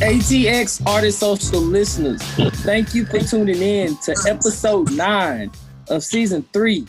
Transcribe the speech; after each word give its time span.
ATX 0.00 0.80
Artist 0.86 1.18
Social 1.18 1.60
listeners, 1.60 2.22
thank 2.62 2.94
you 2.94 3.04
for 3.04 3.18
tuning 3.18 3.60
in 3.60 3.96
to 3.96 4.14
episode 4.28 4.92
nine 4.92 5.50
of 5.88 6.04
season 6.04 6.46
three 6.52 6.86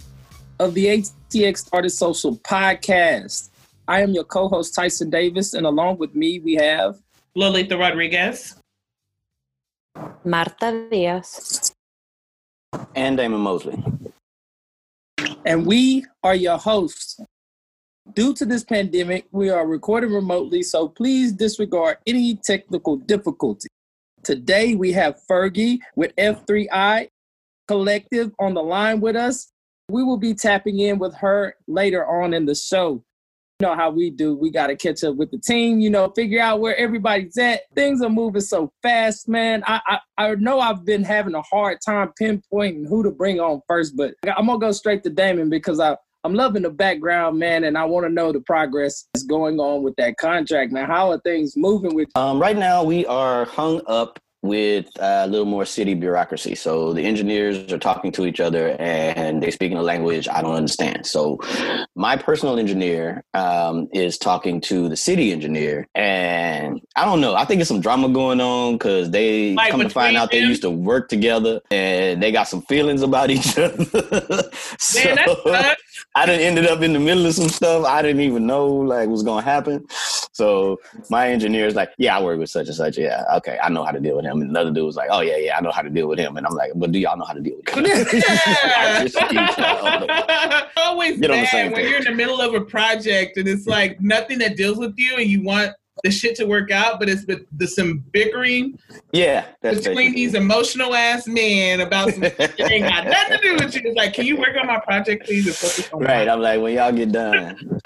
of 0.59 0.75
the 0.75 0.85
ATX 0.85 1.67
Artist 1.73 1.97
Social 1.97 2.37
podcast. 2.37 3.49
I 3.87 4.03
am 4.03 4.11
your 4.11 4.25
co-host 4.25 4.75
Tyson 4.75 5.09
Davis, 5.09 5.55
and 5.55 5.65
along 5.65 5.97
with 5.97 6.13
me 6.13 6.37
we 6.37 6.53
have 6.53 6.99
Lolita 7.33 7.75
Rodriguez, 7.79 8.55
Marta 10.23 10.87
Diaz, 10.91 11.73
and 12.93 13.17
Damon 13.17 13.39
Mosley. 13.41 13.83
And 15.47 15.65
we 15.65 16.05
are 16.21 16.35
your 16.35 16.59
hosts. 16.59 17.19
Due 18.13 18.33
to 18.33 18.45
this 18.45 18.63
pandemic, 18.63 19.27
we 19.31 19.49
are 19.49 19.67
recording 19.67 20.11
remotely, 20.11 20.63
so 20.63 20.87
please 20.87 21.31
disregard 21.31 21.97
any 22.07 22.35
technical 22.35 22.95
difficulty. 22.95 23.67
Today 24.23 24.73
we 24.73 24.91
have 24.93 25.19
Fergie 25.29 25.79
with 25.95 26.15
F3I 26.15 27.09
Collective 27.67 28.31
on 28.39 28.55
the 28.55 28.63
line 28.63 28.99
with 28.99 29.15
us. 29.15 29.51
We 29.89 30.03
will 30.03 30.17
be 30.17 30.33
tapping 30.33 30.79
in 30.79 30.97
with 30.97 31.13
her 31.15 31.55
later 31.67 32.05
on 32.07 32.33
in 32.33 32.45
the 32.45 32.55
show. 32.55 33.03
You 33.59 33.67
know 33.67 33.75
how 33.75 33.91
we 33.91 34.09
do. 34.09 34.35
We 34.35 34.49
got 34.49 34.67
to 34.67 34.75
catch 34.75 35.03
up 35.03 35.15
with 35.15 35.29
the 35.31 35.37
team, 35.37 35.79
you 35.79 35.89
know, 35.89 36.09
figure 36.15 36.41
out 36.41 36.61
where 36.61 36.77
everybody's 36.77 37.37
at. 37.37 37.63
Things 37.75 38.01
are 38.01 38.09
moving 38.09 38.41
so 38.41 38.71
fast, 38.81 39.27
man. 39.27 39.63
I, 39.67 39.81
I, 39.85 39.99
I 40.17 40.35
know 40.35 40.59
I've 40.59 40.85
been 40.85 41.03
having 41.03 41.35
a 41.35 41.41
hard 41.41 41.79
time 41.85 42.11
pinpointing 42.19 42.87
who 42.87 43.03
to 43.03 43.11
bring 43.11 43.39
on 43.39 43.61
first, 43.67 43.95
but 43.97 44.15
I'm 44.25 44.47
going 44.47 44.59
to 44.59 44.65
go 44.65 44.71
straight 44.71 45.03
to 45.03 45.09
Damon 45.09 45.49
because 45.49 45.79
I, 45.79 45.97
I'm 46.25 46.33
loving 46.33 46.63
the 46.63 46.69
background, 46.69 47.39
man, 47.39 47.63
and 47.63 47.77
I 47.77 47.85
want 47.85 48.05
to 48.05 48.11
know 48.11 48.33
the 48.33 48.41
progress 48.41 49.05
that's 49.13 49.23
going 49.23 49.59
on 49.59 49.83
with 49.83 49.95
that 49.95 50.17
contract, 50.17 50.71
man. 50.71 50.85
How 50.85 51.11
are 51.11 51.19
things 51.19 51.55
moving 51.55 51.95
with? 51.95 52.09
Um, 52.15 52.41
right 52.41 52.57
now, 52.57 52.83
we 52.83 53.05
are 53.05 53.45
hung 53.45 53.81
up 53.87 54.19
with 54.41 54.87
a 54.99 55.27
little 55.27 55.45
more 55.45 55.65
city 55.65 55.93
bureaucracy. 55.93 56.55
So 56.55 56.93
the 56.93 57.03
engineers 57.03 57.71
are 57.73 57.77
talking 57.77 58.11
to 58.13 58.25
each 58.25 58.39
other 58.39 58.69
and 58.79 59.43
they're 59.43 59.51
speaking 59.51 59.77
a 59.77 59.81
language 59.81 60.29
I 60.29 60.41
don't 60.41 60.55
understand. 60.55 61.05
So 61.05 61.39
my 61.95 62.15
personal 62.15 62.57
engineer 62.57 63.23
um, 63.33 63.89
is 63.93 64.17
talking 64.17 64.61
to 64.61 64.87
the 64.87 64.95
city 64.95 65.31
engineer, 65.31 65.87
and 65.95 66.81
I 66.95 67.05
don't 67.05 67.19
know. 67.21 67.35
I 67.35 67.45
think 67.45 67.59
there's 67.59 67.67
some 67.67 67.81
drama 67.81 68.09
going 68.09 68.39
on 68.39 68.73
because 68.73 69.11
they 69.11 69.53
Like 69.55 69.71
come 69.71 69.81
to 69.81 69.89
find 69.89 70.13
between 70.13 70.17
out 70.17 70.31
they 70.31 70.39
used 70.39 70.61
to 70.61 70.69
work 70.69 71.09
together 71.09 71.59
and 71.71 72.21
they 72.23 72.31
got 72.31 72.47
some 72.47 72.61
feelings 72.63 73.01
about 73.01 73.29
each 73.29 73.57
other. 73.57 73.83
so 74.79 75.03
Man, 75.03 75.15
that 75.15 75.37
sucks. 75.43 75.88
I 76.19 76.25
didn't 76.25 76.41
ended 76.41 76.67
up 76.67 76.81
in 76.81 76.91
the 76.91 76.99
middle 76.99 77.25
of 77.25 77.33
some 77.33 77.47
stuff 77.47 77.85
I 77.85 78.01
didn't 78.01 78.19
even 78.19 78.45
know 78.45 78.67
like 78.67 79.07
was 79.07 79.23
gonna 79.23 79.41
happen. 79.41 79.87
So 80.33 80.77
my 81.09 81.29
engineer 81.29 81.65
is 81.65 81.75
like, 81.75 81.91
"Yeah, 81.97 82.17
I 82.17 82.21
work 82.21 82.39
with 82.39 82.49
such 82.49 82.67
and 82.67 82.75
such. 82.75 82.97
Yeah, 82.97 83.23
okay, 83.37 83.57
I 83.63 83.69
know 83.69 83.85
how 83.85 83.91
to 83.91 84.01
deal 84.01 84.17
with 84.17 84.25
him." 84.25 84.41
And 84.41 84.49
another 84.49 84.71
dude 84.71 84.83
was 84.83 84.97
like, 84.97 85.07
"Oh 85.11 85.21
yeah, 85.21 85.37
yeah, 85.37 85.57
I 85.57 85.61
know 85.61 85.71
how 85.71 85.81
to 85.81 85.89
deal 85.89 86.09
with 86.09 86.19
him." 86.19 86.35
And 86.35 86.45
I'm 86.45 86.55
like, 86.55 86.73
"But 86.75 86.91
do 86.91 86.99
y'all 86.99 87.17
know 87.17 87.23
how 87.23 87.31
to 87.31 87.39
deal 87.39 87.55
with 87.55 87.69
him?" 87.69 87.85
I 87.85 89.07
just 89.07 89.17
keep 89.29 89.55
telling 89.55 90.07
them. 90.07 90.63
Always 90.75 91.19
bad 91.21 91.71
when 91.71 91.75
page. 91.75 91.89
you're 91.89 91.99
in 91.99 92.03
the 92.03 92.11
middle 92.11 92.41
of 92.41 92.53
a 92.53 92.61
project 92.61 93.37
and 93.37 93.47
it's 93.47 93.65
like 93.65 94.01
nothing 94.01 94.39
that 94.39 94.57
deals 94.57 94.77
with 94.77 94.95
you 94.97 95.15
and 95.15 95.27
you 95.27 95.41
want 95.41 95.71
the 96.03 96.11
shit 96.11 96.35
to 96.37 96.45
work 96.45 96.71
out, 96.71 96.99
but 96.99 97.09
it's 97.09 97.25
the, 97.25 97.45
the 97.57 97.67
some 97.67 97.99
bickering 98.11 98.77
yeah, 99.11 99.45
that's 99.61 99.77
between 99.77 99.95
basically 99.95 100.13
these 100.13 100.33
emotional 100.33 100.93
ass 100.93 101.27
men 101.27 101.81
about 101.81 102.11
some 102.11 102.23
shit 102.23 102.59
ain't 102.59 102.87
got 102.87 103.05
nothing 103.05 103.37
to 103.37 103.41
do 103.41 103.53
with 103.55 103.75
you. 103.75 103.81
It's 103.85 103.97
like, 103.97 104.13
can 104.13 104.25
you 104.25 104.37
work 104.37 104.55
on 104.59 104.67
my 104.67 104.79
project, 104.79 105.25
please? 105.25 105.47
And 105.47 105.55
focus 105.55 105.89
on 105.91 105.99
Right. 106.01 106.27
I'm 106.27 106.41
like, 106.41 106.61
when 106.61 106.75
y'all 106.75 106.91
get 106.91 107.11
done, 107.11 107.79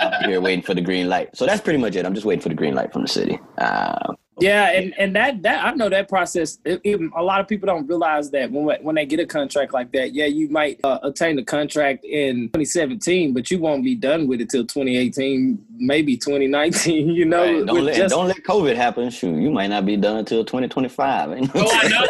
I'm 0.00 0.28
here 0.28 0.40
waiting 0.40 0.62
for 0.62 0.74
the 0.74 0.80
green 0.80 1.08
light. 1.08 1.36
So 1.36 1.46
that's 1.46 1.60
pretty 1.60 1.78
much 1.78 1.96
it. 1.96 2.04
I'm 2.04 2.14
just 2.14 2.26
waiting 2.26 2.42
for 2.42 2.48
the 2.48 2.54
green 2.54 2.74
light 2.74 2.92
from 2.92 3.02
the 3.02 3.08
city. 3.08 3.38
Uh, 3.56 4.14
Yeah, 4.40 4.70
and 4.70 4.94
and 4.98 5.14
that 5.16 5.42
that 5.42 5.64
I 5.64 5.72
know 5.74 5.88
that 5.88 6.08
process. 6.08 6.58
It, 6.64 6.80
it- 6.84 7.00
a 7.16 7.22
lot 7.22 7.40
of 7.40 7.48
people 7.48 7.66
don't 7.66 7.86
realize 7.86 8.30
that 8.30 8.50
when 8.50 8.64
when 8.82 8.94
they 8.94 9.06
get 9.06 9.20
a 9.20 9.26
contract 9.26 9.72
like 9.72 9.92
that, 9.92 10.14
yeah, 10.14 10.26
you 10.26 10.48
might 10.48 10.78
uh, 10.84 10.98
obtain 11.02 11.36
the 11.36 11.42
contract 11.44 12.04
in 12.04 12.46
2017, 12.48 13.32
but 13.34 13.50
you 13.50 13.58
won't 13.58 13.82
be 13.84 13.94
done 13.94 14.26
with 14.28 14.40
it 14.40 14.50
till 14.50 14.64
2018, 14.66 15.58
maybe 15.76 16.16
2019. 16.16 17.08
You 17.18 17.24
know, 17.24 17.42
right, 17.42 17.66
don't 17.66 17.84
let 17.84 17.96
just- 17.96 18.14
don't 18.14 18.28
let 18.28 18.42
COVID 18.44 18.76
happen. 18.76 19.10
Shoot, 19.10 19.40
you 19.40 19.50
might 19.50 19.68
not 19.68 19.84
be 19.86 19.96
done 19.96 20.18
until 20.18 20.44
2025. 20.44 21.38
You 21.38 21.48
Oh, 21.54 21.70
I 21.72 21.88
know. 21.88 22.06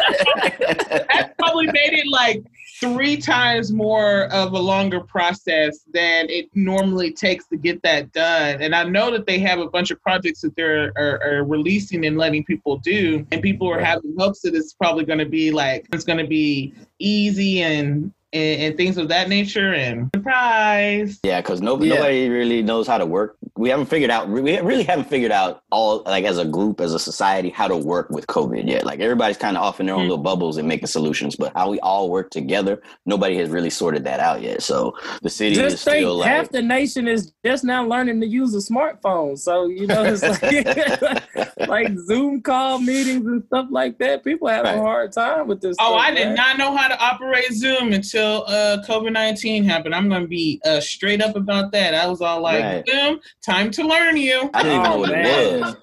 That 1.09 1.33
probably 1.37 1.67
made 1.67 1.93
it 1.93 2.07
like 2.07 2.43
three 2.79 3.17
times 3.17 3.71
more 3.71 4.25
of 4.25 4.53
a 4.53 4.59
longer 4.59 5.01
process 5.01 5.79
than 5.93 6.29
it 6.29 6.49
normally 6.55 7.11
takes 7.11 7.47
to 7.47 7.57
get 7.57 7.81
that 7.83 8.11
done. 8.13 8.61
And 8.61 8.73
I 8.73 8.83
know 8.83 9.11
that 9.11 9.25
they 9.25 9.39
have 9.39 9.59
a 9.59 9.69
bunch 9.69 9.91
of 9.91 10.01
projects 10.01 10.41
that 10.41 10.55
they're 10.55 10.93
are, 10.97 11.21
are 11.23 11.43
releasing 11.43 12.05
and 12.05 12.17
letting 12.17 12.45
people 12.45 12.77
do, 12.77 13.25
and 13.31 13.41
people 13.41 13.69
are 13.69 13.79
having 13.79 14.15
hopes 14.17 14.41
that 14.41 14.55
it's 14.55 14.73
probably 14.73 15.05
going 15.05 15.19
to 15.19 15.25
be 15.25 15.51
like 15.51 15.87
it's 15.91 16.05
going 16.05 16.19
to 16.19 16.27
be 16.27 16.73
easy 16.99 17.61
and, 17.61 18.13
and 18.33 18.61
and 18.61 18.77
things 18.77 18.97
of 18.97 19.07
that 19.09 19.29
nature. 19.29 19.73
And 19.73 20.09
surprise. 20.15 21.19
Yeah, 21.23 21.41
because 21.41 21.61
no, 21.61 21.81
Yeah. 21.81 21.95
nobody 21.95 22.29
really 22.29 22.61
knows 22.61 22.87
how 22.87 22.97
to 22.97 23.05
work. 23.05 23.35
We 23.57 23.69
haven't 23.69 23.87
figured 23.87 24.09
out. 24.11 24.29
We 24.29 24.39
really 24.59 24.83
haven't 24.83 25.09
figured 25.09 25.31
out 25.31 25.61
all 25.71 26.03
like 26.05 26.23
as 26.25 26.37
a 26.37 26.45
group, 26.45 26.79
as 26.79 26.93
a 26.93 26.99
society, 26.99 27.49
how 27.49 27.67
to 27.67 27.75
work 27.77 28.09
with 28.09 28.27
COVID 28.27 28.67
yet. 28.67 28.85
Like 28.85 28.99
everybody's 28.99 29.37
kind 29.37 29.57
of 29.57 29.63
off 29.63 29.79
in 29.79 29.85
their 29.87 29.95
own 29.95 30.01
Mhm. 30.05 30.09
little 30.09 30.23
bubbles 30.23 30.57
and 30.57 30.67
making 30.67 30.87
solutions, 30.87 31.35
but 31.35 31.51
how 31.55 31.69
we 31.69 31.79
all 31.81 32.09
work 32.09 32.29
together, 32.31 32.81
nobody 33.05 33.35
has 33.37 33.49
really 33.49 33.69
sorted 33.69 34.03
that 34.05 34.19
out 34.19 34.41
yet. 34.41 34.61
So 34.61 34.93
the 35.21 35.29
city 35.29 35.51
is 35.59 35.73
just 35.73 35.83
think 35.85 35.97
still 35.97 36.21
half 36.21 36.43
like. 36.43 36.51
the 36.51 36.61
nation 36.61 37.07
is 37.07 37.33
just 37.45 37.63
now 37.63 37.85
learning 37.85 38.21
to 38.21 38.27
use 38.27 38.53
a 38.55 38.59
smartphone. 38.73 39.37
So 39.37 39.67
you 39.67 39.87
know, 39.87 40.03
it's 40.03 40.23
like 40.23 41.57
like 41.67 41.97
Zoom 41.97 42.41
call 42.41 42.79
meetings 42.79 43.25
and 43.25 43.43
stuff 43.47 43.67
like 43.71 43.97
that. 43.99 44.23
People 44.23 44.47
have 44.47 44.65
a 44.65 44.77
hard 44.77 45.11
time 45.11 45.47
with 45.47 45.61
this. 45.61 45.75
Oh, 45.79 45.91
stuff, 45.97 46.01
I 46.01 46.11
did 46.13 46.27
man. 46.27 46.35
not 46.35 46.57
know 46.57 46.75
how 46.75 46.87
to 46.87 46.97
operate 47.03 47.51
Zoom 47.53 47.91
until 47.93 48.18
uh, 48.19 48.83
COVID 48.87 49.11
nineteen 49.11 49.63
happened. 49.63 49.95
I'm 49.95 50.09
going 50.09 50.21
to 50.21 50.27
be 50.27 50.61
uh, 50.65 50.79
straight 50.79 51.21
up 51.21 51.35
about 51.35 51.71
that. 51.71 51.93
I 51.93 52.07
was 52.07 52.21
all 52.21 52.41
like, 52.41 52.63
Right. 52.63 52.83
Zoom, 52.89 53.19
time 53.45 53.71
to 53.71 53.83
learn 53.87 54.17
you. 54.17 54.49
I 54.53 54.63
didn't 54.63 54.79
even 54.79 54.85
Oh, 54.87 54.93
know 54.95 54.99
what 54.99 55.11
man. 55.11 55.25
it 55.53 55.61
was. 55.61 55.75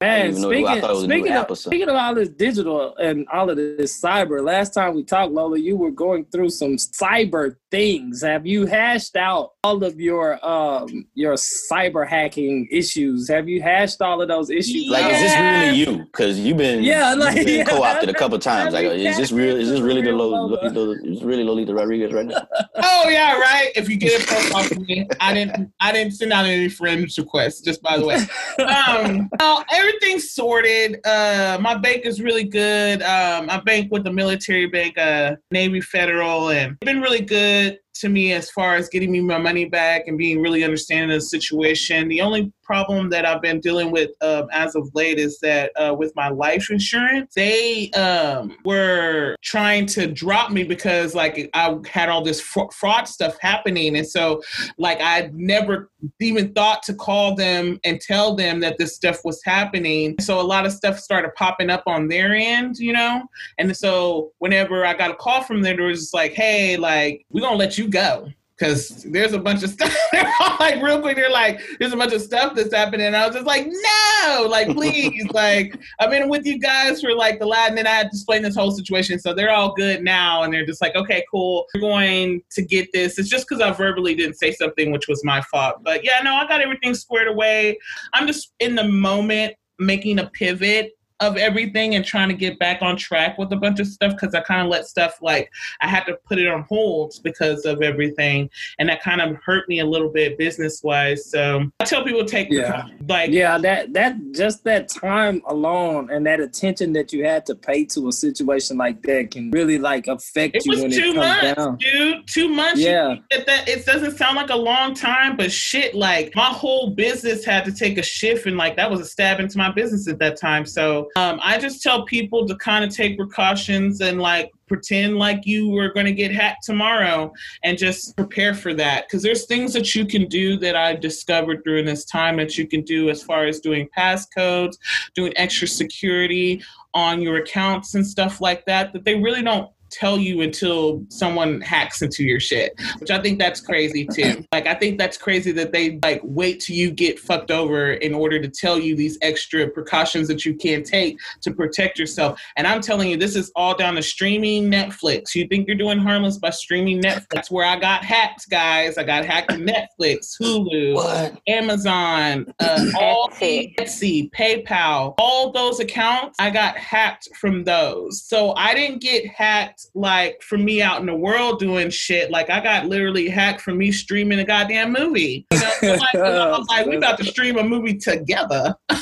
Man, 0.00 0.30
even 0.30 0.42
speaking, 0.42 0.66
thought 0.80 0.90
was 0.90 1.04
speaking, 1.04 1.32
of, 1.32 1.58
speaking 1.58 1.88
of 1.88 1.94
all 1.96 2.14
this 2.14 2.28
digital 2.28 2.96
and 2.96 3.26
all 3.32 3.48
of 3.50 3.56
this 3.56 4.00
cyber, 4.00 4.44
last 4.44 4.74
time 4.74 4.94
we 4.94 5.04
talked, 5.04 5.32
Lola, 5.32 5.58
you 5.58 5.76
were 5.76 5.90
going 5.90 6.24
through 6.26 6.50
some 6.50 6.76
cyber 6.76 7.56
things. 7.76 8.22
Have 8.22 8.46
you 8.46 8.64
hashed 8.64 9.16
out 9.16 9.52
all 9.62 9.84
of 9.84 10.00
your 10.00 10.44
um 10.46 11.06
your 11.14 11.34
cyber 11.34 12.08
hacking 12.08 12.66
issues? 12.70 13.28
Have 13.28 13.48
you 13.48 13.60
hashed 13.60 14.00
all 14.00 14.22
of 14.22 14.28
those 14.28 14.48
issues? 14.50 14.88
Like, 14.88 15.04
out? 15.04 15.12
is 15.12 15.20
this 15.20 15.38
really 15.38 15.78
you? 15.78 16.04
Because 16.06 16.38
you've 16.40 16.56
been, 16.56 16.82
Yeah, 16.82 17.10
you've 17.10 17.18
like, 17.20 17.36
been 17.44 17.58
yeah, 17.58 17.64
co-opted 17.64 18.08
a 18.08 18.14
couple 18.14 18.38
times. 18.38 18.72
Like, 18.72 18.86
is 18.86 19.16
this 19.18 19.30
real? 19.30 19.56
Is 19.56 19.68
this 19.68 19.80
really 19.80 20.00
the 20.00 20.12
real 20.12 20.18
Lo- 20.18 20.46
Lola. 20.46 20.70
Lolita? 20.70 21.12
Is 21.12 21.22
really 21.22 21.44
Lolita 21.44 21.74
Rodriguez 21.74 22.12
right 22.12 22.26
now? 22.26 22.46
Oh 22.78 23.08
yeah, 23.08 23.38
right. 23.38 23.70
If 23.74 23.88
you 23.88 23.96
get 23.96 24.22
a 24.22 24.26
profile 24.26 24.62
from 24.64 24.84
me, 24.84 25.06
I 25.20 25.34
didn't. 25.34 25.72
I 25.80 25.92
didn't 25.92 26.12
send 26.12 26.32
out 26.32 26.46
any 26.46 26.68
friends 26.68 27.18
requests. 27.18 27.60
Just 27.60 27.82
by 27.82 27.98
the 27.98 28.06
way, 28.06 28.16
um, 28.64 29.28
well, 29.38 29.64
everything's 29.72 30.30
sorted. 30.30 31.00
Uh, 31.04 31.58
my 31.60 31.74
bank 31.76 32.04
is 32.04 32.20
really 32.20 32.44
good. 32.44 33.02
Um, 33.02 33.50
I 33.50 33.60
bank 33.60 33.90
with 33.92 34.04
the 34.04 34.12
military 34.12 34.66
bank, 34.66 34.96
uh, 34.98 35.36
Navy 35.50 35.80
Federal, 35.80 36.50
and 36.50 36.78
been 36.80 37.00
really 37.00 37.20
good 37.22 37.65
to 38.00 38.08
me 38.08 38.32
as 38.32 38.50
far 38.50 38.76
as 38.76 38.88
getting 38.88 39.10
me 39.10 39.20
my 39.20 39.38
money 39.38 39.64
back 39.64 40.06
and 40.06 40.18
being 40.18 40.40
really 40.40 40.64
understanding 40.64 41.10
of 41.10 41.16
the 41.16 41.26
situation. 41.26 42.08
The 42.08 42.20
only 42.20 42.52
problem 42.66 43.08
that 43.10 43.24
I've 43.24 43.40
been 43.40 43.60
dealing 43.60 43.92
with 43.92 44.10
um, 44.22 44.48
as 44.52 44.74
of 44.74 44.90
late 44.94 45.18
is 45.18 45.38
that 45.40 45.70
uh, 45.76 45.94
with 45.94 46.12
my 46.16 46.28
life 46.28 46.68
insurance, 46.70 47.32
they 47.34 47.90
um, 47.92 48.56
were 48.64 49.36
trying 49.42 49.86
to 49.86 50.08
drop 50.08 50.50
me 50.50 50.64
because 50.64 51.14
like 51.14 51.48
I 51.54 51.78
had 51.88 52.08
all 52.08 52.22
this 52.22 52.40
fra- 52.40 52.70
fraud 52.72 53.06
stuff 53.06 53.36
happening, 53.40 53.96
and 53.96 54.06
so 54.06 54.42
like 54.78 54.98
I 55.00 55.30
never 55.32 55.90
even 56.20 56.52
thought 56.52 56.82
to 56.84 56.94
call 56.94 57.36
them 57.36 57.78
and 57.84 58.00
tell 58.00 58.34
them 58.34 58.60
that 58.60 58.78
this 58.78 58.96
stuff 58.96 59.20
was 59.24 59.40
happening. 59.44 60.16
So 60.20 60.40
a 60.40 60.42
lot 60.42 60.66
of 60.66 60.72
stuff 60.72 60.98
started 60.98 61.34
popping 61.36 61.70
up 61.70 61.84
on 61.86 62.08
their 62.08 62.34
end, 62.34 62.78
you 62.78 62.92
know. 62.92 63.22
And 63.58 63.76
so 63.76 64.32
whenever 64.38 64.84
I 64.84 64.94
got 64.94 65.12
a 65.12 65.14
call 65.14 65.42
from 65.42 65.62
them, 65.62 65.78
it 65.78 65.82
was 65.82 66.10
like, 66.12 66.32
"Hey, 66.32 66.76
like 66.76 67.24
we're 67.30 67.42
gonna 67.42 67.56
let 67.56 67.78
you 67.78 67.88
go." 67.88 68.28
Because 68.58 69.02
there's 69.02 69.32
a 69.32 69.38
bunch 69.38 69.62
of 69.62 69.70
stuff, 69.70 69.94
they're 70.12 70.32
all 70.40 70.56
like 70.58 70.82
real 70.82 71.00
quick. 71.00 71.16
They're 71.16 71.30
like, 71.30 71.60
"There's 71.78 71.92
a 71.92 71.96
bunch 71.96 72.12
of 72.14 72.22
stuff 72.22 72.54
that's 72.54 72.74
happening." 72.74 73.06
And 73.06 73.16
I 73.16 73.26
was 73.26 73.34
just 73.34 73.46
like, 73.46 73.66
"No, 73.66 74.46
like 74.48 74.68
please, 74.68 75.26
like 75.32 75.78
I've 76.00 76.10
been 76.10 76.28
with 76.28 76.46
you 76.46 76.58
guys 76.58 77.02
for 77.02 77.14
like 77.14 77.38
the 77.38 77.46
last." 77.46 77.70
And 77.70 77.78
then 77.78 77.86
I 77.86 77.90
had 77.90 78.04
to 78.04 78.08
explain 78.08 78.42
this 78.42 78.56
whole 78.56 78.70
situation, 78.70 79.18
so 79.18 79.34
they're 79.34 79.52
all 79.52 79.74
good 79.74 80.02
now, 80.02 80.42
and 80.42 80.52
they're 80.52 80.64
just 80.64 80.80
like, 80.80 80.96
"Okay, 80.96 81.24
cool, 81.30 81.66
we're 81.74 81.80
going 81.80 82.42
to 82.50 82.62
get 82.62 82.88
this." 82.92 83.18
It's 83.18 83.28
just 83.28 83.46
because 83.48 83.62
I 83.62 83.72
verbally 83.72 84.14
didn't 84.14 84.36
say 84.36 84.52
something, 84.52 84.90
which 84.90 85.06
was 85.08 85.22
my 85.24 85.42
fault. 85.42 85.82
But 85.82 86.04
yeah, 86.04 86.20
no, 86.22 86.34
I 86.34 86.46
got 86.46 86.60
everything 86.60 86.94
squared 86.94 87.28
away. 87.28 87.78
I'm 88.14 88.26
just 88.26 88.54
in 88.60 88.74
the 88.74 88.84
moment 88.84 89.54
making 89.78 90.18
a 90.18 90.30
pivot 90.30 90.92
of 91.20 91.36
everything 91.36 91.94
and 91.94 92.04
trying 92.04 92.28
to 92.28 92.34
get 92.34 92.58
back 92.58 92.82
on 92.82 92.96
track 92.96 93.38
with 93.38 93.52
a 93.52 93.56
bunch 93.56 93.80
of 93.80 93.86
stuff 93.86 94.12
because 94.12 94.34
I 94.34 94.40
kind 94.40 94.60
of 94.62 94.68
let 94.68 94.86
stuff 94.86 95.18
like 95.22 95.50
I 95.80 95.88
had 95.88 96.04
to 96.04 96.14
put 96.28 96.38
it 96.38 96.46
on 96.46 96.62
hold 96.68 97.14
because 97.24 97.64
of 97.64 97.80
everything, 97.82 98.50
and 98.78 98.88
that 98.88 99.02
kind 99.02 99.20
of 99.20 99.36
hurt 99.44 99.68
me 99.68 99.80
a 99.80 99.86
little 99.86 100.10
bit 100.10 100.36
business 100.36 100.82
wise. 100.82 101.30
So 101.30 101.70
I 101.80 101.84
tell 101.84 102.04
people 102.04 102.24
take 102.24 102.48
Yeah. 102.50 102.84
like 103.08 103.30
Yeah, 103.30 103.56
that 103.58 103.92
that 103.94 104.16
just 104.32 104.64
that 104.64 104.88
time 104.88 105.40
alone 105.46 106.10
and 106.10 106.26
that 106.26 106.40
attention 106.40 106.92
that 106.94 107.12
you 107.12 107.24
had 107.24 107.46
to 107.46 107.54
pay 107.54 107.84
to 107.86 108.08
a 108.08 108.12
situation 108.12 108.76
like 108.76 109.02
that 109.02 109.30
can 109.30 109.50
really 109.50 109.78
like 109.78 110.06
affect 110.08 110.56
It 110.56 110.66
you 110.66 110.70
was 110.72 110.82
when 110.82 110.90
two 110.90 110.96
it 110.98 111.14
comes 111.14 111.16
months, 111.16 111.54
down. 111.54 111.76
dude. 111.76 112.26
Two 112.28 112.48
months. 112.48 112.80
Yeah. 112.80 113.16
that 113.30 113.68
it 113.68 113.86
doesn't 113.86 114.16
sound 114.18 114.36
like 114.36 114.50
a 114.50 114.56
long 114.56 114.94
time, 114.94 115.36
but 115.36 115.50
shit, 115.50 115.94
like 115.94 116.34
my 116.36 116.46
whole 116.46 116.90
business 116.90 117.44
had 117.44 117.64
to 117.64 117.72
take 117.72 117.96
a 117.98 118.02
shift, 118.02 118.46
and 118.46 118.56
like 118.56 118.76
that 118.76 118.90
was 118.90 119.00
a 119.00 119.04
stab 119.04 119.40
into 119.40 119.56
my 119.56 119.70
business 119.72 120.06
at 120.08 120.18
that 120.18 120.36
time. 120.38 120.66
So 120.66 121.05
um, 121.16 121.40
I 121.42 121.58
just 121.58 121.82
tell 121.82 122.04
people 122.04 122.46
to 122.46 122.56
kind 122.56 122.84
of 122.84 122.94
take 122.94 123.16
precautions 123.16 124.00
and 124.00 124.20
like 124.20 124.50
pretend 124.66 125.16
like 125.16 125.46
you 125.46 125.70
were 125.70 125.92
going 125.92 126.06
to 126.06 126.12
get 126.12 126.32
hacked 126.32 126.64
tomorrow 126.64 127.32
and 127.62 127.78
just 127.78 128.16
prepare 128.16 128.52
for 128.52 128.74
that. 128.74 129.06
Because 129.06 129.22
there's 129.22 129.46
things 129.46 129.72
that 129.74 129.94
you 129.94 130.04
can 130.06 130.26
do 130.26 130.56
that 130.58 130.74
I've 130.74 131.00
discovered 131.00 131.62
during 131.64 131.84
this 131.84 132.04
time 132.04 132.36
that 132.38 132.58
you 132.58 132.66
can 132.66 132.82
do 132.82 133.08
as 133.10 133.22
far 133.22 133.46
as 133.46 133.60
doing 133.60 133.88
passcodes 133.96 134.76
doing 135.14 135.32
extra 135.36 135.68
security 135.68 136.62
on 136.94 137.20
your 137.20 137.36
accounts 137.36 137.94
and 137.94 138.06
stuff 138.06 138.40
like 138.40 138.64
that 138.66 138.92
that 138.92 139.04
they 139.04 139.14
really 139.14 139.42
don't 139.42 139.70
tell 139.90 140.18
you 140.18 140.40
until 140.40 141.04
someone 141.08 141.60
hacks 141.60 142.02
into 142.02 142.24
your 142.24 142.40
shit 142.40 142.72
which 142.98 143.10
i 143.10 143.20
think 143.20 143.38
that's 143.38 143.60
crazy 143.60 144.06
too 144.12 144.44
like 144.52 144.66
i 144.66 144.74
think 144.74 144.98
that's 144.98 145.16
crazy 145.16 145.52
that 145.52 145.72
they 145.72 145.98
like 146.02 146.20
wait 146.24 146.60
till 146.60 146.76
you 146.76 146.90
get 146.90 147.18
fucked 147.18 147.50
over 147.50 147.92
in 147.92 148.14
order 148.14 148.40
to 148.40 148.48
tell 148.48 148.78
you 148.78 148.96
these 148.96 149.18
extra 149.22 149.68
precautions 149.68 150.28
that 150.28 150.44
you 150.44 150.54
can 150.54 150.82
take 150.82 151.18
to 151.40 151.52
protect 151.52 151.98
yourself 151.98 152.40
and 152.56 152.66
i'm 152.66 152.80
telling 152.80 153.08
you 153.10 153.16
this 153.16 153.36
is 153.36 153.50
all 153.56 153.76
down 153.76 153.94
to 153.94 154.02
streaming 154.02 154.70
netflix 154.70 155.34
you 155.34 155.46
think 155.48 155.66
you're 155.66 155.76
doing 155.76 155.98
harmless 155.98 156.38
by 156.38 156.50
streaming 156.50 157.00
netflix 157.00 157.26
that's 157.30 157.50
where 157.50 157.66
i 157.66 157.78
got 157.78 158.04
hacked 158.04 158.48
guys 158.50 158.98
i 158.98 159.04
got 159.04 159.24
hacked 159.24 159.50
to 159.50 159.56
netflix 159.56 160.36
hulu 160.40 160.94
What? 160.94 161.40
Amazon, 161.48 162.46
uh, 162.60 162.84
all 162.98 163.28
Etsy. 163.30 163.74
Etsy, 163.76 164.30
PayPal, 164.30 165.14
all 165.18 165.52
those 165.52 165.80
accounts, 165.80 166.36
I 166.38 166.50
got 166.50 166.76
hacked 166.76 167.28
from 167.36 167.64
those. 167.64 168.22
So 168.24 168.54
I 168.54 168.74
didn't 168.74 169.00
get 169.00 169.26
hacked 169.26 169.85
like 169.94 170.42
for 170.42 170.58
me 170.58 170.82
out 170.82 171.00
in 171.00 171.06
the 171.06 171.14
world 171.14 171.58
doing 171.58 171.90
shit. 171.90 172.30
Like 172.30 172.50
I 172.50 172.60
got 172.60 172.86
literally 172.86 173.28
hacked 173.28 173.60
from 173.60 173.78
me 173.78 173.92
streaming 173.92 174.38
a 174.38 174.44
goddamn 174.44 174.92
movie. 174.92 175.46
You 175.52 175.60
know, 175.60 175.94
like, 175.94 176.14
you 176.14 176.20
know, 176.20 176.64
like 176.68 176.86
we 176.86 176.96
about 176.96 177.18
to 177.18 177.24
stream 177.24 177.58
a 177.58 177.62
movie 177.62 177.96
together. 177.96 178.76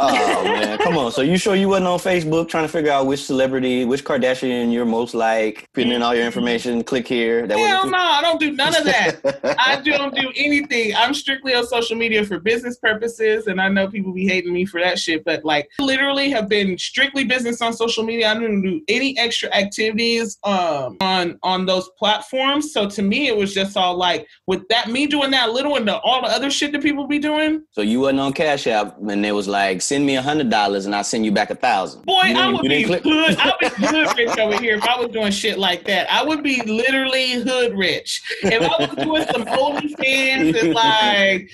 Oh 0.00 0.44
man, 0.44 0.78
come 0.78 0.96
on. 0.96 1.10
So 1.10 1.22
you 1.22 1.36
sure 1.36 1.56
you 1.56 1.68
wasn't 1.68 1.88
on 1.88 1.98
Facebook 1.98 2.48
trying 2.48 2.64
to 2.64 2.68
figure 2.68 2.92
out 2.92 3.06
which 3.06 3.24
celebrity, 3.24 3.84
which 3.84 4.04
Kardashian 4.04 4.72
you're 4.72 4.84
most 4.84 5.12
like, 5.12 5.68
putting 5.74 5.90
in 5.90 6.02
all 6.02 6.14
your 6.14 6.24
information, 6.24 6.84
click 6.84 7.08
here. 7.08 7.46
That 7.48 7.58
Hell 7.58 7.90
no, 7.90 7.98
I 7.98 8.22
don't 8.22 8.38
do 8.38 8.52
none 8.52 8.76
of 8.76 8.84
that. 8.84 9.56
I 9.58 9.80
don't 9.80 10.14
do 10.14 10.30
anything. 10.36 10.94
I'm 10.94 11.14
strictly 11.14 11.52
on 11.54 11.66
social 11.66 11.96
media 11.96 12.24
for 12.24 12.38
business 12.38 12.78
purposes, 12.78 13.48
and 13.48 13.60
I 13.60 13.68
know 13.68 13.88
people 13.88 14.12
be 14.12 14.26
hating 14.26 14.52
me 14.52 14.66
for 14.66 14.80
that 14.80 15.00
shit, 15.00 15.24
but 15.24 15.44
like 15.44 15.68
literally 15.80 16.30
have 16.30 16.48
been 16.48 16.78
strictly 16.78 17.24
business 17.24 17.60
on 17.60 17.72
social 17.72 18.04
media. 18.04 18.30
I 18.30 18.34
don't 18.34 18.62
do 18.62 18.80
any 18.86 19.18
extra 19.18 19.52
activities 19.52 20.38
um 20.44 20.96
on 21.00 21.38
on 21.42 21.66
those 21.66 21.88
platforms. 21.98 22.72
So 22.72 22.88
to 22.88 23.02
me, 23.02 23.26
it 23.26 23.36
was 23.36 23.52
just 23.52 23.76
all 23.76 23.96
like 23.96 24.28
with 24.46 24.66
that 24.68 24.88
me 24.88 25.08
doing 25.08 25.32
that 25.32 25.50
little 25.50 25.74
and 25.76 25.88
the, 25.88 25.98
all 25.98 26.22
the 26.22 26.28
other 26.28 26.50
shit 26.50 26.70
that 26.72 26.82
people 26.82 27.08
be 27.08 27.18
doing. 27.18 27.64
So 27.72 27.80
you 27.80 28.00
wasn't 28.00 28.20
on 28.20 28.32
Cash 28.32 28.68
App 28.68 28.96
when 28.98 29.24
it 29.24 29.34
was 29.34 29.48
like, 29.48 29.82
send 29.88 30.04
me 30.06 30.16
a 30.16 30.22
hundred 30.22 30.50
dollars 30.50 30.86
and 30.86 30.94
I'll 30.94 31.02
send 31.04 31.24
you 31.24 31.32
back 31.32 31.50
a 31.50 31.54
thousand. 31.54 32.04
Boy, 32.04 32.20
I 32.36 32.52
would 32.52 32.62
be 32.62 32.84
click- 32.84 33.02
hood. 33.02 33.36
I 33.38 33.52
would 33.60 33.74
be 33.76 33.86
hood 33.86 34.16
rich 34.18 34.38
over 34.38 34.58
here 34.60 34.76
if 34.76 34.84
I 34.84 35.00
was 35.00 35.08
doing 35.10 35.32
shit 35.32 35.58
like 35.58 35.84
that. 35.84 36.10
I 36.12 36.22
would 36.22 36.42
be 36.42 36.62
literally 36.62 37.32
hood 37.32 37.76
rich 37.76 38.22
if 38.42 38.60
I 38.62 38.86
was 38.86 39.04
doing 39.04 39.24
some 39.32 39.44
OnlyFans 39.46 40.62
and 40.62 40.74
like 40.74 41.50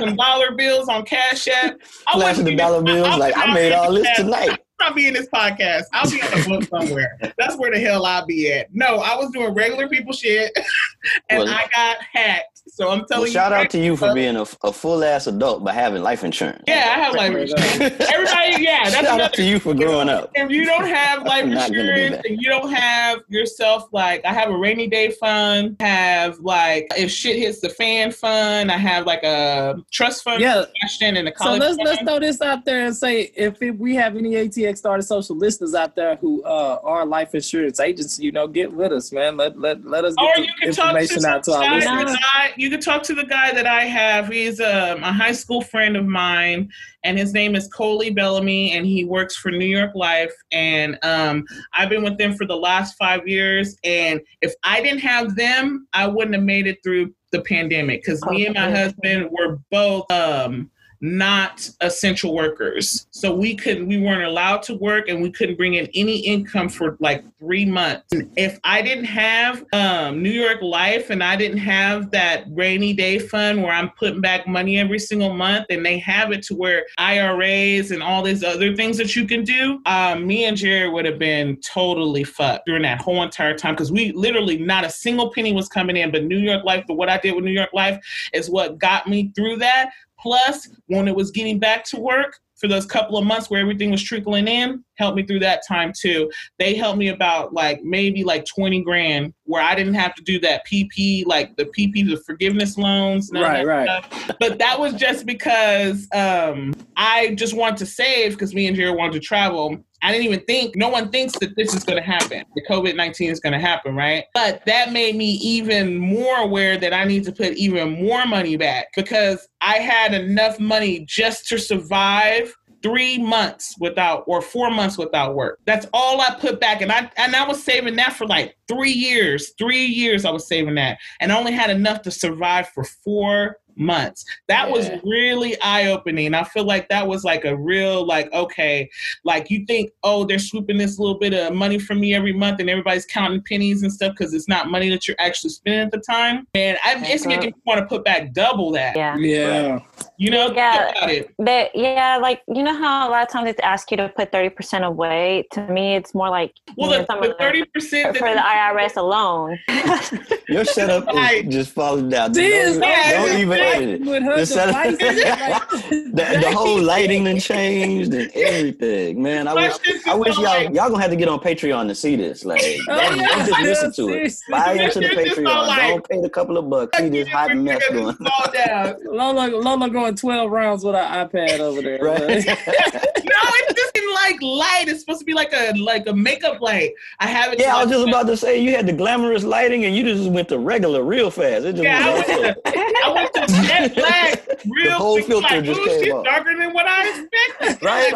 some 0.00 0.16
dollar 0.16 0.52
bills 0.54 0.88
on 0.88 1.04
Cash 1.04 1.48
App. 1.48 1.76
I 2.06 2.12
Flashing 2.12 2.20
wouldn't 2.20 2.44
the 2.44 2.50
be- 2.52 2.56
dollar 2.56 2.82
bills, 2.82 3.06
I- 3.08 3.16
like 3.16 3.36
I- 3.36 3.44
I 3.44 3.54
made 3.54 3.72
all 3.72 3.92
this 3.92 4.08
tonight. 4.16 4.58
I'll 4.80 4.92
be 4.92 5.06
in 5.06 5.14
this 5.14 5.28
podcast. 5.32 5.84
I'll 5.92 6.10
be 6.10 6.20
on 6.20 6.30
the 6.32 6.46
book 6.48 6.64
somewhere. 6.82 7.16
That's 7.38 7.56
where 7.56 7.70
the 7.70 7.78
hell 7.80 8.04
I'll 8.04 8.26
be 8.26 8.52
at. 8.52 8.66
No, 8.74 8.96
I 8.98 9.14
was 9.16 9.30
doing 9.30 9.54
regular 9.54 9.88
people 9.88 10.12
shit, 10.12 10.52
and 11.30 11.38
Well- 11.44 11.48
I 11.48 11.66
got 11.74 11.98
hacked. 12.12 12.53
So 12.76 12.90
I'm 12.90 13.04
telling 13.06 13.20
Well, 13.20 13.26
you. 13.28 13.32
shout 13.32 13.52
out 13.52 13.70
to 13.70 13.78
you 13.78 13.96
for 13.96 14.08
now- 14.08 14.14
being 14.14 14.34
a, 14.36 14.42
a 14.64 14.72
full 14.72 15.04
ass 15.04 15.28
adult 15.28 15.62
by 15.62 15.72
having 15.72 16.02
life 16.02 16.24
insurance. 16.24 16.64
Yeah, 16.66 16.92
I 16.96 16.98
have 17.04 17.14
life 17.14 17.32
insurance. 17.36 18.00
Everybody, 18.10 18.64
yeah, 18.64 18.80
that's 18.82 18.94
shout 18.94 19.04
another 19.04 19.22
out 19.22 19.32
to 19.34 19.44
you 19.44 19.60
for 19.60 19.74
growing 19.74 20.08
up. 20.08 20.32
if 20.34 20.50
you 20.50 20.64
don't 20.64 20.86
have 20.86 21.22
life 21.32 21.44
I'm 21.44 21.50
not 21.52 21.70
gonna 21.70 21.84
do 21.84 22.02
insurance 22.02 22.26
and 22.28 22.42
you 22.42 22.48
don't 22.48 22.72
have 22.72 23.20
yourself 23.28 23.88
like 23.92 24.24
I 24.24 24.32
have 24.32 24.50
a 24.50 24.56
rainy 24.56 24.88
day 24.88 25.12
fund, 25.12 25.76
have 25.78 26.40
like 26.40 26.88
if 26.96 27.12
shit 27.12 27.36
hits 27.36 27.60
the 27.60 27.68
fan 27.68 28.10
fund, 28.10 28.72
I 28.72 28.76
have 28.76 29.06
like 29.06 29.22
a 29.22 29.76
trust 29.92 30.24
fund 30.24 30.40
yeah. 30.40 30.64
cashed 30.82 31.00
in 31.00 31.16
and 31.16 31.28
a 31.28 31.32
So 31.38 31.52
let's 31.54 31.76
fund. 31.76 31.88
let's 31.88 32.02
throw 32.02 32.18
this 32.18 32.40
out 32.40 32.64
there 32.64 32.84
and 32.86 32.96
say 32.96 33.30
if 33.36 33.62
it, 33.62 33.78
we 33.78 33.94
have 33.94 34.16
any 34.16 34.32
ATX 34.32 34.84
Artist 34.84 35.10
Social 35.10 35.36
listeners 35.36 35.76
out 35.76 35.94
there 35.94 36.16
who 36.16 36.42
uh, 36.42 36.80
are 36.82 37.06
life 37.06 37.36
insurance 37.36 37.78
agents, 37.78 38.18
you 38.18 38.32
know, 38.32 38.48
get 38.48 38.72
with 38.72 38.90
us, 38.90 39.12
man. 39.12 39.36
Let 39.36 39.60
let 39.60 39.84
let 39.86 40.04
us 40.04 40.14
or 40.18 40.26
get 40.34 40.38
you 40.38 40.46
the 40.46 40.66
can 40.66 40.74
talk 40.74 40.92
to 40.92 40.98
information 40.98 41.20
some 41.20 41.30
out 41.32 41.44
to 41.44 41.52
our 41.52 41.74
listeners. 41.76 42.12
that 42.12 42.20
I, 42.34 42.52
you 42.64 42.70
can 42.70 42.80
talk 42.80 43.02
to 43.02 43.14
the 43.14 43.26
guy 43.26 43.52
that 43.52 43.66
I 43.66 43.82
have. 43.82 44.28
He's 44.28 44.58
um, 44.58 45.02
a 45.02 45.12
high 45.12 45.32
school 45.32 45.60
friend 45.60 45.98
of 45.98 46.06
mine, 46.06 46.70
and 47.02 47.18
his 47.18 47.34
name 47.34 47.54
is 47.54 47.68
Coley 47.68 48.08
Bellamy, 48.08 48.72
and 48.72 48.86
he 48.86 49.04
works 49.04 49.36
for 49.36 49.50
New 49.50 49.66
York 49.66 49.94
Life. 49.94 50.32
And 50.50 50.98
um, 51.02 51.44
I've 51.74 51.90
been 51.90 52.02
with 52.02 52.16
them 52.16 52.34
for 52.34 52.46
the 52.46 52.56
last 52.56 52.96
five 52.96 53.28
years. 53.28 53.76
And 53.84 54.18
if 54.40 54.54
I 54.62 54.80
didn't 54.80 55.00
have 55.00 55.36
them, 55.36 55.86
I 55.92 56.06
wouldn't 56.06 56.34
have 56.34 56.44
made 56.44 56.66
it 56.66 56.82
through 56.82 57.12
the 57.32 57.42
pandemic 57.42 58.02
because 58.02 58.24
me 58.24 58.46
and 58.46 58.54
my 58.54 58.70
husband 58.70 59.28
were 59.30 59.58
both 59.70 60.10
um, 60.10 60.70
not 61.00 61.68
essential 61.80 62.34
workers. 62.34 63.06
So 63.10 63.34
we 63.34 63.54
could 63.54 63.86
we 63.86 63.98
weren't 63.98 64.24
allowed 64.24 64.62
to 64.64 64.74
work 64.74 65.08
and 65.08 65.22
we 65.22 65.30
couldn't 65.30 65.56
bring 65.56 65.74
in 65.74 65.88
any 65.94 66.18
income 66.18 66.68
for 66.68 66.96
like 67.00 67.24
three 67.38 67.64
months. 67.64 68.04
And 68.12 68.30
if 68.36 68.58
I 68.64 68.82
didn't 68.82 69.04
have 69.04 69.64
um, 69.72 70.22
New 70.22 70.30
York 70.30 70.62
Life 70.62 71.10
and 71.10 71.22
I 71.22 71.36
didn't 71.36 71.58
have 71.58 72.10
that 72.12 72.44
rainy 72.50 72.92
day 72.92 73.18
fund 73.18 73.62
where 73.62 73.72
I'm 73.72 73.90
putting 73.90 74.20
back 74.20 74.46
money 74.46 74.78
every 74.78 74.98
single 74.98 75.32
month 75.32 75.66
and 75.70 75.84
they 75.84 75.98
have 75.98 76.32
it 76.32 76.42
to 76.44 76.54
where 76.54 76.86
IRAs 76.98 77.90
and 77.90 78.02
all 78.02 78.22
these 78.22 78.42
other 78.42 78.74
things 78.74 78.96
that 78.98 79.14
you 79.14 79.26
can 79.26 79.44
do, 79.44 79.80
um, 79.86 80.26
me 80.26 80.44
and 80.44 80.56
Jerry 80.56 80.88
would 80.88 81.04
have 81.04 81.18
been 81.18 81.56
totally 81.60 82.24
fucked 82.24 82.66
during 82.66 82.82
that 82.82 83.00
whole 83.00 83.22
entire 83.22 83.56
time 83.56 83.74
because 83.74 83.92
we 83.92 84.12
literally 84.12 84.58
not 84.58 84.84
a 84.84 84.90
single 84.90 85.30
penny 85.30 85.52
was 85.52 85.68
coming 85.68 85.96
in. 85.96 86.10
But 86.10 86.24
New 86.24 86.38
York 86.38 86.64
Life, 86.64 86.84
but 86.86 86.94
what 86.94 87.08
I 87.08 87.18
did 87.18 87.34
with 87.34 87.44
New 87.44 87.52
York 87.52 87.72
Life 87.72 88.02
is 88.32 88.48
what 88.50 88.78
got 88.78 89.08
me 89.08 89.32
through 89.34 89.56
that. 89.56 89.90
Plus, 90.24 90.70
when 90.86 91.06
it 91.06 91.14
was 91.14 91.30
getting 91.30 91.58
back 91.58 91.84
to 91.84 92.00
work 92.00 92.38
for 92.56 92.66
those 92.66 92.86
couple 92.86 93.18
of 93.18 93.26
months 93.26 93.50
where 93.50 93.60
everything 93.60 93.90
was 93.90 94.02
trickling 94.02 94.48
in, 94.48 94.82
helped 94.96 95.18
me 95.18 95.26
through 95.26 95.40
that 95.40 95.60
time 95.68 95.92
too. 95.94 96.30
They 96.58 96.74
helped 96.74 96.96
me 96.98 97.08
about 97.08 97.52
like 97.52 97.82
maybe 97.82 98.24
like 98.24 98.46
20 98.46 98.82
grand 98.82 99.34
where 99.44 99.62
I 99.62 99.74
didn't 99.74 99.92
have 99.94 100.14
to 100.14 100.22
do 100.22 100.40
that 100.40 100.66
PP, 100.66 101.26
like 101.26 101.54
the 101.56 101.66
PP, 101.66 102.08
the 102.08 102.22
forgiveness 102.24 102.78
loans. 102.78 103.30
Right, 103.34 103.66
right. 103.66 104.02
stuff. 104.08 104.36
But 104.40 104.58
that 104.60 104.80
was 104.80 104.94
just 104.94 105.26
because 105.26 106.08
um, 106.14 106.74
I 106.96 107.34
just 107.34 107.52
wanted 107.52 107.76
to 107.78 107.86
save 107.86 108.32
because 108.32 108.54
me 108.54 108.66
and 108.66 108.74
Jared 108.74 108.96
wanted 108.96 109.12
to 109.12 109.20
travel. 109.20 109.84
I 110.04 110.12
didn't 110.12 110.26
even 110.26 110.40
think, 110.40 110.76
no 110.76 110.90
one 110.90 111.08
thinks 111.08 111.38
that 111.38 111.56
this 111.56 111.74
is 111.74 111.82
going 111.82 111.96
to 111.96 112.06
happen. 112.06 112.44
The 112.54 112.62
COVID 112.68 112.94
19 112.94 113.30
is 113.30 113.40
going 113.40 113.54
to 113.54 113.58
happen, 113.58 113.96
right? 113.96 114.24
But 114.34 114.62
that 114.66 114.92
made 114.92 115.16
me 115.16 115.30
even 115.30 115.96
more 115.96 116.36
aware 116.36 116.76
that 116.76 116.92
I 116.92 117.04
need 117.04 117.24
to 117.24 117.32
put 117.32 117.54
even 117.54 118.04
more 118.04 118.26
money 118.26 118.58
back 118.58 118.88
because 118.94 119.48
I 119.62 119.78
had 119.78 120.12
enough 120.12 120.60
money 120.60 121.06
just 121.08 121.48
to 121.48 121.58
survive 121.58 122.54
three 122.82 123.16
months 123.16 123.74
without 123.80 124.24
or 124.26 124.42
four 124.42 124.70
months 124.70 124.98
without 124.98 125.34
work. 125.34 125.58
That's 125.64 125.86
all 125.94 126.20
I 126.20 126.36
put 126.38 126.60
back. 126.60 126.82
And 126.82 126.92
I 126.92 127.10
and 127.16 127.34
I 127.34 127.48
was 127.48 127.62
saving 127.62 127.96
that 127.96 128.12
for 128.12 128.26
like 128.26 128.56
three 128.68 128.92
years. 128.92 129.54
Three 129.58 129.86
years 129.86 130.26
I 130.26 130.30
was 130.30 130.46
saving 130.46 130.74
that. 130.74 130.98
And 131.18 131.32
I 131.32 131.38
only 131.38 131.52
had 131.52 131.70
enough 131.70 132.02
to 132.02 132.10
survive 132.10 132.68
for 132.68 132.84
four 132.84 133.56
months. 133.76 134.24
That 134.48 134.70
was 134.70 134.90
really 135.04 135.60
eye-opening. 135.60 136.34
I 136.34 136.44
feel 136.44 136.64
like 136.64 136.88
that 136.88 137.06
was 137.06 137.24
like 137.24 137.44
a 137.44 137.56
real 137.56 138.06
like, 138.06 138.32
okay, 138.32 138.88
like 139.24 139.50
you 139.50 139.64
think, 139.66 139.90
oh, 140.02 140.24
they're 140.24 140.38
swooping 140.38 140.78
this 140.78 140.98
little 140.98 141.18
bit 141.18 141.34
of 141.34 141.54
money 141.54 141.78
from 141.78 142.00
me 142.00 142.14
every 142.14 142.32
month 142.32 142.60
and 142.60 142.70
everybody's 142.70 143.06
counting 143.06 143.42
pennies 143.42 143.82
and 143.82 143.92
stuff 143.92 144.12
because 144.16 144.34
it's 144.34 144.48
not 144.48 144.70
money 144.70 144.88
that 144.90 145.06
you're 145.08 145.16
actually 145.18 145.50
spending 145.50 145.80
at 145.80 145.90
the 145.90 145.98
time. 145.98 146.46
And 146.54 146.78
I, 146.84 147.02
it's 147.06 147.26
making 147.26 147.50
me 147.50 147.54
want 147.66 147.80
to 147.80 147.86
put 147.86 148.04
back 148.04 148.32
double 148.32 148.70
that. 148.72 148.96
Yeah. 148.96 149.16
Yeah. 149.16 149.80
You 150.16 150.30
know, 150.30 150.52
Yeah. 150.52 150.76
think 150.84 150.96
about 150.96 151.10
it. 151.10 151.34
But 151.38 151.74
yeah, 151.74 152.18
like 152.22 152.42
you 152.46 152.62
know 152.62 152.74
how 152.74 153.08
a 153.08 153.10
lot 153.10 153.22
of 153.22 153.28
times 153.28 153.48
it's 153.48 153.60
ask 153.60 153.90
you 153.90 153.96
to 153.96 154.08
put 154.16 154.30
thirty 154.30 154.48
percent 154.48 154.84
away. 154.84 155.46
To 155.52 155.66
me, 155.66 155.96
it's 155.96 156.14
more 156.14 156.30
like 156.30 156.52
Well, 156.76 156.90
you 156.90 156.96
know, 156.98 157.02
the, 157.02 157.06
some 157.06 157.20
the 157.22 157.34
thirty 157.38 157.64
percent 157.64 158.16
for 158.16 158.28
the 158.32 158.40
IRS 158.40 158.96
alone. 158.96 159.58
Your 160.48 160.64
setup 160.64 161.06
Right. 161.06 161.46
is 161.46 161.52
just 161.54 161.70
falling 161.72 162.10
down. 162.10 162.32
Don't, 162.32 162.42
This 162.44 162.76
even- 162.76 162.80
don't 163.10 163.38
even 163.38 163.58
edit 163.58 163.88
it. 164.02 164.36
The 164.36 164.46
setup- 164.46 164.98
The, 166.14 166.38
the 166.42 166.52
whole 166.56 166.80
lighting 166.80 167.26
and 167.26 167.40
changed 167.40 168.12
and 168.14 168.30
everything, 168.34 169.20
man. 169.22 169.48
I 169.48 169.54
wish, 169.54 169.74
I 170.06 170.14
wish 170.14 170.34
y'all 170.36 170.44
like- 170.44 170.68
y'all 170.74 170.88
gonna 170.90 171.00
have 171.02 171.10
to 171.10 171.16
get 171.16 171.28
on 171.28 171.40
Patreon 171.40 171.88
to 171.88 171.94
see 171.94 172.14
this. 172.16 172.44
Like, 172.44 172.62
Oh, 172.88 172.96
don't, 173.00 173.18
don't 173.18 173.46
just 173.46 173.60
listen 173.62 173.92
to 173.94 174.08
it. 174.14 174.34
Buy 174.50 174.72
into 174.74 175.00
the 175.00 175.08
This 175.08 175.14
shit 175.14 175.26
just 175.26 175.40
Patreon. 175.40 175.48
all 175.54 175.66
don't 175.76 176.08
pay 176.08 176.20
the 176.20 176.30
couple 176.30 176.56
of 176.56 176.70
bucks. 176.70 176.96
See 176.98 177.08
this 177.08 177.26
hot 177.28 177.56
mess 177.56 177.82
going. 177.90 178.14
Fall 178.16 178.52
down. 178.52 178.96
Lola, 179.04 179.48
Lola 179.48 179.90
going 180.04 180.16
12 180.16 180.50
rounds 180.50 180.84
with 180.84 180.94
an 180.94 181.28
iPad 181.28 181.60
over 181.60 181.80
there. 181.80 181.98
Right. 182.04 182.44
No, 183.24 183.40
it's 183.50 183.66
just 183.68 183.73
in 183.73 183.73
like 184.14 184.40
light. 184.42 184.84
It's 184.88 185.00
supposed 185.00 185.20
to 185.20 185.24
be 185.26 185.34
like 185.34 185.52
a 185.52 185.72
like 185.78 186.06
a 186.06 186.12
makeup 186.14 186.60
light. 186.60 186.92
I 187.20 187.26
have 187.26 187.52
it. 187.52 187.60
yeah, 187.60 187.76
I 187.76 187.80
was 187.84 187.86
like- 187.90 187.96
just 187.98 188.08
about 188.08 188.26
to 188.28 188.36
say 188.36 188.58
you 188.60 188.74
had 188.74 188.86
the 188.86 188.92
glamorous 188.92 189.44
lighting 189.44 189.84
and 189.84 189.94
you 189.96 190.02
just 190.04 190.30
went 190.30 190.48
to 190.48 190.58
regular 190.58 191.02
real 191.04 191.30
fast. 191.30 191.64
It 191.64 191.72
just 191.72 191.82
Yeah, 191.84 192.00
I 192.04 192.14
went 192.14 192.28
went 192.28 192.64
to, 192.64 192.72
I 193.04 193.12
went 193.12 193.34
to 193.34 193.46
jet 193.66 193.94
black 193.94 194.46
real 194.66 194.84
The 194.84 194.90
whole 194.92 195.14
quick, 195.16 195.26
filter 195.26 195.54
like, 195.56 195.64
just 195.64 195.80
ooh, 195.80 195.84
came 195.84 196.04
she's 196.04 196.12
off. 196.12 196.24
darker 196.24 196.56
than 196.56 196.72
what 196.72 196.86
I 196.86 197.08
expected. 197.08 197.82
Right. 197.84 198.12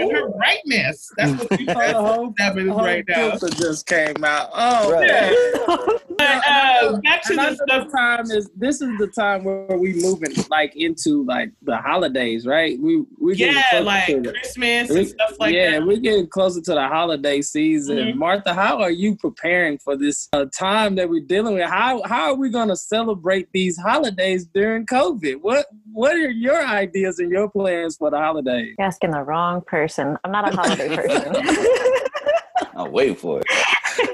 And 0.00 0.10
her 0.12 0.28
brightness. 0.30 1.10
That's 1.16 1.32
what 1.44 1.58
she 1.58 1.64
the 1.66 1.94
whole, 1.94 2.34
happening 2.38 2.66
the 2.66 2.74
right 2.74 3.04
now. 3.06 3.36
filter 3.36 3.48
just 3.56 3.86
came 3.86 4.24
out. 4.24 4.50
Oh, 4.52 4.90
Right. 4.92 5.06
Yeah. 5.08 5.98
But 6.18 6.42
uh, 6.48 6.98
back 7.02 7.22
to 7.24 7.34
the 7.34 7.54
stuff. 7.54 7.66
this 7.84 7.92
time 7.92 8.30
is 8.30 8.50
this 8.56 8.80
is 8.80 8.96
the 8.98 9.06
time 9.08 9.44
where 9.44 9.76
we 9.78 9.92
moving 9.94 10.32
like 10.50 10.74
into 10.76 11.24
like 11.24 11.50
the 11.62 11.76
holidays, 11.76 12.46
right? 12.46 12.78
We 12.80 13.04
we 13.18 13.34
Yeah, 13.36 13.62
like 13.82 14.06
Christmas 14.24 14.90
and 14.90 15.06
stuff 15.08 15.36
like 15.42 15.54
yeah, 15.54 15.72
that. 15.72 15.86
we're 15.86 15.98
getting 15.98 16.26
closer 16.26 16.60
to 16.60 16.72
the 16.74 16.88
holiday 16.88 17.42
season. 17.42 17.96
Mhm. 17.98 18.14
Martha, 18.16 18.54
how 18.54 18.80
are 18.80 18.90
you 18.90 19.16
preparing 19.16 19.78
for 19.78 19.96
this 19.96 20.28
uh, 20.32 20.46
time 20.56 20.94
that 20.96 21.08
we're 21.08 21.24
dealing 21.24 21.54
with? 21.54 21.68
How 21.68 22.02
how 22.04 22.30
are 22.30 22.34
we 22.34 22.48
going 22.48 22.68
to 22.68 22.76
celebrate 22.76 23.48
these 23.52 23.76
holidays 23.78 24.46
during 24.46 24.86
COVID? 24.86 25.40
What 25.42 25.66
what 25.92 26.14
are 26.16 26.30
your 26.30 26.64
ideas 26.64 27.18
and 27.18 27.30
your 27.30 27.48
plans 27.50 27.96
for 27.96 28.10
the 28.10 28.18
holidays? 28.18 28.74
You're 28.78 28.86
asking 28.86 29.10
the 29.10 29.22
wrong 29.22 29.60
person. 29.62 30.16
I'm 30.24 30.32
not 30.32 30.52
a 30.52 30.56
holiday 30.56 30.96
person. 30.96 31.36
I'm 32.74 32.92
waiting 32.92 33.16
for 33.16 33.40
it. 33.40 33.46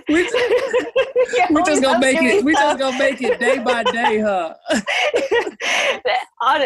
We, 0.09 0.15
we 1.51 1.63
just 1.65 1.83
gonna 1.83 1.99
make 1.99 2.23
it. 2.23 2.45
We 2.45 2.55
just 2.55 2.79
gonna 2.79 2.99
make 2.99 3.21
it 3.21 3.39
day 3.39 3.59
by 3.59 3.85
day, 3.85 4.21
huh? 4.21 4.55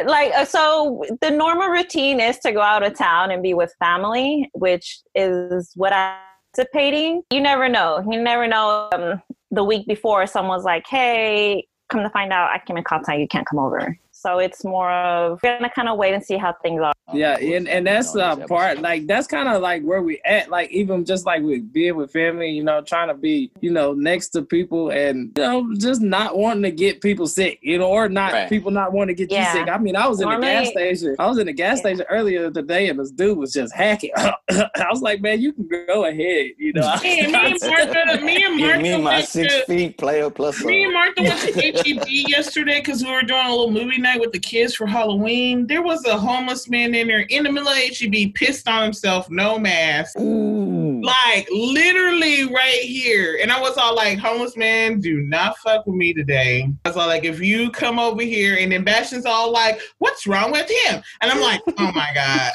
Like 0.07 0.33
uh, 0.35 0.45
so 0.45 1.03
the 1.21 1.31
normal 1.31 1.69
routine 1.69 2.21
is 2.21 2.39
to 2.41 2.53
go 2.53 2.61
out 2.61 2.83
of 2.83 2.95
town 2.97 3.31
and 3.31 3.43
be 3.43 3.55
with 3.55 3.75
family 3.79 4.51
which 4.55 5.01
is 5.15 5.73
what 5.75 5.93
i'm 5.93 6.17
anticipating 6.55 7.23
you 7.31 7.41
never 7.41 7.69
know 7.69 8.05
you 8.11 8.23
never 8.23 8.47
know 8.47 8.89
um, 8.93 9.23
the 9.51 9.65
week 9.65 9.87
before 9.87 10.27
someone's 10.27 10.65
like 10.65 10.85
hey 10.87 11.67
come 11.91 12.03
to 12.03 12.11
find 12.11 12.33
out 12.33 12.51
i 12.51 12.61
came 12.67 12.77
in 12.77 12.85
contact 12.85 13.19
you 13.19 13.29
can't 13.29 13.47
come 13.47 13.59
over 13.59 13.99
so 14.23 14.39
it's 14.39 14.65
more 14.65 14.91
of 14.91 15.41
we're 15.43 15.59
gonna 15.59 15.71
kind 15.71 15.89
of 15.89 15.99
wait 15.99 16.15
and 16.15 16.25
see 16.25 16.37
how 16.37 16.53
things 16.63 16.81
are 16.81 16.93
Yeah, 17.13 17.37
and, 17.39 17.69
and 17.69 17.87
that's 17.87 18.15
uh, 18.17 18.37
part 18.47 18.79
like 18.81 19.07
that's 19.07 19.27
kind 19.27 19.49
of 19.49 19.61
like 19.61 19.83
where 19.83 20.01
we 20.03 20.21
at. 20.25 20.49
Like 20.49 20.71
even 20.71 21.05
just 21.05 21.27
like 21.27 21.43
with 21.43 21.73
being 21.73 21.97
with 21.97 22.13
family, 22.13 22.51
you 22.51 22.63
know, 22.63 22.81
trying 22.83 23.09
to 23.09 23.15
be 23.15 23.51
you 23.61 23.71
know 23.73 23.93
next 23.93 24.29
to 24.31 24.43
people 24.43 24.91
and 24.91 25.33
you 25.37 25.43
know 25.43 25.75
just 25.77 26.01
not 26.01 26.37
wanting 26.39 26.63
to 26.63 26.71
get 26.71 27.01
people 27.01 27.27
sick, 27.27 27.59
you 27.63 27.79
know, 27.79 27.89
or 27.89 28.09
not 28.09 28.33
Right. 28.33 28.49
people 28.49 28.71
not 28.71 28.93
wanting 28.93 29.17
to 29.17 29.27
get 29.27 29.33
Yeah. 29.33 29.53
you 29.53 29.59
sick. 29.61 29.69
I 29.69 29.79
mean, 29.79 29.97
I 29.97 30.07
was 30.07 30.21
in 30.21 30.29
the 30.29 30.39
gas 30.39 30.69
station. 30.71 31.17
I 31.19 31.27
was 31.27 31.39
in 31.39 31.47
the 31.47 31.53
gas 31.53 31.79
Yeah. 31.79 31.81
station 31.95 32.05
earlier 32.09 32.51
today, 32.51 32.89
and 32.89 32.99
this 33.01 33.11
dude 33.11 33.37
was 33.37 33.53
just 33.53 33.75
hacking. 33.75 34.13
I 34.17 34.87
was 34.91 35.03
like, 35.03 35.21
man, 35.21 35.41
you 35.41 35.53
can 35.53 35.69
go 35.87 36.05
ahead, 36.05 36.53
you 36.59 36.73
know. 36.73 36.95
Me 37.03 37.21
and, 37.21 37.33
me 37.33 37.39
and 37.53 37.61
Martha, 37.63 38.25
me 38.25 38.45
and 38.45 38.59
Give 38.59 38.67
Martha 38.69 38.83
me 38.83 39.03
my 39.03 39.21
six 39.23 39.53
to, 39.55 39.65
feet 39.67 39.99
player 39.99 40.31
plus. 40.31 40.63
Me 40.65 40.85
and 40.85 40.93
Martha 40.93 41.23
went 41.23 41.41
to 41.41 41.53
HEB 41.53 42.07
yesterday 42.09 42.81
because 42.81 43.03
we 43.03 43.11
were 43.11 43.23
doing 43.23 43.45
a 43.47 43.51
little 43.51 43.71
movie 43.71 43.99
night 43.99 44.12
with 44.21 44.33
the 44.33 44.39
kids 44.39 44.75
for 44.75 44.87
Halloween. 44.87 45.67
There 45.67 45.83
was 45.83 46.05
a 46.05 46.17
homeless 46.17 46.69
man 46.69 46.95
in 46.95 47.09
there 47.09 47.21
in 47.21 47.45
the 47.45 47.53
middle 47.53 47.69
of 47.69 47.77
HEB, 47.77 48.35
pissed 48.35 48.69
on 48.69 48.83
himself, 48.83 49.31
no 49.31 49.59
mask. 49.59 50.19
Ooh. 50.19 51.01
Like 51.03 51.49
literally 51.51 52.45
right 52.45 52.81
here. 52.83 53.39
And 53.43 53.51
I 53.51 53.61
was 53.61 53.77
all 53.77 53.95
like, 53.95 54.19
homeless 54.19 54.57
man, 54.57 55.01
do 55.01 55.21
not 55.23 55.59
fuck 55.59 55.87
with 55.87 55.97
me 55.97 56.13
today. 56.13 56.69
I 56.85 56.89
was 56.89 56.97
all 56.97 57.07
like, 57.09 57.25
if 57.25 57.41
you 57.41 57.71
come 57.71 57.99
over 57.99 58.23
here 58.23 58.57
and 58.59 58.71
then 58.71 58.85
Bastion's 58.85 59.27
all 59.27 59.51
like, 59.51 59.81
what's 59.99 60.27
wrong 60.27 60.53
with 60.53 60.71
him? 60.71 61.03
And 61.21 61.31
I'm 61.31 61.41
like, 61.41 61.61
oh 61.79 61.93
my 61.93 62.11
God. 62.15 62.53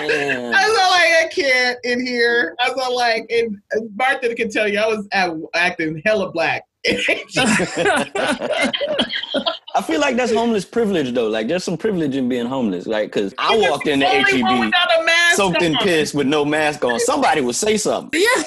Man. 0.00 0.54
I 0.54 0.68
was 0.68 0.78
all 0.78 0.90
like, 0.90 1.12
I 1.24 1.28
can't 1.32 1.78
in 1.84 2.04
here. 2.04 2.56
I 2.60 2.70
was 2.70 2.78
all 2.78 2.96
like, 2.96 3.26
and 3.30 3.58
Martha 3.94 4.34
can 4.34 4.50
tell 4.50 4.66
you, 4.66 4.78
I 4.78 4.86
was 4.86 5.06
act- 5.12 5.36
acting 5.54 6.02
hella 6.04 6.32
black. 6.32 6.64
I 9.74 9.80
feel 9.86 10.00
like 10.00 10.16
that's 10.16 10.32
homeless 10.32 10.64
privilege 10.64 11.14
though. 11.14 11.28
Like 11.28 11.46
there's 11.48 11.64
some 11.64 11.76
privilege 11.76 12.16
in 12.16 12.28
being 12.28 12.46
homeless. 12.46 12.86
Like 12.86 13.12
because 13.12 13.32
I 13.38 13.56
walked 13.56 13.84
he's 13.84 13.94
into 13.94 14.06
only 14.06 14.42
one 14.42 14.52
HEB 14.52 14.58
oh, 14.58 14.60
without 14.66 14.90
a 14.98 15.02
soaked 15.34 15.62
in 15.62 15.76
piss 15.76 16.12
with 16.12 16.26
no 16.26 16.44
mask 16.44 16.84
on. 16.84 16.98
Somebody 17.00 17.40
would 17.40 17.54
say 17.54 17.76
something. 17.76 18.20
yeah, 18.20 18.42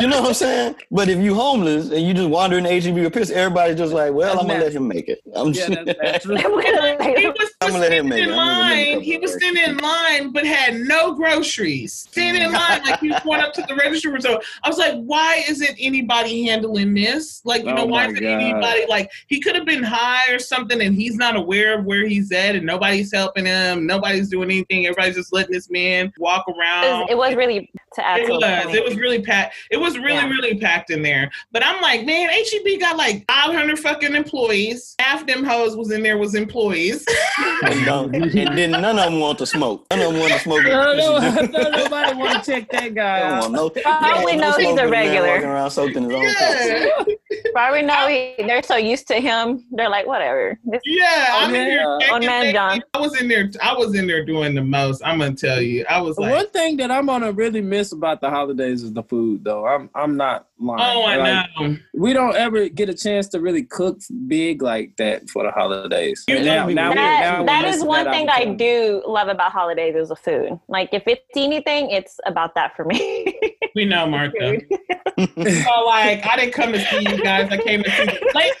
You 0.00 0.08
know 0.08 0.20
what 0.20 0.28
I'm 0.28 0.34
saying? 0.34 0.74
But 0.90 1.08
if 1.08 1.18
you 1.18 1.34
homeless 1.34 1.90
and 1.90 2.02
you 2.06 2.14
just 2.14 2.28
wander 2.28 2.58
in 2.58 2.64
the 2.64 2.80
HEB 2.80 2.96
with 2.96 3.14
piss, 3.14 3.30
everybody's 3.30 3.76
just 3.78 3.92
like, 3.92 4.12
well, 4.12 4.34
That's 4.34 4.42
I'm 4.42 4.48
gonna 4.48 4.58
let 4.60 4.72
natural. 4.72 4.82
him 4.82 4.88
make 4.88 5.08
it. 5.08 5.22
I'm 5.34 5.52
yeah, 5.52 5.66
just, 5.68 5.84
that's 5.86 6.26
natural. 6.26 6.38
He 7.18 7.26
was 7.26 7.50
I'm 7.74 7.80
gonna 7.80 7.84
let 7.84 7.92
him 7.92 8.06
standing 8.06 8.08
make 8.08 8.22
in 8.24 8.30
it. 8.30 8.32
I'm 8.38 8.46
gonna 8.46 8.74
give 8.74 8.86
him 8.86 8.92
a 8.92 8.94
line. 8.96 9.00
He 9.02 9.16
was 9.18 9.32
standing 9.34 9.64
in 9.64 9.76
line, 9.78 10.32
but 10.32 10.46
had 10.46 10.74
no 10.80 11.14
groceries. 11.14 11.92
Standing 11.92 12.42
in 12.42 12.52
line, 12.52 12.82
like 12.84 13.00
he 13.00 13.10
was 13.10 13.20
going 13.22 13.40
up 13.40 13.52
to 13.54 13.64
the 13.68 13.74
register. 13.74 14.18
So 14.20 14.40
I 14.62 14.68
was 14.68 14.78
like, 14.78 14.94
why 15.04 15.42
isn't 15.48 15.76
anybody 15.78 16.44
handling 16.46 16.94
this? 16.94 17.40
Like, 17.44 17.62
you 17.64 17.70
oh 17.70 17.74
know, 17.74 17.82
Oh 17.82 17.86
why 17.86 18.06
isn't 18.06 18.20
God. 18.20 18.24
anybody 18.26 18.86
like 18.88 19.10
he 19.28 19.40
could 19.40 19.54
have 19.54 19.64
been 19.66 19.82
high 19.82 20.32
or 20.32 20.38
something, 20.38 20.80
and 20.80 20.94
he's 20.94 21.16
not 21.16 21.36
aware 21.36 21.78
of 21.78 21.84
where 21.84 22.06
he's 22.06 22.30
at, 22.32 22.54
and 22.56 22.64
nobody's 22.66 23.12
helping 23.12 23.46
him. 23.46 23.86
Nobody's 23.86 24.28
doing 24.28 24.50
anything. 24.50 24.86
Everybody's 24.86 25.16
just 25.16 25.32
letting 25.32 25.52
this 25.52 25.70
man 25.70 26.12
walk 26.18 26.44
it 26.48 26.54
around. 26.58 27.00
was, 27.02 27.06
it 27.10 27.16
was 27.16 27.34
really 27.34 27.70
to 27.94 28.06
add 28.06 28.20
It 28.20 28.26
to 28.26 28.32
was. 28.34 28.44
point. 28.44 28.74
It 28.74 28.84
was 28.84 28.96
really 28.96 29.22
packed. 29.22 29.54
It 29.70 29.76
was 29.78 29.96
really, 29.98 30.14
Yeah. 30.14 30.28
really 30.28 30.58
packed 30.58 30.90
in 30.90 31.02
there. 31.02 31.30
But 31.52 31.64
I'm 31.64 31.80
like, 31.80 32.04
man, 32.04 32.28
HEB 32.28 32.78
got 32.80 32.96
like 32.96 33.24
500 33.30 33.78
fucking 33.78 34.14
employees. 34.14 34.94
Half 34.98 35.26
them 35.26 35.44
hoes 35.44 35.76
was 35.76 35.90
in 35.90 36.02
there 36.02 36.18
was 36.18 36.34
employees. 36.34 37.04
and, 37.62 37.84
don't- 37.86 38.14
and 38.14 38.58
then 38.58 38.70
none 38.72 38.98
of 38.98 39.04
them 39.10 39.20
want 39.20 39.38
to 39.38 39.46
smoke. 39.46 39.86
None 39.90 40.00
of 40.00 40.12
them 40.12 40.20
want 40.20 40.32
to 40.32 40.38
smoke. 40.40 40.64
No, 40.64 40.94
no, 40.96 41.18
no, 41.18 41.70
nobody 41.70 42.14
want 42.18 42.44
to 42.44 42.52
check 42.52 42.70
that 42.70 42.94
guy 42.94 43.20
don't 43.20 43.32
out. 43.32 43.52
want 43.52 43.52
no. 43.52 43.70
Probably 43.70 44.32
they 44.32 44.38
don't 44.38 44.40
know 44.40 44.50
want 44.50 44.62
he's 44.62 44.78
a 44.78 44.88
regular. 44.88 45.28
Walking 45.28 45.48
around 45.48 45.70
soaked 45.70 45.96
in 45.96 46.04
his 46.04 46.12
own 46.14 46.22
yeah. 46.24 47.16
Probably 47.52 47.82
know 47.82 48.08
he, 48.08 48.34
they're 48.38 48.62
so 48.62 48.76
used 48.76 49.06
to 49.08 49.14
him. 49.20 49.64
They're 49.72 49.88
like, 49.90 50.06
whatever. 50.06 50.58
This, 50.64 50.80
Yeah, 50.84 51.26
I'm 51.34 51.54
in 51.54 51.68
man. 51.68 51.68
there. 51.98 52.12
On 52.14 52.24
man. 52.24 52.54
John. 52.54 52.82
I 52.94 52.98
was 53.00 53.20
in 53.20 53.28
there. 53.28 53.50
I 53.62 53.74
was 53.74 53.94
in 53.94 54.06
there 54.06 54.24
doing 54.24 54.54
the 54.54 54.62
most. 54.64 55.02
I'm 55.04 55.18
gonna 55.18 55.34
tell 55.34 55.60
you. 55.60 55.84
I 55.90 56.00
was 56.00 56.16
like, 56.18 56.32
One 56.34 56.48
thing 56.50 56.76
that 56.78 56.90
I'm 56.90 57.06
gonna 57.06 57.32
really 57.32 57.60
miss 57.60 57.92
about 57.92 58.20
the 58.20 58.30
holidays 58.30 58.82
is 58.82 58.92
the 58.92 59.02
food, 59.02 59.44
though. 59.44 59.66
I'm 59.66 59.90
I'm 59.94 60.16
not 60.16 60.46
lying. 60.58 60.80
oh, 60.98 61.02
I 61.02 61.16
Like, 61.16 61.46
know. 61.60 61.76
We 61.94 62.12
don't 62.12 62.34
ever 62.36 62.68
get 62.68 62.88
a 62.88 62.94
chance 62.94 63.28
to 63.28 63.40
really 63.40 63.62
cook 63.62 63.98
big 64.26 64.62
like 64.62 64.96
that 64.96 65.28
for 65.28 65.42
the 65.44 65.50
holidays. 65.50 66.24
You 66.28 66.36
And 66.36 66.46
now, 66.46 66.66
now, 66.68 66.88
we- 66.90 66.94
that, 66.96 67.20
now 67.20 67.40
we're 67.40 67.46
that 67.46 67.64
is 67.66 67.84
one 67.84 68.04
that 68.04 68.12
thing 68.14 68.28
I 68.30 68.46
do 68.54 69.02
love 69.06 69.28
about 69.28 69.52
holidays 69.52 69.94
is 69.96 70.08
the 70.08 70.16
food. 70.16 70.58
Like 70.68 70.88
if 70.92 71.02
it's 71.06 71.22
anything, 71.36 71.90
it's 71.90 72.18
about 72.26 72.54
that 72.54 72.74
for 72.74 72.84
me. 72.84 73.34
We 73.74 73.84
know, 73.84 74.06
Martha. 74.06 74.58
So 75.18 75.84
like, 75.86 76.24
I 76.26 76.36
didn't 76.36 76.52
come 76.52 76.72
to 76.72 76.80
see 76.80 77.00
you 77.00 77.17
guys. 77.18 77.48
I 77.50 77.58
came 77.58 77.82
to 77.82 77.90
see 77.90 78.04
the 78.04 78.28
plate. 78.32 78.52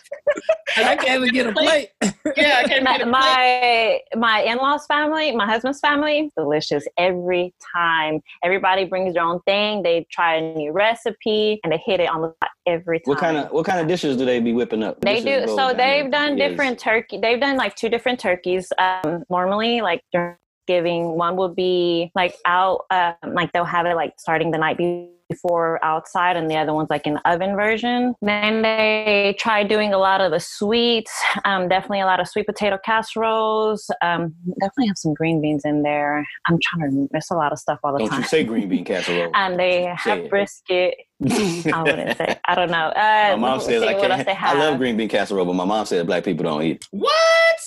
And 0.76 0.86
I 0.86 0.96
can't 0.96 1.22
even 1.22 1.34
get 1.34 1.46
a 1.46 1.52
plate. 1.52 1.90
Yeah, 2.36 2.60
I 2.64 2.68
came 2.68 2.78
to 2.78 2.84
my 2.84 2.98
get 2.98 3.00
a 3.08 3.10
plate. 3.10 3.10
my, 3.10 4.00
my 4.16 4.40
in-laws 4.42 4.86
family 4.86 5.34
my 5.34 5.46
husband's 5.46 5.80
family 5.80 6.30
delicious 6.36 6.86
every 6.96 7.54
time 7.74 8.20
everybody 8.44 8.84
brings 8.84 9.14
their 9.14 9.24
own 9.24 9.40
thing 9.42 9.82
they 9.82 10.06
try 10.12 10.34
a 10.36 10.54
new 10.54 10.70
recipe 10.72 11.58
and 11.64 11.72
they 11.72 11.82
hit 11.84 12.00
it 12.00 12.08
on 12.08 12.20
the 12.22 12.28
spot 12.34 12.50
every 12.66 12.98
time 13.00 13.04
What 13.06 13.18
kind 13.18 13.36
of 13.38 13.50
what 13.50 13.64
kind 13.66 13.80
of 13.80 13.86
dishes 13.88 14.16
do 14.16 14.24
they 14.24 14.40
be 14.40 14.52
whipping 14.52 14.82
up? 14.82 15.00
they 15.00 15.20
Dishes 15.22 15.46
do 15.46 15.56
so 15.56 15.72
they've 15.74 16.10
done 16.10 16.36
Yes. 16.36 16.50
different 16.50 16.78
turkey 16.78 17.18
they've 17.18 17.40
done 17.40 17.56
like 17.56 17.74
two 17.74 17.88
different 17.88 18.20
turkeys 18.20 18.70
um 18.78 19.24
normally 19.30 19.80
like 19.80 20.02
during 20.12 20.36
Thanksgiving 20.66 21.16
one 21.16 21.36
would 21.36 21.56
be 21.56 22.12
like 22.14 22.36
out 22.44 22.84
um 22.90 23.14
like 23.32 23.50
they'll 23.52 23.64
have 23.64 23.86
it 23.86 23.94
like 23.96 24.12
starting 24.18 24.50
the 24.50 24.58
night 24.58 24.76
before 24.76 25.08
before 25.28 25.82
outside, 25.84 26.36
and 26.36 26.50
the 26.50 26.56
other 26.56 26.72
one's 26.74 26.90
like 26.90 27.06
an 27.06 27.18
oven 27.24 27.54
version. 27.56 28.14
Then 28.22 28.62
they 28.62 29.36
try 29.38 29.62
doing 29.64 29.92
a 29.92 29.98
lot 29.98 30.20
of 30.20 30.30
the 30.30 30.40
sweets. 30.40 31.12
Um, 31.44 31.68
definitely 31.68 32.00
a 32.00 32.06
lot 32.06 32.20
of 32.20 32.28
sweet 32.28 32.46
potato 32.46 32.78
casseroles. 32.84 33.90
Um, 34.02 34.34
definitely 34.60 34.88
have 34.88 34.98
some 34.98 35.14
green 35.14 35.40
beans 35.40 35.64
in 35.64 35.82
there. 35.82 36.24
I'm 36.46 36.58
trying 36.62 36.90
to 36.90 37.08
miss 37.12 37.30
a 37.30 37.34
lot 37.34 37.52
of 37.52 37.58
stuff 37.58 37.78
all 37.84 37.92
the 37.92 38.00
time. 38.00 38.08
Don't 38.08 38.18
you 38.20 38.26
say 38.26 38.44
green 38.44 38.68
bean 38.68 38.84
casserole? 38.84 39.30
and 39.34 39.58
they 39.58 39.82
Say 40.02 40.10
have 40.10 40.18
it. 40.20 40.30
brisket. 40.30 40.94
I 41.30 41.82
wouldn't 41.82 42.16
say. 42.16 42.38
I 42.46 42.54
don't 42.54 42.70
know. 42.70 42.86
Uh, 42.94 43.30
my 43.32 43.36
mom 43.36 43.60
says 43.60 43.82
I 43.82 43.94
can't. 43.94 44.24
they 44.24 44.32
I 44.32 44.54
love 44.54 44.78
green 44.78 44.96
bean 44.96 45.08
casserole, 45.08 45.44
but 45.44 45.54
my 45.54 45.64
mom 45.64 45.84
said 45.84 46.06
black 46.06 46.22
people 46.24 46.44
don't 46.44 46.62
eat. 46.62 46.86
What? 46.92 47.12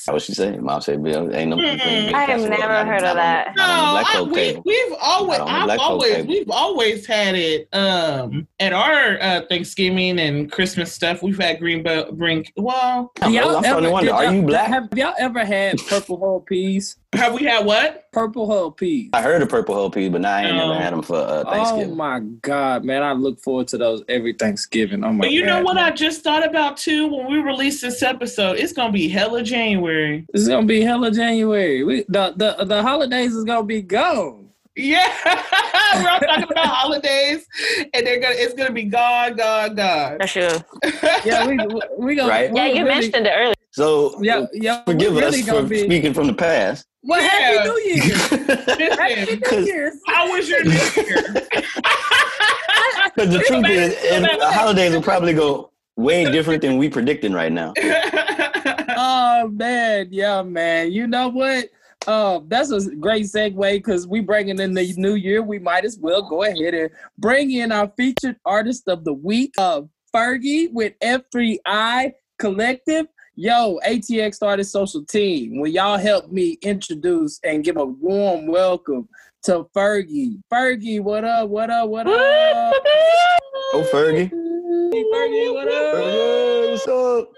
That's 0.05 0.07
what 0.13 0.21
she 0.21 0.33
said. 0.33 0.61
Mom 0.61 0.79
said, 0.81 1.03
"Bill, 1.03 1.33
ain't 1.35 1.49
no 1.49 1.57
green 1.57 1.77
bean 1.77 2.15
I 2.15 2.23
have 2.23 2.49
never 2.49 2.85
heard 2.85 3.03
of 3.03 3.15
that. 3.15 3.53
No, 3.57 3.63
on 3.63 4.03
the 4.03 4.09
I, 4.09 4.21
we, 4.21 4.35
table. 4.35 4.63
we've 4.65 4.93
always, 5.01 5.39
Not 5.39 5.49
on 5.49 5.67
the 5.67 5.73
I've 5.73 5.79
always, 5.79 6.13
table. 6.13 6.27
we've 6.29 6.49
always 6.49 7.05
had 7.05 7.35
it 7.35 7.50
um 7.73 8.47
at 8.59 8.73
our 8.73 9.17
uh, 9.21 9.41
Thanksgiving 9.49 10.19
and 10.19 10.51
Christmas 10.51 10.91
stuff. 10.93 11.21
We've 11.23 11.37
had 11.39 11.59
green, 11.59 11.83
bu- 11.83 12.11
green. 12.13 12.43
Well, 12.57 13.11
I'm, 13.21 13.35
I'm 13.37 13.63
starting 13.63 13.83
to 13.85 13.91
wonder, 13.91 14.13
are 14.13 14.23
y'all- 14.25 14.33
you 14.33 14.41
black? 14.43 14.67
Have 14.67 14.89
y'all 14.95 15.13
ever 15.19 15.43
had 15.45 15.77
purple 15.87 16.19
hull 16.19 16.41
peas? 16.41 16.97
have 17.13 17.33
we 17.33 17.43
had 17.43 17.65
what? 17.65 18.09
Purple 18.13 18.47
hull 18.49 18.71
peas. 18.71 19.09
I 19.13 19.21
heard 19.21 19.41
of 19.41 19.49
purple 19.49 19.75
hull 19.75 19.89
peas, 19.91 20.09
but 20.09 20.21
now 20.21 20.33
I 20.35 20.43
ain't 20.45 20.55
No. 20.55 20.69
never 20.69 20.79
had 20.81 20.93
them 20.93 21.01
for 21.01 21.15
uh, 21.17 21.43
Oh 21.45 21.51
Thanksgiving. 21.51 21.97
my 21.97 22.19
god, 22.41 22.85
man! 22.85 23.03
I 23.03 23.11
look 23.13 23.39
forward 23.41 23.67
to 23.69 23.77
those 23.77 24.01
every 24.07 24.33
Thanksgiving. 24.33 25.03
Oh 25.03 25.11
my 25.11 25.21
But 25.25 25.31
you 25.31 25.45
god! 25.45 25.47
know 25.59 25.63
what 25.63 25.77
I 25.77 25.91
just 25.91 26.23
thought 26.23 26.45
about 26.47 26.77
too 26.77 27.07
when 27.13 27.29
we 27.29 27.37
release 27.39 27.81
this 27.81 28.01
episode? 28.01 28.57
It's 28.59 28.71
gonna 28.73 28.93
be 28.93 29.09
hella 29.09 29.43
January. 29.43 30.25
It's 30.33 30.47
gonna 30.47 30.65
be 30.65 30.81
hella 30.81 31.11
January. 31.11 31.83
We, 31.83 32.05
the 32.07 32.33
the 32.37 32.63
the 32.65 32.81
holidays 32.81 33.33
is 33.35 33.43
gonna 33.43 33.65
be 33.65 33.81
gone. 33.81 34.49
Yeah, 34.75 35.13
we're 36.01 36.09
all 36.09 36.19
talking 36.19 36.43
about 36.49 36.65
holidays, 36.67 37.45
and 37.93 38.07
they're 38.07 38.19
gonna 38.21 38.35
it's 38.37 38.53
gonna 38.53 38.71
be 38.71 38.83
gone, 38.83 39.35
gone, 39.35 39.75
gone. 39.75 40.17
That's 40.19 40.31
true. 40.31 40.47
Yeah, 41.25 41.45
we 41.45 41.57
we 41.97 42.15
gonna. 42.15 42.29
Right. 42.29 42.51
Yeah, 42.55 42.67
you 42.67 42.83
really- 42.85 43.01
mentioned 43.01 43.27
it 43.27 43.33
earlier. 43.35 43.53
So, 43.73 44.17
Yeah, 44.21 44.45
yeah. 44.53 44.83
forgive 44.83 45.13
really 45.15 45.39
us 45.39 45.45
gonna 45.45 45.63
for 45.63 45.67
be- 45.67 45.83
speaking 45.85 46.13
from 46.13 46.27
the 46.27 46.33
past. 46.33 46.85
Well, 47.03 47.21
Yeah. 47.21 47.29
Happy 47.63 47.69
New 47.69 47.79
Year! 47.85 48.15
Happy 48.95 49.15
Listen, 49.15 49.35
New 49.35 49.39
Cause- 49.41 49.65
Year! 49.67 49.93
how 50.07 50.29
was 50.31 50.49
your 50.49 50.63
New 50.63 50.71
Year? 50.71 51.47
Because 53.15 53.33
the 53.33 53.39
truth 53.39 53.65
is, 53.67 53.95
and 54.11 54.23
the 54.23 54.51
holidays 54.51 54.93
will 54.93 55.01
probably 55.01 55.33
go 55.33 55.71
way 55.97 56.23
different 56.31 56.61
than 56.61 56.77
we 56.77 56.87
predicting 56.87 57.33
right 57.33 57.51
now. 57.51 57.73
Oh 58.97 59.49
man, 59.53 60.07
yeah, 60.11 60.41
man. 60.43 60.91
You 60.93 61.07
know 61.07 61.27
what? 61.27 61.65
Uh, 62.07 62.39
that's 62.47 62.71
a 62.71 62.95
great 62.95 63.25
segue 63.25 63.73
because 63.73 64.07
we 64.07 64.21
bringing 64.21 64.59
in 64.59 64.73
the 64.73 64.93
new 64.97 65.13
year. 65.13 65.43
We 65.43 65.59
might 65.59 65.85
as 65.85 65.99
well 65.99 66.27
go 66.27 66.43
ahead 66.43 66.73
and 66.73 66.89
bring 67.19 67.51
in 67.51 67.71
our 67.71 67.91
featured 67.95 68.37
artist 68.45 68.87
of 68.87 69.03
the 69.03 69.13
week, 69.13 69.53
uh, 69.57 69.81
Fergie 70.13 70.71
with 70.73 70.93
F3I 70.99 72.13
Collective. 72.39 73.05
Yo, 73.35 73.79
ATX 73.87 74.37
Artist 74.41 74.71
Social 74.71 75.05
team. 75.05 75.59
Will 75.59 75.69
y'all 75.69 75.97
help 75.97 76.31
me 76.31 76.57
introduce 76.61 77.39
and 77.43 77.63
give 77.63 77.77
a 77.77 77.85
warm 77.85 78.47
welcome 78.47 79.07
to 79.43 79.65
Fergie? 79.75 80.41
Fergie, 80.51 80.99
what 81.01 81.23
up? 81.23 81.49
What 81.49 81.69
up? 81.69 81.87
What 81.87 82.07
up? 82.07 82.13
Oh, 83.73 83.87
Fergie. 83.93 84.29
Hey, 84.91 85.03
Fergie, 85.13 85.53
what 85.53 85.67
up? 85.67 85.95
Fergie, 85.95 86.71
what's 86.71 86.87
up? 86.87 87.31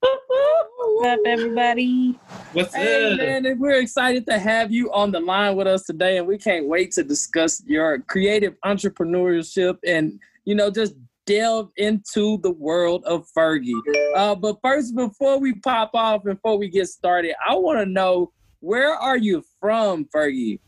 What's 0.00 1.06
up, 1.06 1.18
everybody? 1.26 2.18
What's 2.52 2.74
Hey 2.74 3.12
up? 3.12 3.18
man, 3.18 3.46
and 3.46 3.60
we're 3.60 3.80
excited 3.80 4.26
to 4.26 4.38
have 4.38 4.72
you 4.72 4.92
on 4.92 5.10
the 5.10 5.20
line 5.20 5.56
with 5.56 5.66
us 5.66 5.84
today, 5.84 6.18
and 6.18 6.26
we 6.26 6.38
can't 6.38 6.66
wait 6.66 6.92
to 6.92 7.04
discuss 7.04 7.62
your 7.66 7.98
creative 8.00 8.54
entrepreneurship 8.64 9.78
and 9.86 10.18
you 10.44 10.54
know 10.54 10.70
just 10.70 10.94
delve 11.26 11.70
into 11.76 12.38
the 12.42 12.50
world 12.50 13.04
of 13.04 13.26
Fergie. 13.36 13.72
Uh, 14.14 14.34
but 14.34 14.56
first, 14.62 14.94
before 14.94 15.38
we 15.38 15.54
pop 15.54 15.90
off, 15.94 16.24
before 16.24 16.58
we 16.58 16.68
get 16.68 16.86
started, 16.88 17.34
I 17.46 17.54
want 17.54 17.78
to 17.80 17.86
know 17.86 18.32
where 18.60 18.94
are 18.94 19.16
you 19.18 19.42
from, 19.60 20.06
Fergie? 20.06 20.60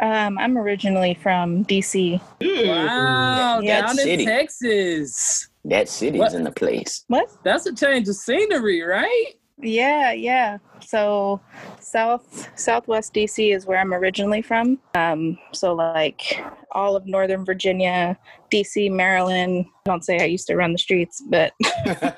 Um, 0.00 0.38
I'm 0.38 0.56
originally 0.56 1.14
from 1.14 1.64
DC. 1.64 2.20
Ooh. 2.42 2.68
Wow, 2.68 3.60
Yeah, 3.60 3.80
down 3.80 3.96
city. 3.96 4.22
in 4.24 4.28
Texas. 4.28 5.48
That 5.64 5.88
city's 5.88 6.18
What? 6.20 6.34
in 6.34 6.42
the 6.44 6.50
place. 6.52 7.04
What? 7.08 7.30
That's 7.44 7.66
a 7.66 7.74
change 7.74 8.08
of 8.08 8.16
scenery, 8.16 8.82
right? 8.82 9.34
Yeah, 9.58 10.10
yeah. 10.12 10.58
So 10.80 11.40
South 11.78 12.48
Southwest 12.58 13.14
DC 13.14 13.54
is 13.54 13.64
where 13.64 13.78
I'm 13.78 13.94
originally 13.94 14.42
from. 14.42 14.80
Um, 14.94 15.38
so 15.52 15.72
like 15.72 16.42
all 16.72 16.96
of 16.96 17.06
Northern 17.06 17.44
Virginia, 17.44 18.18
DC, 18.50 18.90
Maryland. 18.90 19.66
I 19.68 19.90
Don't 19.90 20.04
say 20.04 20.18
I 20.20 20.24
used 20.24 20.48
to 20.48 20.56
run 20.56 20.72
the 20.72 20.78
streets, 20.78 21.22
but 21.28 21.52
but 21.84 22.14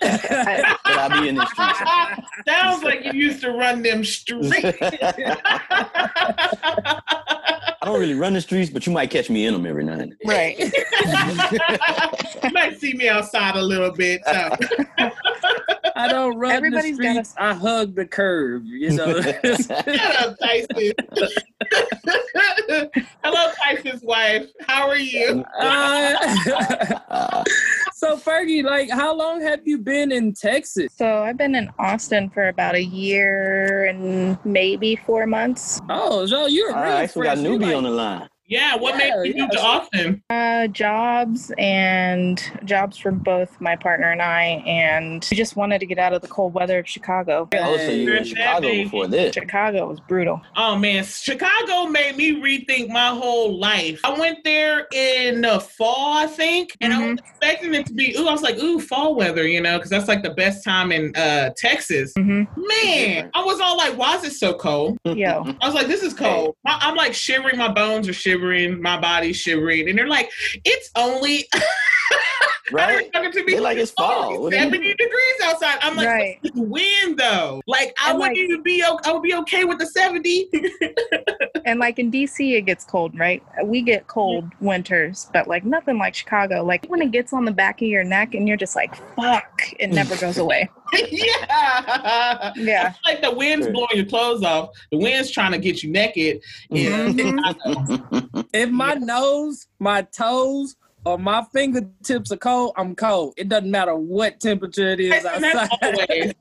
I'll 0.87 1.21
be 1.21 1.29
in 1.29 1.35
the 1.35 1.45
streets. 1.47 1.81
Sounds 2.49 2.83
like 2.83 3.05
you 3.05 3.13
used 3.13 3.43
to 3.43 3.51
run 3.51 3.83
them 3.83 4.05
streets. 4.17 4.57
I 7.85 7.88
don't 7.88 8.00
really 8.00 8.14
run 8.14 8.33
the 8.33 8.41
streets, 8.41 8.71
but 8.71 8.87
you 8.87 8.95
might 8.95 9.11
catch 9.11 9.29
me 9.29 9.45
in 9.45 9.53
them 9.53 9.67
every 9.67 9.85
night. 9.85 10.14
right. 10.25 10.59
you 12.42 12.51
might 12.51 12.81
see 12.81 12.94
me 12.94 13.11
outside 13.11 13.57
a 13.57 13.62
little 13.62 13.92
bit. 13.92 14.23
So. 14.25 14.57
I 15.96 16.09
don't 16.09 16.37
run 16.38 16.52
Everybody's 16.52 16.96
the 16.98 17.02
got 17.04 17.11
a- 17.16 17.24
streets. 17.24 17.35
I 17.38 17.54
hug 17.54 17.94
the 17.94 18.07
curb. 18.07 18.64
You 18.66 18.90
know. 18.96 19.20
Shut 19.22 20.16
up, 20.16 20.37
Tyson. 20.40 20.92
Hello, 23.22 23.52
Tyson's 23.62 24.02
wife. 24.02 24.46
How 24.66 24.88
are 24.88 24.96
you? 24.98 25.44
Uh, 25.59 26.14
so 27.94 28.16
Fergie, 28.16 28.62
like, 28.64 28.90
how 28.90 29.14
long 29.14 29.40
have 29.42 29.61
you 29.66 29.78
been 29.78 30.12
in 30.12 30.33
Texas? 30.33 30.92
So 30.96 31.22
I've 31.22 31.37
been 31.37 31.54
in 31.54 31.70
Austin 31.78 32.30
for 32.30 32.48
about 32.48 32.74
a 32.74 32.83
year 32.83 33.85
and 33.87 34.37
maybe 34.44 34.96
four 34.96 35.26
months. 35.26 35.80
Oh, 35.88 36.26
so 36.26 36.46
you're 36.46 36.74
All 36.74 36.83
really 36.83 36.94
right, 36.94 37.11
so 37.11 37.20
we 37.20 37.26
got 37.26 37.38
newbie 37.38 37.62
like- 37.62 37.76
on 37.76 37.85
the 37.85 37.90
line. 37.90 38.28
Yeah, 38.46 38.76
what 38.76 38.92
Yeah, 38.98 39.16
made 39.22 39.28
you 39.28 39.35
yeah, 39.37 39.42
move 39.42 39.50
to 39.52 39.61
Austin? 39.62 40.22
Uh, 40.28 40.66
jobs 40.66 41.50
and 41.57 42.42
jobs 42.64 42.98
for 42.98 43.11
both 43.11 43.59
my 43.61 43.74
partner 43.74 44.11
and 44.11 44.20
I, 44.20 44.62
and 44.66 45.26
we 45.30 45.37
just 45.37 45.57
wanted 45.57 45.78
to 45.78 45.87
get 45.87 45.98
out 45.98 46.12
of 46.12 46.20
the 46.20 46.28
cold 46.28 46.52
weather 46.52 46.78
of 46.78 46.88
Chicago. 46.88 47.48
Oh, 47.54 47.76
so 47.78 47.90
you 47.90 48.11
were 48.11 48.16
in 48.16 48.24
Chicago 48.24 48.68
before 48.68 49.07
this. 49.07 49.35
Chicago 49.35 49.88
was 49.88 49.98
brutal. 50.00 50.42
Oh 50.57 50.76
man, 50.76 51.04
Chicago 51.04 51.87
made 51.87 52.16
me 52.16 52.40
rethink 52.42 52.90
my 52.90 53.09
whole 53.09 53.59
life. 53.59 54.00
I 54.04 54.18
went 54.18 54.44
there 54.44 54.88
in 54.92 55.40
the 55.40 55.61
fall, 55.61 56.12
I 56.18 56.26
think, 56.26 56.76
and 56.83 56.92
I 56.92 57.11
was 57.11 57.18
expecting 57.20 57.72
it 57.74 57.87
to 57.87 57.94
be. 57.94 58.14
Ooh, 58.18 58.28
I 58.28 58.33
was 58.33 58.42
like, 58.42 58.59
ooh, 58.59 58.78
fall 58.78 59.14
weather, 59.14 59.46
you 59.46 59.62
know, 59.62 59.78
because 59.78 59.90
that's 59.90 60.09
like 60.09 60.22
the 60.22 60.35
best 60.35 60.64
time 60.64 60.92
in 60.92 61.14
uh, 61.16 61.50
Texas. 61.57 62.12
hmm 62.18 62.42
Man, 62.57 63.30
I 63.35 63.42
was 63.42 63.61
all 63.61 63.76
like, 63.76 63.96
why 63.96 64.16
is 64.16 64.24
it 64.24 64.33
so 64.33 64.52
cold? 64.54 64.98
Yo, 65.04 65.44
I 65.61 65.66
was 65.66 65.74
like, 65.74 65.87
this 65.87 66.02
is 66.02 66.12
cold. 66.12 66.57
I- 66.66 66.78
I'm 66.83 66.94
like 66.96 67.14
shivering. 67.14 67.57
My 67.57 67.68
bones 67.72 68.07
are 68.09 68.12
shivering. 68.12 68.34
My 68.83 69.01
body's 69.01 69.37
shivering. 69.37 69.88
And 69.88 69.99
they're 69.99 70.09
like, 70.09 70.31
it's 70.64 70.90
only. 70.97 71.49
Right? 72.73 73.12
Talking 73.12 73.31
to 73.31 73.44
me, 73.44 73.53
They're 73.53 73.61
like, 73.61 73.77
it's 73.77 73.92
oh, 73.99 74.03
fall. 74.03 74.35
"Oh, 74.37 74.40
What 74.40 74.51
do 74.53 74.57
you 74.57 74.62
70 74.62 74.88
degrees 74.94 75.35
outside. 75.44 75.77
I'm 75.83 75.97
like, 75.97 76.07
Right. 76.07 76.40
wind 76.55 77.18
though. 77.18 77.61
Like, 77.66 77.94
I 78.03 78.11
And, 78.12 78.18
wouldn't 78.18 78.38
like- 78.38 78.42
even 78.49 78.62
be, 78.62 78.83
o- 78.83 78.99
I 79.05 79.12
would 79.12 79.23
be 79.23 79.35
okay 79.35 79.64
with 79.64 79.79
the 79.79 79.87
70. 79.87 80.49
and 81.64 81.81
like 81.81 81.98
in 81.98 82.11
DC, 82.11 82.57
it 82.57 82.62
gets 82.62 82.85
cold, 82.85 83.18
right? 83.18 83.42
We 83.64 83.83
get 83.83 84.07
cold 84.07 84.50
winters, 84.61 85.31
but 85.33 85.48
like 85.48 85.64
nothing 85.64 85.98
like 85.98 86.14
Chicago. 86.14 86.64
Like 86.64 86.87
when 86.87 87.00
it 87.03 87.11
gets 87.11 87.33
on 87.33 87.44
the 87.44 87.53
back 87.53 87.81
of 87.83 87.88
your 87.88 88.05
neck, 88.05 88.35
and 88.35 88.46
you're 88.46 88.57
just 88.57 88.77
like, 88.77 88.94
"Fuck!" 89.16 89.62
It 89.79 89.90
never 89.90 90.16
goes 90.16 90.38
away. 90.38 90.68
yeah. 91.11 92.53
Yeah. 92.57 92.90
It's 92.90 92.98
like 93.05 93.22
the 93.22 93.33
wind's 93.33 93.68
blowing 93.68 93.88
your 93.94 94.07
clothes 94.07 94.42
off. 94.42 94.70
The 94.92 94.98
wind's 94.98 95.31
trying 95.31 95.53
to 95.53 95.59
get 95.59 95.83
you 95.83 95.90
naked. 95.90 96.40
Yeah. 96.70 97.09
Mhm. 97.09 98.44
If 98.55 98.70
my 98.70 98.94
nose, 98.94 99.66
my 99.81 100.03
toes, 100.03 100.77
or 101.05 101.18
my 101.18 101.44
fingertips 101.53 102.33
are 102.33 102.37
cold, 102.37 102.72
I'm 102.77 102.94
cold. 102.94 103.35
It 103.37 103.48
doesn't 103.48 103.70
matter 103.70 103.94
what 103.96 104.40
temperature 104.40 104.88
it 104.90 105.00
is 105.00 105.24
And 105.24 105.42
that's 105.44 105.72
outside. 105.83 106.35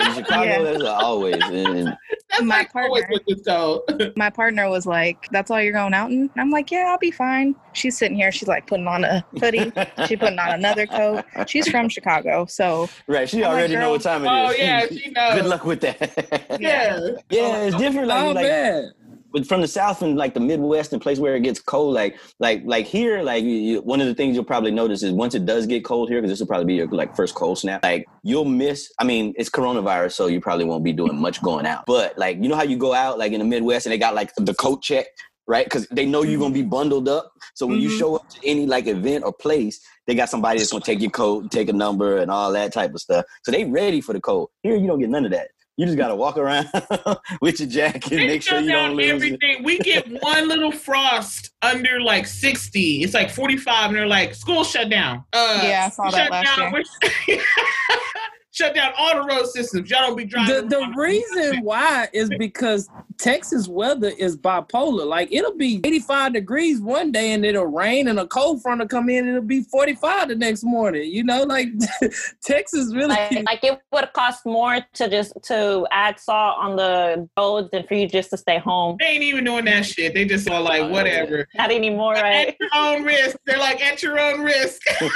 Always, 0.00 0.16
In 0.18 0.24
Chicago, 0.24 0.44
Yeah. 0.44 0.62
that's 0.72 0.84
always. 0.84 1.36
And, 1.42 1.96
that's 2.30 2.42
My 2.42 2.58
like 2.58 2.76
always 2.76 3.02
partner. 3.04 3.20
with 3.26 3.36
this 3.36 3.46
cold. 3.46 4.12
My 4.16 4.30
partner 4.30 4.68
was 4.70 4.86
like, 4.86 5.26
"That's 5.32 5.50
all 5.50 5.60
you're 5.60 5.72
going 5.72 5.94
out 5.94 6.10
in?" 6.12 6.30
I'm 6.36 6.50
like, 6.50 6.70
"Yeah, 6.70 6.86
I'll 6.88 6.98
be 6.98 7.10
fine." 7.10 7.56
She's 7.72 7.98
sitting 7.98 8.16
here. 8.16 8.30
She's 8.30 8.46
like 8.48 8.66
putting 8.68 8.86
on 8.86 9.04
a 9.04 9.24
hoodie. 9.40 9.72
She 10.06 10.16
putting 10.16 10.38
on 10.38 10.50
another 10.50 10.86
coat. 10.86 11.24
She's 11.48 11.68
from 11.68 11.88
Chicago, 11.88 12.46
so 12.46 12.88
right, 13.08 13.28
she 13.28 13.38
I'm 13.38 13.42
like, 13.42 13.50
already 13.52 13.74
know 13.76 13.90
what 13.90 14.02
time 14.02 14.24
it 14.24 14.28
oh, 14.28 14.50
is. 14.50 14.56
Oh, 14.56 14.62
yeah, 14.62 14.86
she 14.86 15.10
knows. 15.16 15.34
Good 15.40 15.46
luck 15.46 15.64
with 15.64 15.80
that. 15.80 16.58
yeah. 16.60 17.00
yeah, 17.30 17.56
it's 17.64 17.76
different. 17.76 18.08
Like, 18.08 18.22
Oh 18.24 18.30
like 18.32 18.46
man. 18.46 18.92
But 19.32 19.46
from 19.46 19.60
the 19.60 19.68
south 19.68 20.02
and 20.02 20.16
like 20.16 20.34
the 20.34 20.40
midwest 20.40 20.92
and 20.92 21.00
place 21.00 21.18
where 21.18 21.34
it 21.36 21.42
gets 21.42 21.60
cold 21.60 21.94
like 21.94 22.18
like 22.38 22.62
like 22.64 22.86
here 22.86 23.22
like 23.22 23.44
you, 23.44 23.50
you- 23.50 23.80
one 23.82 24.00
of 24.00 24.06
the 24.06 24.14
things 24.14 24.34
you'll 24.34 24.44
probably 24.44 24.70
notice 24.70 25.02
is 25.02 25.12
once 25.12 25.34
it 25.34 25.44
does 25.46 25.66
get 25.66 25.84
cold 25.84 26.08
here 26.08 26.20
because 26.20 26.30
this 26.30 26.40
will 26.40 26.46
probably 26.46 26.66
be 26.66 26.74
your 26.74 26.88
like 26.88 27.14
first 27.14 27.34
cold 27.34 27.58
snap 27.58 27.82
like 27.82 28.06
you'll 28.22 28.44
miss 28.44 28.92
i 28.98 29.04
mean 29.04 29.32
it's 29.36 29.50
coronavirus 29.50 30.12
so 30.12 30.26
you 30.26 30.40
probably 30.40 30.64
won't 30.64 30.84
be 30.84 30.92
doing 30.92 31.16
much 31.20 31.40
going 31.42 31.66
out 31.66 31.84
but 31.86 32.16
like 32.18 32.36
you 32.42 32.48
know 32.48 32.56
how 32.56 32.62
you 32.62 32.76
go 32.76 32.92
out 32.94 33.18
like 33.18 33.32
in 33.32 33.38
the 33.38 33.44
midwest 33.44 33.86
and 33.86 33.92
they 33.92 33.98
got 33.98 34.14
like 34.14 34.30
the 34.36 34.54
coat 34.54 34.82
check 34.82 35.06
right? 35.48 35.64
Because 35.66 35.84
they 35.90 36.06
know 36.06 36.22
you're 36.22 36.38
gonna 36.38 36.54
be 36.54 36.62
bundled 36.62 37.08
up. 37.08 37.32
So 37.54 37.66
when 37.66 37.80
you 37.80 37.88
Mhm. 37.88 37.98
show 37.98 38.14
up 38.14 38.22
to 38.30 38.38
any 38.46 38.66
like 38.66 38.86
event 38.86 39.24
or 39.24 39.32
place, 39.32 39.80
they 40.06 40.14
got 40.14 40.28
somebody 40.30 40.58
that's 40.60 40.70
gonna 40.70 40.84
take 40.84 41.00
your 41.00 41.10
coat, 41.10 41.50
take 41.50 41.68
a 41.68 41.72
number, 41.72 42.18
and 42.18 42.30
all 42.30 42.52
that 42.52 42.72
type 42.72 42.94
of 42.94 43.00
stuff. 43.00 43.24
So 43.42 43.50
they 43.50 43.64
ready 43.64 44.00
for 44.00 44.12
the 44.12 44.20
cold. 44.20 44.50
Here, 44.62 44.76
you 44.76 44.86
don't 44.86 45.00
get 45.00 45.10
none 45.10 45.24
of 45.24 45.32
that. 45.32 45.48
You 45.80 45.86
just 45.86 45.96
gotta 45.96 46.14
walk 46.14 46.36
around 46.36 46.68
with 47.40 47.58
your 47.58 47.66
jacket, 47.70 48.10
They 48.10 48.26
make 48.26 48.42
sure 48.42 48.58
shut 48.58 48.64
you 48.64 48.70
don't 48.72 48.88
down 48.88 48.96
lose. 48.96 49.06
it. 49.06 49.14
everything. 49.14 49.62
We 49.64 49.78
get 49.78 50.06
one 50.22 50.46
little 50.46 50.70
frost 50.70 51.52
under 51.62 52.02
like 52.02 52.26
60. 52.26 53.02
It's 53.02 53.14
like 53.14 53.30
45, 53.30 53.88
and 53.88 53.96
they're 53.96 54.06
like, 54.06 54.34
school 54.34 54.62
shut 54.62 54.90
down. 54.90 55.24
Uh, 55.32 55.60
Yeah, 55.62 55.84
I 55.86 55.88
saw 55.88 56.10
that 56.10 56.24
shut 56.24 56.30
last 56.30 56.56
down, 56.58 56.72
we're- 56.72 56.84
shut 58.52 58.74
down 58.74 58.92
all 58.96 59.14
the 59.14 59.34
road 59.34 59.46
systems. 59.46 59.90
Y'all 59.90 60.00
don't 60.00 60.16
be 60.16 60.24
driving. 60.24 60.68
the 60.68 60.78
around. 60.78 60.96
reason 60.96 61.62
why 61.62 62.08
is 62.12 62.30
because 62.38 62.88
Texas 63.18 63.68
weather 63.68 64.12
is 64.18 64.36
bipolar. 64.36 65.06
Like 65.06 65.32
it'll 65.32 65.56
be 65.56 65.80
85 65.84 66.32
degrees 66.34 66.80
one 66.80 67.12
day 67.12 67.32
and 67.32 67.44
it'll 67.44 67.66
rain 67.66 68.08
and 68.08 68.18
a 68.18 68.26
cold 68.26 68.62
front 68.62 68.80
will 68.80 68.88
come 68.88 69.08
in 69.08 69.26
and 69.26 69.36
it'll 69.36 69.42
be 69.42 69.62
45 69.62 70.28
the 70.28 70.34
next 70.34 70.64
morning. 70.64 71.10
You 71.10 71.24
know, 71.24 71.42
like 71.42 71.68
Texas 72.42 72.94
really 72.94 73.08
like, 73.08 73.44
like 73.46 73.64
it 73.64 73.80
would 73.92 74.12
cost 74.12 74.46
more 74.46 74.80
to 74.94 75.08
just 75.08 75.32
to 75.44 75.86
add 75.90 76.18
salt 76.18 76.56
on 76.58 76.76
the 76.76 77.28
roads 77.36 77.70
than 77.70 77.86
for 77.86 77.94
you 77.94 78.08
just 78.08 78.30
to 78.30 78.36
stay 78.36 78.58
home. 78.58 78.96
They 78.98 79.06
ain't 79.06 79.22
even 79.22 79.44
doing 79.44 79.64
that 79.66 79.86
shit. 79.86 80.14
They 80.14 80.24
just 80.24 80.48
all 80.48 80.62
like, 80.62 80.90
whatever. 80.90 81.46
Not 81.54 81.70
anymore, 81.70 82.14
right? 82.14 82.48
At 82.48 82.56
your 82.60 82.70
own 82.74 83.04
risk. 83.04 83.36
They're 83.46 83.58
like, 83.58 83.80
at 83.82 84.02
your 84.02 84.18
own 84.18 84.40
risk. 84.40 84.80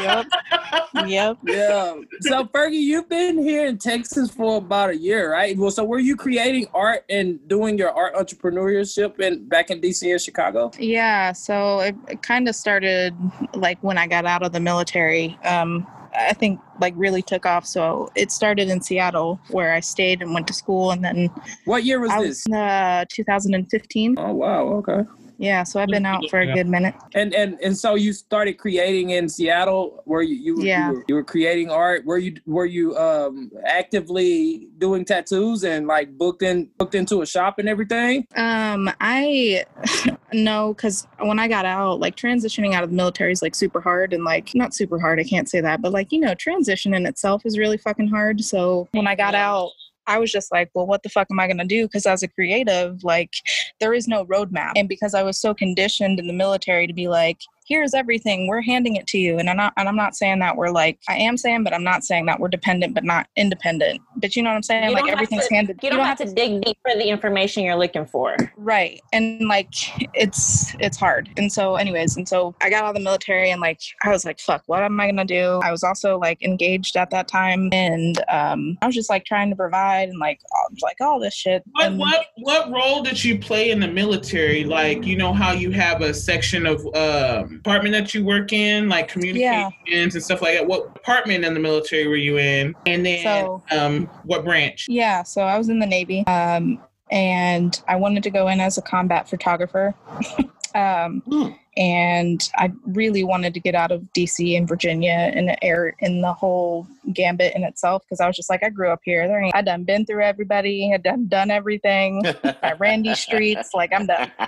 Yep. 0.00 0.26
yep. 1.06 1.38
Yeah. 1.44 1.94
So 2.22 2.44
Fergie, 2.70 2.80
you've 2.82 3.08
been 3.08 3.38
here 3.38 3.66
in 3.66 3.78
Texas 3.78 4.30
for 4.30 4.58
about 4.58 4.90
a 4.90 4.96
year, 4.96 5.32
right? 5.32 5.56
Well, 5.56 5.70
so 5.70 5.84
were 5.84 5.98
you 5.98 6.16
creating 6.16 6.66
art 6.72 7.04
and 7.08 7.46
doing 7.48 7.76
your 7.78 7.90
art 7.90 8.14
entrepreneurship 8.14 9.18
in 9.20 9.48
back 9.48 9.70
in 9.70 9.80
DC 9.80 10.08
and 10.10 10.20
Chicago? 10.20 10.70
Yeah, 10.78 11.32
so 11.32 11.80
it, 11.80 11.96
it 12.08 12.22
kind 12.22 12.48
of 12.48 12.54
started 12.54 13.14
like 13.54 13.82
when 13.82 13.98
I 13.98 14.06
got 14.06 14.24
out 14.24 14.42
of 14.42 14.52
the 14.52 14.60
military. 14.60 15.38
Um, 15.44 15.86
I 16.14 16.32
think 16.32 16.60
like 16.80 16.94
really 16.96 17.22
took 17.22 17.46
off. 17.46 17.66
So 17.66 18.10
it 18.14 18.30
started 18.30 18.68
in 18.68 18.80
Seattle 18.80 19.40
where 19.50 19.72
I 19.74 19.80
stayed 19.80 20.22
and 20.22 20.32
went 20.34 20.46
to 20.48 20.52
school, 20.52 20.90
and 20.92 21.04
then 21.04 21.28
What 21.64 21.84
year 21.84 22.00
was 22.00 22.10
I 22.10 22.22
this? 22.22 22.44
was 22.48 22.56
uh, 22.56 23.04
2015. 23.08 24.14
Oh 24.18 24.32
wow, 24.32 24.66
okay. 24.74 25.02
Yeah, 25.40 25.62
so 25.62 25.80
I've 25.80 25.88
been 25.88 26.04
out 26.04 26.22
for 26.28 26.40
a 26.40 26.52
good 26.52 26.68
minute. 26.68 26.94
And 27.14 27.32
and 27.34 27.58
and 27.62 27.74
so 27.76 27.94
you 27.94 28.12
started 28.12 28.58
creating 28.58 29.10
in 29.10 29.26
Seattle, 29.26 30.02
where 30.04 30.20
you 30.20 30.34
you, 30.36 30.54
were- 30.56 30.62
Yeah. 30.62 30.88
you, 30.90 30.94
were, 30.96 31.04
you 31.08 31.14
were 31.14 31.24
creating 31.24 31.70
art. 31.70 32.04
Were 32.04 32.18
you 32.18 32.36
were 32.44 32.66
you 32.66 32.94
um 32.98 33.50
actively 33.66 34.68
doing 34.76 35.06
tattoos 35.06 35.64
and 35.64 35.86
like 35.86 36.16
booked 36.18 36.42
in 36.42 36.68
booked 36.76 36.94
into 36.94 37.22
a 37.22 37.26
shop 37.26 37.58
and 37.58 37.70
everything? 37.70 38.26
Um, 38.36 38.90
I 39.00 39.64
no, 40.34 40.74
because 40.74 41.06
when 41.20 41.38
I 41.38 41.48
got 41.48 41.64
out, 41.64 42.00
like 42.00 42.16
transitioning 42.16 42.74
out 42.74 42.84
of 42.84 42.90
the 42.90 42.96
military 42.96 43.32
is 43.32 43.40
like 43.40 43.54
super 43.54 43.80
hard 43.80 44.12
and 44.12 44.24
like 44.24 44.50
not 44.54 44.74
super 44.74 45.00
hard. 45.00 45.18
I 45.18 45.24
can't 45.24 45.48
say 45.48 45.62
that, 45.62 45.80
but 45.80 45.90
like 45.90 46.12
you 46.12 46.20
know, 46.20 46.34
transition 46.34 46.92
in 46.92 47.06
itself 47.06 47.46
is 47.46 47.56
really 47.56 47.78
fucking 47.78 48.08
hard. 48.08 48.44
So 48.44 48.88
when 48.92 49.06
I 49.06 49.14
got 49.14 49.34
out. 49.34 49.70
I 50.10 50.18
was 50.18 50.32
just 50.32 50.50
like, 50.50 50.70
well, 50.74 50.86
what 50.86 51.04
the 51.04 51.08
fuck 51.08 51.28
am 51.30 51.38
I 51.38 51.46
going 51.46 51.58
to 51.58 51.64
do? 51.64 51.86
Because 51.86 52.04
as 52.04 52.24
a 52.24 52.28
creative, 52.28 53.04
like, 53.04 53.32
there 53.78 53.94
is 53.94 54.08
no 54.08 54.26
roadmap. 54.26 54.72
And 54.74 54.88
because 54.88 55.14
I 55.14 55.22
was 55.22 55.38
so 55.38 55.54
conditioned 55.54 56.18
in 56.18 56.26
the 56.26 56.32
military 56.32 56.88
to 56.88 56.92
be 56.92 57.06
like, 57.06 57.38
here's 57.70 57.94
everything, 57.94 58.48
we're 58.48 58.60
handing 58.60 58.96
it 58.96 59.06
to 59.06 59.18
you. 59.18 59.38
And 59.38 59.48
I'm 59.48 59.56
not, 59.56 59.72
and 59.76 59.88
I'm 59.88 59.96
not 59.96 60.14
saying 60.14 60.40
that 60.40 60.56
we're 60.56 60.70
like, 60.70 60.98
I 61.08 61.14
am 61.14 61.36
saying, 61.38 61.64
but 61.64 61.72
I'm 61.72 61.84
not 61.84 62.04
saying 62.04 62.26
that 62.26 62.38
we're 62.40 62.48
dependent, 62.48 62.94
but 62.94 63.04
not 63.04 63.28
independent. 63.36 64.02
But 64.16 64.36
you 64.36 64.42
know 64.42 64.50
what 64.50 64.56
I'm 64.56 64.62
saying? 64.62 64.92
Like 64.92 65.08
everything's 65.10 65.46
to- 65.48 65.54
handed. 65.54 65.78
You 65.82 65.90
don't 65.90 66.04
have 66.04 66.18
to 66.18 66.26
dig 66.26 66.62
deep 66.62 66.76
for 66.82 66.94
the 66.94 67.08
information 67.08 67.64
you're 67.64 67.76
looking 67.76 68.04
for. 68.04 68.36
right 68.56 69.00
and 69.12 69.48
like 69.48 69.72
it's 70.14 70.74
it's 70.80 70.96
hard 70.96 71.30
and 71.36 71.52
so 71.52 71.76
anyways 71.76 72.16
and 72.16 72.28
so 72.28 72.54
i 72.60 72.68
got 72.68 72.84
out 72.84 72.90
of 72.90 72.94
the 72.94 73.00
military 73.00 73.50
and 73.50 73.60
like 73.60 73.80
i 74.04 74.10
was 74.10 74.24
like 74.24 74.38
fuck 74.40 74.62
what 74.66 74.82
am 74.82 74.98
i 75.00 75.06
gonna 75.06 75.24
do 75.24 75.60
i 75.62 75.70
was 75.70 75.82
also 75.84 76.18
like 76.18 76.42
engaged 76.42 76.96
at 76.96 77.10
that 77.10 77.28
time 77.28 77.68
and 77.72 78.22
um 78.28 78.76
i 78.82 78.86
was 78.86 78.94
just 78.94 79.08
like 79.10 79.24
trying 79.24 79.48
to 79.50 79.56
provide 79.56 80.08
and 80.08 80.18
like 80.18 80.40
all, 80.54 80.68
like 80.82 80.96
all 81.00 81.20
this 81.20 81.34
shit 81.34 81.62
What 81.72 81.86
and 81.86 81.98
what 81.98 82.26
what 82.36 82.70
role 82.70 83.02
did 83.02 83.22
you 83.24 83.38
play 83.38 83.70
in 83.70 83.80
the 83.80 83.88
military? 83.88 84.64
Like 84.64 85.04
you 85.04 85.16
know 85.16 85.32
how 85.32 85.52
you 85.52 85.70
have 85.70 86.02
a 86.02 86.12
section 86.14 86.66
of 86.66 86.84
um, 86.94 87.59
department 87.62 87.92
that 87.92 88.14
you 88.14 88.24
work 88.24 88.52
in, 88.52 88.88
like 88.88 89.08
communications 89.08 90.14
and 90.14 90.22
stuff 90.22 90.40
like 90.40 90.54
that. 90.54 90.66
What 90.66 90.94
department 90.94 91.44
in 91.44 91.52
the 91.54 91.60
military 91.60 92.06
were 92.06 92.16
you 92.16 92.38
in? 92.38 92.74
And 92.86 93.04
then 93.04 93.22
So- 93.22 93.62
um, 93.70 94.06
what 94.24 94.44
branch? 94.44 94.86
yeah 94.88 95.22
so 95.22 95.42
i 95.42 95.56
was 95.58 95.68
in 95.68 95.78
the 95.78 95.86
navy 95.86 96.26
um 96.26 96.80
and 97.10 97.82
i 97.88 97.96
wanted 97.96 98.22
to 98.22 98.30
go 98.30 98.48
in 98.48 98.60
as 98.60 98.78
a 98.78 98.82
combat 98.82 99.28
photographer 99.28 99.94
um 100.74 101.22
Hmm. 101.28 101.48
And 101.76 102.50
I 102.56 102.72
really 102.84 103.22
wanted 103.24 103.54
to 103.54 103.60
get 103.60 103.74
out 103.74 103.92
of 103.92 104.02
DC 104.16 104.56
and 104.56 104.66
Virginia 104.68 105.30
and 105.34 105.48
the 105.48 105.64
air 105.64 105.94
in 106.00 106.20
the 106.20 106.32
whole 106.32 106.86
gambit 107.12 107.54
in 107.54 107.64
itself 107.64 108.02
because 108.02 108.20
I 108.20 108.26
was 108.26 108.36
just 108.36 108.50
like 108.50 108.62
I 108.62 108.68
grew 108.68 108.90
up 108.90 109.00
here. 109.04 109.26
There 109.28 109.40
ain't 109.40 109.54
I 109.54 109.62
done 109.62 109.84
been 109.84 110.04
through 110.04 110.22
everybody, 110.22 110.92
I 110.92 110.96
done 110.96 111.28
done 111.28 111.50
everything. 111.50 112.22
I 112.62 112.74
ran 112.78 113.02
these 113.02 113.20
streets, 113.20 113.72
like 113.72 113.92
I'm 113.92 114.06
done. 114.06 114.30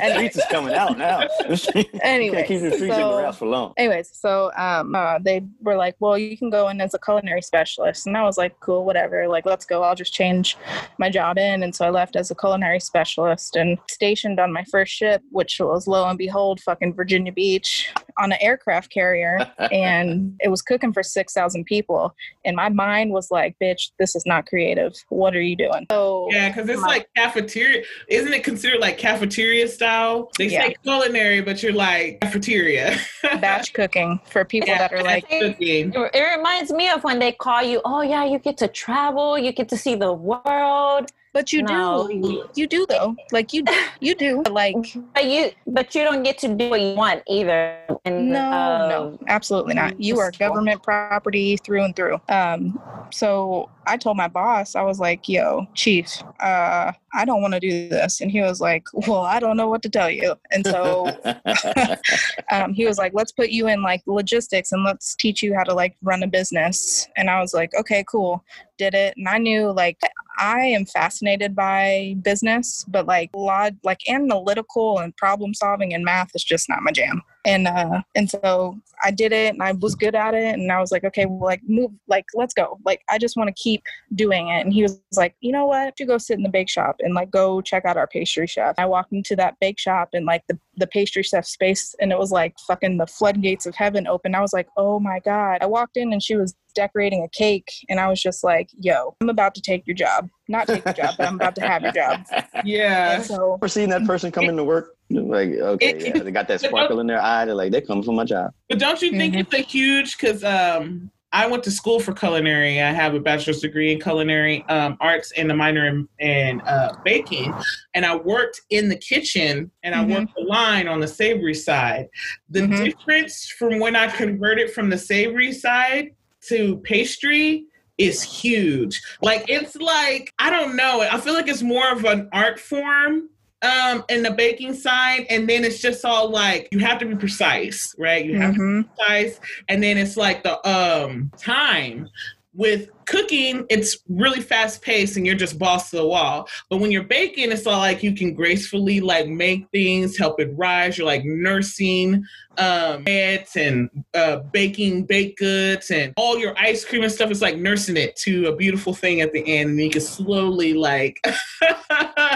and 0.00 0.14
streets 0.14 0.36
is 0.36 0.44
coming 0.50 0.74
out 0.74 0.98
now. 0.98 1.26
Anyway, 2.02 2.44
keep 2.46 2.60
the 2.60 2.70
streets 2.70 2.82
in 2.82 2.88
the 2.88 2.94
so- 2.94 3.22
house 3.22 3.38
for 3.38 3.46
long. 3.46 3.72
Anyways, 3.76 4.10
so 4.12 4.50
um, 4.56 4.94
uh, 4.94 5.18
they 5.18 5.42
were 5.60 5.76
like, 5.76 5.96
"Well, 6.00 6.18
you 6.18 6.36
can 6.36 6.50
go 6.50 6.68
in 6.68 6.80
as 6.80 6.94
a 6.94 6.98
culinary 6.98 7.42
specialist," 7.42 8.06
and 8.06 8.16
I 8.16 8.22
was 8.22 8.38
like, 8.38 8.58
"Cool, 8.60 8.84
whatever. 8.84 9.28
Like, 9.28 9.46
let's 9.46 9.64
go. 9.64 9.82
I'll 9.82 9.94
just 9.94 10.12
change 10.12 10.56
my 10.98 11.10
job 11.10 11.38
in." 11.38 11.62
And 11.62 11.74
so 11.74 11.86
I 11.86 11.90
left 11.90 12.16
as 12.16 12.30
a 12.30 12.34
culinary 12.34 12.80
specialist 12.80 13.56
and 13.56 13.78
stationed 13.88 14.40
on 14.40 14.52
my 14.52 14.64
first 14.64 14.92
ship, 14.92 15.22
which 15.30 15.60
was 15.60 15.86
lo 16.00 16.08
and 16.08 16.18
behold, 16.18 16.60
fucking 16.60 16.94
Virginia 16.94 17.32
Beach 17.32 17.90
on 18.18 18.32
an 18.32 18.38
aircraft 18.40 18.92
carrier, 18.92 19.38
and 19.72 20.34
it 20.40 20.48
was 20.50 20.62
cooking 20.62 20.92
for 20.92 21.02
six 21.02 21.32
thousand 21.32 21.64
people. 21.64 22.14
And 22.44 22.56
my 22.56 22.68
mind 22.68 23.12
was 23.12 23.30
like, 23.30 23.56
"Bitch, 23.62 23.90
this 23.98 24.14
is 24.16 24.24
not 24.26 24.46
creative. 24.46 24.92
What 25.08 25.34
are 25.36 25.40
you 25.42 25.56
doing?" 25.56 25.86
So 25.90 26.28
Yeah, 26.30 26.48
because 26.48 26.68
it's 26.68 26.80
my- 26.80 26.86
like 26.88 27.08
cafeteria. 27.16 27.82
Isn't 28.08 28.32
it 28.32 28.44
considered 28.44 28.80
like 28.80 28.98
cafeteria 28.98 29.68
style? 29.68 30.30
They 30.38 30.46
Yeah. 30.48 30.66
say 30.66 30.74
culinary, 30.82 31.40
but 31.42 31.62
you're 31.62 31.72
like 31.72 32.20
cafeteria. 32.20 32.96
batch 33.40 33.72
cooking 33.72 34.20
for 34.30 34.44
people 34.44 34.68
Yeah, 34.68 34.78
that 34.78 34.92
are 34.92 35.02
like 35.02 35.28
cooking. 35.28 35.92
It 35.94 36.10
it 36.14 36.36
reminds 36.36 36.72
me 36.72 36.88
of 36.90 37.04
when 37.04 37.18
they 37.18 37.32
call 37.32 37.62
you, 37.62 37.80
oh 37.84 38.02
yeah, 38.02 38.24
you 38.24 38.38
get 38.38 38.56
to 38.58 38.68
travel, 38.68 39.38
you 39.38 39.52
get 39.52 39.68
to 39.70 39.76
see 39.76 39.94
the 39.94 40.12
world. 40.12 41.10
But 41.32 41.52
you 41.52 41.62
No. 41.62 42.08
do. 42.08 42.44
You 42.54 42.66
do 42.66 42.86
though. 42.88 43.16
Like 43.32 43.52
you 43.52 43.64
you 44.00 44.14
do. 44.14 44.42
Like 44.50 44.76
But 45.14 45.24
you 45.26 45.50
but 45.66 45.94
you 45.94 46.02
don't 46.02 46.22
get 46.22 46.38
to 46.38 46.48
do 46.48 46.70
what 46.70 46.80
you 46.80 46.94
want 46.94 47.22
either. 47.28 47.76
And 48.04 48.30
no, 48.30 48.38
uh, 48.40 48.88
no, 48.88 49.18
absolutely 49.28 49.74
not. 49.74 49.98
You 49.98 50.18
are 50.18 50.32
government 50.32 50.82
property 50.82 51.56
through 51.58 51.84
and 51.84 51.94
through. 51.94 52.18
Um 52.28 52.80
so 53.12 53.70
I 53.86 53.96
told 53.96 54.16
my 54.16 54.28
boss, 54.28 54.76
I 54.76 54.82
was 54.82 55.00
like, 55.00 55.28
yo, 55.28 55.66
chief, 55.74 56.22
uh, 56.38 56.92
I 57.12 57.24
don't 57.24 57.42
want 57.42 57.54
to 57.54 57.60
do 57.60 57.88
this. 57.88 58.20
And 58.20 58.30
he 58.30 58.40
was 58.40 58.60
like, 58.60 58.84
Well, 58.92 59.22
I 59.22 59.40
don't 59.40 59.56
know 59.56 59.68
what 59.68 59.82
to 59.82 59.88
tell 59.90 60.10
you. 60.10 60.36
And 60.52 60.64
so 60.64 61.16
um, 62.52 62.72
he 62.72 62.86
was 62.86 62.98
like, 62.98 63.12
let's 63.14 63.32
put 63.32 63.50
you 63.50 63.68
in 63.68 63.82
like 63.82 64.02
logistics 64.06 64.72
and 64.72 64.84
let's 64.84 65.14
teach 65.16 65.42
you 65.42 65.54
how 65.54 65.64
to 65.64 65.74
like 65.74 65.96
run 66.02 66.22
a 66.22 66.26
business. 66.28 67.08
And 67.16 67.30
I 67.30 67.40
was 67.40 67.52
like, 67.54 67.70
okay, 67.78 68.04
cool. 68.08 68.44
Did 68.78 68.94
it. 68.94 69.14
And 69.16 69.28
I 69.28 69.38
knew 69.38 69.72
like 69.72 69.98
I 70.40 70.60
am 70.60 70.86
fascinated 70.86 71.54
by 71.54 72.16
business, 72.22 72.84
but 72.88 73.06
like 73.06 73.30
lot 73.34 73.74
like 73.84 74.00
analytical 74.08 74.98
and 74.98 75.14
problem 75.16 75.52
solving 75.54 75.92
and 75.92 76.04
math 76.04 76.30
is 76.34 76.42
just 76.42 76.68
not 76.68 76.82
my 76.82 76.92
jam. 76.92 77.22
And 77.44 77.66
uh 77.66 78.02
and 78.14 78.28
so 78.28 78.78
I 79.02 79.10
did 79.10 79.32
it 79.32 79.54
and 79.54 79.62
I 79.62 79.72
was 79.72 79.94
good 79.94 80.14
at 80.14 80.34
it 80.34 80.54
and 80.54 80.70
I 80.70 80.80
was 80.80 80.92
like, 80.92 81.04
okay, 81.04 81.26
well 81.26 81.40
like 81.40 81.62
move 81.66 81.90
like 82.06 82.26
let's 82.34 82.54
go. 82.54 82.78
Like 82.84 83.02
I 83.08 83.18
just 83.18 83.36
want 83.36 83.48
to 83.48 83.62
keep 83.62 83.82
doing 84.14 84.48
it. 84.48 84.60
And 84.60 84.72
he 84.72 84.82
was 84.82 85.00
like, 85.16 85.34
you 85.40 85.52
know 85.52 85.66
what? 85.66 85.98
You 85.98 86.06
go 86.06 86.18
sit 86.18 86.36
in 86.36 86.42
the 86.42 86.48
bake 86.50 86.68
shop 86.68 86.96
and 87.00 87.14
like 87.14 87.30
go 87.30 87.60
check 87.60 87.84
out 87.84 87.96
our 87.96 88.06
pastry 88.06 88.46
chef. 88.46 88.74
I 88.78 88.86
walked 88.86 89.12
into 89.12 89.36
that 89.36 89.58
bake 89.60 89.78
shop 89.78 90.10
and 90.12 90.26
like 90.26 90.42
the, 90.48 90.58
the 90.76 90.86
pastry 90.86 91.22
chef 91.22 91.46
space 91.46 91.94
and 92.00 92.12
it 92.12 92.18
was 92.18 92.30
like 92.30 92.58
fucking 92.66 92.98
the 92.98 93.06
floodgates 93.06 93.66
of 93.66 93.74
heaven 93.74 94.06
open. 94.06 94.34
I 94.34 94.40
was 94.40 94.52
like, 94.52 94.68
oh 94.76 95.00
my 95.00 95.20
God. 95.20 95.58
I 95.62 95.66
walked 95.66 95.96
in 95.96 96.12
and 96.12 96.22
she 96.22 96.36
was 96.36 96.54
decorating 96.74 97.22
a 97.24 97.28
cake 97.28 97.70
and 97.88 97.98
I 97.98 98.08
was 98.08 98.20
just 98.22 98.44
like, 98.44 98.70
yo, 98.78 99.16
I'm 99.20 99.28
about 99.28 99.54
to 99.56 99.60
take 99.60 99.86
your 99.86 99.96
job. 99.96 100.28
Not 100.48 100.66
take 100.66 100.84
your 100.84 100.94
job, 100.94 101.14
but 101.16 101.26
I'm 101.26 101.36
about 101.36 101.54
to 101.56 101.62
have 101.62 101.82
your 101.82 101.92
job. 101.92 102.24
Yeah. 102.64 103.16
And 103.16 103.24
so 103.24 103.54
Ever 103.54 103.68
seen 103.68 103.88
that 103.90 104.04
person 104.04 104.30
come 104.30 104.44
into 104.44 104.64
work? 104.64 104.96
Like, 105.10 105.50
okay, 105.50 106.02
yeah, 106.06 106.22
they 106.22 106.30
got 106.30 106.46
that 106.48 106.60
sparkle 106.60 107.00
in 107.00 107.06
their 107.06 107.20
eye. 107.20 107.44
They're 107.44 107.54
like, 107.54 107.72
they 107.72 107.80
come 107.80 108.02
from 108.02 108.14
my 108.14 108.24
job. 108.24 108.52
But 108.68 108.78
don't 108.78 109.02
you 109.02 109.10
think 109.10 109.34
Mhm. 109.34 109.40
it's 109.40 109.54
a 109.54 109.62
huge 109.62 110.16
because 110.16 110.44
um 110.44 111.10
I 111.32 111.46
went 111.46 111.62
to 111.64 111.70
school 111.70 112.00
for 112.00 112.12
culinary. 112.12 112.80
I 112.82 112.90
have 112.90 113.14
a 113.14 113.20
bachelor's 113.20 113.60
degree 113.60 113.92
in 113.92 114.00
culinary 114.00 114.66
um, 114.68 114.96
arts 115.00 115.30
and 115.36 115.48
a 115.52 115.54
minor 115.54 115.86
in, 115.86 116.08
in 116.18 116.60
uh, 116.66 116.94
baking. 117.04 117.56
And 117.94 118.04
I 118.04 118.16
worked 118.16 118.60
in 118.70 118.88
the 118.88 118.96
kitchen 118.96 119.70
and 119.84 119.94
I 119.94 120.04
Mhm. 120.04 120.10
worked 120.10 120.34
the 120.34 120.42
line 120.42 120.88
on 120.88 120.98
the 120.98 121.06
savory 121.06 121.54
side. 121.54 122.08
The 122.48 122.62
Mhm. 122.62 122.84
difference 122.84 123.48
from 123.48 123.78
when 123.78 123.94
I 123.94 124.08
converted 124.08 124.72
from 124.72 124.90
the 124.90 124.98
savory 124.98 125.52
side 125.52 126.10
to 126.48 126.78
pastry 126.78 127.64
is 127.96 128.24
huge. 128.24 129.00
Like 129.22 129.44
it's 129.48 129.76
like 129.76 130.32
I 130.40 130.50
don't 130.50 130.74
know. 130.74 131.00
I 131.02 131.20
feel 131.20 131.34
like 131.34 131.46
it's 131.46 131.62
more 131.62 131.92
of 131.92 132.04
an 132.04 132.28
art 132.32 132.58
form 132.58 133.28
um 133.62 134.02
in 134.08 134.22
the 134.22 134.30
baking 134.30 134.72
side 134.74 135.26
and 135.28 135.48
then 135.48 135.64
it's 135.64 135.80
just 135.80 136.04
all 136.04 136.30
like 136.30 136.68
you 136.72 136.78
have 136.78 136.98
to 136.98 137.04
be 137.06 137.14
precise 137.14 137.94
right 137.98 138.24
you 138.24 138.38
have 138.38 138.54
to 138.54 138.60
Mhm. 138.60 138.82
be 138.84 138.88
precise 138.96 139.38
and 139.68 139.82
then 139.82 139.98
it's 139.98 140.16
like 140.16 140.42
the 140.42 140.66
um 140.68 141.30
time 141.36 142.08
with 142.52 142.90
cooking 143.06 143.64
it's 143.70 143.98
really 144.08 144.40
fast 144.40 144.82
paced 144.82 145.16
and 145.16 145.24
you're 145.24 145.36
just 145.36 145.58
boss 145.58 145.90
to 145.90 145.96
the 145.96 146.06
wall 146.06 146.48
but 146.68 146.78
when 146.78 146.90
you're 146.90 147.04
baking 147.04 147.52
it's 147.52 147.66
all 147.66 147.78
like 147.78 148.02
you 148.02 148.12
can 148.12 148.34
gracefully 148.34 149.00
like 149.00 149.28
make 149.28 149.68
things 149.70 150.18
help 150.18 150.40
it 150.40 150.50
rise 150.56 150.98
you're 150.98 151.06
like 151.06 151.24
nursing 151.24 152.24
um 152.58 153.04
and 153.06 153.88
uh 154.14 154.38
baking 154.52 155.04
baked 155.04 155.38
goods 155.38 155.90
and 155.90 156.12
all 156.16 156.38
your 156.38 156.56
ice 156.58 156.84
cream 156.84 157.02
and 157.02 157.12
stuff 157.12 157.30
is 157.30 157.40
like 157.40 157.56
nursing 157.56 157.96
it 157.96 158.16
to 158.16 158.46
a 158.46 158.56
beautiful 158.56 158.92
thing 158.92 159.20
at 159.20 159.32
the 159.32 159.46
end 159.46 159.70
and 159.70 159.80
you 159.80 159.90
can 159.90 160.00
slowly 160.00 160.74
like 160.74 161.24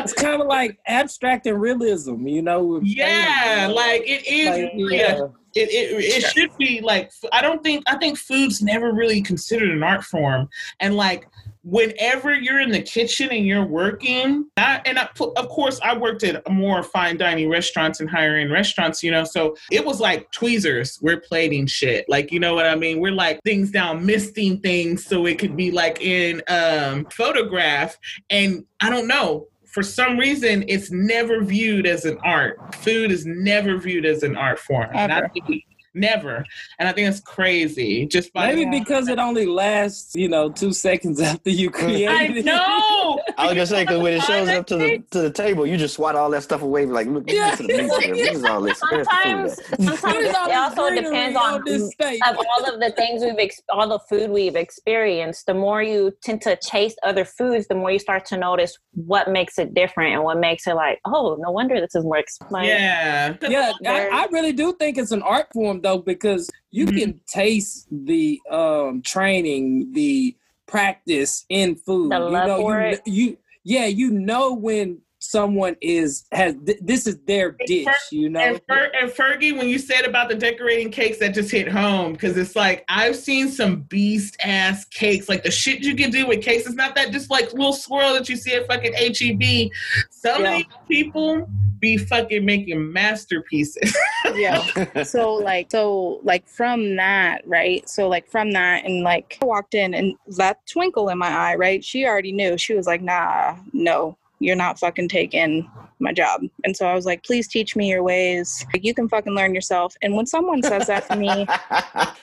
It's 0.04 0.12
kind 0.12 0.40
of 0.42 0.48
like 0.48 0.78
abstract 0.86 1.46
and 1.46 1.60
realism, 1.60 2.26
you 2.26 2.42
know. 2.42 2.80
yeah 2.82 3.70
like 3.74 4.02
it 4.06 4.26
is 4.26 4.50
like, 4.50 4.72
really 4.74 4.98
yeah. 4.98 5.26
It, 5.54 5.68
it, 5.70 6.04
it 6.04 6.22
should 6.32 6.56
be 6.58 6.80
like 6.80 7.12
i 7.32 7.40
don't 7.40 7.62
think 7.62 7.82
i 7.86 7.96
think 7.96 8.18
food's 8.18 8.62
never 8.62 8.92
really 8.92 9.22
considered 9.22 9.70
an 9.70 9.82
art 9.82 10.04
form. 10.04 10.48
And 10.80 10.96
like 10.96 11.28
whenever 11.62 12.34
you're 12.34 12.60
in 12.60 12.70
the 12.70 12.82
kitchen 12.82 13.30
and 13.30 13.46
you're 13.46 13.64
working 13.64 14.46
I, 14.58 14.82
and 14.84 14.98
I, 14.98 15.08
of 15.36 15.48
course 15.48 15.80
i 15.82 15.96
worked 15.96 16.22
at 16.22 16.46
more 16.50 16.82
fine 16.82 17.16
dining 17.16 17.48
restaurants 17.48 18.00
and 18.00 18.10
higher 18.10 18.36
end 18.36 18.52
restaurants 18.52 19.02
you 19.02 19.10
know 19.10 19.24
so 19.24 19.56
it 19.70 19.84
was 19.84 19.98
like 19.98 20.30
tweezers. 20.30 20.98
We're 21.00 21.20
plating 21.20 21.66
shit. 21.66 22.06
Like 22.08 22.30
you 22.32 22.40
know 22.40 22.54
what 22.54 22.66
i 22.66 22.74
mean? 22.74 23.00
We're 23.00 23.12
like 23.12 23.40
things 23.44 23.70
down 23.70 24.04
misting 24.04 24.60
things 24.60 25.06
so 25.06 25.26
it 25.26 25.38
could 25.38 25.56
be 25.56 25.70
like 25.70 26.00
in 26.02 26.42
um 26.48 27.06
photograph. 27.06 27.98
And 28.30 28.64
i 28.80 28.90
don't 28.90 29.08
know 29.08 29.48
for 29.74 29.82
some 29.82 30.16
reason 30.16 30.64
it's 30.68 30.92
never 30.92 31.42
viewed 31.42 31.84
as 31.84 32.04
an 32.04 32.16
art. 32.24 32.60
Food 32.76 33.10
is 33.10 33.26
never 33.26 33.76
viewed 33.76 34.06
as 34.06 34.22
an 34.22 34.36
art 34.36 34.60
form. 34.60 34.88
And 34.94 35.12
I 35.12 35.26
think- 35.28 35.64
never 35.94 36.44
and 36.78 36.88
i 36.88 36.92
think 36.92 37.08
it's 37.08 37.20
crazy 37.20 38.06
just 38.06 38.32
by 38.32 38.52
Maybe 38.54 38.78
because 38.78 39.08
it 39.08 39.18
only 39.18 39.46
lasts, 39.46 40.14
you 40.14 40.28
know, 40.28 40.50
two 40.50 40.72
seconds 40.72 41.20
after 41.20 41.50
you 41.50 41.70
create 41.70 42.08
i 42.08 42.24
it. 42.24 42.44
know 42.44 43.18
I 43.38 43.46
was 43.46 43.54
gonna 43.54 43.66
say 43.66 43.82
because 43.84 44.00
when 44.02 44.12
it 44.14 44.22
shows 44.22 44.48
up 44.48 44.66
to 44.68 44.76
the 44.76 45.02
to 45.10 45.22
the 45.22 45.30
table, 45.30 45.66
you 45.66 45.76
just 45.76 45.94
swat 45.94 46.14
all 46.14 46.30
that 46.30 46.42
stuff 46.42 46.62
away. 46.62 46.86
Like, 46.86 47.06
look, 47.08 47.24
Yeah. 47.30 47.48
yeah. 47.50 47.54
to 47.56 47.62
the 47.64 47.68
meat 47.82 48.04
here. 48.04 48.14
This 48.14 48.36
is 48.38 48.44
all 48.44 48.60
this. 48.60 48.78
Food 48.78 49.04
Sometimes, 49.04 49.60
sometimes 49.66 50.34
all 50.36 50.48
it 50.50 50.54
also 50.54 50.94
depends 50.94 51.36
on 51.36 51.54
on 51.54 51.62
this 51.64 51.82
of 52.28 52.36
all 52.38 52.72
of 52.74 52.80
the 52.80 52.92
things 52.96 53.22
we've 53.22 53.34
ex- 53.38 53.60
all 53.70 53.88
the 53.88 53.98
food 54.08 54.30
we've 54.30 54.56
experienced 54.56 55.46
the 55.46 55.54
more 55.54 55.82
you 55.82 56.12
tend 56.22 56.40
to 56.42 56.56
taste 56.56 56.98
other 57.02 57.24
foods 57.24 57.66
the 57.68 57.74
more 57.74 57.90
you 57.90 57.98
start 57.98 58.24
to 58.26 58.36
notice 58.36 58.76
what 58.92 59.28
makes 59.30 59.58
it 59.58 59.74
different 59.74 60.14
and 60.14 60.22
what 60.22 60.38
makes 60.38 60.66
it 60.66 60.74
like 60.74 60.98
oh 61.06 61.36
no 61.40 61.50
wonder 61.50 61.80
this 61.80 61.94
is 61.94 62.04
more 62.04 62.18
explained 62.18 62.68
yeah 62.68 63.34
yeah, 63.42 63.72
I, 63.86 64.08
I 64.08 64.26
really 64.32 64.52
do 64.52 64.72
think 64.78 64.96
it's 64.98 65.10
an 65.12 65.22
art 65.22 65.46
form 65.52 65.80
though 65.84 65.98
because 65.98 66.50
you 66.72 66.86
Mhm. 66.86 66.98
can 66.98 67.20
taste 67.26 67.86
the 67.92 68.40
um 68.50 69.02
training, 69.02 69.92
the 69.92 70.36
practice 70.66 71.44
in 71.48 71.76
food. 71.76 72.10
The 72.10 72.24
you 72.24 72.32
know, 72.46 72.58
you, 72.58 72.90
it. 72.94 73.02
you 73.06 73.38
yeah, 73.62 73.86
you 73.86 74.10
know 74.10 74.52
when 74.54 74.98
someone 75.24 75.76
is 75.80 76.24
has 76.32 76.54
th- 76.66 76.78
this 76.82 77.06
is 77.06 77.18
their 77.26 77.56
dish. 77.66 77.86
You 78.10 78.28
know, 78.30 78.40
And, 78.40 78.60
Fer- 78.68 78.90
and 79.00 79.10
Fergie, 79.10 79.56
when 79.56 79.68
you 79.68 79.78
said 79.78 80.04
about 80.04 80.28
the 80.28 80.34
decorating 80.34 80.90
cakes, 80.90 81.18
that 81.18 81.34
just 81.34 81.50
hit 81.50 81.68
home 81.68 82.12
because 82.12 82.36
it's 82.36 82.54
like 82.56 82.84
I've 82.88 83.16
seen 83.16 83.48
some 83.48 83.82
beast 83.82 84.36
ass 84.44 84.84
cakes, 84.86 85.28
like 85.28 85.42
the 85.42 85.50
shit 85.50 85.80
you 85.82 85.94
can 85.96 86.10
do 86.10 86.26
with 86.26 86.42
cakes. 86.42 86.66
It's 86.66 86.74
not 86.76 86.94
that 86.96 87.10
just 87.12 87.30
like 87.30 87.52
little 87.52 87.72
swirl 87.72 88.14
that 88.14 88.28
you 88.28 88.36
see 88.36 88.52
at 88.54 88.66
fucking 88.66 88.92
HEB. 88.94 89.70
Some 90.10 90.42
Yeah. 90.42 90.58
of 90.58 90.64
people 90.88 91.48
be 91.80 91.96
fucking 91.98 92.44
making 92.44 92.92
masterpieces. 92.92 93.94
yeah 94.34 95.02
so 95.04 95.34
like 95.34 95.70
so 95.70 96.18
like 96.22 96.48
from 96.48 96.96
that 96.96 97.46
right 97.46 97.86
so 97.86 98.08
like 98.08 98.26
from 98.30 98.50
that 98.52 98.84
and 98.86 99.02
like 99.04 99.36
I 99.42 99.44
walked 99.44 99.74
in 99.74 99.92
and 99.92 100.14
that 100.38 100.64
twinkle 100.66 101.10
in 101.10 101.18
my 101.18 101.28
eye 101.28 101.54
right 101.56 101.84
she 101.84 102.06
already 102.06 102.32
knew 102.32 102.56
she 102.56 102.72
was 102.74 102.86
like 102.86 103.02
nah 103.02 103.56
no 103.74 104.16
you're 104.40 104.56
not 104.56 104.78
fucking 104.78 105.08
taking 105.08 105.70
my 106.00 106.12
job. 106.12 106.42
And 106.64 106.76
so 106.76 106.86
i 106.86 106.94
was 106.94 107.06
like 107.06 107.22
please 107.24 107.48
teach 107.48 107.76
me 107.76 107.88
your 107.88 108.02
ways. 108.02 108.64
Like 108.72 108.84
you 108.84 108.94
can 108.94 109.08
fucking 109.08 109.34
learn 109.34 109.54
yourself. 109.54 109.94
And 110.02 110.14
when 110.14 110.26
someone 110.26 110.62
says 110.62 110.86
that 110.86 111.08
to 111.10 111.16
me 111.16 111.28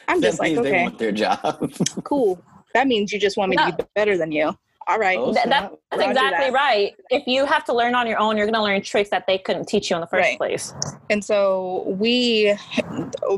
I'm 0.07 0.19
That 0.19 0.21
just 0.21 0.39
like, 0.39 0.53
means 0.53 0.63
They 0.63 0.69
okay. 0.69 0.83
want 0.83 0.97
their 0.99 1.11
job. 1.11 1.71
cool. 2.03 2.41
That 2.73 2.87
means 2.87 3.11
you 3.11 3.19
just 3.19 3.37
want 3.37 3.49
me 3.51 3.57
to 3.57 3.75
be 3.77 3.83
better 3.95 4.17
than 4.17 4.31
you 4.31 4.55
all 4.87 4.97
right. 4.97 5.17
Oh, 5.17 5.33
Th- 5.33 5.45
that's 5.47 5.73
Roger 5.93 6.09
exactly 6.09 6.45
that. 6.49 6.53
right. 6.53 6.93
If 7.09 7.27
you 7.27 7.45
have 7.45 7.63
to 7.65 7.73
learn 7.73 7.95
on 7.95 8.07
your 8.07 8.17
own 8.19 8.37
you're 8.37 8.45
going 8.45 8.53
to 8.55 8.63
learn 8.63 8.81
tricks 8.81 9.09
that 9.11 9.25
they 9.27 9.37
couldn't 9.37 9.65
teach 9.67 9.89
you 9.89 9.95
in 9.95 10.01
the 10.01 10.07
first 10.07 10.21
Right. 10.29 10.37
place. 10.37 10.73
And 11.09 11.23
so 11.23 11.83
we 11.99 12.55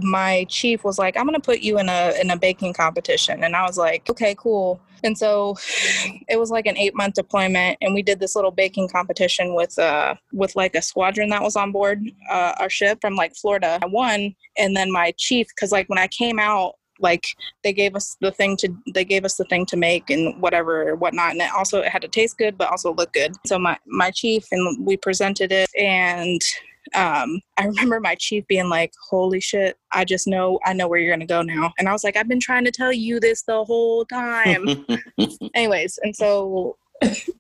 my 0.01 0.45
chief 0.49 0.84
was 0.84 0.97
like 0.99 1.17
i'm 1.17 1.25
going 1.25 1.34
to 1.39 1.41
put 1.45 1.60
you 1.60 1.79
in 1.79 1.89
a 1.89 2.13
in 2.21 2.29
a 2.32 2.38
baking 2.38 2.73
competition. 2.73 3.43
And 3.43 3.56
i 3.56 3.63
was 3.63 3.77
like 3.77 4.10
okay 4.10 4.36
cool. 4.38 4.79
And 5.03 5.17
so 5.17 5.58
it 6.29 6.39
was 6.39 6.49
like 6.49 6.65
an 6.65 6.77
eight 6.77 6.95
month 6.95 7.15
deployment 7.15 7.77
and 7.82 7.93
we 7.93 8.01
did 8.03 8.19
this 8.19 8.36
little 8.36 8.51
baking 8.51 8.89
competition 8.89 9.53
with 9.56 9.77
uh 9.79 10.15
with 10.32 10.56
like 10.56 10.75
a 10.75 10.82
squadron 10.82 11.29
that 11.29 11.41
was 11.41 11.56
on 11.56 11.71
board 11.71 12.01
uh, 12.29 12.53
our 12.60 12.69
ship 12.69 12.99
from 13.01 13.15
like 13.15 13.36
florida. 13.36 13.79
I 13.82 13.86
won 13.88 14.34
and 14.58 14.75
then 14.77 14.91
my 14.91 15.13
chief 15.17 15.47
because 15.49 15.71
like 15.71 15.89
when 15.89 15.99
i 15.99 16.08
came 16.08 16.39
out 16.39 16.75
like 16.99 17.25
they 17.63 17.73
gave 17.73 17.95
us 17.95 18.17
the 18.21 18.32
thing 18.32 18.56
to 18.58 18.69
they 18.93 19.06
gave 19.06 19.25
us 19.25 19.36
the 19.36 19.45
thing 19.45 19.65
to 19.65 19.77
make 19.77 20.10
and 20.10 20.39
whatever 20.41 20.95
whatnot 20.95 21.32
and 21.32 21.41
it 21.41 21.51
also 21.53 21.82
it 21.82 21.89
had 21.89 22.01
to 22.01 22.08
taste 22.08 22.38
good 22.38 22.58
but 22.58 22.69
also 22.69 22.93
look 22.93 23.12
good 23.13 23.34
so 23.45 23.58
my 23.58 23.77
my 23.86 24.12
chief 24.12 24.45
and 24.51 24.86
we 24.86 24.95
presented 24.95 25.51
it 25.51 25.69
and 25.77 26.41
um, 26.95 27.39
I 27.58 27.65
remember 27.65 27.99
my 27.99 28.15
chief 28.15 28.45
being 28.47 28.69
like, 28.69 28.93
"Holy 29.10 29.39
shit! 29.39 29.77
I 29.91 30.06
just 30.06 30.27
know 30.27 30.60
I 30.65 30.73
know 30.73 30.88
where 30.88 30.99
you're 30.99 31.13
gonna 31.13 31.25
go 31.25 31.41
now." 31.41 31.71
And 31.77 31.88
I 31.88 31.91
was 31.91 32.03
like, 32.03 32.17
"I've 32.17 32.27
been 32.27 32.39
trying 32.39 32.65
to 32.65 32.71
tell 32.71 32.91
you 32.91 33.19
this 33.19 33.43
the 33.43 33.63
whole 33.63 34.06
time." 34.06 34.86
Anyways, 35.56 35.99
and 36.03 36.15
so 36.15 36.77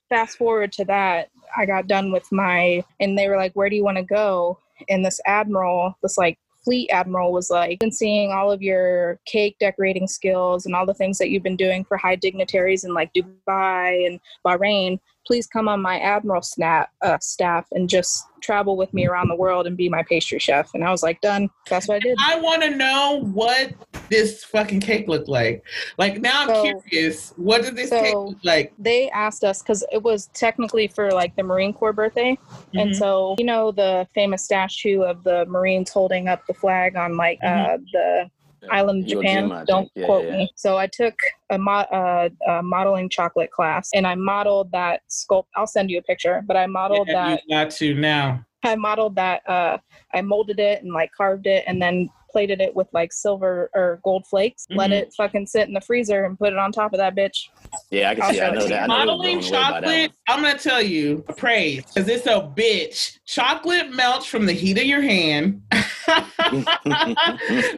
fast 0.09 0.37
forward 0.37 0.71
to 0.73 0.85
that, 0.85 1.29
I 1.55 1.65
got 1.65 1.87
done 1.87 2.11
with 2.11 2.31
my, 2.31 2.83
and 2.99 3.17
they 3.17 3.27
were 3.27 3.37
like, 3.37 3.53
"Where 3.53 3.69
do 3.69 3.75
you 3.75 3.83
want 3.83 3.97
to 3.97 4.03
go?" 4.03 4.59
And 4.89 5.05
this 5.05 5.19
admiral, 5.25 5.97
this 6.01 6.17
like 6.17 6.39
fleet 6.63 6.89
admiral, 6.91 7.31
was 7.31 7.49
like, 7.49 7.79
"Been 7.79 7.91
seeing 7.91 8.31
all 8.31 8.51
of 8.51 8.61
your 8.61 9.19
cake 9.25 9.57
decorating 9.59 10.07
skills 10.07 10.65
and 10.65 10.75
all 10.75 10.85
the 10.85 10.93
things 10.93 11.17
that 11.17 11.29
you've 11.29 11.43
been 11.43 11.55
doing 11.55 11.83
for 11.83 11.97
high 11.97 12.15
dignitaries 12.15 12.83
in 12.83 12.93
like 12.93 13.13
Dubai 13.13 14.07
and 14.07 14.19
Bahrain. 14.45 14.99
Please 15.25 15.47
come 15.47 15.67
on 15.67 15.81
my 15.81 15.99
admiral 15.99 16.41
snap 16.41 16.89
uh, 17.01 17.17
staff 17.19 17.65
and 17.71 17.89
just 17.89 18.25
travel 18.41 18.75
with 18.75 18.93
me 18.93 19.07
around 19.07 19.29
the 19.29 19.35
world 19.35 19.65
and 19.67 19.77
be 19.77 19.89
my 19.89 20.03
pastry 20.03 20.39
chef." 20.39 20.73
And 20.73 20.83
I 20.83 20.91
was 20.91 21.03
like, 21.03 21.21
"Done." 21.21 21.49
That's 21.69 21.87
what 21.87 21.95
I 21.95 21.99
did. 21.99 22.17
I 22.19 22.39
want 22.39 22.61
to 22.63 22.71
know 22.71 23.21
what 23.33 23.73
this 24.09 24.43
fucking 24.43 24.81
cake 24.81 25.07
looked 25.07 25.29
like. 25.29 25.63
Like 25.97 26.21
now, 26.21 26.45
I'm 26.47 26.81
curious. 26.89 27.33
What 27.37 27.63
did 27.63 27.75
this 27.75 27.89
so- 27.89 28.01
cake 28.01 28.15
look 28.15 28.37
like? 28.43 28.73
they 28.77 29.09
asked 29.11 29.43
us 29.43 29.61
because 29.61 29.83
it 29.91 30.03
was 30.03 30.27
technically 30.33 30.87
for 30.87 31.09
like 31.11 31.35
the 31.35 31.43
Marine 31.43 31.73
Corps 31.73 31.93
birthday. 31.93 32.37
And 32.73 32.91
Mhm. 32.91 32.95
so, 32.95 33.35
you 33.37 33.45
know, 33.45 33.71
the 33.71 34.07
famous 34.13 34.43
statue 34.43 35.01
of 35.01 35.23
the 35.23 35.45
Marines 35.45 35.89
holding 35.89 36.27
up 36.27 36.45
the 36.47 36.53
flag 36.53 36.95
on 36.95 37.15
like 37.17 37.39
uh, 37.43 37.77
the 37.93 38.29
island 38.71 39.03
of 39.03 39.09
Japan. 39.09 39.49
Jima, 39.49 39.61
I 39.61 39.65
Don't. 39.65 39.91
Yeah, 39.95 40.05
quote 40.05 40.25
yeah, 40.25 40.31
yeah. 40.31 40.37
me. 40.37 40.51
So 40.55 40.77
I 40.77 40.87
took 40.87 41.15
a, 41.49 41.57
mo- 41.57 41.71
uh, 41.71 42.29
a 42.47 42.63
modeling 42.63 43.09
chocolate 43.09 43.51
class 43.51 43.89
and 43.93 44.05
I 44.07 44.15
modeled 44.15 44.71
that 44.71 45.01
sculpt. 45.09 45.45
I'll 45.55 45.67
send 45.67 45.89
you 45.89 45.99
a 45.99 46.01
picture, 46.01 46.43
but 46.45 46.57
I 46.57 46.65
modeled 46.65 47.07
Yeah, 47.07 47.27
that. 47.27 47.41
you 47.47 47.55
got 47.55 47.71
to 47.71 47.93
now. 47.93 48.45
I 48.63 48.75
modeled 48.75 49.15
that. 49.15 49.47
Uh, 49.47 49.77
I 50.13 50.21
molded 50.21 50.59
it 50.59 50.83
and 50.83 50.93
like 50.93 51.11
carved 51.11 51.47
it 51.47 51.63
and 51.67 51.81
then 51.81 52.09
plated 52.33 52.59
it 52.59 52.75
with 52.75 52.87
like 52.93 53.13
silver 53.13 53.69
or 53.75 53.99
gold 54.03 54.25
flakes. 54.27 54.65
Let 54.71 54.89
Mhm. 54.89 54.93
it 54.93 55.13
fucking 55.15 55.45
sit 55.45 55.67
in 55.67 55.73
the 55.75 55.79
freezer 55.81 56.25
and 56.25 56.37
put 56.37 56.51
it 56.51 56.57
on 56.57 56.71
top 56.71 56.91
of 56.93 56.97
that 56.97 57.15
bitch. 57.15 57.47
Yeah, 57.91 58.09
I 58.09 58.15
can 58.15 58.23
I'll 58.23 58.33
see. 58.33 58.41
I 58.41 58.49
know 58.49 58.67
that. 58.67 58.83
I 58.83 58.87
know 58.87 59.05
Modeling 59.05 59.39
you're 59.41 59.51
blown 59.51 59.53
away 59.53 59.71
by 59.71 59.81
that 59.81 59.81
chocolate, 59.83 60.11
I'm 60.27 60.41
gonna 60.41 60.57
tell 60.57 60.81
you, 60.81 61.23
praise, 61.37 61.85
because 61.85 62.09
it's 62.09 62.25
a 62.25 62.41
bitch. 62.41 63.19
Chocolate 63.25 63.93
melts 63.93 64.25
from 64.25 64.47
the 64.47 64.53
heat 64.53 64.77
of 64.79 64.83
your 64.85 65.01
hand. 65.01 65.61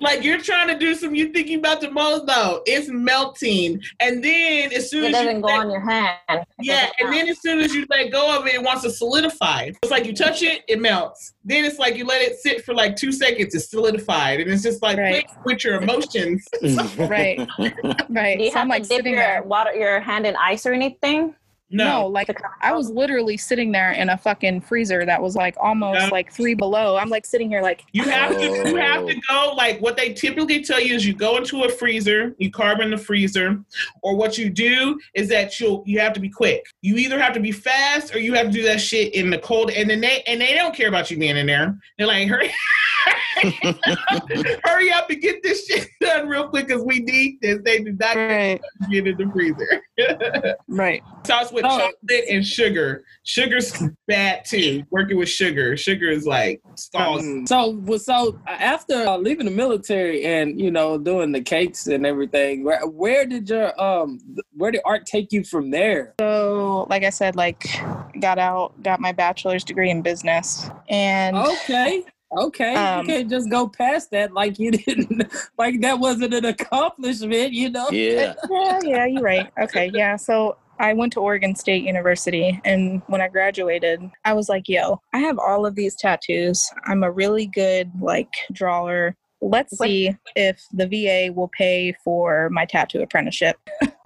like 0.02 0.24
you're 0.24 0.42
trying 0.42 0.68
to 0.70 0.78
do 0.78 0.96
some, 0.96 1.14
you 1.14 1.30
think 1.34 1.48
you 1.50 1.60
about 1.60 1.82
the 1.82 1.92
mold 1.92 2.28
though. 2.28 2.62
It's 2.66 2.88
melting, 2.90 3.82
and 4.00 4.24
then 4.24 4.72
as 4.74 4.90
soon 4.90 5.04
it 5.04 5.08
as 5.08 5.14
doesn't 5.14 5.36
you 5.36 5.42
go 5.42 5.48
let- 5.48 5.60
on 5.60 5.70
your 5.72 5.80
hand 5.82 6.18
It 6.30 6.46
yeah, 6.62 6.76
doesn't 6.82 6.94
and 7.00 7.14
then 7.14 7.28
as 7.30 7.42
soon 7.42 7.60
as 7.60 7.74
you 7.74 7.86
let 7.90 8.10
go 8.12 8.38
of 8.40 8.48
it, 8.48 8.56
it 8.56 8.64
wants 8.64 8.84
to 8.84 8.90
solidify. 8.90 9.72
It's 9.84 9.92
like 9.92 10.06
you 10.06 10.14
touch 10.16 10.42
it, 10.42 10.64
it 10.68 10.80
melts. 10.80 11.34
Then 11.48 11.64
it's 11.64 11.78
like 11.78 11.96
you 11.96 12.06
let 12.06 12.24
it 12.24 12.40
sit 12.40 12.66
for 12.66 12.74
like 12.74 12.96
two 12.96 13.12
seconds, 13.12 13.54
it's 13.54 13.70
solidified, 13.70 14.40
and 14.42 14.52
it's 14.52 14.64
just 14.64 14.82
like 14.82 14.98
Right. 14.98 15.26
with 15.46 15.64
your 15.64 15.80
emotions. 15.82 16.44
Right. 16.98 17.40
Right. 18.10 18.38
Do 18.38 18.44
you 18.46 18.50
so 18.52 18.56
have 18.58 18.64
I'm 18.64 18.70
like 18.70 18.84
dip 18.84 18.98
sitting 18.98 19.14
your 19.14 19.22
there. 19.22 19.44
water 19.44 19.74
your 19.74 20.00
hand 20.00 20.26
in 20.26 20.36
ice 20.38 20.66
or 20.66 20.74
anything? 20.74 21.36
No, 21.72 22.08
like 22.08 22.30
I 22.62 22.74
was 22.74 22.90
literally 22.92 23.38
sitting 23.38 23.72
there 23.72 23.92
in 23.92 24.10
a 24.10 24.18
fucking 24.18 24.62
freezer 24.62 25.04
that 25.06 25.22
was 25.22 25.36
like 25.36 25.56
almost 25.60 26.00
Yeah. 26.00 26.10
like 26.10 26.32
three 26.32 26.54
below. 26.54 26.96
I'm 26.96 27.10
like 27.10 27.26
sitting 27.26 27.50
here 27.50 27.62
like 27.62 27.84
You 27.92 28.04
have 28.04 28.38
to 28.38 28.44
you 28.44 28.78
oh. 28.78 28.82
have 28.82 29.08
to 29.08 29.16
go 29.28 29.54
like 29.58 29.82
what 29.82 29.98
they 29.98 30.14
typically 30.14 30.64
tell 30.64 30.80
you 30.80 30.94
is 30.94 31.06
you 31.06 31.14
go 31.14 31.38
into 31.38 31.64
a 31.64 31.70
freezer, 31.70 32.36
you 32.38 32.52
carve 32.52 32.82
in 32.82 32.92
the 32.92 32.98
freezer, 32.98 33.60
or 34.04 34.16
what 34.16 34.38
you 34.38 34.50
do 34.50 35.00
is 35.16 35.28
that 35.30 35.60
you 35.60 35.82
you 35.86 36.00
have 36.00 36.14
to 36.14 36.20
be 36.20 36.30
quick. 36.30 36.64
You 36.82 36.98
either 36.98 37.20
have 37.20 37.34
to 37.34 37.40
be 37.40 37.52
fast 37.52 38.14
or 38.16 38.20
you 38.20 38.34
have 38.36 38.48
to 38.48 38.52
do 38.54 38.64
that 38.64 38.80
shit 38.80 39.16
in 39.16 39.32
the 39.32 39.40
cold 39.40 39.72
and 39.72 39.90
then 39.90 40.02
they 40.02 40.22
and 40.28 40.40
they 40.40 40.54
don't 40.54 40.76
care 40.76 40.88
about 40.88 41.10
you 41.10 41.18
being 41.18 41.36
in 41.38 41.48
there. 41.48 41.78
They're 41.98 42.08
like, 42.08 42.28
hurry 42.28 42.54
hurry 44.64 44.92
up 44.92 45.10
and 45.10 45.22
get 45.22 45.42
this 45.44 45.68
shit 45.68 45.88
done 46.02 46.28
real 46.28 46.48
quick 46.48 46.68
because 46.68 46.84
we 46.84 47.00
need 47.00 47.40
this. 47.42 47.60
They 47.64 47.80
do 47.80 47.94
not 47.94 48.16
right, 48.16 48.62
get 48.90 49.08
in 49.08 49.18
the 49.18 49.30
freezer. 49.32 50.56
right. 50.68 51.04
Sauce 51.26 51.52
with 51.52 51.66
Oh. 51.66 51.78
chocolate 51.78 52.26
and 52.30 52.46
sugar. 52.46 53.04
Sugar's 53.24 53.82
bad 54.08 54.46
too. 54.46 54.84
Working 54.90 55.18
with 55.18 55.30
sugar. 55.30 55.76
Sugar 55.78 56.10
is 56.10 56.26
like 56.26 56.62
scald. 56.76 57.48
So, 57.48 57.70
well, 57.70 58.00
so 58.00 58.40
after 58.48 59.08
uh, 59.08 59.18
leaving 59.18 59.46
the 59.46 59.52
military 59.52 60.24
and 60.26 60.60
you 60.60 60.72
know 60.72 60.98
doing 60.98 61.32
the 61.32 61.42
cakes 61.42 61.88
and 61.88 62.06
everything, 62.06 62.64
where, 62.64 62.86
where 62.88 63.26
did 63.26 63.50
your 63.50 63.80
um 63.82 64.20
where 64.54 64.72
did 64.72 64.82
art 64.86 65.06
take 65.06 65.32
you 65.32 65.44
from 65.44 65.72
there? 65.72 66.14
So, 66.20 66.88
like 66.90 67.04
I 67.04 67.10
said, 67.10 67.36
like 67.36 67.66
got 68.20 68.38
out, 68.38 68.82
got 68.84 69.00
my 69.00 69.12
bachelor's 69.12 69.64
degree 69.64 69.90
in 69.90 70.02
business, 70.02 70.70
and 70.90 71.36
Okay, 71.36 72.04
okay, 72.38 72.76
Um, 72.76 73.00
you 73.00 73.14
can't 73.14 73.30
just 73.30 73.50
go 73.50 73.68
past 73.68 74.12
that 74.12 74.34
like 74.34 74.60
you 74.60 74.72
didn't 74.86 75.32
like 75.58 75.82
that 75.82 76.00
wasn't 76.00 76.34
an 76.34 76.46
accomplishment, 76.46 77.54
you 77.54 77.70
know? 77.70 77.90
Yeah. 77.90 78.34
yeah, 78.50 78.80
yeah, 78.84 79.06
you're 79.06 79.22
right. 79.22 79.52
Okay, 79.62 79.92
yeah. 79.94 80.16
So 80.16 80.58
I 80.80 80.94
went 80.94 81.14
to 81.14 81.22
Oregon 81.22 81.56
State 81.56 81.84
University, 81.84 82.60
and 82.66 83.02
when 83.08 83.22
I 83.22 83.30
graduated, 83.30 84.02
I 84.26 84.34
was 84.34 84.50
like, 84.50 84.68
"Yo, 84.68 85.02
I 85.14 85.20
have 85.20 85.40
all 85.40 85.66
of 85.66 85.76
these 85.76 85.96
tattoos. 85.96 86.70
I'm 86.86 87.04
a 87.04 87.12
really 87.12 87.48
good 87.48 87.92
like 88.02 88.34
drawer. 88.52 89.16
Let's 89.42 89.78
see 89.78 90.16
if 90.36 90.62
the 90.72 90.88
VA 90.88 91.32
will 91.34 91.50
pay 91.58 91.94
for 92.04 92.50
my 92.50 92.66
tattoo 92.66 93.02
apprenticeship." 93.02 93.58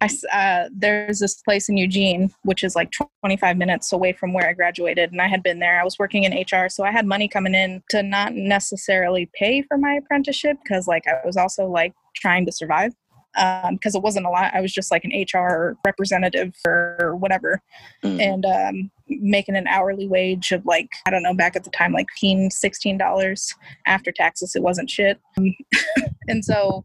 I 0.00 0.08
uh, 0.32 0.68
there's 0.72 1.18
this 1.18 1.34
place 1.42 1.68
in 1.68 1.76
Eugene, 1.76 2.30
which 2.44 2.62
is 2.62 2.76
like 2.76 2.92
25 3.22 3.56
minutes 3.56 3.92
away 3.92 4.12
from 4.12 4.32
where 4.32 4.48
I 4.48 4.52
graduated, 4.52 5.10
and 5.10 5.20
I 5.20 5.26
had 5.26 5.42
been 5.42 5.58
there. 5.58 5.80
I 5.80 5.84
was 5.84 5.98
working 5.98 6.22
in 6.24 6.32
HR, 6.32 6.68
so 6.68 6.84
I 6.84 6.92
had 6.92 7.06
money 7.06 7.26
coming 7.26 7.54
in 7.54 7.82
to 7.90 8.02
not 8.02 8.34
necessarily 8.34 9.28
pay 9.34 9.62
for 9.62 9.76
my 9.76 9.94
apprenticeship 9.94 10.58
because, 10.62 10.86
like, 10.86 11.04
I 11.08 11.14
was 11.26 11.36
also 11.36 11.66
like 11.66 11.92
trying 12.14 12.46
to 12.46 12.52
survive 12.52 12.92
Um, 13.36 13.74
because 13.74 13.94
it 13.94 14.02
wasn't 14.02 14.26
a 14.26 14.30
lot. 14.30 14.54
I 14.54 14.60
was 14.60 14.72
just 14.72 14.90
like 14.92 15.04
an 15.04 15.12
HR 15.12 15.76
representative 15.84 16.54
or 16.66 17.16
whatever, 17.16 17.60
Mhm. 18.04 18.20
and 18.20 18.46
um, 18.46 18.90
making 19.08 19.56
an 19.56 19.66
hourly 19.66 20.06
wage 20.08 20.52
of 20.52 20.64
like 20.66 20.90
I 21.06 21.10
don't 21.10 21.22
know 21.22 21.34
back 21.34 21.56
at 21.56 21.64
the 21.64 21.70
time 21.70 21.92
like 21.92 22.08
15 22.10 22.50
16 22.50 22.98
dollars 22.98 23.54
after 23.86 24.12
taxes. 24.12 24.54
It 24.54 24.62
wasn't 24.62 24.90
shit, 24.90 25.20
and 26.28 26.44
so 26.44 26.84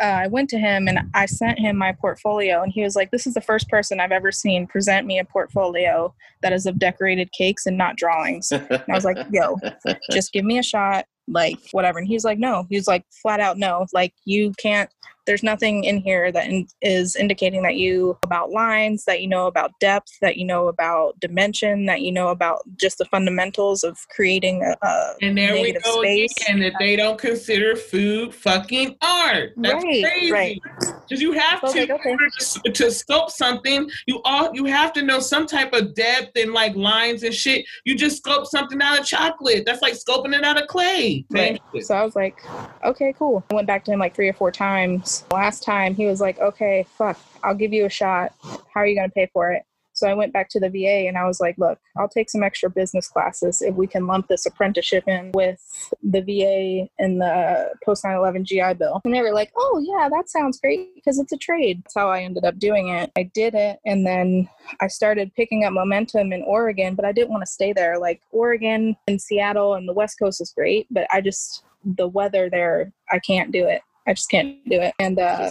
uh, 0.00 0.04
I 0.04 0.26
went 0.28 0.48
to 0.50 0.58
him 0.58 0.86
and 0.88 1.00
I 1.14 1.26
sent 1.26 1.58
him 1.58 1.76
my 1.76 1.92
portfolio, 1.92 2.62
and 2.62 2.72
he 2.72 2.82
was 2.82 2.96
like, 2.96 3.10
"This 3.10 3.26
is 3.26 3.34
the 3.34 3.40
first 3.40 3.68
person 3.68 4.00
I've 4.00 4.12
ever 4.12 4.32
seen 4.32 4.66
present 4.66 5.06
me 5.06 5.18
a 5.18 5.24
portfolio 5.24 6.14
that 6.42 6.52
is 6.52 6.66
of 6.66 6.78
decorated 6.78 7.30
cakes 7.32 7.66
and 7.66 7.76
not 7.78 7.96
drawings." 7.96 8.50
And 8.52 8.66
I 8.88 8.92
was 8.94 9.04
like, 9.04 9.18
"Yo, 9.30 9.56
just 10.10 10.32
give 10.32 10.44
me 10.44 10.58
a 10.58 10.62
shot." 10.62 11.04
Like 11.30 11.58
whatever, 11.72 11.98
and 11.98 12.08
he's 12.08 12.24
like, 12.24 12.38
no. 12.38 12.64
He's 12.70 12.88
like 12.88 13.04
flat 13.20 13.38
out 13.38 13.58
no. 13.58 13.84
Like 13.92 14.14
you 14.24 14.54
can't. 14.58 14.88
There's 15.26 15.42
nothing 15.42 15.84
in 15.84 15.98
here 15.98 16.32
that 16.32 16.46
in, 16.48 16.66
is 16.80 17.14
indicating 17.14 17.62
that 17.64 17.76
you 17.76 18.16
about 18.24 18.48
lines, 18.50 19.04
that 19.04 19.20
you 19.20 19.28
know 19.28 19.46
about 19.46 19.72
depth, 19.78 20.10
that 20.22 20.38
you 20.38 20.46
know 20.46 20.68
about 20.68 21.20
dimension, 21.20 21.84
that 21.84 22.00
you 22.00 22.10
know 22.10 22.28
about 22.28 22.62
just 22.80 22.96
the 22.96 23.04
fundamentals 23.04 23.84
of 23.84 23.98
creating 24.08 24.62
a, 24.64 24.74
a 24.86 25.14
And 25.20 25.36
there 25.36 25.52
we 25.52 25.72
go 25.74 26.00
space. 26.00 26.32
again. 26.46 26.60
That 26.60 26.72
they 26.78 26.96
don't 26.96 27.18
consider 27.18 27.76
food 27.76 28.34
fucking 28.34 28.96
art. 29.02 29.52
That's 29.58 29.84
Right, 29.84 30.02
crazy. 30.02 30.32
right. 30.32 30.60
Because 31.06 31.20
you 31.20 31.32
have 31.32 31.60
I 31.62 31.66
was 31.66 31.72
to, 31.74 31.80
like, 31.80 31.90
okay. 31.90 32.16
to, 32.16 32.72
to 32.72 32.84
sculpt 32.86 33.32
something, 33.32 33.90
you 34.06 34.22
all 34.24 34.50
you 34.54 34.64
have 34.64 34.94
to 34.94 35.02
know 35.02 35.20
some 35.20 35.46
type 35.46 35.74
of 35.74 35.94
depth 35.94 36.27
and 36.36 36.52
like 36.52 36.74
lines 36.76 37.22
and 37.22 37.34
shit. 37.34 37.64
You 37.84 37.96
just 37.96 38.22
sculpt 38.22 38.46
something 38.46 38.80
out 38.80 38.98
of 38.98 39.06
chocolate. 39.06 39.64
That's 39.66 39.82
like 39.82 39.94
sculpting 39.94 40.36
it 40.36 40.44
out 40.44 40.60
of 40.60 40.68
clay. 40.68 41.24
Right. 41.30 41.60
So 41.80 41.94
I 41.94 42.04
was 42.04 42.16
like, 42.16 42.42
okay, 42.84 43.14
cool. 43.18 43.44
I 43.50 43.54
went 43.54 43.66
back 43.66 43.84
to 43.84 43.92
him 43.92 43.98
like 43.98 44.14
three 44.14 44.28
or 44.28 44.34
four 44.34 44.50
times. 44.50 45.24
Last 45.30 45.62
time 45.62 45.94
he 45.94 46.06
was 46.06 46.20
like, 46.20 46.38
okay, 46.38 46.86
fuck, 46.96 47.18
I'll 47.42 47.54
give 47.54 47.72
you 47.72 47.86
a 47.86 47.90
shot. 47.90 48.32
How 48.42 48.80
are 48.80 48.86
you 48.86 48.94
going 48.94 49.08
to 49.08 49.14
pay 49.14 49.28
for 49.32 49.52
it? 49.52 49.62
So 49.98 50.08
I 50.08 50.14
went 50.14 50.32
back 50.32 50.48
to 50.50 50.60
the 50.60 50.70
VA 50.70 51.08
and 51.08 51.18
I 51.18 51.26
was 51.26 51.40
like, 51.40 51.56
look, 51.58 51.78
I'll 51.96 52.08
take 52.08 52.30
some 52.30 52.42
extra 52.42 52.70
business 52.70 53.08
classes 53.08 53.60
if 53.62 53.74
we 53.74 53.86
can 53.86 54.06
lump 54.06 54.28
this 54.28 54.46
apprenticeship 54.46 55.04
in 55.06 55.32
with 55.32 55.60
the 56.02 56.20
VA 56.20 56.88
and 56.98 57.20
the 57.20 57.70
post 57.84 58.04
9 58.04 58.14
11 58.16 58.44
GI 58.44 58.74
Bill. 58.74 59.00
And 59.04 59.14
they 59.14 59.22
were 59.22 59.32
like, 59.32 59.52
oh, 59.56 59.84
yeah, 59.84 60.08
that 60.08 60.28
sounds 60.28 60.60
great 60.60 60.94
because 60.94 61.18
it's 61.18 61.32
a 61.32 61.36
trade. 61.36 61.82
That's 61.84 61.94
how 61.94 62.08
I 62.08 62.22
ended 62.22 62.44
up 62.44 62.58
doing 62.58 62.88
it. 62.88 63.10
I 63.16 63.24
did 63.24 63.54
it 63.54 63.78
and 63.84 64.06
then 64.06 64.48
I 64.80 64.86
started 64.86 65.34
picking 65.34 65.64
up 65.64 65.72
momentum 65.72 66.32
in 66.32 66.42
Oregon, 66.42 66.94
but 66.94 67.04
I 67.04 67.12
didn't 67.12 67.30
want 67.30 67.42
to 67.42 67.50
stay 67.50 67.72
there. 67.72 67.98
Like 67.98 68.22
Oregon 68.30 68.96
and 69.06 69.20
Seattle 69.20 69.74
and 69.74 69.88
the 69.88 69.92
West 69.92 70.18
Coast 70.18 70.40
is 70.40 70.52
great, 70.52 70.86
but 70.90 71.06
I 71.12 71.20
just, 71.20 71.64
the 71.84 72.08
weather 72.08 72.48
there, 72.50 72.92
I 73.10 73.18
can't 73.18 73.52
do 73.52 73.66
it. 73.66 73.82
I 74.06 74.14
just 74.14 74.30
can't 74.30 74.56
do 74.68 74.80
it. 74.80 74.94
And 74.98 75.18
uh, 75.18 75.50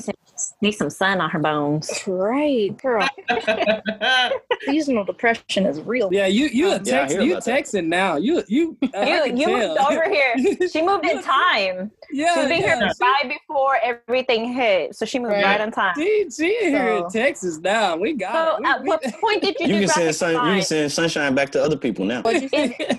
Need 0.60 0.72
some 0.72 0.90
sun 0.90 1.22
on 1.22 1.30
her 1.30 1.38
bones. 1.38 1.88
right, 2.08 2.76
girl, 2.82 3.08
seasonal 4.66 5.04
depression 5.04 5.68
is 5.68 5.80
real. 5.82 6.10
Yeah, 6.12 6.26
you 6.26 6.48
you 6.48 6.70
a 6.72 6.78
Um, 6.78 6.84
text 6.84 7.14
hear 7.14 7.22
you 7.22 7.34
about 7.34 7.46
that. 7.46 7.64
texting 7.66 7.86
now. 7.86 8.16
You 8.16 8.44
you 8.48 8.76
uh, 8.96 9.02
you, 9.02 9.36
you 9.36 9.48
moved 9.48 9.80
over 9.80 10.10
here. 10.10 10.36
She 10.68 10.82
moved 10.82 11.06
in 11.06 11.22
time. 11.22 11.92
yeah, 12.12 12.34
She's 12.34 12.48
been 12.48 12.62
yeah. 12.62 12.78
here 12.80 12.92
right 13.00 13.24
before 13.48 13.78
everything 13.84 14.52
hit, 14.52 14.96
so 14.96 15.06
she 15.06 15.20
moved 15.20 15.34
Right. 15.34 15.44
right 15.46 15.62
on 15.62 15.72
time. 15.72 15.94
She, 15.96 16.28
she 16.36 16.58
in 16.66 16.70
here 16.72 16.88
in 16.90 17.10
Texas 17.10 17.60
now. 17.60 17.96
We 17.96 18.14
got 18.14 18.34
So, 18.34 18.56
it. 18.56 18.62
We- 18.62 18.68
at 18.70 18.82
we- 18.82 18.88
what 18.90 19.04
point 19.22 19.42
did 19.44 19.60
you, 19.60 19.68
You 19.68 19.74
do 19.74 19.80
can 19.82 19.88
send 19.90 20.04
graphic 20.06 20.16
sun, 20.16 20.30
you 20.32 20.38
design? 20.40 20.56
can 20.56 20.66
send 20.66 20.92
sunshine 20.92 21.36
back 21.36 21.52
to 21.52 21.64
other 21.64 21.78
people 21.78 22.04
now. 22.06 22.22
What'd 22.24 22.42
you 22.42 22.50
say? 22.50 22.76
Is 22.80 22.98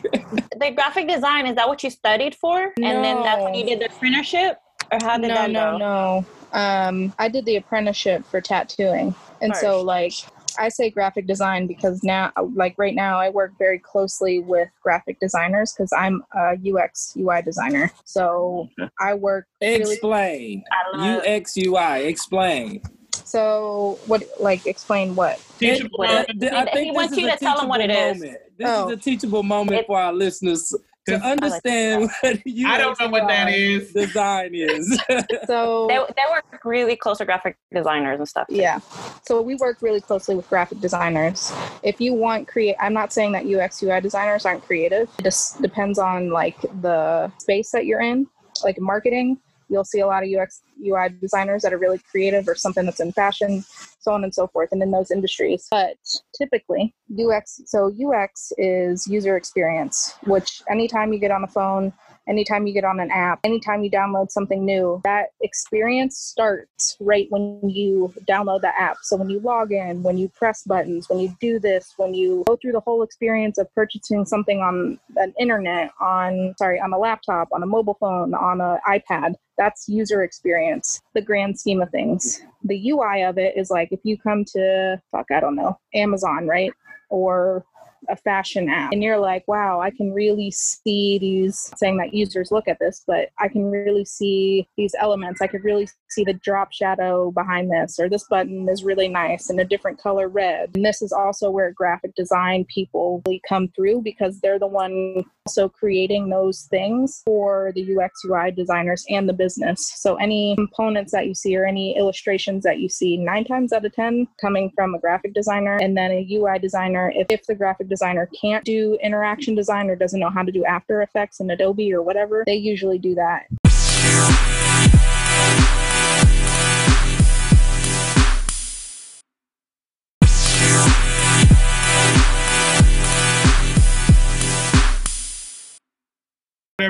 the 0.61 0.71
graphic 0.77 1.09
design 1.09 1.47
is 1.47 1.57
that 1.57 1.66
what 1.68 1.83
you 1.83 1.90
studied 1.90 2.37
for, 2.37 2.73
and 2.77 3.05
then 3.05 3.23
that's 3.25 3.42
when 3.42 3.55
you 3.55 3.64
did 3.64 3.81
the 3.81 3.87
apprenticeship, 3.87 4.59
or 4.92 4.99
how 5.03 5.18
did 5.18 5.29
no, 5.29 5.35
that 5.35 5.51
no, 5.51 5.73
go? 5.73 5.79
no. 5.79 6.27
Um, 6.53 7.13
I 7.19 7.29
did 7.29 7.45
the 7.45 7.57
apprenticeship 7.57 8.25
for 8.27 8.41
tattooing, 8.41 9.15
and 9.43 9.55
so 9.57 9.83
like 9.83 10.13
I 10.59 10.69
say 10.71 10.91
graphic 10.91 11.27
design 11.27 11.67
because 11.67 12.03
now, 12.03 12.33
like 12.55 12.75
right 12.79 12.95
now, 12.95 13.19
I 13.21 13.29
work 13.29 13.53
very 13.59 13.79
closely 13.79 14.41
with 14.41 14.69
graphic 14.83 15.21
designers 15.21 15.73
because 15.73 15.93
I'm 15.93 16.23
a 16.35 16.55
UX 16.57 17.15
UI 17.17 17.43
designer. 17.43 17.91
So 18.05 18.69
I 19.01 19.15
work 19.15 19.47
really. 19.61 19.93
explain. 19.93 20.65
I 20.95 21.19
UX 21.37 21.57
UI. 21.57 22.07
Explain. 22.07 22.83
So 23.13 23.99
what? 24.07 24.25
Like 24.41 24.67
explain 24.67 25.15
what? 25.15 25.41
Teachable 25.59 26.03
It- 26.03 26.09
moment. 26.09 26.53
I 26.53 26.65
He 26.65 26.73
think 26.73 26.97
wants 26.97 27.11
this 27.11 27.19
is 27.19 27.25
you 27.25 27.29
a 27.29 27.33
to 27.33 27.39
tell 27.39 27.61
him 27.61 27.69
what 27.69 27.81
it 27.81 27.89
teachable 27.89 28.11
is. 28.11 28.21
moment. 28.23 28.39
This 28.57 28.69
Oh. 28.71 28.89
is 28.89 28.93
a 28.93 29.01
teachable 29.01 29.43
moment 29.43 29.81
It- 29.81 29.87
for 29.87 29.99
our 30.01 30.13
listeners 30.13 30.75
to 31.09 31.14
I 31.14 31.18
like 31.18 31.42
understand 31.42 32.11
what 32.21 32.35
UX 32.47 32.64
I 32.66 32.79
don't 32.79 33.01
know 33.01 33.09
what 33.09 33.29
that 33.29 33.49
is. 33.53 33.92
design 33.92 34.51
is. 34.55 35.01
So 35.47 35.87
They, 35.88 35.97
they 36.16 36.23
work 36.31 36.64
really 36.64 36.97
close 36.97 37.18
to 37.18 37.25
graphic 37.25 37.57
designers 37.73 38.18
and 38.18 38.29
stuff. 38.29 38.49
too. 38.49 38.57
Yeah. 38.57 38.81
So 39.25 39.40
we 39.42 39.55
work 39.57 39.79
really 39.83 40.01
closely 40.01 40.35
with 40.35 40.49
graphic 40.49 40.81
designers. 40.81 41.53
If 41.83 42.01
you 42.01 42.14
want 42.14 42.49
create 42.49 42.77
I'm 42.81 42.92
not 42.92 43.12
saying 43.12 43.33
that 43.33 43.47
UX 43.47 43.83
UI 43.83 44.01
designers 44.01 44.44
aren't 44.47 44.64
creative. 44.64 45.09
It 45.18 45.23
just 45.23 45.61
depends 45.62 45.99
on 45.99 46.31
like 46.31 46.61
the 46.83 47.31
space 47.38 47.71
that 47.73 47.87
you're 47.87 48.01
in. 48.01 48.27
Like 48.64 48.81
marketing, 48.81 49.38
you'll 49.68 49.85
see 49.85 50.00
a 50.00 50.07
lot 50.07 50.22
of 50.22 50.31
UX 50.31 50.62
UI 50.85 51.09
designers 51.20 51.62
that 51.62 51.72
are 51.72 51.78
really 51.78 51.98
creative 52.11 52.48
or 52.48 52.54
something 52.54 52.85
that's 52.85 53.00
in 53.00 53.12
fashion, 53.12 53.64
so 54.00 54.12
on 54.12 54.24
and 54.24 54.35
so 54.35 54.46
forth, 54.46 54.70
and 54.72 54.83
in 54.83 54.90
those 54.90 55.11
industries. 55.11 55.66
But 55.70 55.96
typically 56.37 56.94
UX 57.18 57.61
so 57.66 57.92
UX 57.92 58.52
is 58.59 59.07
user 59.07 59.37
experience, 59.37 60.14
which 60.24 60.62
anytime 60.70 61.12
you 61.12 61.18
get 61.18 61.31
on 61.31 61.42
the 61.42 61.48
phone 61.48 61.92
anytime 62.29 62.67
you 62.67 62.75
get 62.75 62.85
on 62.85 63.01
an 63.01 63.11
app, 63.11 63.41
anytime 63.45 63.83
you 63.83 63.91
download 63.91 64.31
something 64.31 64.64
new, 64.64 65.01
that 65.05 65.29
experience 65.41 66.17
starts 66.17 66.97
right 67.01 67.27
when 67.31 67.61
you 67.69 68.12
download 68.29 68.61
the 68.61 68.79
app. 68.79 68.99
So 69.03 69.17
when 69.17 69.31
you 69.31 69.41
log 69.41 69.73
in, 69.73 70.03
when 70.03 70.19
you 70.19 70.29
press 70.29 70.62
buttons, 70.62 71.09
when 71.09 71.19
you 71.19 71.35
do 71.41 71.59
this, 71.59 71.95
when 71.97 72.14
you 72.14 72.45
go 72.47 72.57
through 72.57 72.73
the 72.73 72.81
whole 72.81 73.03
experience 73.03 73.59
of 73.59 73.73
purchasing 73.75 74.25
something 74.25 74.61
on 74.61 74.99
an 75.17 75.35
internet, 75.38 75.91
on 76.01 76.55
sorry, 76.59 76.81
on 76.81 76.93
a 76.93 76.99
laptop, 76.99 77.49
on 77.53 77.62
a 77.62 77.67
mobile 77.67 77.97
phone, 78.01 78.35
on 78.35 78.61
an 78.61 78.79
iPad, 78.87 79.35
that's 79.57 79.88
user 79.88 80.23
experience, 80.23 81.03
the 81.14 81.21
grand 81.21 81.59
scheme 81.59 81.83
of 81.83 81.91
things. 81.91 82.43
The 82.64 82.91
UI 82.91 83.23
of 83.23 83.38
it 83.38 83.57
is 83.57 83.71
like 83.71 83.88
if 83.91 84.01
you 84.05 84.17
come 84.17 84.45
to 84.53 85.01
fuck, 85.11 85.27
I 85.35 85.41
don't 85.41 85.57
know, 85.57 85.79
Amazon, 85.95 86.47
right? 86.47 86.73
Or 87.11 87.64
a 88.09 88.17
fashion 88.17 88.69
app 88.69 88.93
and 88.93 89.03
you're 89.03 89.19
like, 89.19 89.47
wow, 89.47 89.81
I 89.81 89.91
can 89.91 90.13
really 90.13 90.51
see 90.51 91.19
these 91.19 91.71
saying 91.77 91.99
that 91.99 92.15
users 92.15 92.51
look 92.51 92.69
at 92.69 92.79
this, 92.79 93.03
but 93.07 93.31
I 93.39 93.49
can 93.49 93.71
really 93.71 94.05
see 94.05 94.69
these 94.77 94.95
elements. 94.99 95.41
I 95.41 95.47
could 95.47 95.65
really 95.65 95.89
see 96.09 96.25
the 96.25 96.35
drop 96.35 96.73
shadow 96.73 97.31
behind 97.31 97.71
this, 97.71 97.99
or 97.99 98.09
this 98.09 98.25
button 98.29 98.69
is 98.69 98.85
really 98.85 99.09
nice 99.09 99.51
in 99.51 99.59
a 99.61 99.65
different 99.65 100.01
color 100.01 100.29
red. 100.29 100.71
And 100.75 100.85
this 100.85 101.03
is 101.03 101.13
also 101.13 101.51
where 101.51 101.73
graphic 101.73 102.15
design 102.15 102.65
people 102.73 103.23
really 103.27 103.41
come 103.49 103.69
through 103.69 104.03
because 104.03 104.41
they're 104.41 104.59
the 104.59 104.67
one 104.67 105.25
also 105.47 105.69
creating 105.69 106.29
those 106.29 106.67
things 106.71 107.23
for 107.25 107.73
the 107.75 107.97
UX 107.97 108.23
UI 108.25 108.51
designers 108.51 109.05
and 109.09 109.29
the 109.29 109.33
business. 109.33 109.93
So 109.97 110.17
any 110.17 110.55
components 110.57 111.13
that 111.13 111.27
you 111.27 111.35
see 111.35 111.57
or 111.57 111.65
any 111.65 111.97
illustrations 111.97 112.65
that 112.65 112.81
you 112.81 112.89
see, 112.89 113.17
nine 113.17 113.45
times 113.45 113.73
out 113.73 113.85
of 113.85 113.94
10 113.94 114.29
coming 114.40 114.71
from 114.75 114.94
a 114.94 114.99
graphic 114.99 115.33
designer 115.33 115.79
and 115.81 115.96
then 115.96 116.11
a 116.11 116.27
UI 116.31 116.59
designer. 116.59 117.13
If, 117.15 117.29
if 117.31 117.46
the 117.46 117.55
graphic 117.55 117.88
designer 117.89 118.29
can't 118.41 118.65
do 118.65 118.99
interaction 119.03 119.55
design 119.55 119.89
or 119.91 119.97
doesn't 119.97 120.21
know 120.21 120.31
how 120.31 120.43
to 120.43 120.53
do 120.53 120.65
After 120.65 121.03
Effects 121.03 121.41
and 121.41 121.51
Adobe 121.51 121.93
or 121.93 122.03
whatever, 122.03 122.45
they 122.47 122.57
usually 122.57 122.99
do 122.99 123.15
that. 123.15 123.47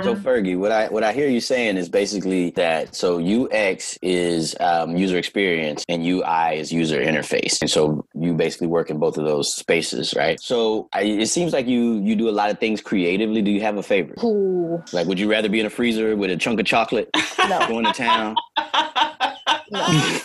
So 0.03 0.15
Fergie, 0.15 0.59
what 0.59 0.73
I 0.73 0.89
what 0.89 1.05
I 1.05 1.13
hear 1.13 1.29
you 1.29 1.41
saying 1.41 1.77
is 1.77 1.89
basically 1.89 2.51
that 2.51 2.95
so 2.95 3.19
UX 3.19 3.99
is 4.03 4.55
um, 4.61 4.97
user 4.97 5.19
experience 5.19 5.85
and 5.89 6.05
UI 6.05 6.59
is 6.59 6.73
user 6.73 7.01
interface, 7.01 7.61
and 7.61 7.71
so 7.71 8.05
you 8.15 8.35
basically 8.35 8.67
work 8.67 8.91
in 8.91 8.99
both 8.99 9.19
of 9.19 9.25
those 9.25 9.55
spaces, 9.55 10.15
right? 10.17 10.41
So 10.41 10.89
I, 10.93 11.03
it 11.03 11.27
seems 11.27 11.53
like 11.53 11.67
you 11.67 12.01
you 12.01 12.17
do 12.17 12.29
a 12.29 12.37
lot 12.41 12.51
of 12.51 12.59
things 12.59 12.81
creatively. 12.81 13.43
Do 13.43 13.51
you 13.51 13.61
have 13.61 13.77
a 13.77 13.83
favorite? 13.83 14.23
Ooh, 14.23 14.83
Like, 14.93 15.07
would 15.07 15.19
you 15.19 15.31
rather 15.31 15.49
be 15.49 15.61
in 15.61 15.67
a 15.67 15.71
freezer 15.71 16.17
with 16.17 16.31
a 16.31 16.37
chunk 16.37 16.61
of 16.61 16.67
chocolate 16.67 17.09
no, 17.39 17.67
going 17.69 17.85
to 17.85 17.93
town? 17.93 18.37
no, 19.71 20.19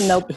nope. 0.00 0.30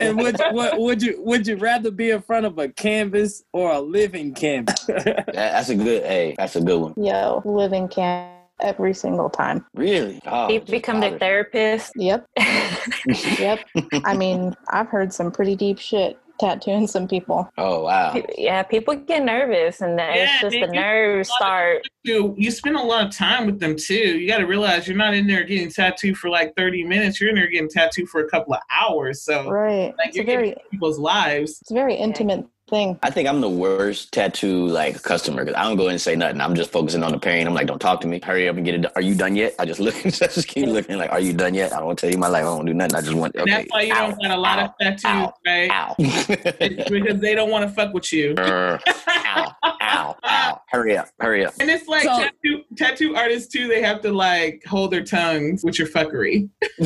And 0.00 0.16
would 0.18 0.38
what 0.52 0.78
would 0.78 1.02
you 1.02 1.20
would 1.22 1.46
you 1.46 1.56
rather 1.56 1.90
be 1.90 2.10
in 2.10 2.22
front 2.22 2.46
of 2.46 2.58
a 2.58 2.68
canvas 2.68 3.44
or 3.52 3.72
a 3.72 3.80
living 3.80 4.34
canvas? 4.34 4.84
That- 4.86 5.30
that's 5.32 5.68
a 5.68 5.74
good. 5.74 6.04
Hey, 6.04 6.34
that's 6.36 6.56
a 6.56 6.60
good 6.60 6.80
one. 6.80 6.94
Yo, 6.96 7.42
living 7.44 7.88
canvas 7.88 8.34
every 8.60 8.94
single 8.94 9.28
time. 9.30 9.64
Really? 9.74 10.20
Oh, 10.26 10.48
You 10.48 10.60
just 10.60 10.70
become 10.70 11.00
the 11.00 11.18
therapist. 11.18 11.92
Yep, 11.96 12.26
yep. 13.38 13.60
I 14.04 14.16
mean, 14.16 14.54
I've 14.70 14.88
heard 14.88 15.12
some 15.12 15.30
pretty 15.32 15.56
deep 15.56 15.78
shit 15.78 16.18
tattooing 16.38 16.86
some 16.86 17.06
people. 17.08 17.48
Oh 17.58 17.84
wow. 17.84 18.20
yeah, 18.36 18.62
people 18.62 18.94
get 18.96 19.24
nervous, 19.24 19.80
and 19.80 19.98
then 19.98 20.14
Yeah, 20.14 20.24
it's 20.24 20.40
just 20.40 20.56
the 20.60 20.66
nerves 20.66 21.30
start. 21.30 21.86
you 22.02 22.34
you 22.36 22.50
spend 22.50 22.76
a 22.76 22.82
lot 22.82 23.06
of 23.06 23.12
time 23.14 23.46
with 23.46 23.60
them 23.60 23.76
too. 23.76 23.94
You 24.18 24.28
got 24.28 24.38
to 24.38 24.46
realize 24.46 24.86
you're 24.88 24.96
not 24.96 25.14
in 25.14 25.26
there 25.26 25.44
getting 25.44 25.70
tattooed 25.70 26.16
for 26.16 26.28
like 26.30 26.54
30 26.56 26.84
minutes. 26.84 27.20
You're 27.20 27.30
in 27.30 27.36
there 27.36 27.48
getting 27.48 27.68
tattooed 27.68 28.08
for 28.08 28.20
a 28.22 28.28
couple 28.28 28.54
of 28.54 28.60
hours. 28.74 29.22
So 29.22 29.48
Right. 29.50 29.94
like 29.98 30.08
It's 30.08 30.16
you're 30.16 30.26
very, 30.26 30.48
getting 30.50 30.64
people's 30.70 30.98
lives. 30.98 31.58
it's 31.60 31.70
a 31.70 31.74
very 31.74 31.94
intimate 31.94 32.44
thing. 32.68 32.98
I 33.02 33.10
think 33.10 33.28
I'm 33.28 33.40
the 33.40 33.48
worst 33.48 34.12
tattoo 34.12 34.66
like 34.66 35.02
customer 35.02 35.44
because 35.44 35.58
I 35.58 35.64
don't 35.64 35.76
go 35.76 35.84
in 35.86 35.92
and 35.92 36.00
say 36.00 36.16
nothing. 36.16 36.40
I'm 36.40 36.54
just 36.54 36.70
focusing 36.72 37.02
on 37.02 37.12
the 37.12 37.18
pain. 37.18 37.46
I'm 37.46 37.54
like, 37.54 37.66
don't 37.66 37.78
talk 37.78 38.00
to 38.02 38.06
me. 38.06 38.20
Hurry 38.22 38.48
up 38.48 38.56
and 38.56 38.64
get 38.64 38.74
it. 38.74 38.82
done. 38.82 38.92
Are 38.96 39.02
you 39.02 39.14
done 39.14 39.36
yet? 39.36 39.54
I 39.58 39.64
just 39.64 39.80
look. 39.80 39.94
I 40.06 40.10
just 40.10 40.48
keep 40.48 40.66
looking. 40.68 40.96
Like, 40.96 41.10
are 41.12 41.20
you 41.20 41.32
done 41.32 41.54
yet? 41.54 41.72
I 41.72 41.80
don't 41.80 41.98
tell 41.98 42.10
you 42.10 42.18
my 42.18 42.28
life. 42.28 42.42
I 42.42 42.56
don't 42.56 42.64
do 42.66 42.74
nothing. 42.74 42.94
I 42.96 43.00
just 43.00 43.14
want. 43.14 43.34
And 43.34 43.42
Okay. 43.42 43.52
that's 43.52 43.70
why 43.70 43.82
you 43.82 43.92
ow, 43.92 44.08
don't 44.10 44.22
got 44.22 44.30
a 44.30 44.40
lot 44.40 44.58
of 44.58 44.70
tattoos, 44.80 45.04
ow, 45.04 45.32
right? 45.46 45.70
Ow. 45.70 45.94
Because 46.94 47.20
they 47.20 47.34
don't 47.34 47.50
want 47.50 47.68
to 47.68 47.74
fuck 47.74 47.92
with 47.92 48.12
you. 48.12 48.34
Brr. 48.34 48.78
ow. 49.08 49.52
Ow. 49.82 50.16
Ow. 50.24 50.60
Hurry 50.68 50.96
up. 50.96 51.08
Hurry 51.20 51.44
up. 51.44 51.54
And 51.60 51.68
it's 51.70 51.86
like 51.88 52.02
So- 52.04 52.18
tattoo, 52.18 52.62
tattoo 52.76 53.16
artists 53.16 53.52
too. 53.52 53.68
They 53.68 53.82
have 53.82 54.00
to 54.02 54.12
like 54.12 54.62
hold 54.66 54.90
their 54.92 55.04
tongues 55.04 55.64
with 55.64 55.78
your 55.78 55.88
fuckery. 55.88 56.48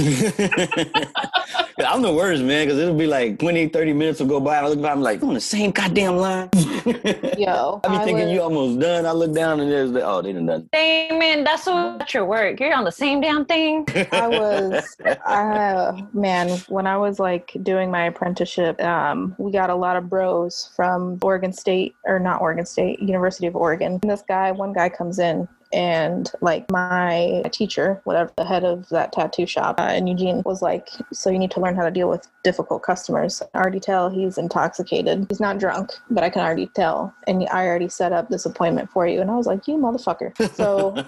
I'm 1.87 2.03
the 2.03 2.13
worst, 2.13 2.43
man, 2.43 2.67
because 2.67 2.79
it'll 2.79 2.95
be 2.95 3.07
like 3.07 3.39
20, 3.39 3.69
30 3.69 3.93
minutes 3.93 4.21
will 4.21 4.27
go 4.27 4.41
by. 4.41 4.59
I 4.59 4.67
look 4.69 4.81
back, 4.83 4.93
I'm 4.93 5.01
like, 5.03 5.23
I'm 5.23 5.29
on 5.29 5.35
the 5.35 5.41
same 5.41 5.68
goddamn 5.73 6.17
line. 6.17 6.49
Yo, 6.55 7.81
I 7.85 7.89
be 7.89 7.97
I 7.97 8.05
thinking 8.05 8.25
was- 8.25 8.33
you 8.33 8.43
almost 8.43 8.81
done. 8.81 9.07
I 9.07 9.13
look 9.13 9.35
down 9.35 9.61
and 9.61 9.71
there's 9.71 9.93
the, 9.93 10.03
oh, 10.07 10.23
they 10.23 10.33
done 10.33 10.47
done. 10.47 10.69
Damon, 10.73 11.45
that's 11.45 11.67
what 11.67 12.13
your 12.13 12.25
work. 12.25 12.61
You're 12.61 12.75
on 12.75 12.85
the 12.85 12.93
same 12.93 13.21
damn 13.21 13.45
thing. 13.45 13.87
I 14.13 14.29
was, 14.29 14.97
uh, 15.27 16.01
man, 16.13 16.59
when 16.69 16.87
I 16.87 16.97
was 16.97 17.19
like 17.19 17.57
doing 17.63 17.91
my 17.91 18.05
apprenticeship, 18.07 18.81
um, 18.83 19.35
we 19.39 19.53
got 19.53 19.71
a 19.71 19.75
lot 19.75 19.97
of 19.97 20.09
bros 20.09 20.71
from 20.75 21.19
Oregon 21.23 21.53
State, 21.53 21.95
or 22.05 22.19
not 22.19 22.41
Oregon 22.41 22.67
State, 22.67 23.01
University 23.01 23.47
of 23.47 23.57
Oregon. 23.57 23.99
And 24.03 24.11
this 24.11 24.23
guy, 24.27 24.51
one 24.53 24.73
guy 24.73 24.89
comes 24.89 25.19
in 25.19 25.49
and 25.73 26.31
like 26.41 26.71
my 26.71 27.43
teacher, 27.53 28.01
whatever 28.05 28.33
the 28.37 28.45
head 28.45 28.65
of 28.65 28.89
that 28.91 29.13
tattoo 29.13 29.47
shop 29.47 29.81
uh, 29.81 29.93
in 29.95 30.07
Eugene 30.07 30.43
was 30.45 30.63
like, 30.63 30.89
so 31.13 31.31
you 31.31 31.39
need 31.39 31.51
to 31.53 31.61
learn 31.61 31.77
how 31.77 31.85
to 31.85 31.91
deal 31.91 32.09
with 32.09 32.27
difficult 32.45 32.83
customers. 32.83 33.43
I 33.55 33.59
already 33.59 33.81
tell 33.81 34.11
he's 34.11 34.39
intoxicated. 34.39 35.27
He's 35.29 35.41
not 35.41 35.59
drunk, 35.59 35.91
but 36.11 36.25
I 36.25 36.31
can 36.31 36.43
already 36.43 36.67
tell. 36.75 37.15
And 37.27 37.47
I 37.51 37.67
already 37.67 37.89
set 37.89 38.13
up 38.13 38.29
this 38.29 38.47
appointment 38.47 38.91
for 38.91 39.07
you. 39.07 39.21
And 39.21 39.31
I 39.31 39.37
was 39.37 39.47
like, 39.47 39.67
you 39.69 39.77
motherfucker. 39.77 40.35
So 40.55 41.05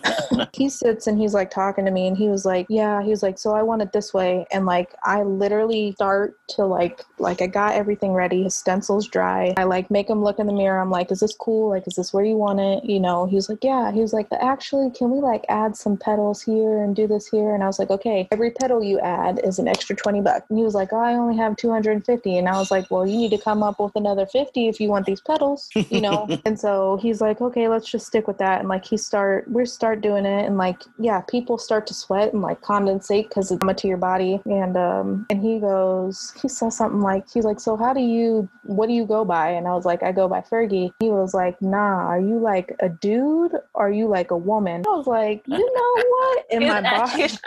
he 0.53 0.69
sits 0.69 1.07
and 1.07 1.19
he's 1.19 1.35
like 1.35 1.51
talking 1.51 1.85
to 1.85 1.91
me 1.91 2.07
and 2.07 2.17
he 2.17 2.29
was 2.29 2.45
like 2.45 2.67
yeah 2.69 3.03
he 3.03 3.11
was 3.11 3.23
like 3.23 3.39
so 3.39 3.55
i 3.55 3.63
want 3.63 3.83
it 3.83 3.93
this 3.93 4.13
way 4.15 4.47
and 4.53 4.67
like 4.67 4.95
i 5.05 5.23
literally 5.23 5.93
start 5.93 6.39
to 6.49 6.65
like 6.65 7.03
like 7.19 7.43
i 7.43 7.47
got 7.47 7.75
everything 7.75 8.13
ready 8.13 8.43
his 8.43 8.55
stencil's 8.55 9.07
dry 9.09 9.53
i 9.57 9.65
like 9.65 9.91
make 9.91 10.09
him 10.09 10.23
look 10.23 10.39
in 10.39 10.47
the 10.47 10.53
mirror 10.53 10.81
i'm 10.81 10.91
like 10.91 11.11
is 11.11 11.21
this 11.21 11.35
cool 11.35 11.71
like 11.71 11.87
is 11.87 11.95
this 11.95 12.13
where 12.13 12.25
you 12.25 12.37
want 12.37 12.61
it 12.61 12.85
you 12.85 13.01
know 13.01 13.27
he 13.27 13.37
was 13.37 13.49
like 13.49 13.63
yeah 13.63 13.91
he 13.93 14.01
was 14.01 14.13
like 14.13 14.29
actually 14.51 14.90
can 14.90 15.11
we 15.11 15.20
like 15.20 15.44
add 15.48 15.76
some 15.76 15.96
petals 15.96 16.42
here 16.42 16.82
and 16.82 16.96
do 16.96 17.07
this 17.07 17.28
here? 17.28 17.55
And 17.55 17.62
i 17.62 17.66
was 17.66 17.78
like 17.78 17.90
okay 17.90 18.28
every 18.32 18.51
petal 18.51 18.82
you 18.82 18.98
add 19.01 19.40
is 19.44 19.59
an 19.59 19.68
extra 19.68 19.94
20 19.96 20.20
bucks. 20.20 20.46
And 20.48 20.59
he 20.59 20.64
was 20.64 20.74
like 20.74 20.92
oh, 20.92 21.01
i 21.01 21.14
only 21.14 21.36
have 21.36 21.57
250 21.57 22.38
and 22.38 22.48
i 22.48 22.59
was 22.59 22.70
like 22.70 22.90
well 22.90 23.07
you 23.07 23.16
need 23.16 23.30
to 23.30 23.38
come 23.38 23.62
up 23.62 23.78
with 23.80 23.94
another 23.94 24.26
50 24.26 24.68
if 24.68 24.80
you 24.80 24.88
want 24.88 25.07
these 25.07 25.20
petals 25.20 25.68
you 25.74 26.01
know? 26.01 26.28
And 26.46 26.59
so 26.59 26.98
he's 27.03 27.20
like 27.20 27.40
okay 27.40 27.68
let's 27.68 27.88
just 27.90 28.07
stick 28.07 28.26
with 28.26 28.38
that. 28.38 28.61
And 28.61 28.68
like 28.68 28.84
he 28.84 28.96
start 28.96 29.51
we 29.51 29.64
start 29.66 30.01
doing 30.01 30.26
it. 30.26 30.46
And 30.46 30.57
like 30.59 30.82
yeah 30.98 31.20
people 31.22 31.59
start 31.59 31.86
to 31.88 31.94
sweat 31.94 32.32
and 32.32 32.42
like 32.42 32.61
condensate 32.61 33.28
because 33.28 33.51
it's 33.51 33.64
to 33.82 33.88
your 33.88 33.96
body. 33.96 34.40
And 34.46 34.76
um 34.76 35.26
and 35.30 35.42
he 35.42 35.61
goes 35.61 36.32
he 36.40 36.48
says 36.48 36.76
something 36.76 37.01
like 37.01 37.24
he's 37.32 37.44
like 37.44 37.61
so 37.61 37.76
how 37.76 37.92
do 37.92 38.01
you 38.01 38.48
what 38.64 38.86
do 38.88 38.94
you 38.94 39.07
go 39.07 39.24
by? 39.24 39.51
And 39.51 39.66
i 39.68 39.72
was 39.72 39.84
like 39.84 40.03
i 40.03 40.12
go 40.12 40.28
by 40.28 40.40
fergie. 40.40 40.92
He 41.01 41.11
was 41.11 41.34
like 41.34 41.61
nah 41.62 42.07
are 42.12 42.20
you 42.20 42.38
like 42.38 42.74
a 42.80 42.88
dude? 42.88 43.55
Or 43.74 43.90
are 43.90 43.90
you 43.90 44.09
like 44.09 44.30
a 44.30 44.36
woman. 44.45 44.82
I 44.86 44.91
was 44.91 45.07
like 45.07 45.43
you 45.47 45.59
know 45.59 46.05
what? 46.09 46.47
And 46.51 46.66
my 46.66 46.80
boss 46.80 47.16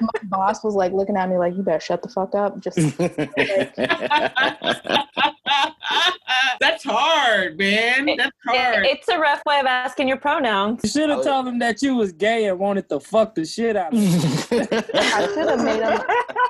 my 0.00 0.20
boss 0.24 0.64
was 0.64 0.74
like 0.74 0.92
looking 0.92 1.16
at 1.16 1.28
me 1.28 1.38
like 1.38 1.56
you 1.56 1.62
better 1.62 1.80
shut 1.80 2.02
the 2.02 2.08
fuck 2.08 2.34
up. 2.34 2.58
Just 2.60 2.78
That's 6.60 6.84
hard, 6.84 7.58
man. 7.58 8.06
That's 8.06 8.28
It- 8.28 8.32
hard. 8.56 8.86
it's 8.86 9.08
a 9.08 9.18
rough 9.18 9.42
way 9.46 9.60
of 9.60 9.66
asking 9.66 10.08
your 10.08 10.16
pronouns. 10.16 10.80
You 10.84 10.90
should 10.90 11.10
have 11.10 11.18
Oh, 11.20 11.22
yeah. 11.22 11.28
told 11.30 11.48
him 11.48 11.58
that 11.60 11.82
you 11.82 11.94
was 11.94 12.12
gay 12.12 12.46
and 12.46 12.58
wanted 12.58 12.88
to 12.88 13.00
fuck 13.00 13.34
the 13.34 13.44
shit 13.44 13.76
out 13.76 13.92
of 13.94 13.98
him. 13.98 14.08
I 14.94 15.28
should 15.34 15.48
have 15.48 15.64
made 15.64 15.82
him. 15.82 16.00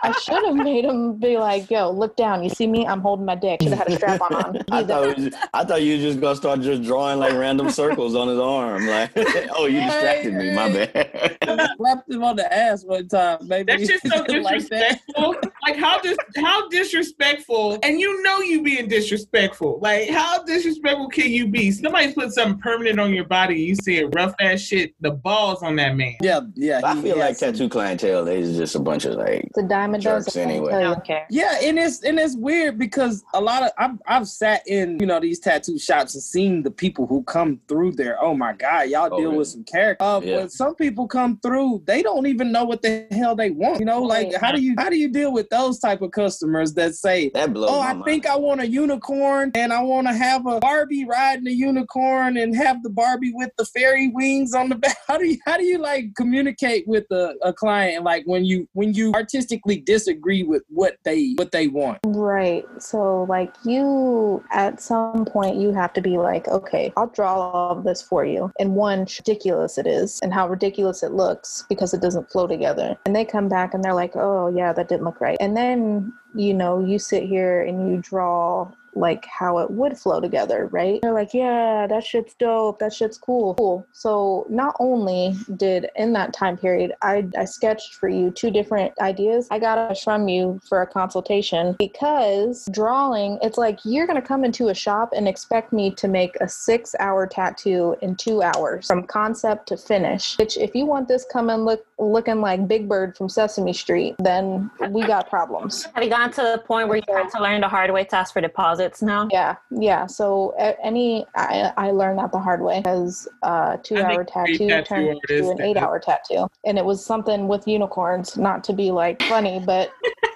I 0.03 0.13
should 0.23 0.45
have 0.45 0.55
made 0.55 0.85
him 0.85 1.15
be 1.19 1.37
like, 1.39 1.71
"Yo, 1.71 1.91
look 1.91 2.17
down. 2.17 2.43
You 2.45 2.51
see 2.51 2.67
me? 2.67 2.87
I'm 2.87 3.01
holding 3.01 3.25
my 3.27 3.35
dick. 3.35 3.61
Should 3.63 3.73
have 3.73 3.79
had 3.81 3.89
a 3.89 3.97
strap 3.97 4.21
on 4.21 4.35
on." 4.35 4.57
I 4.71 4.85
thought, 4.85 5.17
was, 5.17 5.35
I 5.55 5.65
thought 5.65 5.83
you 5.83 5.97
were 5.97 6.03
just 6.03 6.21
gonna 6.21 6.37
start 6.37 6.61
just 6.61 6.83
drawing 6.85 7.19
like 7.19 7.33
random 7.33 7.71
circles 7.71 8.15
on 8.15 8.29
his 8.29 8.39
arm. 8.39 8.87
Like, 8.87 9.11
oh, 9.57 9.67
you 9.67 9.81
distracted 9.81 10.35
me. 10.35 10.55
My 10.55 10.71
bad. 10.73 11.39
Slapped 11.77 12.11
him 12.11 12.23
on 12.25 12.37
the 12.37 12.53
ass 12.53 12.85
one 12.85 13.09
time, 13.09 13.47
baby. 13.49 13.65
That's 13.77 13.89
just 13.89 14.07
so 14.07 14.19
like 14.19 14.27
disrespectful. 14.29 15.37
like 15.67 15.77
how 15.77 15.99
dis- 16.01 16.17
how 16.37 16.69
disrespectful, 16.69 17.79
and 17.83 17.99
you 18.01 18.23
know 18.23 18.41
you 18.41 18.63
being 18.63 18.89
disrespectful. 18.89 19.26
Like 19.33 20.09
how 20.11 20.43
disrespectful 20.45 21.09
can 21.09 21.31
you 21.31 21.47
be? 21.49 21.71
Somebody 21.71 22.13
put 22.13 22.33
something 22.33 22.59
permanent 22.61 22.99
on 23.01 23.13
your 23.15 23.25
body. 23.25 23.61
You 23.61 23.75
saying 23.75 24.11
rough 24.11 24.35
ass 24.41 24.61
shit. 24.61 24.95
The 25.01 25.11
balls 25.13 25.63
on 25.63 25.77
that 25.77 25.97
man. 25.97 26.15
Yeah, 26.23 26.41
yeah. 26.55 26.81
I 26.85 26.95
he 26.97 27.03
feel 27.03 27.19
like 27.19 27.37
some- 27.37 27.53
tattoo 27.53 27.69
clientele, 27.69 28.25
they 28.25 28.39
is 28.41 28.57
just 28.57 28.75
a 28.75 28.79
bunch 28.81 29.05
of 29.05 29.15
like, 29.15 29.45
It's 29.45 29.59
a 29.59 29.63
dime 29.63 29.95
a 29.95 29.99
Jerks 29.99 30.27
dozen. 30.27 30.43
let 30.43 30.49
me 30.49 30.55
anyway. 30.57 30.71
tell 30.71 30.79
I 30.79 30.83
you. 30.83 30.95
don't 30.95 31.05
care. 31.05 31.27
Yeah, 31.31 31.59
and 31.63 31.79
it's 31.79 32.03
and 32.03 32.19
it's 32.19 32.37
weird 32.37 32.79
because 32.79 33.25
a 33.35 33.41
lot 33.41 33.63
of 33.63 33.71
I've 33.79 33.99
I've 34.07 34.29
sat 34.29 34.63
in 34.67 34.99
you 35.01 35.07
know 35.07 35.21
these 35.21 35.39
tattoo 35.41 35.79
shops 35.79 36.15
and 36.15 36.23
seen 36.23 36.63
the 36.63 36.71
people 36.71 37.07
who 37.07 37.23
come 37.25 37.61
through 37.69 37.93
there. 37.93 38.17
Oh 38.23 38.35
my 38.35 38.53
god, 38.53 38.89
y'all 38.89 39.09
Oh, 39.13 39.17
deal 39.19 39.27
really? 39.27 39.39
with 39.39 39.49
some 39.49 39.65
character. 39.65 40.05
Uh, 40.05 40.21
Yeah. 40.23 40.37
When 40.39 40.49
some 40.49 40.75
people 40.75 41.07
come 41.07 41.39
through, 41.43 41.83
they 41.87 42.03
don't 42.03 42.27
even 42.27 42.53
know 42.53 42.65
what 42.65 42.83
the 42.83 43.07
hell 43.11 43.35
they 43.37 43.51
want. 43.51 43.79
You 43.81 43.87
know, 43.87 44.03
like 44.03 44.29
Right. 44.33 44.37
how 44.41 44.53
do 44.53 44.61
you 44.61 44.75
how 44.79 44.89
do 44.91 44.97
you 44.97 45.09
deal 45.09 45.33
with 45.33 45.49
those 45.51 45.79
type 45.79 46.03
of 46.03 46.11
customers 46.11 46.75
that 46.75 46.95
say, 46.95 47.31
that 47.35 47.53
blows 47.53 47.71
"Oh, 47.71 47.81
I 47.81 47.93
mind. 47.93 48.05
think 48.05 48.27
I 48.27 48.37
want 48.37 48.61
a 48.61 48.67
unicorn, 48.67 49.16
and 49.55 49.73
I 49.73 49.83
want 49.83 50.07
to 50.07 50.13
have 50.13 50.47
a 50.47 50.61
Barbie 50.61 51.05
riding 51.05 51.47
a 51.47 51.51
unicorn, 51.51 52.37
and 52.37 52.55
have 52.57 52.83
the 52.83 52.91
Barbie 52.91 53.33
with 53.35 53.51
the 53.59 53.65
fairy 53.65 54.09
wings 54.09 54.55
on 54.55 54.69
the 54.69 54.75
back." 54.87 54.97
How 55.07 55.19
do 55.19 55.27
you 55.27 55.39
how 55.47 55.57
do 55.57 55.65
you 55.65 55.79
like 55.79 56.15
communicate 56.17 56.87
with 56.87 57.05
a, 57.11 57.35
a 57.43 57.53
client 57.53 58.05
like 58.05 58.25
when 58.27 58.45
you 58.45 58.69
when 58.73 58.95
you 58.95 59.13
artistically 59.13 59.79
disagree 59.79 60.43
with 60.43 60.63
what 60.69 60.97
they 61.05 61.35
what 61.37 61.53
they 61.53 61.69
want? 61.69 61.99
Right. 62.05 62.65
So, 62.79 63.25
like, 63.29 63.55
you 63.65 64.45
at 64.53 64.81
some 64.81 65.25
point, 65.25 65.57
you 65.57 65.73
have 65.73 65.93
to 65.95 66.01
be 66.01 66.19
like, 66.19 66.49
okay, 66.49 66.93
I'll 66.97 67.09
draw 67.09 67.35
all 67.35 67.79
of 67.79 67.85
this 67.85 68.03
for 68.03 68.25
you. 68.25 68.53
And 68.59 68.75
one, 68.75 69.07
ridiculous 69.19 69.79
it 69.79 69.87
is, 69.87 70.21
and 70.23 70.33
how 70.33 70.49
ridiculous 70.49 71.03
it 71.03 71.13
looks 71.13 71.65
because 71.69 71.95
it 71.95 72.01
doesn't 72.01 72.31
flow 72.31 72.47
together. 72.47 72.97
And 73.07 73.15
they 73.15 73.25
come 73.25 73.49
back 73.49 73.75
and 73.75 73.83
they're 73.83 73.95
like, 73.95 74.17
oh, 74.17 74.49
yeah, 74.55 74.73
that 74.73 74.89
didn't 74.89 75.05
look 75.05 75.21
right. 75.21 75.37
And 75.41 75.57
then, 75.57 76.13
you 76.35 76.55
know, 76.55 76.85
you 76.85 76.99
sit 76.99 77.25
here 77.25 77.63
and 77.63 77.91
you 77.91 78.01
draw 78.01 78.71
like 78.97 79.25
how 79.27 79.59
it 79.59 79.71
would 79.71 79.97
flow 79.99 80.21
together, 80.21 80.69
right? 80.73 81.01
They're 81.03 81.13
like, 81.13 81.35
yeah, 81.35 81.87
that 81.87 82.05
shit's 82.05 82.35
dope. 82.35 82.79
That 82.79 82.93
shit's 82.93 83.19
cool. 83.19 83.55
Cool. 83.55 83.87
So 83.93 84.47
not 84.49 84.75
only 84.81 85.35
did 85.57 85.89
in 85.97 86.13
that 86.15 86.33
time 86.33 86.57
period, 86.57 86.93
I, 87.03 87.27
I 87.37 87.45
sketched 87.45 87.95
for 87.95 88.09
you 88.09 88.31
two 88.31 88.51
different 88.51 88.93
ideas. 89.01 89.49
I 89.51 89.59
got 89.59 89.91
it 89.91 89.99
from 89.99 90.29
you 90.29 90.61
for 90.69 90.83
a 90.83 90.87
consultation 90.87 91.77
because 91.79 92.67
drawing, 92.73 93.39
it's 93.43 93.59
like 93.59 93.79
you're 93.85 94.07
going 94.07 94.21
to 94.21 94.27
come 94.27 94.45
into 94.45 94.69
a 94.69 94.75
shop 94.75 95.13
and 95.15 95.29
expect 95.29 95.73
me 95.73 95.91
to 95.93 96.09
make 96.09 96.37
a 96.41 96.49
six 96.49 96.95
hour 96.99 97.27
tattoo 97.27 97.97
in 98.03 98.17
two 98.17 98.43
hours 98.43 98.87
from 98.87 99.07
concept 99.07 99.69
to 99.69 99.77
finish, 99.77 100.39
which 100.39 100.57
if 100.57 100.75
you 100.75 100.87
want 100.87 101.09
this 101.09 101.27
come 101.31 101.51
and 101.51 101.65
look 101.65 101.85
looking 101.99 102.41
like 102.41 102.69
Big 102.69 102.89
Bird 102.89 103.17
from 103.17 103.29
Sesame 103.29 103.73
Street, 103.73 104.17
then 104.19 104.71
we 104.91 105.07
got 105.07 105.29
problems. 105.29 105.85
Have 105.95 106.05
you 106.05 106.11
gotten 106.11 106.33
to 106.33 106.43
the 106.43 106.63
point 106.65 106.89
where 106.89 106.99
you 106.99 107.05
had 107.09 107.29
to 107.31 107.43
learn 107.43 107.61
the 107.61 107.69
hard 107.69 107.91
way 107.91 108.05
to 108.05 108.17
ask 108.17 108.33
for 108.33 108.41
deposits 108.41 109.03
now? 109.03 109.29
Yeah, 109.31 109.57
yeah. 109.71 110.07
So 110.07 110.55
any, 110.83 111.27
I, 111.35 111.73
I 111.77 111.91
learned 111.91 112.19
that 112.19 112.33
the 112.33 112.39
hard 112.39 112.61
way 112.61 112.81
because 112.81 113.29
uh, 113.43 113.77
two-hour 113.83 114.25
tattoo 114.25 114.69
tattoo 114.69 114.85
turned 114.85 115.21
into 115.29 115.51
an 115.51 115.63
eight 115.63 115.77
hour 115.77 115.99
tattoo, 115.99 116.49
and 116.65 116.79
it 116.79 116.85
was 116.85 117.05
something 117.05 117.49
with 117.49 117.67
unicorns. 117.67 118.37
Not 118.37 118.65
to 118.65 118.73
be 118.73 118.91
like 118.91 119.23
funny, 119.23 119.63
but 119.65 119.91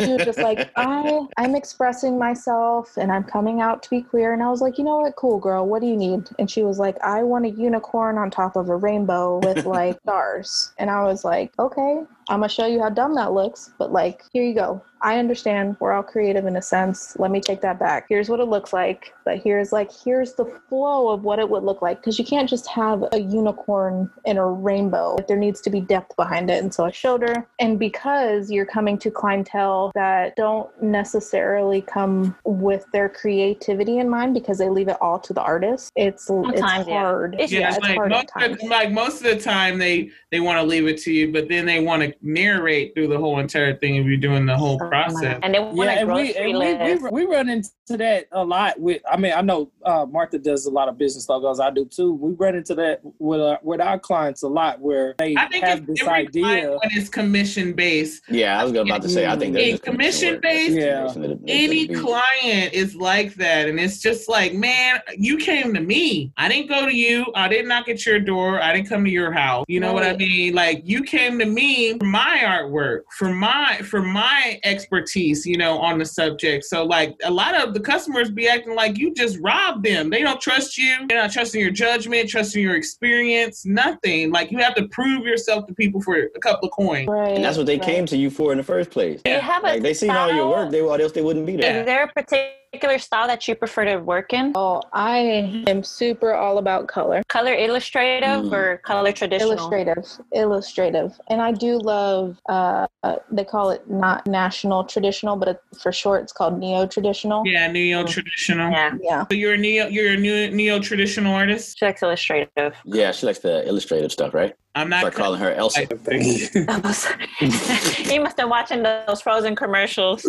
she 0.00 0.12
was 0.12 0.24
just 0.24 0.38
like, 0.38 0.70
I, 0.76 1.26
I'm 1.36 1.54
expressing 1.54 2.18
myself 2.18 2.96
and 2.96 3.12
I'm 3.12 3.24
coming 3.24 3.60
out 3.60 3.82
to 3.84 3.90
be 3.90 4.02
queer. 4.02 4.32
And 4.32 4.42
I 4.42 4.48
was 4.48 4.60
like, 4.60 4.78
you 4.78 4.84
know 4.84 5.00
what, 5.00 5.16
cool 5.16 5.38
girl, 5.38 5.66
what 5.66 5.80
do 5.80 5.86
you 5.86 5.96
need? 5.96 6.28
And 6.38 6.50
she 6.50 6.62
was 6.62 6.78
like, 6.78 6.98
I 7.02 7.22
want 7.22 7.46
a 7.46 7.50
unicorn 7.50 8.18
on 8.18 8.30
top 8.30 8.56
of 8.56 8.68
a 8.68 8.76
rainbow 8.76 9.38
with 9.38 9.66
like 9.66 10.00
stars. 10.02 10.72
And 10.78 10.90
I 10.90 11.04
was 11.04 11.24
like, 11.24 11.52
okay, 11.58 12.02
I'm 12.30 12.38
gonna 12.40 12.48
show 12.48 12.66
you 12.66 12.80
how 12.80 12.90
dumb 12.90 13.16
that 13.16 13.32
looks, 13.32 13.72
but 13.76 13.90
like, 13.92 14.22
here 14.32 14.44
you 14.44 14.54
go. 14.54 14.80
I 15.02 15.18
understand 15.18 15.76
we're 15.80 15.92
all 15.92 16.02
creative 16.02 16.44
in 16.44 16.56
a 16.56 16.62
sense. 16.62 17.16
Let 17.18 17.30
me 17.30 17.40
take 17.40 17.62
that 17.62 17.78
back. 17.78 18.04
Here's 18.08 18.28
what 18.28 18.38
it 18.38 18.44
looks 18.44 18.72
like, 18.72 19.14
but 19.24 19.38
here's 19.38 19.72
like 19.72 19.90
here's 19.90 20.34
the 20.34 20.44
flow 20.68 21.08
of 21.08 21.24
what 21.24 21.38
it 21.38 21.48
would 21.48 21.62
look 21.64 21.80
like 21.82 22.00
because 22.00 22.18
you 22.18 22.24
can't 22.24 22.48
just 22.48 22.68
have 22.68 23.02
a 23.12 23.18
unicorn 23.18 24.10
in 24.26 24.36
a 24.36 24.46
rainbow. 24.46 25.16
There 25.26 25.38
needs 25.38 25.60
to 25.62 25.70
be 25.70 25.80
depth 25.80 26.14
behind 26.16 26.50
it. 26.50 26.62
And 26.62 26.72
so 26.72 26.84
I 26.84 26.90
showed 26.90 27.22
her, 27.22 27.48
and 27.58 27.78
because 27.78 28.50
you're 28.50 28.66
coming 28.66 28.98
to 28.98 29.10
clientele 29.10 29.90
that 29.94 30.36
don't 30.36 30.70
necessarily 30.82 31.80
come 31.80 32.36
with 32.44 32.84
their 32.92 33.08
creativity 33.08 33.98
in 33.98 34.08
mind 34.08 34.34
because 34.34 34.58
they 34.58 34.68
leave 34.68 34.88
it 34.88 34.98
all 35.00 35.18
to 35.18 35.32
the 35.32 35.42
artist, 35.42 35.90
it's 35.96 36.26
Sometimes, 36.26 36.82
it's 36.82 36.88
hard. 36.90 37.34
It's- 37.34 37.50
Yeah, 37.50 37.60
yeah, 37.60 37.68
it's 37.68 37.76
it's 37.78 37.86
like 37.86 37.96
hard 37.96 38.10
most, 38.10 38.30
of, 38.36 38.62
like 38.68 38.92
most 38.92 39.16
of 39.16 39.22
the 39.24 39.40
time 39.40 39.78
they 39.78 40.10
they 40.30 40.40
want 40.40 40.58
to 40.58 40.62
leave 40.62 40.86
it 40.86 40.98
to 40.98 41.12
you, 41.12 41.32
but 41.32 41.48
then 41.48 41.64
they 41.64 41.80
want 41.80 42.02
to 42.02 42.14
narrate 42.22 42.94
through 42.94 43.08
the 43.08 43.18
whole 43.18 43.38
entire 43.38 43.74
thing 43.76 43.96
if 43.96 44.06
you're 44.06 44.16
doing 44.16 44.46
the 44.46 44.56
whole 44.56 44.78
process. 44.78 45.38
And 45.42 45.54
then 45.54 45.74
want 45.74 45.90
Yeah, 45.90 45.96
a 45.96 45.98
and 46.00 46.08
we, 46.12 46.32
grocery 46.32 46.50
and 46.50 47.02
we, 47.02 47.10
we 47.10 47.26
we 47.26 47.34
run 47.34 47.48
into 47.48 47.70
that 47.90 48.26
a 48.32 48.44
lot. 48.44 48.78
With 48.80 49.02
I 49.10 49.16
mean, 49.16 49.32
I 49.32 49.40
know 49.40 49.70
uh, 49.84 50.06
Martha 50.06 50.38
does 50.38 50.66
a 50.66 50.70
lot 50.70 50.88
of 50.88 50.98
business 50.98 51.28
logos. 51.28 51.60
I 51.60 51.70
do 51.70 51.84
too. 51.84 52.12
We 52.12 52.32
run 52.32 52.54
into 52.54 52.74
that 52.76 53.00
with 53.18 53.40
our, 53.40 53.58
with 53.62 53.80
our 53.80 53.98
clients 53.98 54.42
a 54.42 54.48
lot, 54.48 54.80
where 54.80 55.14
they 55.18 55.34
I 55.36 55.48
think 55.48 55.64
have 55.64 55.78
it's 55.80 55.86
this 55.88 56.00
every 56.02 56.12
idea. 56.26 56.70
when 56.70 56.90
it's 56.92 57.08
commission 57.08 57.72
based. 57.72 58.22
Yeah, 58.28 58.60
I 58.60 58.64
was 58.64 58.72
about 58.72 59.02
to 59.02 59.08
say. 59.08 59.26
I 59.26 59.36
think 59.36 59.54
that's 59.54 59.80
commission-based, 59.80 60.76
Yeah. 60.76 61.12
Any 61.46 61.88
client 61.88 62.72
is 62.72 62.94
like 62.94 63.34
that, 63.34 63.68
and 63.68 63.78
it's 63.80 63.98
just 63.98 64.28
like, 64.28 64.54
man, 64.54 65.00
you 65.16 65.36
came 65.36 65.74
to 65.74 65.80
me. 65.80 66.32
I 66.36 66.48
didn't 66.48 66.68
go 66.68 66.86
to 66.86 66.94
you. 66.94 67.26
I 67.34 67.48
didn't 67.48 67.68
knock 67.68 67.88
at 67.88 68.04
your 68.06 68.20
door. 68.20 68.62
I 68.62 68.74
didn't 68.74 68.88
come 68.88 69.04
to 69.04 69.10
your 69.10 69.32
house. 69.32 69.64
You 69.68 69.80
know 69.80 69.92
what 69.92 70.04
I 70.04 70.16
mean? 70.16 70.54
Like 70.54 70.82
you 70.84 71.02
came 71.02 71.38
to 71.38 71.46
me 71.46 71.98
for 71.98 72.04
my 72.10 72.40
artwork, 72.44 73.02
for 73.16 73.32
my 73.32 73.78
for 73.78 74.02
my 74.02 74.60
expertise. 74.64 75.46
You 75.46 75.56
know, 75.56 75.78
on 75.78 75.98
the 75.98 76.04
subject. 76.04 76.64
So 76.64 76.84
like 76.84 77.16
a 77.24 77.30
lot 77.30 77.54
of 77.54 77.74
the 77.74 77.80
customers 77.80 78.30
be 78.30 78.48
acting 78.48 78.74
like 78.74 78.98
you 78.98 79.14
just 79.14 79.38
robbed 79.40 79.84
them. 79.84 80.10
They 80.10 80.22
don't 80.22 80.40
trust 80.40 80.76
you. 80.76 81.06
They're 81.08 81.22
not 81.22 81.32
trusting 81.32 81.60
your 81.60 81.70
judgment, 81.70 82.28
trusting 82.28 82.62
your 82.62 82.76
experience. 82.76 83.64
Nothing. 83.64 84.32
Like 84.32 84.50
you 84.50 84.58
have 84.58 84.74
to 84.74 84.88
prove 84.88 85.24
yourself 85.24 85.66
to 85.66 85.74
people 85.74 86.00
for 86.00 86.16
a 86.16 86.40
couple 86.40 86.68
of 86.68 86.74
coins. 86.74 87.08
Right. 87.08 87.34
And 87.34 87.44
that's 87.44 87.56
what 87.56 87.66
they 87.66 87.78
right. 87.78 87.86
came 87.86 88.06
to 88.06 88.16
you 88.16 88.30
for 88.30 88.52
in 88.52 88.58
the 88.58 88.64
first 88.64 88.90
place. 88.90 89.22
Do 89.22 89.30
you 89.30 89.40
have 89.40 89.62
a 89.64 89.66
Like 89.66 89.82
they 89.82 89.94
seen 89.94 90.10
all 90.10 90.32
your 90.32 90.48
work, 90.48 90.70
they 90.70 90.80
or 90.80 91.00
else 91.00 91.12
they 91.12 91.22
wouldn't 91.22 91.46
be 91.46 91.56
there. 91.56 91.80
Is 91.80 91.86
there 91.86 92.04
a 92.04 92.08
particular 92.08 92.59
style 92.98 93.26
that 93.26 93.48
you 93.48 93.54
prefer 93.54 93.84
to 93.84 93.96
work 93.98 94.32
in? 94.32 94.52
Oh, 94.54 94.82
I 94.92 95.62
am 95.66 95.82
super 95.82 96.34
all 96.34 96.58
about 96.58 96.86
color. 96.88 97.22
Color 97.28 97.54
illustrative 97.54 98.44
Mm. 98.46 98.52
or 98.52 98.76
color 98.78 99.12
traditional? 99.12 99.52
Illustrative, 99.52 100.06
illustrative, 100.32 101.18
and 101.28 101.40
I 101.42 101.52
do 101.52 101.78
love. 101.78 102.38
Uh, 102.48 102.86
uh, 103.02 103.16
they 103.30 103.44
call 103.44 103.70
it 103.70 103.88
not 103.90 104.26
national 104.26 104.84
traditional, 104.84 105.36
but 105.36 105.48
it, 105.48 105.60
for 105.80 105.90
short, 105.92 106.22
it's 106.22 106.32
called 106.32 106.58
neo 106.58 106.86
traditional. 106.86 107.42
Yeah, 107.46 107.66
neo 107.70 108.04
traditional. 108.04 108.70
Yeah, 108.70 108.96
Yeah, 109.02 109.26
So 109.26 109.34
you're 109.34 109.54
a 109.54 109.58
neo 109.58 109.86
you're 109.88 110.12
a 110.12 110.16
neo 110.16 110.50
neo 110.50 110.78
traditional 110.80 111.34
artist. 111.34 111.78
she 111.78 111.84
likes 111.86 112.02
illustrative. 112.02 112.74
Yeah, 112.84 113.10
she 113.12 113.26
likes 113.26 113.40
the 113.40 113.66
illustrative 113.68 114.12
stuff, 114.12 114.34
right? 114.34 114.54
I'm 114.76 114.88
not 114.88 115.00
Start 115.00 115.14
calling 115.14 115.40
her 115.40 115.52
Elsa. 115.52 115.86
Oh, 116.68 116.92
sorry. 116.92 117.26
you 117.40 118.20
must 118.20 118.36
have 118.36 118.36
been 118.36 118.48
watching 118.48 118.82
those 118.84 119.20
Frozen 119.20 119.56
commercials. 119.56 120.22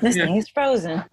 This 0.00 0.16
Yeah. 0.16 0.24
thing 0.26 0.36
is 0.36 0.48
frozen. 0.48 1.04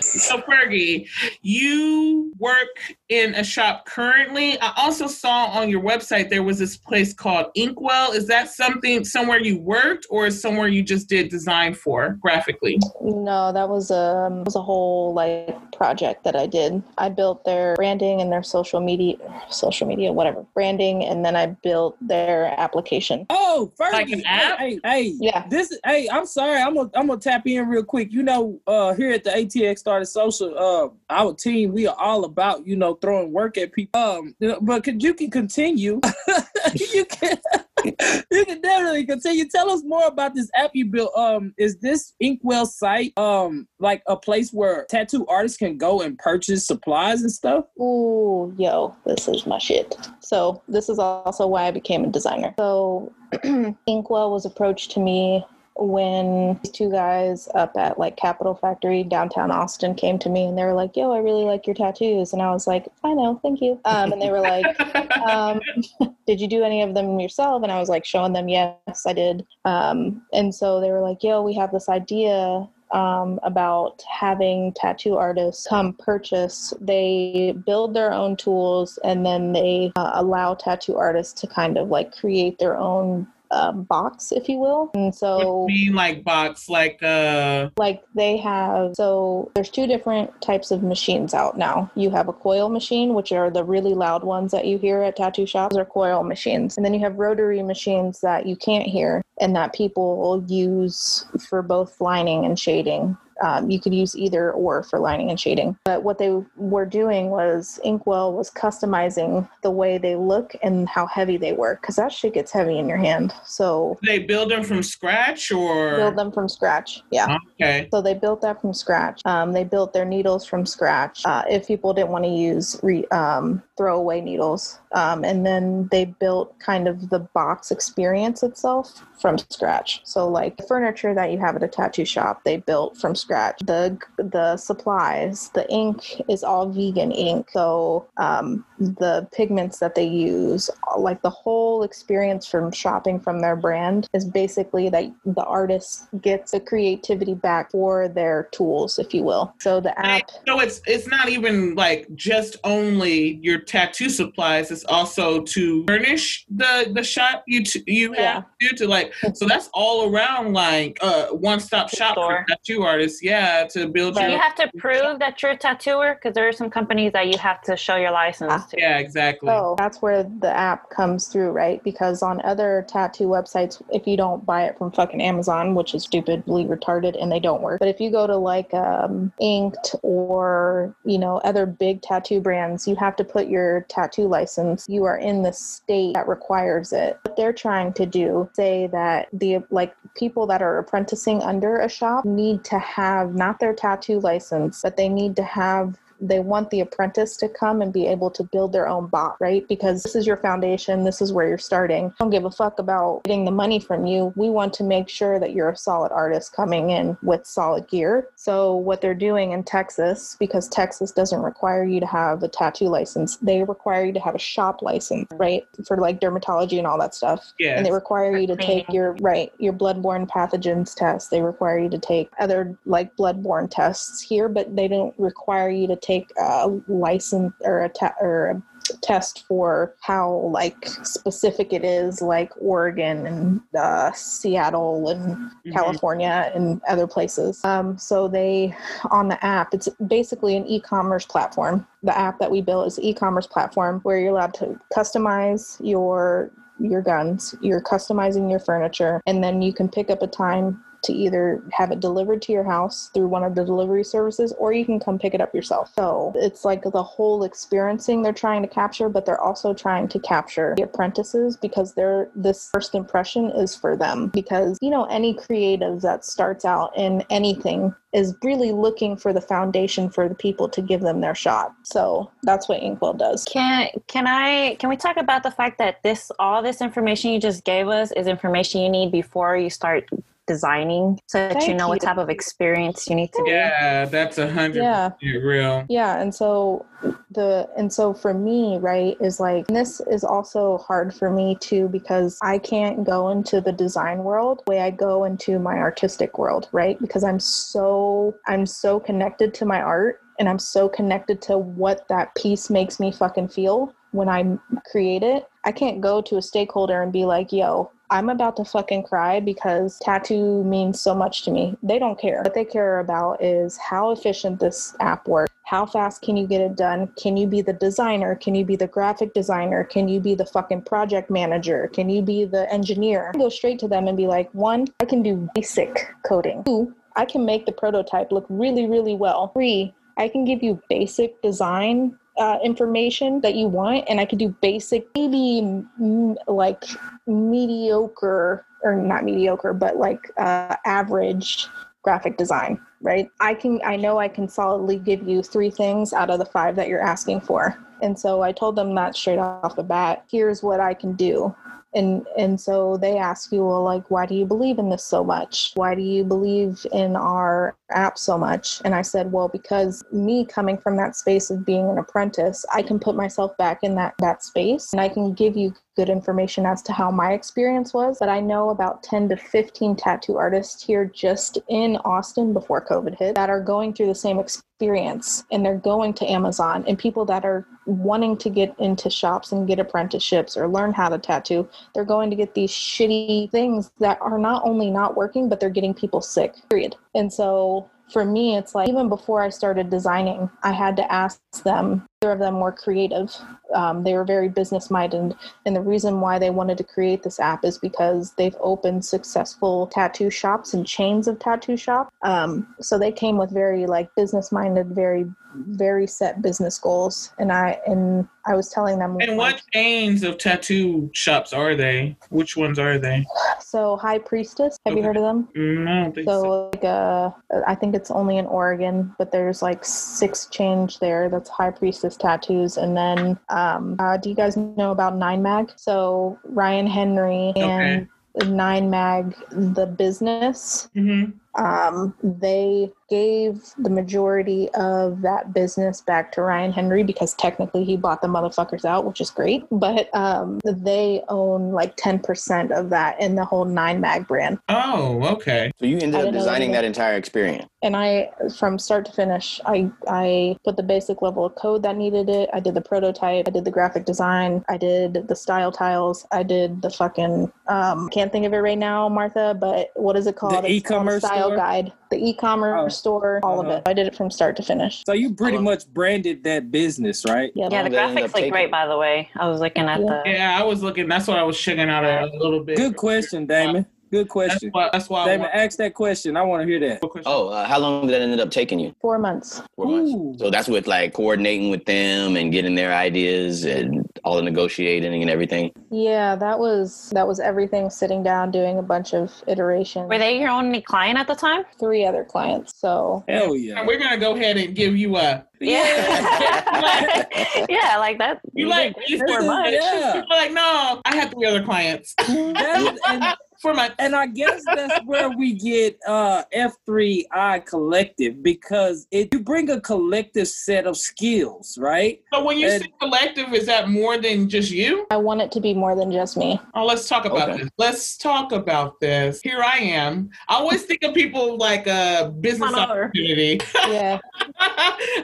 So 0.00 0.38
Fergie, 0.42 1.08
you 1.42 2.32
work 2.38 2.94
in 3.08 3.34
a 3.34 3.42
shop 3.44 3.84
currently. 3.86 4.60
I 4.60 4.72
also 4.76 5.06
saw 5.08 5.46
on 5.46 5.68
your 5.68 5.82
website 5.82 6.30
there 6.30 6.42
was 6.42 6.58
this 6.58 6.76
place 6.76 7.12
called 7.12 7.46
Inkwell. 7.56 8.12
Is 8.12 8.26
that 8.28 8.48
something 8.50 9.04
somewhere 9.04 9.40
you 9.40 9.58
worked 9.60 10.06
or 10.10 10.26
is 10.26 10.40
somewhere 10.40 10.68
you 10.68 10.82
just 10.82 11.08
did 11.08 11.28
design 11.30 11.74
for 11.74 12.16
graphically? 12.20 12.78
no, 13.00 13.52
that 13.52 13.68
was 13.68 13.90
a 13.90 14.28
was 14.44 14.54
a 14.56 14.62
whole 14.62 15.12
like 15.14 15.56
project 15.72 16.22
that 16.24 16.36
I 16.36 16.46
did. 16.46 16.82
I 16.98 17.08
built 17.08 17.44
their 17.44 17.74
branding 17.74 18.20
and 18.20 18.30
their 18.30 18.42
social 18.42 18.80
media, 18.80 19.16
social 19.50 19.86
media, 19.86 20.12
whatever 20.12 20.44
branding, 20.54 21.02
and 21.04 21.23
then 21.24 21.36
I 21.36 21.46
built 21.46 21.96
their 22.00 22.54
application. 22.58 23.26
Oh, 23.30 23.72
Fergie, 23.78 23.92
Like 23.92 24.10
an 24.10 24.24
app? 24.26 24.58
Hey, 24.58 24.78
hey, 24.84 25.14
Yeah. 25.20 25.46
This, 25.48 25.76
hey, 25.84 26.08
I'm 26.10 26.26
sorry. 26.26 26.60
I'm 26.60 26.74
gonna, 26.74 26.90
I'm 26.94 27.06
gonna 27.06 27.20
tap 27.20 27.46
in 27.46 27.68
real 27.68 27.84
quick. 27.84 28.12
You 28.12 28.22
know, 28.22 28.60
uh, 28.66 28.94
here 28.94 29.12
at 29.12 29.24
the 29.24 29.30
ATX 29.30 29.86
Artist 29.86 30.12
Social, 30.12 30.56
uh, 30.58 30.88
our 31.10 31.34
team, 31.34 31.72
we 31.72 31.86
are 31.86 31.96
all 31.98 32.24
about, 32.24 32.66
you 32.66 32.76
know, 32.76 32.94
throwing 32.94 33.32
work 33.32 33.56
at 33.58 33.72
people. 33.72 34.00
Um, 34.00 34.34
but 34.60 34.84
could 34.84 35.02
you 35.02 35.14
can 35.14 35.30
continue? 35.30 36.00
you 36.74 37.04
can, 37.04 37.38
you 37.84 38.44
can 38.44 38.60
definitely 38.60 39.04
continue. 39.04 39.48
Tell 39.48 39.70
us 39.70 39.82
more 39.84 40.06
about 40.06 40.34
this 40.34 40.50
app 40.54 40.70
you 40.74 40.86
built. 40.86 41.16
Um, 41.16 41.54
is 41.58 41.78
this 41.78 42.14
Inkwell 42.20 42.66
site, 42.66 43.16
um, 43.18 43.68
like 43.78 44.02
a 44.06 44.16
place 44.16 44.52
where 44.52 44.86
tattoo 44.88 45.26
artists 45.26 45.58
can 45.58 45.78
go 45.78 46.00
and 46.00 46.18
purchase 46.18 46.66
supplies 46.66 47.22
and 47.22 47.32
stuff? 47.32 47.64
Ooh, 47.80 48.54
yo, 48.58 48.94
this 49.06 49.28
is 49.28 49.46
my 49.46 49.58
shit. 49.58 49.96
So 50.20 50.62
this 50.68 50.88
is 50.88 50.98
also 50.98 51.46
why 51.46 51.64
I 51.64 51.70
became 51.70 52.04
a 52.04 52.08
designer. 52.08 52.54
So 52.58 53.12
Inkwell 53.86 54.30
was 54.30 54.44
approached 54.44 54.90
to 54.92 55.00
me 55.00 55.44
when 55.76 56.58
these 56.62 56.72
two 56.72 56.90
guys 56.90 57.48
up 57.54 57.76
at 57.76 57.98
like 57.98 58.16
Capital 58.16 58.54
Factory 58.54 59.02
downtown 59.02 59.50
Austin 59.50 59.94
came 59.94 60.18
to 60.20 60.28
me 60.28 60.46
and 60.46 60.56
they 60.56 60.64
were 60.64 60.74
like, 60.74 60.96
"Yo, 60.96 61.12
I 61.12 61.18
really 61.18 61.44
like 61.44 61.66
your 61.66 61.74
tattoos," 61.74 62.32
and 62.32 62.42
I 62.42 62.50
was 62.52 62.66
like, 62.66 62.86
"I 63.02 63.12
know, 63.12 63.38
thank 63.42 63.60
you." 63.60 63.80
Um, 63.84 64.12
and 64.12 64.22
they 64.22 64.30
were 64.30 64.40
like, 64.40 64.64
um, 65.28 65.60
did 66.26 66.40
you 66.40 66.48
do 66.48 66.62
any 66.62 66.82
of 66.82 66.94
them 66.94 67.20
yourself? 67.20 67.62
And 67.62 67.72
I 67.72 67.78
was 67.78 67.88
like 67.88 68.04
showing 68.04 68.32
them, 68.32 68.48
yes, 68.48 69.04
I 69.06 69.12
did. 69.12 69.46
Um, 69.64 70.22
and 70.32 70.54
so 70.54 70.80
they 70.80 70.90
were 70.90 71.00
like, 71.00 71.22
yo, 71.22 71.42
we 71.42 71.54
have 71.54 71.72
this 71.72 71.88
idea 71.88 72.68
um, 72.92 73.40
about 73.42 74.02
having 74.08 74.72
tattoo 74.74 75.16
artists 75.16 75.66
come 75.68 75.94
purchase. 75.94 76.72
They 76.80 77.54
build 77.66 77.94
their 77.94 78.12
own 78.12 78.36
tools 78.36 78.98
and 79.04 79.26
then 79.26 79.52
they 79.52 79.92
uh, 79.96 80.12
allow 80.14 80.54
tattoo 80.54 80.96
artists 80.96 81.38
to 81.40 81.46
kind 81.46 81.76
of 81.76 81.88
like 81.88 82.14
create 82.16 82.58
their 82.58 82.76
own 82.76 83.26
a 83.54 83.72
box, 83.72 84.32
if 84.32 84.48
you 84.48 84.58
will. 84.58 84.90
And 84.94 85.06
What 85.06 85.14
so, 85.14 85.66
you 85.68 85.86
mean 85.86 85.94
like 85.94 86.24
box? 86.24 86.68
Like 86.68 87.02
uh 87.02 87.70
like 87.76 88.02
they 88.14 88.36
have, 88.38 88.94
so 88.94 89.50
there's 89.54 89.70
two 89.70 89.86
different 89.86 90.40
types 90.40 90.70
of 90.70 90.82
machines 90.82 91.34
out 91.34 91.56
now. 91.56 91.90
You 91.94 92.10
have 92.10 92.28
a 92.28 92.32
coil 92.32 92.68
machine, 92.68 93.14
which 93.14 93.32
are 93.32 93.50
the 93.50 93.64
really 93.64 93.94
loud 93.94 94.24
ones 94.24 94.50
that 94.52 94.66
you 94.66 94.78
hear 94.78 95.02
at 95.02 95.16
tattoo 95.16 95.46
shops, 95.46 95.76
are 95.76 95.84
coil 95.84 96.22
machines. 96.24 96.76
And 96.76 96.84
then 96.84 96.94
you 96.94 97.00
have 97.00 97.16
rotary 97.16 97.62
machines 97.62 98.20
that 98.20 98.46
you 98.46 98.56
can't 98.56 98.86
hear 98.86 99.22
and 99.40 99.54
that 99.56 99.72
people 99.72 100.44
use 100.46 101.26
for 101.48 101.62
both 101.62 102.00
lining 102.00 102.44
and 102.44 102.58
shading. 102.58 103.16
Um, 103.42 103.70
you 103.70 103.80
could 103.80 103.94
use 103.94 104.16
either 104.16 104.52
or 104.52 104.82
for 104.82 104.98
lining 104.98 105.30
and 105.30 105.38
shading. 105.38 105.76
But 105.84 106.02
what 106.02 106.18
they 106.18 106.42
were 106.56 106.86
doing 106.86 107.30
was 107.30 107.80
Inkwell 107.84 108.32
was 108.32 108.50
customizing 108.50 109.48
the 109.62 109.70
way 109.70 109.98
they 109.98 110.16
look 110.16 110.54
and 110.62 110.88
how 110.88 111.06
heavy 111.06 111.36
they 111.36 111.52
were 111.52 111.76
because 111.80 111.96
that 111.96 112.12
shit 112.12 112.34
gets 112.34 112.52
heavy 112.52 112.78
in 112.78 112.88
your 112.88 112.98
hand. 112.98 113.32
So 113.44 113.98
they 114.04 114.18
build 114.18 114.50
them 114.50 114.62
from 114.62 114.82
scratch 114.82 115.50
or 115.50 115.96
build 115.96 116.16
them 116.16 116.32
from 116.32 116.48
scratch. 116.48 117.02
Yeah. 117.10 117.38
Okay. 117.60 117.88
So 117.92 118.00
they 118.00 118.14
built 118.14 118.40
that 118.42 118.60
from 118.60 118.74
scratch. 118.74 119.20
Um, 119.24 119.52
they 119.52 119.64
built 119.64 119.92
their 119.92 120.04
needles 120.04 120.44
from 120.44 120.66
scratch. 120.66 121.22
Uh, 121.24 121.42
if 121.48 121.66
people 121.66 121.94
didn't 121.94 122.10
want 122.10 122.24
to 122.24 122.30
use 122.30 122.78
re, 122.82 123.04
um, 123.06 123.62
throwaway 123.76 124.20
needles, 124.20 124.78
um, 124.92 125.24
and 125.24 125.44
then 125.44 125.88
they 125.90 126.04
built 126.04 126.58
kind 126.58 126.86
of 126.88 127.10
the 127.10 127.18
box 127.18 127.70
experience 127.70 128.42
itself 128.42 129.04
from 129.20 129.38
scratch. 129.38 130.00
So 130.04 130.28
like 130.28 130.56
the 130.56 130.66
furniture 130.66 131.14
that 131.14 131.30
you 131.32 131.38
have 131.38 131.56
at 131.56 131.62
a 131.62 131.68
tattoo 131.68 132.04
shop, 132.04 132.42
they 132.44 132.58
built 132.58 132.96
from 132.96 133.14
scratch. 133.24 133.58
The 133.64 133.98
the 134.16 134.56
supplies, 134.56 135.50
the 135.54 135.64
ink 135.70 136.20
is 136.28 136.44
all 136.44 136.68
vegan 136.68 137.10
ink. 137.10 137.48
So 137.50 138.06
um, 138.16 138.64
the 138.78 139.26
pigments 139.32 139.78
that 139.78 139.94
they 139.94 140.06
use, 140.06 140.70
like 140.96 141.22
the 141.22 141.30
whole 141.30 141.82
experience 141.82 142.46
from 142.46 142.70
shopping 142.70 143.18
from 143.18 143.40
their 143.40 143.56
brand, 143.56 144.08
is 144.12 144.24
basically 144.24 144.88
that 144.90 145.04
the 145.24 145.44
artist 145.44 146.08
gets 146.20 146.52
the 146.52 146.60
creativity 146.60 147.34
back 147.34 147.70
for 147.70 148.08
their 148.08 148.48
tools, 148.52 148.98
if 148.98 149.14
you 149.14 149.22
will. 149.22 149.54
So 149.58 149.80
the 149.80 149.98
app. 149.98 150.30
So 150.46 150.60
it's 150.60 150.80
it's 150.86 151.08
not 151.08 151.28
even 151.28 151.74
like 151.74 152.06
just 152.14 152.56
only 152.64 153.38
your 153.42 153.58
tattoo 153.58 154.10
supplies. 154.10 154.70
It's 154.70 154.84
also 154.84 155.40
to 155.40 155.84
furnish 155.86 156.44
the 156.54 156.92
the 156.94 157.02
shop 157.02 157.44
you 157.46 157.64
t- 157.64 157.84
you 157.86 158.12
have 158.12 158.44
to 158.60 158.76
to 158.76 158.86
like. 158.86 159.14
So 159.34 159.46
that's 159.46 159.70
all 159.72 160.12
around 160.12 160.52
like 160.52 160.98
uh 161.00 161.28
one 161.28 161.60
stop 161.60 161.88
shop 161.88 162.14
for 162.14 162.24
Store. 162.24 162.44
tattoo 162.48 162.82
artists. 162.82 163.13
Yeah, 163.22 163.66
to 163.70 163.88
build 163.88 164.14
Do 164.14 164.22
your 164.22 164.30
you 164.30 164.38
have 164.38 164.54
to 164.56 164.70
prove 164.78 165.18
that 165.18 165.42
you're 165.42 165.52
a 165.52 165.56
tattooer? 165.56 166.14
Because 166.14 166.34
there 166.34 166.48
are 166.48 166.52
some 166.52 166.70
companies 166.70 167.12
that 167.12 167.28
you 167.28 167.38
have 167.38 167.60
to 167.62 167.76
show 167.76 167.96
your 167.96 168.10
license 168.10 168.52
Ah. 168.52 168.66
to. 168.70 168.80
yeah 168.80 168.98
exactly. 168.98 169.48
So 169.48 169.74
that's 169.78 170.00
where 170.02 170.22
the 170.24 170.50
app 170.56 170.90
comes 170.90 171.26
through, 171.28 171.50
right? 171.50 171.82
Because 171.82 172.22
on 172.22 172.40
other 172.44 172.84
tattoo 172.88 173.26
websites, 173.28 173.82
if 173.92 174.06
you 174.06 174.16
don't 174.16 174.44
buy 174.46 174.64
it 174.64 174.78
from 174.78 174.90
fucking 174.92 175.20
Amazon, 175.22 175.74
which 175.74 175.94
is 175.94 176.02
stupidly 176.04 176.64
retarded 176.64 177.20
and 177.20 177.30
they 177.30 177.40
don't 177.40 177.62
work, 177.62 177.78
but 177.80 177.88
if 177.88 178.00
you 178.00 178.10
go 178.10 178.26
to 178.26 178.36
like 178.36 178.72
um, 178.74 179.32
Inked 179.40 179.94
or 180.02 180.94
you 181.04 181.18
know 181.18 181.38
other 181.38 181.66
big 181.66 182.02
tattoo 182.02 182.40
brands, 182.40 182.86
you 182.88 182.96
have 182.96 183.16
to 183.16 183.24
put 183.24 183.48
your 183.48 183.82
tattoo 183.88 184.26
license. 184.28 184.86
You 184.88 185.04
are 185.04 185.16
in 185.18 185.42
the 185.42 185.52
state 185.52 186.14
that 186.14 186.28
requires 186.28 186.92
it. 186.92 187.18
What 187.22 187.36
they're 187.36 187.52
trying 187.52 187.92
to 187.94 188.06
do, 188.06 188.48
say 188.54 188.88
that 188.92 189.28
the 189.32 189.58
like 189.70 189.94
people 190.14 190.46
that 190.46 190.62
are 190.62 190.78
apprenticing 190.78 191.42
under 191.42 191.76
a 191.78 191.88
shop 191.88 192.24
need 192.24 192.64
to 192.64 192.78
have 192.78 193.03
not 193.34 193.60
their 193.60 193.74
tattoo 193.74 194.20
license, 194.20 194.80
but 194.82 194.96
they 194.96 195.08
need 195.08 195.36
to 195.36 195.42
have 195.42 195.98
they 196.28 196.40
want 196.40 196.70
the 196.70 196.80
apprentice 196.80 197.36
to 197.38 197.48
come 197.48 197.82
and 197.82 197.92
be 197.92 198.06
able 198.06 198.30
to 198.30 198.42
build 198.42 198.72
their 198.72 198.88
own 198.88 199.06
bot, 199.06 199.36
right? 199.40 199.66
Because 199.68 200.02
this 200.02 200.16
is 200.16 200.26
your 200.26 200.36
foundation, 200.36 201.04
this 201.04 201.20
is 201.20 201.32
where 201.32 201.48
you're 201.48 201.58
starting. 201.58 202.12
Don't 202.18 202.30
give 202.30 202.44
a 202.44 202.50
fuck 202.50 202.78
about 202.78 203.24
getting 203.24 203.44
the 203.44 203.50
money 203.50 203.78
from 203.78 204.06
you. 204.06 204.32
We 204.36 204.50
want 204.50 204.72
to 204.74 204.84
make 204.84 205.08
sure 205.08 205.38
that 205.38 205.52
you're 205.52 205.70
a 205.70 205.76
solid 205.76 206.12
artist 206.12 206.54
coming 206.54 206.90
in 206.90 207.16
with 207.22 207.46
solid 207.46 207.88
gear. 207.88 208.28
So, 208.36 208.76
what 208.76 209.00
they're 209.00 209.14
doing 209.14 209.52
in 209.52 209.64
Texas, 209.64 210.36
because 210.38 210.68
Texas 210.68 211.12
doesn't 211.12 211.42
require 211.42 211.84
you 211.84 212.00
to 212.00 212.06
have 212.06 212.42
a 212.42 212.48
tattoo 212.48 212.88
license, 212.88 213.36
they 213.36 213.62
require 213.62 214.04
you 214.04 214.12
to 214.12 214.20
have 214.20 214.34
a 214.34 214.38
shop 214.38 214.82
license, 214.82 215.28
right? 215.32 215.66
For 215.86 215.96
like 215.96 216.20
dermatology 216.20 216.78
and 216.78 216.86
all 216.86 216.98
that 216.98 217.14
stuff. 217.14 217.52
yeah. 217.58 217.76
And 217.76 217.84
they 217.84 217.92
require 217.92 218.36
you 218.36 218.46
to 218.46 218.56
take 218.56 218.88
your 218.92 219.12
right, 219.20 219.52
your 219.58 219.72
bloodborne 219.72 220.28
pathogens 220.28 220.94
test. 220.94 221.30
They 221.30 221.42
require 221.42 221.78
you 221.78 221.90
to 221.90 221.98
take 221.98 222.30
other 222.38 222.76
like 222.86 223.14
bloodborne 223.16 223.68
tests 223.70 224.20
here, 224.20 224.48
but 224.48 224.74
they 224.74 224.88
don't 224.88 225.14
require 225.18 225.68
you 225.68 225.86
to 225.88 225.96
take 225.96 226.13
a 226.38 226.68
license 226.88 227.52
or 227.60 227.84
a 227.84 227.88
te- 227.88 228.18
or 228.20 228.50
a 228.50 228.62
test 229.00 229.44
for 229.48 229.94
how 230.02 230.50
like 230.52 230.76
specific 231.02 231.72
it 231.72 231.84
is, 231.84 232.20
like 232.20 232.50
Oregon 232.60 233.26
and 233.26 233.60
uh, 233.78 234.12
Seattle 234.12 235.08
and 235.08 235.36
Mhm. 235.64 235.72
California 235.72 236.52
and 236.54 236.82
other 236.86 237.06
places. 237.06 237.64
Um, 237.64 237.96
so 237.96 238.28
they 238.28 238.74
on 239.10 239.28
the 239.28 239.42
app, 239.44 239.72
it's 239.72 239.88
basically 240.06 240.56
an 240.56 240.66
e-commerce 240.66 241.24
platform. 241.24 241.86
The 242.02 242.16
app 242.16 242.38
that 242.40 242.50
we 242.50 242.60
built 242.60 242.86
is 242.86 242.98
an 242.98 243.04
e-commerce 243.04 243.46
platform 243.46 244.00
where 244.02 244.18
you're 244.18 244.32
allowed 244.32 244.54
to 244.54 244.78
customize 244.94 245.78
your 245.80 246.50
your 246.80 247.00
guns, 247.02 247.54
you're 247.62 247.80
customizing 247.80 248.50
your 248.50 248.58
furniture, 248.58 249.22
and 249.26 249.42
then 249.44 249.62
you 249.62 249.72
can 249.72 249.88
pick 249.88 250.10
up 250.10 250.20
a 250.22 250.26
time 250.26 250.82
to 251.04 251.12
either 251.12 251.62
have 251.72 251.90
it 251.90 252.00
delivered 252.00 252.42
to 252.42 252.52
your 252.52 252.64
house 252.64 253.10
through 253.14 253.28
one 253.28 253.44
of 253.44 253.54
the 253.54 253.64
delivery 253.64 254.04
services 254.04 254.52
or 254.58 254.72
you 254.72 254.84
can 254.84 254.98
come 254.98 255.18
pick 255.18 255.34
it 255.34 255.40
up 255.40 255.54
yourself. 255.54 255.92
So 255.94 256.32
it's 256.34 256.64
like 256.64 256.82
the 256.82 257.02
whole 257.02 257.44
experiencing 257.44 258.22
they're 258.22 258.32
trying 258.32 258.62
to 258.62 258.68
capture, 258.68 259.08
but 259.08 259.26
they're 259.26 259.40
also 259.40 259.74
trying 259.74 260.08
to 260.08 260.18
capture 260.18 260.74
the 260.76 260.84
apprentices 260.84 261.56
because 261.56 261.94
they're 261.94 262.28
this 262.34 262.70
first 262.72 262.94
impression 262.94 263.50
is 263.50 263.74
for 263.74 263.96
them. 263.96 264.28
Because 264.28 264.78
you 264.80 264.90
know, 264.90 265.04
any 265.04 265.34
creative 265.34 266.00
that 266.02 266.24
starts 266.24 266.64
out 266.64 266.96
in 266.96 267.24
anything 267.30 267.94
is 268.12 268.34
really 268.42 268.70
looking 268.70 269.16
for 269.16 269.32
the 269.32 269.40
foundation 269.40 270.08
for 270.08 270.28
the 270.28 270.34
people 270.36 270.68
to 270.68 270.80
give 270.80 271.00
them 271.00 271.20
their 271.20 271.34
shot. 271.34 271.74
So 271.82 272.30
that's 272.44 272.68
what 272.68 272.80
Inkwell 272.80 273.14
does. 273.14 273.44
Can 273.44 273.88
can 274.06 274.26
I 274.26 274.76
can 274.76 274.88
we 274.88 274.96
talk 274.96 275.16
about 275.16 275.42
the 275.42 275.50
fact 275.50 275.78
that 275.78 276.02
this 276.02 276.30
all 276.38 276.62
this 276.62 276.80
information 276.80 277.32
you 277.32 277.40
just 277.40 277.64
gave 277.64 277.88
us 277.88 278.12
is 278.12 278.26
information 278.26 278.80
you 278.80 278.88
need 278.88 279.10
before 279.10 279.56
you 279.56 279.68
start 279.68 280.08
designing 280.46 281.18
so 281.26 281.38
that 281.38 281.54
you 281.60 281.66
Thank 281.66 281.78
know 281.78 281.88
what 281.88 282.00
type 282.00 282.18
of 282.18 282.28
experience 282.28 283.08
you 283.08 283.16
need 283.16 283.32
to 283.32 283.42
do. 283.44 283.50
Yeah, 283.50 284.04
that's 284.04 284.38
a 284.38 284.50
hundred 284.50 284.82
Yeah. 284.82 285.10
real. 285.22 285.86
Yeah, 285.88 286.20
and 286.20 286.34
so 286.34 286.86
the 287.30 287.68
and 287.76 287.92
so 287.92 288.14
for 288.14 288.32
me, 288.32 288.78
right, 288.78 289.16
is 289.20 289.40
like 289.40 289.66
this 289.66 290.00
is 290.10 290.24
also 290.24 290.78
hard 290.78 291.14
for 291.14 291.30
me 291.30 291.56
too 291.60 291.88
because 291.88 292.38
I 292.42 292.58
can't 292.58 293.04
go 293.04 293.30
into 293.30 293.60
the 293.60 293.72
design 293.72 294.18
world 294.18 294.62
the 294.66 294.70
way 294.70 294.80
I 294.80 294.90
go 294.90 295.24
into 295.24 295.58
my 295.58 295.76
artistic 295.78 296.38
world, 296.38 296.68
right? 296.72 297.00
Because 297.00 297.24
I'm 297.24 297.40
so 297.40 298.34
I'm 298.46 298.66
so 298.66 299.00
connected 299.00 299.54
to 299.54 299.66
my 299.66 299.80
art 299.80 300.20
and 300.38 300.48
I'm 300.48 300.58
so 300.58 300.88
connected 300.88 301.40
to 301.42 301.58
what 301.58 302.06
that 302.08 302.34
piece 302.34 302.70
makes 302.70 302.98
me 302.98 303.12
fucking 303.12 303.48
feel 303.48 303.94
when 304.12 304.28
I 304.28 304.58
create 304.90 305.22
it. 305.22 305.46
I 305.64 305.72
can't 305.72 306.00
go 306.00 306.20
to 306.22 306.36
a 306.36 306.42
stakeholder 306.42 307.02
and 307.02 307.12
be 307.12 307.24
like, 307.24 307.52
"Yo, 307.52 307.90
I'm 308.10 308.28
about 308.28 308.56
to 308.56 308.64
fucking 308.64 309.04
cry 309.04 309.40
because 309.40 309.98
tattoo 310.00 310.62
means 310.64 311.00
so 311.00 311.14
much 311.14 311.42
to 311.44 311.50
me. 311.50 311.76
They 311.82 311.98
don't 311.98 312.18
care. 312.18 312.42
What 312.42 312.54
they 312.54 312.64
care 312.64 313.00
about 313.00 313.42
is 313.42 313.78
how 313.78 314.10
efficient 314.10 314.60
this 314.60 314.94
app 315.00 315.26
works. 315.26 315.52
How 315.64 315.86
fast 315.86 316.20
can 316.20 316.36
you 316.36 316.46
get 316.46 316.60
it 316.60 316.76
done? 316.76 317.08
Can 317.16 317.36
you 317.36 317.46
be 317.46 317.62
the 317.62 317.72
designer? 317.72 318.36
Can 318.36 318.54
you 318.54 318.64
be 318.64 318.76
the 318.76 318.86
graphic 318.86 319.32
designer? 319.32 319.82
Can 319.82 320.08
you 320.08 320.20
be 320.20 320.34
the 320.34 320.44
fucking 320.44 320.82
project 320.82 321.30
manager? 321.30 321.90
Can 321.92 322.10
you 322.10 322.20
be 322.20 322.44
the 322.44 322.70
engineer? 322.72 323.32
I 323.34 323.38
go 323.38 323.48
straight 323.48 323.78
to 323.80 323.88
them 323.88 324.06
and 324.06 324.16
be 324.16 324.26
like, 324.26 324.50
one, 324.52 324.86
I 325.00 325.06
can 325.06 325.22
do 325.22 325.48
basic 325.54 326.06
coding. 326.26 326.62
Two, 326.64 326.94
I 327.16 327.24
can 327.24 327.46
make 327.46 327.64
the 327.64 327.72
prototype 327.72 328.30
look 328.30 328.44
really, 328.50 328.86
really 328.86 329.16
well. 329.16 329.48
Three, 329.48 329.94
I 330.18 330.28
can 330.28 330.44
give 330.44 330.62
you 330.62 330.80
basic 330.88 331.40
design 331.42 332.18
uh, 332.36 332.58
information 332.62 333.40
that 333.40 333.54
you 333.54 333.68
want, 333.68 334.04
and 334.08 334.20
I 334.20 334.24
can 334.24 334.38
do 334.38 334.48
basic, 334.60 335.06
maybe 335.14 335.84
mm, 336.00 336.36
like 336.48 336.84
mediocre 337.26 338.66
or 338.82 338.94
not 338.96 339.24
mediocre, 339.24 339.72
but 339.72 339.96
like 339.96 340.30
uh, 340.36 340.76
average 340.84 341.66
graphic 342.02 342.36
design. 342.36 342.80
Right? 343.00 343.28
I 343.40 343.54
can. 343.54 343.80
I 343.84 343.96
know 343.96 344.18
I 344.18 344.28
can 344.28 344.48
solidly 344.48 344.98
give 344.98 345.28
you 345.28 345.42
three 345.42 345.70
things 345.70 346.12
out 346.12 346.30
of 346.30 346.38
the 346.38 346.46
five 346.46 346.74
that 346.76 346.88
you're 346.88 347.02
asking 347.02 347.42
for, 347.42 347.76
and 348.00 348.18
so 348.18 348.42
I 348.42 348.52
told 348.52 348.76
them 348.76 348.94
that 348.94 349.14
straight 349.14 349.38
off 349.38 349.76
the 349.76 349.82
bat. 349.82 350.24
Here's 350.30 350.62
what 350.62 350.80
I 350.80 350.94
can 350.94 351.14
do. 351.14 351.54
And 351.94 352.26
and 352.36 352.60
so 352.60 352.96
they 352.96 353.18
ask 353.18 353.52
you, 353.52 353.64
well, 353.64 353.82
like, 353.82 354.10
why 354.10 354.26
do 354.26 354.34
you 354.34 354.44
believe 354.44 354.78
in 354.78 354.90
this 354.90 355.04
so 355.04 355.22
much? 355.22 355.72
Why 355.74 355.94
do 355.94 356.02
you 356.02 356.24
believe 356.24 356.84
in 356.92 357.16
our 357.16 357.76
app 357.90 358.18
so 358.18 358.36
much? 358.36 358.80
And 358.84 358.94
I 358.94 359.02
said, 359.02 359.32
well, 359.32 359.48
because 359.48 360.04
me 360.12 360.44
coming 360.44 360.76
from 360.76 360.96
that 360.96 361.16
space 361.16 361.50
of 361.50 361.64
being 361.64 361.88
an 361.88 361.98
apprentice, 361.98 362.64
I 362.74 362.82
can 362.82 362.98
put 362.98 363.14
myself 363.14 363.56
back 363.56 363.80
in 363.82 363.94
that 363.94 364.14
that 364.18 364.42
space 364.42 364.92
and 364.92 365.00
I 365.00 365.08
can 365.08 365.32
give 365.32 365.56
you 365.56 365.74
good 365.96 366.08
information 366.08 366.66
as 366.66 366.82
to 366.82 366.92
how 366.92 367.10
my 367.10 367.32
experience 367.32 367.94
was. 367.94 368.18
But 368.18 368.28
I 368.28 368.40
know 368.40 368.70
about 368.70 369.02
10 369.02 369.28
to 369.30 369.36
15 369.36 369.96
tattoo 369.96 370.36
artists 370.36 370.84
here 370.84 371.04
just 371.04 371.58
in 371.68 371.96
Austin 372.04 372.52
before 372.52 372.84
COVID 372.84 373.18
hit 373.18 373.34
that 373.36 373.50
are 373.50 373.60
going 373.60 373.94
through 373.94 374.06
the 374.06 374.14
same 374.14 374.38
experience 374.38 375.44
and 375.52 375.64
they're 375.64 375.76
going 375.76 376.14
to 376.14 376.30
Amazon 376.30 376.84
and 376.86 376.98
people 376.98 377.24
that 377.26 377.44
are 377.44 377.66
wanting 377.86 378.36
to 378.38 378.50
get 378.50 378.74
into 378.78 379.10
shops 379.10 379.52
and 379.52 379.68
get 379.68 379.78
apprenticeships 379.78 380.56
or 380.56 380.68
learn 380.68 380.92
how 380.92 381.08
to 381.08 381.18
tattoo, 381.18 381.68
they're 381.94 382.04
going 382.04 382.30
to 382.30 382.36
get 382.36 382.54
these 382.54 382.70
shitty 382.70 383.50
things 383.50 383.90
that 384.00 384.18
are 384.20 384.38
not 384.38 384.62
only 384.64 384.90
not 384.90 385.16
working, 385.16 385.48
but 385.48 385.60
they're 385.60 385.70
getting 385.70 385.94
people 385.94 386.20
sick, 386.20 386.54
period. 386.70 386.96
And 387.14 387.32
so 387.32 387.88
for 388.12 388.24
me, 388.24 388.56
it's 388.56 388.74
like 388.74 388.88
even 388.88 389.08
before 389.08 389.42
I 389.42 389.48
started 389.48 389.90
designing, 389.90 390.50
I 390.62 390.72
had 390.72 390.96
to 390.96 391.12
ask 391.12 391.40
them. 391.64 392.06
Either 392.24 392.32
of 392.32 392.38
them 392.38 392.58
were 392.58 392.72
creative. 392.72 393.36
Um, 393.74 394.02
they 394.02 394.14
were 394.14 394.24
very 394.24 394.48
business 394.48 394.90
minded, 394.90 395.34
and 395.66 395.76
the 395.76 395.82
reason 395.82 396.22
why 396.22 396.38
they 396.38 396.48
wanted 396.48 396.78
to 396.78 396.84
create 396.84 397.22
this 397.22 397.38
app 397.38 397.66
is 397.66 397.76
because 397.76 398.32
they've 398.38 398.56
opened 398.60 399.04
successful 399.04 399.88
tattoo 399.88 400.30
shops 400.30 400.72
and 400.72 400.86
chains 400.86 401.28
of 401.28 401.38
tattoo 401.38 401.76
shops. 401.76 402.10
Um, 402.22 402.74
so 402.80 402.98
they 402.98 403.12
came 403.12 403.36
with 403.36 403.50
very 403.50 403.84
like 403.84 404.08
business 404.14 404.50
minded, 404.50 404.88
very 404.88 405.26
very 405.54 406.06
set 406.06 406.42
business 406.42 406.78
goals, 406.78 407.32
and 407.38 407.52
I 407.52 407.80
and 407.86 408.26
I 408.46 408.54
was 408.54 408.68
telling 408.70 408.98
them. 408.98 409.16
And 409.20 409.36
what 409.36 409.62
chains 409.72 410.22
of 410.22 410.38
tattoo 410.38 411.10
shops 411.12 411.52
are 411.52 411.74
they? 411.74 412.16
Which 412.30 412.56
ones 412.56 412.78
are 412.78 412.98
they? 412.98 413.24
So 413.60 413.96
High 413.96 414.18
Priestess, 414.18 414.78
have 414.86 414.96
you 414.96 415.02
heard 415.02 415.16
of 415.16 415.22
them? 415.22 415.48
Mm, 415.56 416.14
think 416.14 416.28
so. 416.28 416.42
So 416.42 416.70
like 416.72 416.84
uh 416.84 417.30
I 417.66 417.74
think 417.74 417.94
it's 417.94 418.10
only 418.10 418.38
in 418.38 418.46
Oregon, 418.46 419.14
but 419.18 419.32
there's 419.32 419.62
like 419.62 419.84
six 419.84 420.46
change 420.46 420.98
there. 420.98 421.28
That's 421.28 421.48
High 421.48 421.70
Priestess 421.70 422.13
tattoos, 422.16 422.76
and 422.76 422.96
then 422.96 423.38
um, 423.48 423.96
uh, 423.98 424.16
do 424.16 424.28
you 424.28 424.34
guys 424.34 424.56
know 424.56 424.90
about 424.90 425.16
Nine 425.16 425.42
Mag? 425.42 425.72
So 425.76 426.38
Ryan 426.44 426.86
Henry 426.86 427.52
and 427.56 428.08
Nine 428.44 428.90
Mag, 428.90 429.34
the 429.50 429.86
business. 429.86 430.88
hmm 430.94 431.24
Um, 431.56 432.14
they 432.22 432.90
gave 433.08 433.62
the 433.78 433.90
majority 433.90 434.68
of 434.74 435.22
that 435.22 435.52
business 435.52 436.00
back 436.00 436.32
to 436.32 436.42
Ryan 436.42 436.72
Henry 436.72 437.02
because 437.02 437.34
technically 437.34 437.84
he 437.84 437.96
bought 437.96 438.22
the 438.22 438.28
motherfuckers 438.28 438.84
out, 438.84 439.04
which 439.04 439.20
is 439.20 439.30
great. 439.30 439.64
But 439.70 440.14
um, 440.14 440.60
they 440.64 441.22
own 441.28 441.72
like 441.72 441.96
10% 441.96 442.76
of 442.76 442.90
that 442.90 443.20
in 443.20 443.34
the 443.34 443.44
whole 443.44 443.64
Nine 443.64 444.00
Mag 444.00 444.26
brand. 444.26 444.58
Oh, 444.68 445.22
okay. 445.34 445.70
So 445.78 445.86
you 445.86 445.98
ended 445.98 446.20
up 446.20 446.32
designing 446.32 446.72
that. 446.72 446.82
that 446.82 446.86
entire 446.86 447.16
experience. 447.16 447.66
and 447.82 447.96
I 447.96 448.30
from 448.56 448.78
start 448.78 449.04
to 449.06 449.12
finish 449.12 449.60
I 449.66 449.90
I 450.08 450.56
put 450.64 450.76
the 450.76 450.82
basic 450.82 451.22
level 451.22 451.44
of 451.44 451.54
code 451.54 451.82
that 451.82 451.96
needed 451.96 452.28
it. 452.28 452.48
I 452.52 452.60
did 452.60 452.74
the 452.74 452.80
prototype, 452.80 453.46
I 453.46 453.50
did 453.50 453.64
the 453.64 453.70
graphic 453.70 454.04
design, 454.06 454.64
I 454.68 454.76
did 454.76 455.28
the 455.28 455.36
style 455.36 455.70
tiles, 455.70 456.26
I 456.32 456.42
did 456.42 456.82
the 456.82 456.90
fucking 456.90 457.52
um 457.68 458.08
can't 458.08 458.32
think 458.32 458.46
of 458.46 458.52
it 458.52 458.58
right 458.58 458.78
now, 458.78 459.08
Martha, 459.08 459.56
but 459.58 459.90
what 459.94 460.16
is 460.16 460.26
it 460.26 460.36
called? 460.36 460.52
It's 460.52 460.60
called 460.60 460.64
a 460.64 460.72
e-commerce 460.72 461.24
style 461.44 461.48
store? 461.50 461.56
guide, 461.56 461.92
the 462.10 462.16
e-commerce 462.28 462.80
Oh. 462.84 462.88
store, 462.88 463.40
all 463.42 463.60
Uh-huh. 463.60 463.70
of 463.70 463.76
it. 463.78 463.82
I 463.86 463.92
did 463.92 464.06
it 464.06 464.14
from 464.14 464.30
start 464.30 464.56
to 464.56 464.62
finish. 464.62 465.02
So 465.06 465.12
you 465.12 465.34
pretty 465.34 465.58
much 465.58 465.86
branded 465.92 466.44
that 466.44 466.70
business, 466.70 467.24
right? 467.28 467.50
Yeah. 467.54 467.68
Yeah, 467.70 467.82
the 467.82 467.90
graphics 467.90 468.24
up 468.30 468.34
look 468.36 468.50
great, 468.50 468.70
by 468.70 468.86
the 468.86 468.96
way. 468.96 469.28
I 469.36 469.48
was 469.48 469.60
looking 469.60 469.84
at 469.84 470.00
Yeah. 470.00 470.22
the. 470.24 470.30
Yeah, 470.30 470.58
I 470.60 470.64
was 470.64 470.82
looking. 470.82 471.08
That's 471.08 471.26
what 471.26 471.38
I 471.38 471.42
was 471.42 471.58
checking 471.58 471.88
out 471.88 472.04
a, 472.04 472.24
a 472.24 472.36
little 472.38 472.60
bit. 472.60 472.76
Good 472.76 472.96
question, 472.96 473.46
Damon. 473.46 473.86
Good 474.14 474.26
That's 474.26 474.32
question. 474.32 474.70
why. 474.70 474.90
That's 474.92 475.08
why. 475.08 475.22
I 475.22 475.24
Damon, 475.24 475.40
want- 475.40 475.54
ask 475.54 475.76
that 475.78 475.94
question. 475.94 476.36
I 476.36 476.42
want 476.42 476.62
to 476.62 476.68
hear 476.68 476.78
that. 476.88 477.00
Oh, 477.26 477.48
uh, 477.48 477.66
how 477.66 477.80
long 477.80 478.06
did 478.06 478.14
that 478.14 478.22
end 478.22 478.40
up 478.40 478.52
taking 478.52 478.78
you? 478.78 478.94
Four 479.00 479.18
months. 479.18 479.60
Four 479.74 479.86
months. 479.86 480.38
So 480.38 480.50
that's 480.50 480.68
with 480.68 480.86
like 480.86 481.14
coordinating 481.14 481.68
with 481.68 481.84
them 481.84 482.36
and 482.36 482.52
getting 482.52 482.76
their 482.76 482.94
ideas 482.94 483.64
and 483.64 484.06
all 484.22 484.36
the 484.36 484.42
negotiating 484.42 485.20
and 485.20 485.28
everything. 485.28 485.72
Yeah, 485.90 486.36
that 486.36 486.60
was 486.60 487.10
that 487.12 487.26
was 487.26 487.40
everything 487.40 487.90
sitting 487.90 488.22
down 488.22 488.52
doing 488.52 488.78
a 488.78 488.82
bunch 488.82 489.14
of 489.14 489.32
iterations. 489.48 490.08
Were 490.08 490.18
they 490.18 490.38
your 490.38 490.50
only 490.50 490.80
client 490.80 491.18
at 491.18 491.26
the 491.26 491.34
time? 491.34 491.64
three 491.80 492.06
other 492.06 492.24
clients. 492.24 492.78
So 492.78 493.24
Hell 493.26 493.56
yeah. 493.56 493.80
And 493.80 493.88
we're 493.88 493.98
gonna 493.98 494.16
go 494.16 494.36
ahead 494.36 494.56
and 494.58 494.76
give 494.76 494.96
you 494.96 495.16
a. 495.16 495.44
Yeah. 495.60 497.24
yeah, 497.68 497.96
like 497.98 498.18
that. 498.18 498.40
You 498.52 498.68
like 498.68 498.94
did 498.94 499.04
these 499.08 499.18
four 499.18 499.40
four 499.40 499.42
months. 499.42 499.72
Yeah. 499.72 500.12
People 500.14 500.32
are 500.32 500.36
like, 500.38 500.52
no, 500.52 501.00
I 501.04 501.16
had 501.16 501.32
three 501.32 501.46
other 501.46 501.64
clients. 501.64 502.14
That- 502.18 502.98
and, 503.08 503.36
For 503.60 503.72
my 503.74 503.90
and 503.98 504.14
I 504.14 504.26
guess 504.26 504.62
that's 504.66 505.04
where 505.06 505.30
we 505.30 505.54
get 505.54 505.98
uh, 506.06 506.44
F3I 506.54 507.64
collective 507.66 508.42
because 508.42 509.06
it 509.10 509.32
you 509.32 509.40
bring 509.40 509.70
a 509.70 509.80
collective 509.80 510.48
set 510.48 510.86
of 510.86 510.96
skills, 510.96 511.78
right? 511.80 512.20
so 512.32 512.44
when 512.44 512.58
you 512.58 512.68
And- 512.68 512.82
say 512.82 512.92
collective, 513.00 513.52
is 513.54 513.66
that 513.66 513.88
more 513.88 514.18
than 514.18 514.48
just 514.48 514.70
you? 514.70 515.06
I 515.10 515.16
want 515.16 515.40
it 515.42 515.50
to 515.52 515.60
be 515.60 515.74
more 515.74 515.94
than 515.96 516.10
just 516.12 516.36
me. 516.36 516.60
Oh, 516.74 516.84
let's 516.84 517.08
talk 517.08 517.24
about 517.24 517.50
Okay. 517.50 517.62
this. 517.62 517.70
Let's 517.78 518.16
talk 518.16 518.52
about 518.52 519.00
this. 519.00 519.40
Here 519.42 519.62
I 519.62 519.78
am. 519.78 520.30
I 520.48 520.54
always 520.56 520.82
think 520.82 521.02
of 521.02 521.14
people 521.14 521.56
like 521.56 521.86
a 521.86 522.32
business 522.40 522.70
Come 522.72 522.78
opportunity. 522.90 523.60
Yeah. 523.88 524.18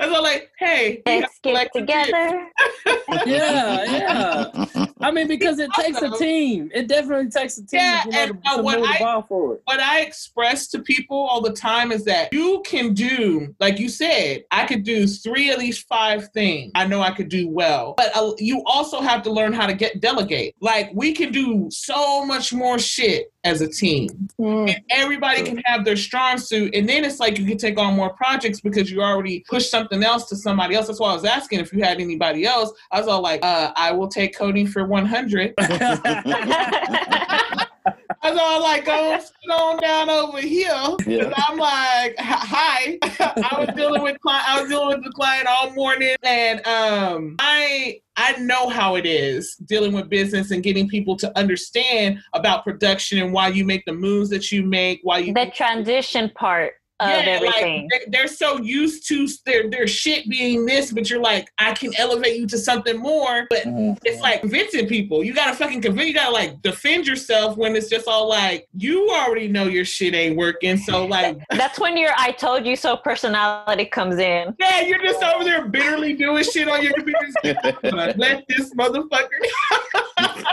and 0.01 0.13
so 0.13 0.21
like, 0.23 0.51
hey, 0.59 1.03
Let's 1.07 1.39
get 1.43 1.71
together. 1.75 2.47
Yeah, 3.27 3.85
yeah. 3.85 4.87
I 5.01 5.11
mean, 5.11 5.29
because 5.29 5.59
it 5.59 5.71
takes 5.73 6.01
a 6.03 6.11
team. 6.11 6.71
It 6.75 6.87
definitely 6.89 7.31
takes 7.31 7.57
a 7.59 7.67
team 7.67 7.81
Yeah, 7.81 8.03
to, 8.05 8.17
and, 8.19 8.45
to, 8.45 8.57
to 8.57 8.63
what 8.63 8.79
move 8.81 8.89
the 8.89 8.95
I- 8.95 8.99
ball 8.99 9.23
forward. 9.23 9.61
what 9.65 9.81
I 9.81 10.01
express 10.01 10.69
to 10.69 10.81
people 10.81 11.17
all 11.17 11.41
the 11.41 11.53
time 11.53 11.91
is 11.93 12.05
that 12.05 12.33
you 12.33 12.63
can 12.67 12.93
do, 12.95 13.55
like 13.61 13.79
you 13.79 13.89
said, 13.89 14.45
I 14.51 14.67
could 14.67 14.85
do 14.85 15.07
three 15.07 15.51
of 15.51 15.59
these 15.61 15.79
five 15.79 16.29
things. 16.33 16.73
I 16.75 16.87
know 16.87 17.01
I 17.01 17.13
could 17.13 17.29
do 17.29 17.49
well, 17.49 17.95
but 17.97 18.15
uh, 18.15 18.33
you 18.39 18.63
also 18.67 19.01
have 19.01 19.23
to 19.23 19.31
learn 19.33 19.53
how 19.53 19.67
to 19.67 19.75
get 19.75 20.01
delegate. 20.01 20.55
Like 20.61 20.91
we 20.95 21.13
can 21.13 21.33
do 21.33 21.69
so 21.71 22.25
much 22.25 22.53
more 22.53 22.79
shit 22.79 23.33
as 23.45 23.63
a 23.63 23.69
team, 23.69 24.29
Mm. 24.39 24.69
and 24.69 24.81
everybody 24.91 25.43
can 25.43 25.59
have 25.65 25.85
their 25.85 25.97
strong 25.97 26.37
suit, 26.39 26.75
and 26.75 26.89
then 26.89 27.05
it's 27.05 27.21
like 27.21 27.39
you 27.39 27.47
can 27.47 27.57
take 27.57 27.79
on 27.79 27.95
more 27.95 28.11
projects 28.11 28.61
because 28.61 28.91
you 28.91 29.03
already 29.03 29.45
pushed 29.49 29.71
something 29.71 30.03
else 30.03 30.29
to 30.29 30.37
somebody 30.37 30.75
else. 30.75 30.89
That's 30.89 31.01
why 31.01 31.11
I 31.11 31.15
was 31.15 31.25
asking 31.25 31.61
if 31.61 31.73
you 31.73 31.83
had 31.83 32.01
anybody 32.01 32.45
else. 32.45 32.73
I 32.91 32.99
was 32.99 33.09
all 33.09 33.23
like, 33.23 33.45
uh, 33.45 33.73
I 33.77 33.93
will 33.93 34.09
take 34.09 34.37
coding 34.37 34.67
for 34.67 34.85
one 34.87 35.07
hundred. 35.07 35.55
I 38.23 38.31
was 38.31 38.41
all 38.41 38.63
like, 38.63 38.85
go 38.85 39.19
sit 39.19 39.51
on 39.51 39.79
down 39.79 40.11
over 40.11 40.41
here. 40.41 40.69
Yeah. 41.07 41.25
And 41.25 41.35
I'm 41.37 41.57
like, 41.57 42.17
hi. 42.19 42.99
I 43.03 43.57
was 43.59 43.75
dealing 43.75 44.03
with 44.03 44.21
client. 44.21 44.47
I 44.47 44.61
was 44.61 44.71
dealing 44.71 44.89
with 44.89 45.05
the 45.05 45.13
client 45.13 45.47
all 45.49 45.71
morning, 45.71 46.17
and 46.23 46.67
um, 46.67 47.37
I 47.39 48.01
I 48.17 48.37
know 48.39 48.69
how 48.69 48.97
it 48.97 49.07
is 49.07 49.57
dealing 49.57 49.93
with 49.93 50.11
business 50.11 50.51
and 50.51 50.63
getting 50.63 50.89
people 50.89 51.17
to 51.17 51.39
understand 51.39 52.19
about 52.35 52.65
production 52.65 53.19
and 53.19 53.33
why 53.33 53.49
you 53.49 53.65
make 53.65 53.85
the 53.87 53.95
moves 53.95 54.29
that 54.31 54.53
you 54.53 54.65
make. 54.65 55.01
Why 55.03 55.19
you 55.19 55.33
the 55.33 55.51
transition 55.55 56.31
part 56.35 56.75
of 57.01 57.09
everything. 57.27 57.89
like 57.93 58.05
they- 58.05 58.11
they're 58.11 58.29
so 58.29 58.59
used 58.61 59.07
to 59.09 59.27
their 59.47 59.69
their 59.71 59.87
shit 59.87 60.29
being 60.29 60.67
this, 60.67 60.93
but 60.93 61.09
you're 61.09 61.21
like, 61.21 61.49
I 61.59 61.73
can 61.73 61.93
elevate 61.97 62.37
you 62.39 62.47
to 62.49 62.59
something 62.59 62.99
more. 62.99 63.47
But 63.51 63.63
it's 64.05 64.21
like 64.21 64.41
convincing 64.41 64.87
people. 64.87 65.23
You 65.25 65.33
gotta 65.35 65.55
fucking 65.57 65.81
convince. 65.83 66.09
You 66.09 66.15
gotta 66.15 66.33
like 66.33 66.61
defend 66.63 67.07
yourself 67.07 67.57
when 67.57 67.75
it's 67.77 67.89
just 67.89 68.07
all 68.09 68.29
like 68.29 68.67
you 68.77 69.09
already 69.11 69.49
know 69.49 69.65
your 69.65 69.85
shit 69.85 70.15
ain't 70.15 70.37
working. 70.37 70.77
So 70.77 71.07
like, 71.07 71.39
That's 71.51 71.79
when 71.79 71.97
your 71.97 72.11
I 72.17 72.33
told 72.33 72.67
you 72.67 72.77
so 72.77 72.97
personality 72.97 73.85
comes 73.87 74.19
in. 74.19 74.55
yeah, 74.59 74.81
you're 74.83 75.03
just 75.03 75.23
over 75.23 75.45
there 75.45 75.67
bitterly 75.67 76.15
doing 76.15 76.45
shit 76.45 76.69
on 76.69 76.83
your 76.83 76.93
computer. 76.95 77.19
Let 78.17 78.45
this 78.49 78.75
motherfucker 78.75 79.29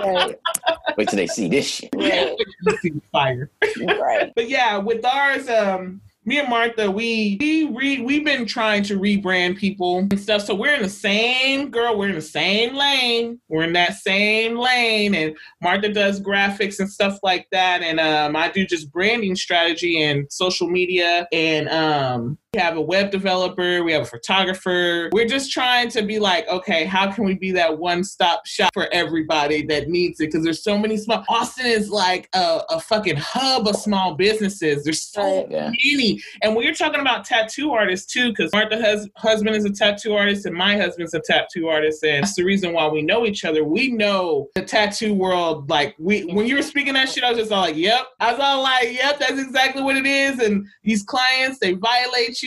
Right. 0.03 0.35
Wait 0.97 1.07
till 1.09 1.17
they 1.17 1.27
see 1.27 1.47
this 1.49 1.65
shit. 1.67 1.89
Right. 1.95 2.35
fire. 3.11 3.49
Right. 3.79 4.31
But 4.35 4.49
yeah, 4.49 4.77
with 4.77 5.03
ours, 5.05 5.49
um, 5.49 6.01
me 6.27 6.39
and 6.39 6.49
Martha, 6.49 6.91
we 6.91 7.37
we 7.39 7.69
re, 7.69 8.01
we've 8.01 8.25
been 8.25 8.45
trying 8.45 8.83
to 8.83 8.99
rebrand 8.99 9.57
people 9.57 9.99
and 9.99 10.19
stuff. 10.19 10.41
So 10.41 10.53
we're 10.53 10.73
in 10.73 10.81
the 10.81 10.89
same 10.89 11.71
girl, 11.71 11.97
we're 11.97 12.09
in 12.09 12.15
the 12.15 12.21
same 12.21 12.75
lane. 12.75 13.39
We're 13.47 13.63
in 13.63 13.73
that 13.73 13.93
same 13.93 14.57
lane, 14.57 15.15
and 15.15 15.37
Martha 15.61 15.87
does 15.87 16.19
graphics 16.19 16.79
and 16.79 16.89
stuff 16.89 17.17
like 17.23 17.47
that, 17.53 17.81
and 17.81 17.99
um, 18.01 18.35
I 18.35 18.51
do 18.51 18.65
just 18.65 18.91
branding 18.91 19.37
strategy 19.37 20.03
and 20.03 20.27
social 20.29 20.69
media 20.69 21.29
and 21.31 21.69
um, 21.69 22.37
We 22.57 22.63
have 22.63 22.75
a 22.75 22.81
web 22.81 23.11
developer. 23.11 23.83
We 23.83 23.91
have 23.91 24.01
a 24.01 24.05
photographer. 24.05 25.09
We're 25.13 25.27
just 25.27 25.51
trying 25.51 25.89
to 25.89 26.01
be 26.01 26.17
like, 26.17 26.47
okay, 26.47 26.85
how 26.85 27.11
can 27.11 27.23
we 27.23 27.35
be 27.35 27.51
that 27.51 27.77
one 27.77 28.03
stop 28.03 28.47
shop 28.47 28.71
for 28.73 28.91
everybody 28.91 29.63
that 29.67 29.89
needs 29.89 30.19
it? 30.19 30.31
Because 30.31 30.43
there's 30.43 30.63
so 30.63 30.75
many 30.75 30.97
small. 30.97 31.23
Austin 31.29 31.67
is 31.67 31.91
like 31.91 32.27
a, 32.33 32.61
a 32.71 32.79
fucking 32.79 33.17
hub 33.17 33.67
of 33.67 33.75
small 33.75 34.15
businesses. 34.15 34.83
There's 34.83 35.03
so 35.03 35.47
Yeah. 35.51 35.69
many. 35.85 36.19
And 36.41 36.57
you're 36.59 36.73
talking 36.73 36.99
about 36.99 37.25
tattoo 37.25 37.73
artists 37.73 38.11
too, 38.11 38.29
because 38.29 38.51
Martha's 38.51 38.81
hus- 38.83 39.09
husband 39.17 39.55
is 39.55 39.63
a 39.65 39.69
tattoo 39.69 40.15
artist 40.15 40.47
and 40.47 40.55
my 40.55 40.77
husband's 40.77 41.13
a 41.13 41.19
tattoo 41.19 41.67
artist, 41.67 42.03
and 42.03 42.23
that's 42.23 42.33
the 42.33 42.43
reason 42.43 42.73
why 42.73 42.87
we 42.87 43.03
know 43.03 43.27
each 43.27 43.45
other. 43.45 43.63
We 43.65 43.89
know 43.91 44.49
the 44.55 44.63
tattoo 44.63 45.13
world. 45.13 45.69
Like 45.69 45.93
we, 45.99 46.23
when 46.23 46.47
you 46.47 46.55
were 46.55 46.63
speaking 46.63 46.93
that 46.95 47.07
shit, 47.09 47.23
I 47.23 47.29
was 47.29 47.37
just 47.37 47.51
all 47.51 47.61
like, 47.61 47.75
"Yep." 47.75 48.01
I 48.19 48.31
was 48.31 48.41
all 48.41 48.63
like, 48.63 48.93
"Yep, 48.93 49.19
that's 49.19 49.39
exactly 49.39 49.83
what 49.83 49.95
it 49.95 50.07
is." 50.07 50.39
And 50.39 50.65
these 50.83 51.03
clients, 51.03 51.59
they 51.59 51.73
violate 51.73 52.41
you. 52.41 52.46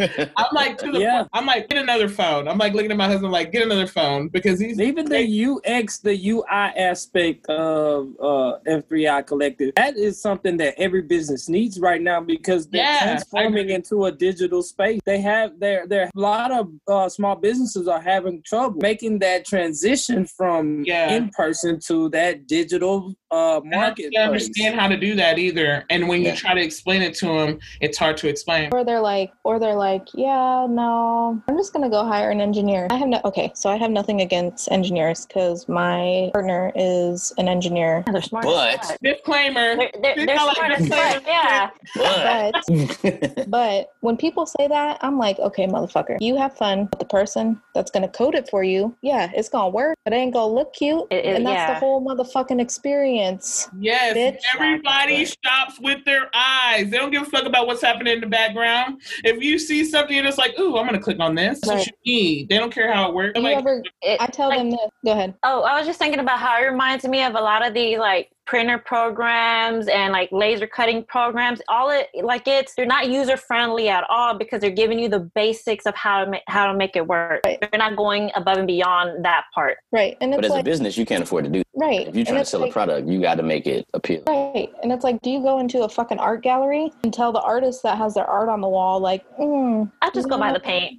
I'm 0.00 0.46
like 0.52 0.78
to 0.78 0.92
the 0.92 1.00
Yeah. 1.00 1.18
point. 1.18 1.28
I'm 1.32 1.46
like, 1.46 1.68
get 1.68 1.78
another 1.78 2.08
phone. 2.08 2.46
I'm 2.46 2.56
like 2.58 2.72
looking 2.72 2.90
at 2.92 2.96
my 2.96 3.06
husband, 3.08 3.32
like, 3.32 3.50
get 3.50 3.62
another 3.64 3.86
phone 3.88 4.28
because 4.28 4.60
he's 4.60 4.78
Even 4.80 5.06
the 5.08 5.46
UX, 5.66 5.98
the 5.98 6.14
UI 6.30 6.44
aspect 6.76 7.46
of 7.48 8.08
uh, 8.20 8.58
F3I 8.68 9.26
Collective, 9.26 9.74
that 9.74 9.96
is 9.96 10.20
something 10.20 10.56
that 10.58 10.74
every 10.78 11.02
business 11.02 11.48
needs 11.48 11.80
right 11.80 12.00
now 12.00 12.20
because 12.20 12.68
they're 12.68 12.82
Yeah, 12.84 13.02
transforming 13.02 13.70
into 13.70 14.04
a 14.04 14.12
digital 14.12 14.62
space. 14.62 15.00
They 15.04 15.20
have 15.20 15.58
there 15.58 15.86
there 15.86 16.04
a 16.14 16.20
lot 16.20 16.52
of 16.52 16.68
uh, 16.86 17.08
small 17.08 17.34
businesses 17.34 17.88
are 17.88 18.00
having 18.00 18.42
trouble 18.42 18.80
making 18.80 19.18
that 19.20 19.44
transition 19.46 20.26
from 20.26 20.84
Yeah. 20.84 21.10
in 21.10 21.30
person 21.30 21.80
to 21.88 22.08
that 22.10 22.46
digital 22.46 23.14
uh, 23.32 23.60
and 23.64 23.74
I 23.74 23.78
market. 23.78 24.12
don't 24.14 24.26
understand 24.28 24.78
how 24.78 24.86
to 24.88 24.96
do 24.96 25.14
that 25.16 25.38
either. 25.38 25.84
And 25.90 26.08
when 26.08 26.22
you 26.22 26.34
try 26.36 26.54
to 26.54 26.60
explain 26.62 27.02
it 27.02 27.14
to 27.16 27.26
them, 27.26 27.58
it's 27.80 27.98
hard 27.98 28.16
to 28.18 28.28
explain. 28.28 28.70
Or 28.72 28.84
they're 28.84 29.00
like, 29.00 29.07
or 29.44 29.58
they're 29.58 29.74
like, 29.74 30.06
yeah, 30.14 30.66
no, 30.68 31.40
I'm 31.48 31.56
just 31.56 31.72
gonna 31.72 31.88
go 31.90 32.04
hire 32.04 32.30
an 32.30 32.40
engineer. 32.40 32.86
I 32.90 32.96
have 32.96 33.08
no, 33.08 33.20
okay, 33.24 33.50
so 33.54 33.70
I 33.70 33.76
have 33.76 33.90
nothing 33.90 34.20
against 34.20 34.70
engineers 34.70 35.26
because 35.26 35.68
my 35.68 36.30
partner 36.32 36.72
is 36.74 37.32
an 37.38 37.48
engineer. 37.48 38.04
They're 38.12 38.22
smart. 38.22 38.44
But- 38.44 38.96
Disclaimer. 39.02 39.76
They're, 39.76 39.90
they're, 40.02 40.26
they're 40.26 40.38
smart 40.38 40.72
as 40.72 40.88
fuck. 40.88 41.22
Yeah. 41.26 41.70
But 41.96 43.48
but 43.48 43.90
when 44.00 44.16
people 44.16 44.46
say 44.46 44.68
that, 44.68 44.98
I'm 45.02 45.18
like, 45.18 45.38
okay, 45.38 45.66
motherfucker, 45.66 46.16
you 46.20 46.36
have 46.36 46.56
fun. 46.56 46.86
But 46.86 46.98
the 46.98 47.06
person 47.06 47.60
that's 47.74 47.90
gonna 47.90 48.08
code 48.08 48.34
it 48.34 48.48
for 48.50 48.62
you, 48.62 48.94
yeah, 49.02 49.30
it's 49.34 49.48
gonna 49.48 49.70
work, 49.70 49.96
but 50.04 50.12
it 50.12 50.16
ain't 50.16 50.32
gonna 50.34 50.52
look 50.52 50.72
cute. 50.74 51.04
It- 51.10 51.24
it- 51.24 51.36
and 51.36 51.46
that's 51.46 51.54
yeah. 51.54 51.74
the 51.74 51.80
whole 51.80 52.04
motherfucking 52.04 52.60
experience. 52.60 53.68
Yes, 53.78 54.16
Bitch. 54.16 54.40
everybody 54.54 55.16
Right. 55.18 55.36
shops 55.44 55.78
with 55.80 56.04
their 56.04 56.28
eyes. 56.34 56.90
They 56.90 56.96
don't 56.98 57.10
give 57.10 57.22
a 57.22 57.26
fuck 57.26 57.44
about 57.44 57.66
what's 57.66 57.82
happening 57.82 58.14
in 58.14 58.20
the 58.20 58.26
background. 58.26 58.97
If 59.24 59.42
you 59.42 59.58
see 59.58 59.84
something, 59.84 60.14
you're 60.14 60.24
just 60.24 60.38
like, 60.38 60.58
"Ooh, 60.58 60.76
I'm 60.78 60.86
gonna 60.86 60.98
click 61.00 61.20
on 61.20 61.34
this." 61.34 61.60
That's 61.60 61.68
Right. 61.68 61.78
what 61.78 61.86
you 62.04 62.12
need. 62.14 62.48
They 62.48 62.58
don't 62.58 62.72
care 62.72 62.92
how 62.92 63.08
it 63.08 63.14
works. 63.14 63.38
Like, 63.40 63.56
ever? 63.58 63.82
It- 64.02 64.20
I 64.20 64.26
tell 64.26 64.48
like- 64.48 64.58
them 64.58 64.70
this. 64.70 64.90
Go 65.04 65.12
ahead. 65.12 65.34
Oh, 65.42 65.62
I 65.62 65.78
was 65.78 65.86
just 65.86 65.98
thinking 65.98 66.20
about 66.20 66.38
how 66.38 66.60
it 66.60 66.66
reminds 66.66 67.06
me 67.06 67.22
of 67.22 67.34
a 67.34 67.40
lot 67.40 67.66
of 67.66 67.74
the 67.74 67.98
like 67.98 68.30
printer 68.48 68.78
programs 68.78 69.88
and 69.88 70.10
like 70.10 70.30
laser 70.32 70.66
cutting 70.66 71.04
programs. 71.04 71.60
All 71.68 71.90
it 71.90 72.08
like 72.22 72.48
it's 72.48 72.74
they're 72.74 72.86
not 72.86 73.08
user 73.08 73.36
friendly 73.36 73.90
at 73.90 74.04
all 74.08 74.36
because 74.36 74.62
they're 74.62 74.70
giving 74.70 74.98
you 74.98 75.08
the 75.08 75.20
basics 75.20 75.84
of 75.84 75.94
how 75.94 76.24
to 76.24 76.30
make 76.30 76.42
how 76.48 76.66
to 76.66 76.74
make 76.74 76.96
it 76.96 77.06
work. 77.06 77.42
Right. 77.44 77.60
They're 77.60 77.78
not 77.78 77.94
going 77.94 78.30
above 78.34 78.56
and 78.56 78.66
beyond 78.66 79.24
that 79.24 79.44
part. 79.54 79.76
Right, 79.92 80.16
and 80.22 80.32
but 80.32 80.44
it's 80.44 80.54
as 80.54 80.60
a 80.60 80.64
business, 80.64 80.96
you 80.96 81.04
can't 81.04 81.22
afford 81.22 81.44
to 81.44 81.50
do. 81.50 81.62
right. 81.76 82.08
If 82.08 82.16
you're 82.16 82.24
trying 82.24 82.38
to 82.38 82.44
sell 82.46 82.60
like, 82.60 82.70
a 82.70 82.72
product, 82.72 83.06
you 83.06 83.20
got 83.20 83.34
to 83.34 83.42
make 83.42 83.66
it 83.66 83.86
appeal. 83.92 84.22
Right. 84.26 84.70
And 84.82 84.90
it's 84.90 85.04
like, 85.04 85.20
do 85.20 85.30
you 85.30 85.42
go 85.42 85.58
into 85.58 85.82
a 85.82 85.88
fucking 85.88 86.18
art 86.18 86.42
gallery 86.42 86.90
and 87.04 87.12
tell 87.12 87.32
the 87.32 87.42
artist 87.42 87.82
that 87.82 87.98
has 87.98 88.14
their 88.14 88.26
art 88.26 88.48
on 88.48 88.62
the 88.62 88.68
wall, 88.68 88.98
like, 88.98 89.24
mm, 89.36 89.90
I 90.00 90.10
just 90.10 90.28
go 90.28 90.38
by 90.38 90.48
No. 90.48 90.54
the 90.54 90.60
paint. 90.60 90.98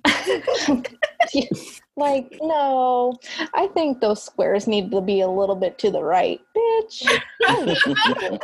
like, 1.99 2.37
no, 2.41 3.17
I 3.53 3.67
think 3.67 4.01
those 4.01 4.23
squares 4.23 4.67
need 4.67 4.89
to 4.91 5.01
be 5.01 5.21
a 5.21 5.27
little 5.27 5.55
bit 5.55 5.77
to 5.79 5.91
the 5.91 6.01
right, 6.01 6.39
bitch. 6.55 7.01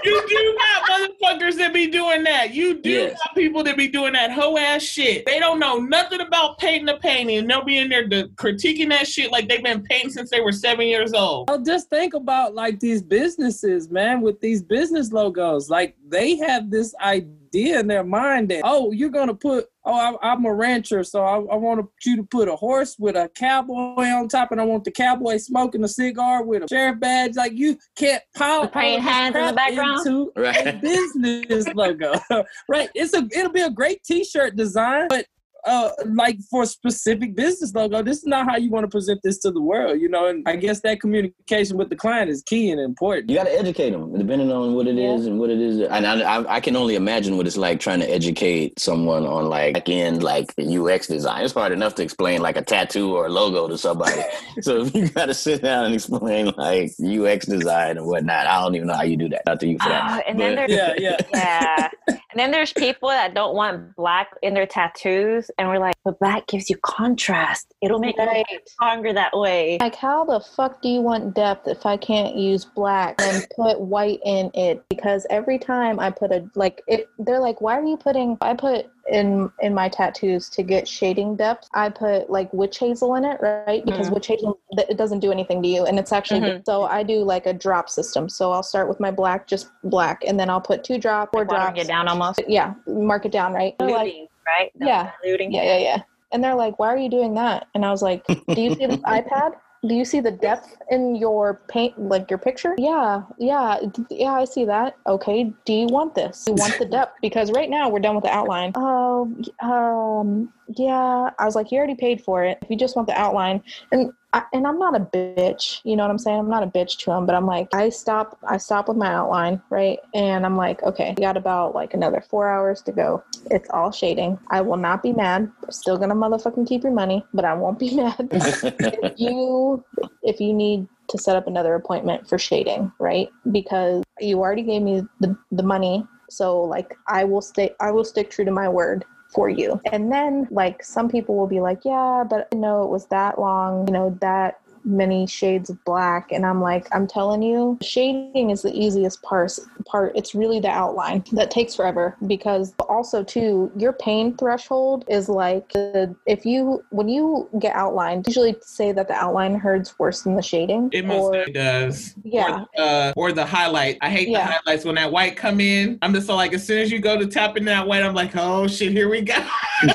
you 0.03 0.28
do 0.28 0.58
have 0.62 0.84
motherfuckers 0.84 1.56
that 1.58 1.72
be 1.74 1.88
doing 1.88 2.24
that. 2.24 2.53
You 2.53 2.80
do 2.82 2.89
Yes. 2.89 3.20
have 3.24 3.36
people 3.36 3.64
that 3.64 3.78
be 3.78 3.88
doing 3.88 4.14
that 4.14 4.32
hoe 4.32 4.58
ass 4.58 4.84
shit. 4.84 5.26
They 5.26 5.39
don't 5.39 5.60
know 5.60 5.78
nothing 5.78 6.22
about 6.22 6.58
painting 6.60 6.89
a 6.89 6.97
painting, 6.97 7.38
and 7.38 7.49
they'll 7.49 7.64
be 7.64 7.78
in 7.80 7.89
there 7.89 8.08
to, 8.10 8.28
critiquing 8.36 8.89
that 8.89 9.08
shit 9.08 9.32
like 9.32 9.47
they've 9.49 9.64
been 9.64 9.84
painting 9.84 10.12
since 10.12 10.30
they 10.30 10.41
were 10.41 10.51
seven 10.51 10.88
years 10.88 11.14
old. 11.14 11.49
Oh, 11.49 11.64
just 11.64 11.89
think 11.89 12.14
about 12.14 12.53
like 12.53 12.80
these 12.80 13.01
businesses, 13.01 13.89
man, 13.89 14.22
with 14.22 14.39
these 14.41 14.62
business 14.62 15.12
logos. 15.12 15.70
Like 15.70 15.95
they 16.08 16.36
have 16.38 16.70
this 16.70 16.93
idea 17.01 17.30
in 17.56 17.88
their 17.88 18.03
mind 18.03 18.49
that, 18.49 18.62
oh, 18.64 18.91
you're 18.91 19.10
gonna 19.10 19.34
put, 19.34 19.66
oh, 19.86 19.93
I, 20.22 20.32
I'm 20.34 20.45
a 20.45 20.53
rancher, 20.53 21.03
so 21.03 21.24
I, 21.24 21.36
I 21.38 21.56
want 21.56 21.86
you 22.06 22.16
to 22.18 22.24
put 22.24 22.47
a 22.47 22.56
horse 22.56 22.95
with 22.99 23.16
a 23.16 23.30
cowboy 23.36 24.06
on 24.08 24.28
top, 24.28 24.51
and 24.51 24.60
I 24.60 24.64
want 24.66 24.84
the 24.84 24.91
cowboy 24.91 25.38
smoking 25.38 25.84
a 25.84 25.88
cigar 25.88 26.43
with 26.43 26.64
a 26.64 26.68
sheriff 26.68 26.99
badge. 26.99 27.36
Like 27.36 27.53
you 27.53 27.78
can't 27.95 28.22
pile 28.36 28.64
The 28.64 28.68
praying 28.70 28.95
all 28.95 29.01
hands 29.01 29.36
in 29.36 29.45
the 29.47 29.53
background? 29.53 30.06
into 30.06 30.32
a 30.36 30.41
Right. 30.41 30.82
business 30.82 31.68
logo. 31.74 32.14
right? 32.70 32.89
It's 32.95 33.14
a 33.14 33.28
it'll 33.32 33.51
be 33.51 33.62
a 33.62 33.70
great 33.70 34.03
T-shirt 34.03 34.56
design, 34.56 35.08
but 35.10 35.26
uh, 35.66 35.89
like 36.05 36.39
for 36.49 36.63
a 36.63 36.66
specific 36.66 37.36
business 37.36 37.74
logo, 37.74 38.01
this 38.01 38.18
is 38.18 38.26
not 38.26 38.45
how 38.45 38.57
you 38.57 38.70
want 38.70 38.84
to 38.84 38.89
present 38.89 39.20
this 39.24 39.38
to 39.39 39.51
the 39.51 39.61
world, 39.61 39.99
you 39.99 40.09
know. 40.09 40.28
And 40.28 40.47
I 40.47 40.55
guess 40.55 40.82
that 40.82 41.01
communication 41.01 41.78
with 41.78 41.89
the 41.89 41.95
client 41.95 42.30
is 42.30 42.43
key 42.43 42.72
and 42.72 42.80
important. 42.80 43.30
You 43.30 43.38
got 43.38 43.45
to 43.45 43.59
educate 43.59 43.91
them, 43.91 44.18
depending 44.18 44.51
on 44.51 44.74
what 44.76 44.88
it 44.88 44.97
is 44.97 45.26
and 45.26 45.39
what 45.39 45.49
it 45.49 45.59
is. 45.59 45.80
And 45.80 46.05
I, 46.05 46.20
I, 46.22 46.55
I 46.55 46.59
can 46.59 46.76
only 46.76 46.95
imagine 46.95 47.38
what 47.38 47.47
it's 47.47 47.57
like 47.57 47.80
trying 47.80 47.99
to 47.99 48.09
educate 48.09 48.80
someone 48.80 49.26
on 49.26 49.45
like 49.45 49.74
back 49.74 49.89
end, 49.89 50.24
like 50.24 50.53
UX 50.59 51.07
design. 51.07 51.43
It's 51.43 51.53
hard 51.53 51.72
enough 51.72 51.95
to 51.95 52.03
explain 52.03 52.41
like 52.41 52.57
a 52.57 52.61
tattoo 52.61 53.16
or 53.16 53.28
a 53.28 53.30
logo 53.30 53.68
to 53.68 53.78
somebody. 53.78 54.22
so 54.61 54.82
if 54.82 54.95
you 54.95 55.09
got 55.09 55.28
to 55.28 55.34
sit 55.34 55.61
down 55.61 55.86
and 55.86 55.93
explain 55.93 56.51
like 56.57 56.91
UX 57.03 57.45
design 57.45 57.97
and 57.97 58.05
whatnot, 58.05 58.47
I 58.47 58.61
don't 58.61 58.76
even 58.76 58.88
know 58.88 58.95
how 58.95 59.03
you 59.03 59.18
do 59.18 59.30
that. 59.30 59.43
Not 59.45 59.59
to 59.61 59.68
you 59.68 59.78
for 59.80 59.89
that. 59.89 60.03
Oh, 60.11 60.30
and 60.30 60.39
then 60.39 60.55
But- 60.55 60.68
there's 60.68 61.01
Yeah, 61.01 61.18
yeah. 61.18 61.18
yeah. 61.34 61.89
And 62.36 62.41
then 62.41 62.51
there's 62.51 62.74
people 62.74 63.07
that 63.07 63.34
don't 63.34 63.55
want 63.55 63.95
black 63.95 64.28
in 64.43 64.53
their 64.53 64.66
tattoos, 64.66 65.49
and 65.58 65.70
we're 65.70 65.80
like, 65.80 65.95
but 66.03 66.20
black 66.20 66.47
gives 66.47 66.70
you 66.70 66.78
contrast. 66.78 67.74
It'll 67.82 67.99
make 67.99 68.18
it 68.18 68.26
Right. 68.26 68.45
stronger 68.68 69.14
that 69.14 69.36
way. 69.38 69.78
Like, 69.80 69.95
how 69.95 70.26
the 70.26 70.39
fuck 70.39 70.82
do 70.82 70.89
you 70.89 71.01
want 71.01 71.34
depth 71.34 71.68
if 71.68 71.86
I 71.86 71.97
can't 71.97 72.36
use 72.36 72.66
black 72.66 73.16
and 73.22 73.45
put 73.56 73.80
white 73.80 74.20
in 74.26 74.51
it? 74.53 74.84
Because 74.89 75.26
every 75.30 75.58
time 75.58 75.99
I 75.99 76.10
put 76.12 76.32
a 76.32 76.45
like, 76.56 76.82
it, 76.88 77.08
they're 77.20 77.39
like, 77.39 77.62
why 77.62 77.80
are 77.80 77.84
you 77.86 77.97
putting? 77.97 78.38
I 78.41 78.53
put 78.53 78.88
in 79.12 79.49
in 79.62 79.74
my 79.74 79.88
tattoos 79.88 80.49
to 80.49 80.64
get 80.64 80.88
shading 80.88 81.36
depth. 81.36 81.70
I 81.76 81.89
put 81.89 82.30
like 82.30 82.51
witch 82.53 82.80
hazel 82.80 83.16
in 83.16 83.24
it, 83.24 83.39
right? 83.39 83.86
Because 83.86 84.10
Mhm. 84.10 84.14
witch 84.16 84.28
hazel 84.28 84.60
it 84.72 84.97
doesn't 84.97 85.20
do 85.20 85.32
anything 85.32 85.62
to 85.62 85.70
you, 85.70 85.86
and 85.86 85.99
it's 85.99 86.12
actually 86.12 86.41
Mhm. 86.41 86.66
so 86.66 86.84
I 86.84 87.03
do 87.03 87.20
like 87.24 87.45
a 87.45 87.53
drop 87.53 87.88
system. 87.89 88.28
So 88.30 88.51
I'll 88.51 88.64
start 88.64 88.89
with 88.89 88.99
my 88.99 89.12
black, 89.12 89.45
just 89.47 89.70
black, 89.84 90.24
and 90.26 90.39
then 90.39 90.49
I'll 90.49 90.60
put 90.62 90.84
two 90.84 90.97
drop, 90.97 91.32
four 91.32 91.45
Watering 91.45 91.76
drops. 91.76 91.82
it 91.82 91.88
down 91.88 92.08
almost. 92.08 92.41
Yeah, 92.47 92.74
mark 92.88 93.26
it 93.26 93.32
down, 93.32 93.53
right? 93.53 93.76
Like, 93.80 94.28
Right? 94.46 94.72
Yeah. 94.80 95.12
Diluting. 95.24 95.52
yeah, 95.52 95.64
yeah, 95.64 95.78
yeah. 95.78 96.02
And 96.32 96.43
they're 96.43 96.56
like, 96.56 96.80
why 96.80 96.88
are 96.88 96.98
you 96.98 97.10
doing 97.10 97.34
that? 97.36 97.68
And 97.74 97.86
I 97.86 97.91
was 97.91 98.02
like, 98.02 98.26
do 98.28 98.62
you 98.62 98.76
see 98.76 98.86
this 98.86 98.98
iPad? 99.06 99.54
Do 99.88 99.93
you 99.93 100.04
see 100.04 100.20
the 100.20 100.32
depth 100.32 100.76
in 100.89 101.16
your 101.16 101.62
paint, 101.68 102.00
like 102.00 102.30
your 102.30 102.39
picture? 102.39 102.74
Yeah, 102.78 103.22
yeah, 103.38 103.78
yeah, 104.10 104.34
I 104.34 104.46
see 104.46 104.66
that. 104.66 104.98
Okay, 105.06 105.54
do 105.64 105.74
you 105.74 105.86
want 105.86 106.16
this? 106.16 106.46
You 106.48 106.56
want 106.56 106.80
the 106.80 106.86
depth? 106.86 107.18
Because 107.22 107.52
right 107.52 107.70
now 107.70 107.89
we're 107.89 108.00
done 108.00 108.16
with 108.16 108.24
the 108.24 108.32
outline. 108.32 108.72
Oh, 108.76 109.32
um, 109.60 110.52
yeah. 110.68 111.30
I 111.38 111.45
was 111.45 111.55
like, 111.55 111.72
you 111.72 111.78
already 111.78 111.95
paid 111.95 112.22
for 112.22 112.43
it. 112.43 112.57
If 112.61 112.70
you 112.70 112.78
just 112.78 112.95
want 112.95 113.07
the 113.07 113.20
outline, 113.20 113.61
and 113.91 114.11
I, 114.34 114.43
and 114.51 114.68
I'm 114.68 114.78
not 114.78 114.95
a 114.95 114.99
bitch, 114.99 115.80
you 115.84 115.95
know 115.95 116.03
what 116.03 116.11
I'm 116.11 116.18
saying? 116.18 116.39
I'm 116.39 116.49
not 116.49 116.63
a 116.63 116.68
bitch 116.68 116.97
to 116.99 117.11
him, 117.11 117.26
but 117.26 117.36
I'm 117.36 117.45
like, 117.45 117.74
I 117.74 117.89
stop, 117.89 118.38
I 118.43 118.57
stop 118.57 118.89
with 118.89 118.97
my 118.97 119.13
outline, 119.13 119.61
right? 119.70 119.99
And 120.13 120.45
I'm 120.45 120.57
like, 120.57 120.84
okay, 120.84 121.13
we 121.18 121.22
got 121.22 121.38
about 121.38 121.74
like 121.74 121.93
another 121.93 122.22
four 122.22 122.49
hours 122.49 122.82
to 122.84 122.91
go. 122.91 123.24
It's 123.49 123.70
all 123.70 123.91
shading. 123.91 124.38
I 124.49 124.61
will 124.61 124.78
not 124.78 125.03
be 125.03 125.13
mad. 125.13 125.49
I'm 125.63 125.72
still 125.72 125.97
gonna 125.97 126.16
motherfucking 126.16 126.68
keep 126.68 126.84
your 126.84 126.91
money, 126.91 127.24
but 127.34 127.45
I 127.45 127.53
won't 127.53 127.80
be 127.80 127.95
mad 127.95 128.28
if 128.32 129.13
you 129.18 129.84
if 130.24 130.39
you 130.39 130.53
need 130.53 130.88
to 131.07 131.18
set 131.18 131.36
up 131.36 131.47
another 131.47 131.76
appointment 131.76 132.28
for 132.28 132.38
shading, 132.38 132.91
right? 132.99 133.30
Because 133.51 134.03
you 134.20 134.39
already 134.39 134.63
gave 134.63 134.82
me 134.82 135.03
the, 135.20 135.38
the 135.51 135.63
money. 135.63 136.05
So 136.30 136.61
like 136.61 136.97
I 137.07 137.24
will 137.24 137.41
stay 137.41 137.74
I 137.80 137.91
will 137.91 138.03
stick 138.03 138.32
true 138.32 138.43
to 138.43 138.51
my 138.51 138.68
word 138.68 139.05
for 139.36 139.50
you. 139.50 139.82
And 139.92 140.12
then 140.12 140.48
like 140.50 140.84
some 140.84 141.10
people 141.10 141.36
will 141.36 141.48
be 141.48 141.60
like, 141.60 141.84
yeah, 141.84 142.24
but 142.28 142.52
know 142.54 142.84
it 142.84 142.90
was 142.90 143.08
that 143.08 143.38
long, 143.38 143.88
you 143.88 143.94
know, 143.94 144.18
that 144.22 144.62
many 144.86 145.28
shades 145.28 145.70
of 145.70 145.84
black. 145.84 146.32
And 146.32 146.46
I'm 146.46 146.62
like, 146.62 146.88
I'm 146.94 147.08
telling 147.08 147.42
you, 147.42 147.78
shading 147.82 148.52
is 148.52 148.62
the 148.62 148.74
easiest 148.74 149.22
part. 149.22 149.52
Part. 149.86 150.14
It's 150.16 150.34
really 150.34 150.60
the 150.60 150.70
outline 150.70 151.24
that 151.34 151.52
takes 151.52 151.76
forever 151.76 152.16
because 152.28 152.74
also 152.88 153.24
too, 153.24 153.72
your 153.76 153.94
pain 153.94 154.36
threshold 154.38 155.06
is 155.10 155.28
like 155.30 155.72
the, 155.74 156.16
if 156.26 156.46
you 156.46 156.84
when 156.90 157.08
you 157.10 157.50
get 157.60 157.76
outlined, 157.76 158.26
usually 158.28 158.56
say 158.62 158.92
that 158.92 159.08
the 159.08 159.14
outline 159.14 159.56
hurts 159.56 159.98
worse 160.00 160.22
than 160.22 160.36
the 160.36 160.42
shading. 160.42 160.90
It 160.94 161.06
most 161.06 161.36
or- 161.36 161.46
does. 161.52 162.16
Yeah. 162.24 162.66
Or, 162.78 162.84
uh, 162.84 163.14
or 163.16 163.32
the 163.32 163.46
highlight. 163.46 163.98
I 164.02 164.10
hate 164.10 164.30
Yeah. 164.30 164.46
the 164.48 164.54
highlights 164.54 164.86
when 164.86 164.96
that 164.96 165.12
white 165.12 165.36
come 165.36 165.60
in. 165.60 165.98
I'm 166.02 166.14
just 166.14 166.28
so 166.28 166.36
like, 166.36 166.54
as 166.54 166.66
soon 166.66 166.80
as 166.80 166.92
you 166.92 167.00
go 167.00 167.18
to 167.20 167.28
tap 167.28 167.58
in 167.58 167.66
that 167.66 167.88
white, 167.88 168.04
I'm 168.04 168.14
like, 168.14 168.36
oh 168.36 168.68
shit, 168.68 168.92
here 168.92 169.10
we 169.10 169.22
go. 169.22 169.36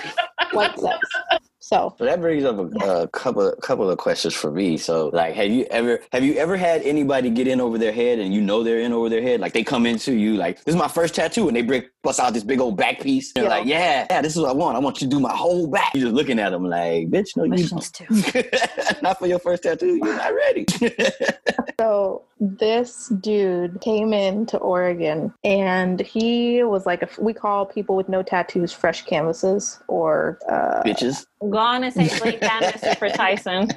white 0.52 0.78
sex. 0.78 0.98
So 1.70 1.94
So 1.98 2.04
that 2.04 2.20
brings 2.20 2.42
up 2.42 2.58
a, 2.58 3.02
a 3.02 3.08
couple 3.08 3.52
couple 3.62 3.88
of 3.88 3.96
questions 3.96 4.34
for 4.34 4.50
me. 4.50 4.76
So, 4.76 5.06
like, 5.12 5.34
have 5.36 5.50
you 5.52 5.66
ever 5.70 6.00
have 6.12 6.24
you 6.24 6.34
ever 6.34 6.56
had 6.56 6.82
anybody 6.82 7.30
get 7.30 7.46
in 7.46 7.60
over 7.60 7.78
their 7.78 7.92
head 7.92 8.18
and 8.18 8.34
you 8.34 8.40
know 8.40 8.64
they're 8.64 8.80
in 8.80 8.92
over 8.92 9.08
their 9.08 9.22
head? 9.22 9.38
Like 9.38 9.52
they 9.52 9.62
come 9.62 9.86
into 9.86 10.12
you 10.12 10.36
like, 10.36 10.56
"This 10.64 10.74
is 10.74 10.78
my 10.80 10.88
first 10.88 11.14
tattoo," 11.14 11.46
and 11.46 11.56
they 11.56 11.62
break 11.62 11.88
bust 12.02 12.18
out 12.18 12.34
this 12.34 12.42
big 12.42 12.58
old 12.60 12.76
back 12.76 12.98
piece. 13.00 13.32
They're 13.32 13.44
Yeah. 13.44 13.50
like, 13.50 13.66
"Yeah, 13.66 14.06
yeah, 14.10 14.20
this 14.20 14.34
is 14.34 14.42
what 14.42 14.50
I 14.50 14.54
want. 14.54 14.76
I 14.76 14.80
want 14.80 15.00
you 15.00 15.06
to 15.08 15.10
do 15.16 15.20
my 15.20 15.32
whole 15.34 15.68
back." 15.68 15.94
You're 15.94 16.06
just 16.06 16.14
looking 16.16 16.40
at 16.40 16.50
them 16.50 16.64
like, 16.64 17.08
"Bitch, 17.08 17.36
no, 17.36 17.44
you 17.44 17.52
Questions 17.68 17.92
too. 17.92 18.06
not 19.02 19.20
for 19.20 19.28
your 19.28 19.38
first 19.38 19.62
tattoo. 19.62 19.94
You're 19.94 20.16
not 20.16 20.34
ready." 20.34 20.66
So 21.80 22.24
this 22.38 23.08
dude 23.22 23.80
came 23.80 24.12
into 24.12 24.58
Oregon 24.58 25.32
and 25.44 25.98
he 25.98 26.62
was 26.62 26.84
like, 26.84 27.02
a, 27.02 27.08
we 27.18 27.32
call 27.32 27.64
people 27.64 27.96
with 27.96 28.06
no 28.10 28.22
tattoos 28.22 28.70
fresh 28.70 29.06
canvases 29.06 29.80
or 29.88 30.38
uh, 30.46 30.82
Bitches. 30.82 31.24
Go 31.50 31.56
on 31.56 31.84
and 31.84 31.92
say 31.94 32.06
Blank 32.18 32.40
Canvas 32.40 32.94
for 32.98 33.08
Tyson. 33.08 33.68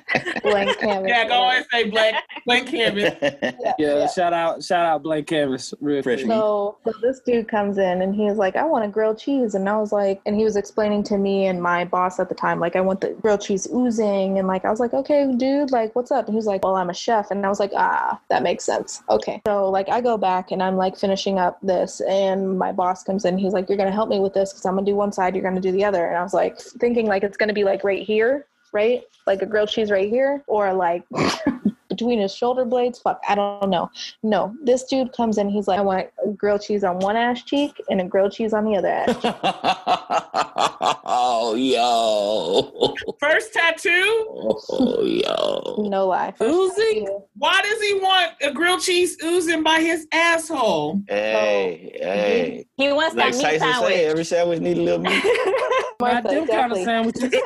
blank 0.44 0.78
canvas. 0.80 1.08
yeah, 1.10 1.26
go 1.26 1.44
and 1.50 1.66
say 1.72 1.90
blank 1.90 2.18
blank 2.46 2.68
canvas. 2.68 3.16
Yeah, 3.22 3.54
Yeah. 3.78 4.08
shout 4.08 4.34
out, 4.34 4.62
shout 4.62 4.86
out 4.86 5.02
Blank 5.02 5.28
Canvas, 5.28 5.74
real 5.80 6.04
Fresh 6.04 6.24
quick. 6.24 6.32
So, 6.32 6.78
so 6.84 6.94
this 7.02 7.22
dude 7.26 7.48
comes 7.48 7.78
in 7.78 8.02
and 8.02 8.14
he's 8.14 8.36
like, 8.36 8.58
I 8.58 8.66
want 8.66 8.84
a 8.84 8.90
grilled 8.90 9.18
cheese. 9.18 9.56
And 9.56 9.70
I 9.70 9.78
was 9.78 9.94
like, 9.94 10.22
and 10.26 10.36
he 10.36 10.44
was 10.44 10.58
explaining 10.58 11.04
to 11.04 11.18
me 11.18 11.46
and 11.46 11.62
my 11.62 11.86
boss 11.86 12.20
at 12.20 12.28
the 12.28 12.36
time, 12.36 12.60
like, 12.60 12.76
I 12.76 12.82
want 12.82 13.00
the 13.00 13.12
grilled 13.22 13.40
cheese 13.42 13.66
oozing. 13.74 14.38
And 14.40 14.48
like, 14.48 14.66
I 14.66 14.70
was 14.70 14.82
like, 14.82 14.94
okay, 14.94 15.32
dude, 15.38 15.72
like, 15.72 15.96
what's 15.96 16.12
up? 16.12 16.26
And 16.26 16.34
he 16.34 16.36
was 16.36 16.46
like, 16.48 16.66
well, 16.66 16.76
I'm 16.76 16.90
a 16.90 16.94
chef. 16.94 17.32
And 17.32 17.46
I 17.46 17.50
was 17.50 17.62
like, 17.62 17.72
ah, 17.78 18.20
that 18.30 18.44
makes 18.44 18.66
sense. 18.66 19.02
Okay. 19.10 19.42
So, 19.48 19.70
like, 19.70 19.88
I 19.88 20.02
go 20.02 20.18
back 20.18 20.52
and 20.52 20.62
I'm 20.62 20.76
like 20.76 20.98
finishing 20.98 21.40
up 21.40 21.60
this. 21.62 22.02
And 22.02 22.60
my 22.60 22.74
boss 22.74 23.04
comes 23.06 23.24
in. 23.24 23.38
He's 23.38 23.54
like, 23.54 23.70
you're 23.70 23.78
going 23.78 23.90
to 23.90 23.96
help 23.96 24.10
me 24.10 24.20
with 24.20 24.34
this 24.34 24.52
because 24.52 24.66
I'm 24.66 24.74
going 24.74 24.86
to 24.86 24.92
do 24.92 24.96
one 24.98 25.14
side, 25.14 25.34
you're 25.34 25.44
going 25.44 25.56
to 25.56 25.62
do 25.62 25.72
the 25.72 25.86
other. 25.86 26.06
And 26.08 26.18
I 26.18 26.24
was 26.24 26.34
like, 26.34 26.60
thinking 26.60 27.06
like 27.08 27.24
it's 27.24 27.38
going 27.54 27.66
to 27.66 27.70
be 27.70 27.72
like 27.72 27.84
right 27.84 28.04
here, 28.04 28.48
right? 28.72 29.04
Like 29.28 29.42
a 29.42 29.46
grilled 29.46 29.70
cheese 29.70 29.92
right 29.92 30.10
here, 30.10 30.44
or 30.48 30.74
like 30.74 31.04
between 31.96 32.20
his 32.20 32.34
shoulder 32.34 32.66
blades. 32.66 32.98
Fuck, 33.00 33.22
I 33.28 33.36
don't 33.36 33.70
know. 33.70 33.90
No, 34.24 34.56
this 34.64 34.84
dude 34.84 35.14
comes 35.14 35.38
in. 35.38 35.48
He's 35.50 35.68
like, 35.68 35.78
I 35.78 35.82
want 35.82 36.08
grilled 36.36 36.62
cheese 36.62 36.84
on 36.84 36.98
one 37.00 37.16
ass 37.16 37.44
cheek 37.44 37.80
and 37.90 38.02
a 38.02 38.06
grilled 38.06 38.32
cheese 38.32 38.52
on 38.54 38.66
the 38.66 38.76
other 38.76 38.88
ass. 38.88 39.16
oh, 41.06 41.54
yo. 41.56 42.96
First 43.20 43.54
tattoo? 43.54 44.26
Oh, 44.70 45.04
yo. 45.04 45.88
No 45.88 46.08
lie. 46.08 46.34
Oozing? 46.42 47.08
Why 47.38 47.62
does 47.62 47.82
he 47.82 47.94
want 48.00 48.32
a 48.42 48.52
grilled 48.52 48.82
cheese 48.82 49.18
oozing 49.24 49.62
by 49.62 49.80
his 49.80 50.08
asshole? 50.12 51.02
Hey, 51.08 51.96
hey. 52.02 52.66
He 52.76 52.92
wants 52.92 53.16
Like 53.16 53.34
that 53.34 53.38
meat 53.38 53.44
Tyson 53.44 53.60
say, 53.60 53.72
sandwich. 53.72 53.98
every 53.98 54.24
sandwich 54.26 54.60
need 54.62 54.78
a 54.78 54.82
little 54.82 55.00
meat. 55.00 55.24
Not 56.04 56.24
Martha, 56.26 56.36
them 56.36 56.48
kind 56.48 56.72
of 56.72 56.78
exactly. 56.80 57.30
sandwiches. 57.30 57.40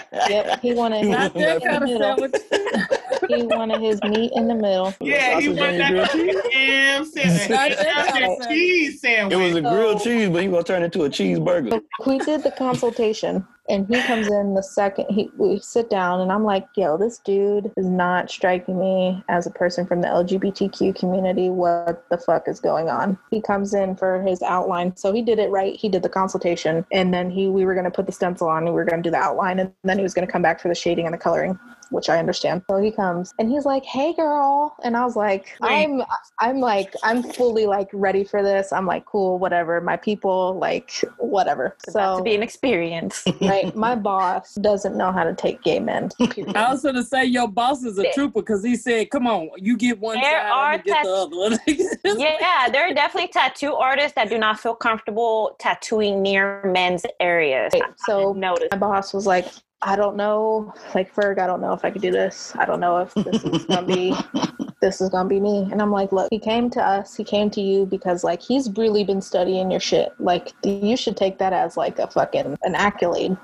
Yep, 0.28 0.60
he 0.60 0.74
wanted 0.74 1.06
Not 1.06 1.32
his 1.32 1.42
that 1.42 1.82
meat 1.82 1.94
in 1.94 2.00
kind 2.00 2.22
of 2.22 2.30
middle. 2.30 2.99
Sandwich. 3.30 3.50
He 3.52 3.56
wanted 3.56 3.80
his 3.80 4.02
meat 4.02 4.32
in 4.34 4.48
the 4.48 4.54
middle. 4.54 4.94
Yeah, 5.00 5.40
he 5.40 5.48
wanted 5.48 5.80
that 5.80 5.90
your 5.92 6.06
cheese? 6.06 6.40
ham 6.52 7.04
sandwich. 7.04 7.48
That 7.48 8.08
kind 8.12 8.24
of 8.24 8.38
That 8.38 8.48
cheese 8.48 9.00
sandwich. 9.00 9.38
It 9.38 9.42
was 9.42 9.56
a 9.56 9.60
grilled 9.62 9.98
So- 10.00 10.04
cheese, 10.04 10.28
but 10.30 10.42
he 10.42 10.48
gonna 10.48 10.62
turn 10.62 10.82
it 10.82 10.86
into 10.86 11.04
a 11.04 11.08
cheeseburger. 11.08 11.80
we 12.06 12.18
did 12.18 12.42
the 12.42 12.50
consultation 12.52 13.46
and 13.68 13.86
he 13.86 14.02
comes 14.02 14.26
in 14.26 14.54
the 14.54 14.62
second 14.62 15.06
he 15.10 15.30
we 15.38 15.60
sit 15.60 15.88
down 15.90 16.20
and 16.20 16.32
I'm 16.32 16.42
like, 16.44 16.66
yo, 16.76 16.96
this 16.96 17.18
dude 17.18 17.70
is 17.76 17.86
not 17.86 18.28
striking 18.30 18.78
me 18.78 19.22
as 19.28 19.46
a 19.46 19.50
person 19.50 19.86
from 19.86 20.00
the 20.00 20.08
LGBTQ 20.08 20.96
community. 20.96 21.50
What 21.50 22.04
the 22.10 22.18
fuck 22.18 22.48
is 22.48 22.58
going 22.58 22.88
on? 22.88 23.16
He 23.30 23.40
comes 23.40 23.72
in 23.74 23.94
for 23.96 24.22
his 24.22 24.42
outline. 24.42 24.96
So 24.96 25.12
he 25.12 25.22
did 25.22 25.38
it 25.38 25.50
right. 25.50 25.76
He 25.76 25.88
did 25.88 26.02
the 26.02 26.08
consultation 26.08 26.84
and 26.92 27.14
then 27.14 27.30
he 27.30 27.46
we 27.46 27.64
were 27.64 27.74
gonna 27.74 27.90
put 27.92 28.06
the 28.06 28.12
stencil 28.12 28.48
on 28.48 28.58
and 28.64 28.66
we 28.66 28.72
were 28.72 28.84
gonna 28.84 29.02
do 29.02 29.10
the 29.10 29.16
outline 29.18 29.60
and 29.60 29.72
then 29.84 29.98
he 29.98 30.02
was 30.02 30.14
gonna 30.14 30.26
come 30.26 30.42
back 30.42 30.60
for 30.60 30.68
the 30.68 30.74
shading 30.74 31.06
and 31.06 31.14
the 31.14 31.18
coloring. 31.18 31.58
Which 31.90 32.08
I 32.08 32.18
understand. 32.18 32.62
So 32.70 32.76
he 32.78 32.90
comes 32.90 33.34
and 33.38 33.50
he's 33.50 33.64
like, 33.64 33.84
"Hey, 33.84 34.12
girl," 34.14 34.76
and 34.82 34.96
I 34.96 35.04
was 35.04 35.16
like, 35.16 35.56
"I'm, 35.62 36.02
I'm 36.38 36.60
like, 36.60 36.94
I'm 37.02 37.22
fully 37.22 37.66
like 37.66 37.88
ready 37.92 38.24
for 38.24 38.42
this. 38.42 38.72
I'm 38.72 38.86
like, 38.86 39.04
cool, 39.06 39.38
whatever. 39.38 39.80
My 39.80 39.96
people, 39.96 40.58
like, 40.58 40.90
whatever." 41.18 41.76
It's 41.84 41.92
So 41.92 42.18
to 42.18 42.22
be 42.22 42.34
an 42.34 42.42
experience. 42.42 43.24
right? 43.40 43.74
My 43.74 43.94
boss 43.94 44.54
doesn't 44.54 44.96
know 44.96 45.12
how 45.12 45.24
to 45.24 45.34
take 45.34 45.62
gay 45.62 45.80
men. 45.80 46.10
period. 46.18 46.56
I 46.56 46.70
was 46.72 46.82
gonna 46.82 47.02
say 47.02 47.24
your 47.24 47.48
boss 47.48 47.82
is 47.84 47.98
a 47.98 48.10
trooper 48.12 48.40
because 48.40 48.62
he 48.64 48.76
said, 48.76 49.10
"Come 49.10 49.26
on, 49.26 49.50
you 49.56 49.76
get 49.76 49.98
one 49.98 50.20
There 50.20 50.40
side, 50.40 50.50
are 50.50 50.78
gonna 50.78 50.82
get 50.84 51.04
the 51.04 51.10
other 51.12 51.36
one." 51.36 51.58
yeah, 52.18 52.68
there 52.70 52.88
are 52.88 52.94
definitely 52.94 53.28
tattoo 53.28 53.74
artists 53.74 54.14
that 54.14 54.28
do 54.28 54.38
not 54.38 54.60
feel 54.60 54.74
comfortable 54.74 55.56
tattooing 55.58 56.22
near 56.22 56.62
men's 56.64 57.04
areas. 57.18 57.72
Right, 57.74 57.82
So 57.98 58.32
Notice. 58.32 58.68
my 58.72 58.78
boss 58.78 59.12
was 59.12 59.26
like, 59.26 59.46
I 59.82 59.96
don't 59.96 60.16
know, 60.16 60.74
like 60.94 61.14
Ferg, 61.14 61.38
I 61.38 61.46
don't 61.46 61.60
know 61.60 61.72
if 61.72 61.84
I 61.84 61.90
could 61.90 62.02
do 62.02 62.10
this. 62.10 62.54
I 62.56 62.66
don't 62.66 62.80
know 62.80 62.98
if 62.98 63.14
this 63.14 63.42
is 63.42 63.64
gonna 63.64 63.86
be 63.86 64.14
this 64.80 65.00
is 65.00 65.08
gonna 65.08 65.28
be 65.28 65.40
me. 65.40 65.68
And 65.70 65.80
I'm 65.80 65.90
like, 65.90 66.12
look, 66.12 66.28
he 66.30 66.38
came 66.38 66.68
to 66.70 66.82
us, 66.82 67.16
he 67.16 67.24
came 67.24 67.48
to 67.50 67.60
you 67.62 67.86
because 67.86 68.22
like 68.22 68.42
he's 68.42 68.70
really 68.76 69.04
been 69.04 69.22
studying 69.22 69.70
your 69.70 69.80
shit. 69.80 70.12
Like 70.18 70.52
you 70.62 70.96
should 70.96 71.16
take 71.16 71.38
that 71.38 71.54
as 71.54 71.76
like 71.78 71.98
a 71.98 72.08
fucking 72.08 72.58
an 72.62 72.74
accolade. 72.74 73.36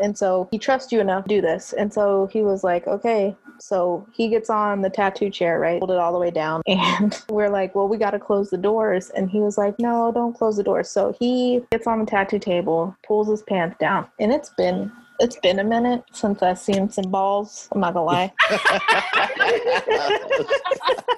And 0.00 0.16
so 0.16 0.48
he 0.50 0.58
trusts 0.58 0.92
you 0.92 1.00
enough 1.00 1.24
to 1.24 1.28
do 1.28 1.40
this. 1.40 1.72
And 1.72 1.92
so 1.92 2.28
he 2.32 2.42
was 2.42 2.62
like, 2.62 2.86
okay. 2.86 3.34
So 3.58 4.06
he 4.12 4.28
gets 4.28 4.50
on 4.50 4.82
the 4.82 4.90
tattoo 4.90 5.30
chair, 5.30 5.58
right? 5.58 5.78
Hold 5.78 5.92
it 5.92 5.98
all 5.98 6.12
the 6.12 6.18
way 6.18 6.30
down. 6.30 6.62
And 6.72 7.18
we're 7.28 7.48
like, 7.48 7.74
well, 7.74 7.88
we 7.88 7.96
got 7.96 8.10
to 8.10 8.18
close 8.18 8.50
the 8.50 8.58
doors. 8.58 9.10
And 9.10 9.30
he 9.30 9.40
was 9.40 9.56
like, 9.56 9.78
no, 9.78 10.10
don't 10.12 10.36
close 10.36 10.56
the 10.56 10.62
doors. 10.62 10.90
So 10.90 11.14
he 11.18 11.62
gets 11.70 11.86
on 11.86 12.00
the 12.00 12.06
tattoo 12.06 12.38
table, 12.38 12.94
pulls 13.06 13.28
his 13.28 13.42
pants 13.42 13.76
down. 13.78 14.06
And 14.18 14.32
it's 14.32 14.50
been 14.50 14.92
it's 15.20 15.36
been 15.36 15.58
a 15.58 15.64
minute 15.64 16.02
since 16.12 16.42
I've 16.42 16.58
seen 16.58 16.90
some 16.90 17.10
balls. 17.10 17.68
I'm 17.72 17.80
not 17.80 17.94
gonna 17.94 18.06
lie. 18.06 18.32
My 18.50 18.58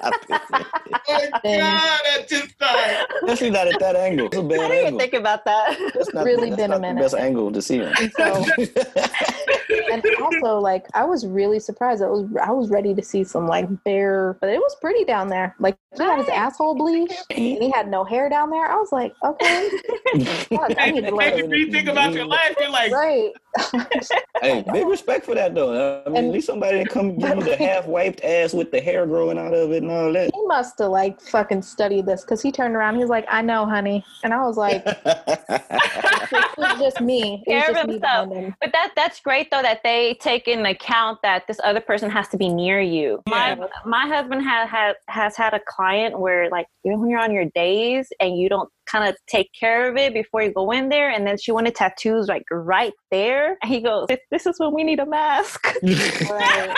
God, 1.45 2.01
that 2.05 2.27
just 2.29 2.51
started. 2.51 3.07
Especially 3.23 3.51
not 3.51 3.69
at 3.69 3.79
that 3.81 3.97
angle. 3.97 4.27
It's 4.27 4.37
a 4.37 4.41
I 4.41 4.43
bad 4.43 4.49
didn't 4.51 4.73
even 4.73 4.87
angle. 4.87 5.01
think 5.01 5.15
about 5.15 5.45
that. 5.45 5.79
That's 5.95 6.13
not, 6.15 6.25
really 6.25 6.51
that's 6.51 6.61
been 6.63 6.71
a 6.73 6.75
not 6.75 6.81
minute. 6.81 6.97
the 7.01 7.05
best 7.05 7.15
angle 7.15 7.53
to 7.53 7.63
see 7.63 7.79
him. 7.79 7.93
And 7.99 8.13
so 8.13 8.45
and 9.93 10.05
also 10.23 10.59
like 10.59 10.87
I 10.95 11.05
was 11.05 11.27
really 11.27 11.59
surprised. 11.61 12.03
I 12.03 12.07
was 12.07 12.27
I 12.43 12.51
was 12.51 12.71
ready 12.71 12.95
to 12.95 13.03
see 13.03 13.25
some 13.25 13.47
like 13.47 13.67
bare, 13.85 14.37
but 14.41 14.51
it 14.51 14.59
was 14.59 14.77
pretty 14.81 15.05
down 15.05 15.29
there. 15.29 15.55
Like 15.59 15.77
he 15.97 16.03
had 16.03 16.19
his 16.19 16.29
asshole 16.29 16.75
bleached 16.75 17.25
and 17.31 17.39
he 17.63 17.71
had 17.71 17.89
no 17.89 18.05
hair 18.05 18.29
down 18.29 18.51
there. 18.51 18.67
I 18.67 18.77
was 18.77 18.93
like, 18.93 19.15
okay, 19.25 19.71
God, 20.51 20.75
I 20.79 20.85
Hey, 20.85 20.91
need 20.91 21.07
to 21.07 21.17
hey, 21.19 21.41
if 21.41 21.51
you 21.51 21.71
think 21.71 21.89
about 21.89 22.13
your 22.15 22.27
life, 22.27 22.55
you're 22.61 22.69
like, 22.71 22.93
right. 22.93 23.31
Hey, 24.43 24.63
big 24.73 24.87
respect 24.87 25.25
for 25.25 25.35
that 25.35 25.55
though. 25.55 26.03
I 26.05 26.09
mean, 26.09 26.17
And- 26.19 26.27
at 26.29 26.33
least 26.33 26.47
somebody 26.47 26.79
didn't 26.79 26.91
come 26.91 27.17
give 27.17 27.37
you 27.39 27.45
the 27.45 27.57
half 27.59 27.87
wiped 27.87 28.23
ass 28.23 28.53
with 28.53 28.71
the 28.71 28.81
hair 28.81 29.07
growing 29.07 29.39
out 29.39 29.55
of 29.55 29.71
it 29.73 29.83
and 29.83 29.91
all 29.91 30.13
that. 30.13 30.31
He 30.35 30.43
must 30.47 30.79
have 30.81 30.91
like 30.91 31.21
fucking 31.21 31.63
studied 31.63 32.07
this 32.07 32.23
because 32.23 32.43
he 32.43 32.53
turned 32.53 32.77
around. 32.77 32.95
He 32.97 33.01
was 33.01 33.11
like, 33.11 33.25
I 33.29 33.41
know, 33.43 33.65
honey, 33.67 34.05
and 34.23 34.35
I 34.35 34.45
was 34.45 34.57
like, 34.57 34.83
it 34.87 36.59
was 36.59 36.79
just 36.81 37.01
me. 37.01 37.43
It 37.47 37.55
was 37.55 37.75
just 37.77 37.87
me 37.87 37.93
himself. 37.95 38.55
But 38.61 38.73
that 38.73 38.93
that's 38.97 39.21
great 39.21 39.51
though 39.51 39.63
that 39.63 39.81
they 39.83 40.15
take 40.21 40.49
in 40.49 40.65
account 40.67 41.19
that 41.23 41.47
this 41.47 41.61
other 41.65 41.81
person 41.81 42.11
has 42.11 42.29
to 42.29 42.37
be 42.37 42.49
near 42.49 42.81
you. 42.81 43.23
My 43.29 43.55
Yeah. 43.55 43.67
my 43.85 44.07
husband 44.07 44.43
has 44.43 44.69
had 44.69 44.97
has 45.09 45.37
had 45.37 45.55
a 45.55 45.61
client 45.67 46.19
where 46.19 46.49
like 46.51 46.67
even 46.85 47.01
when 47.01 47.11
you're 47.11 47.21
on 47.21 47.33
your 47.33 47.47
days 47.55 48.13
and 48.21 48.37
you 48.37 48.49
don't 48.49 48.69
kind 48.95 49.09
of 49.09 49.17
take 49.27 49.51
care 49.59 49.91
of 49.91 49.97
it 49.97 50.15
before 50.15 50.43
you 50.43 50.53
go 50.53 50.71
in 50.71 50.89
there, 50.89 51.11
and 51.11 51.27
then 51.27 51.37
she 51.37 51.51
wanted 51.51 51.75
tattoos 51.75 52.29
like 52.29 52.45
right 52.51 52.93
there, 53.11 53.57
and 53.63 53.73
he 53.73 53.81
goes, 53.81 54.07
"This, 54.09 54.21
this 54.31 54.47
is 54.47 54.61
when 54.61 54.73
we 54.73 54.85
need 54.85 55.01
a 55.01 55.07
mask." 55.07 55.67
Right. 56.31 56.77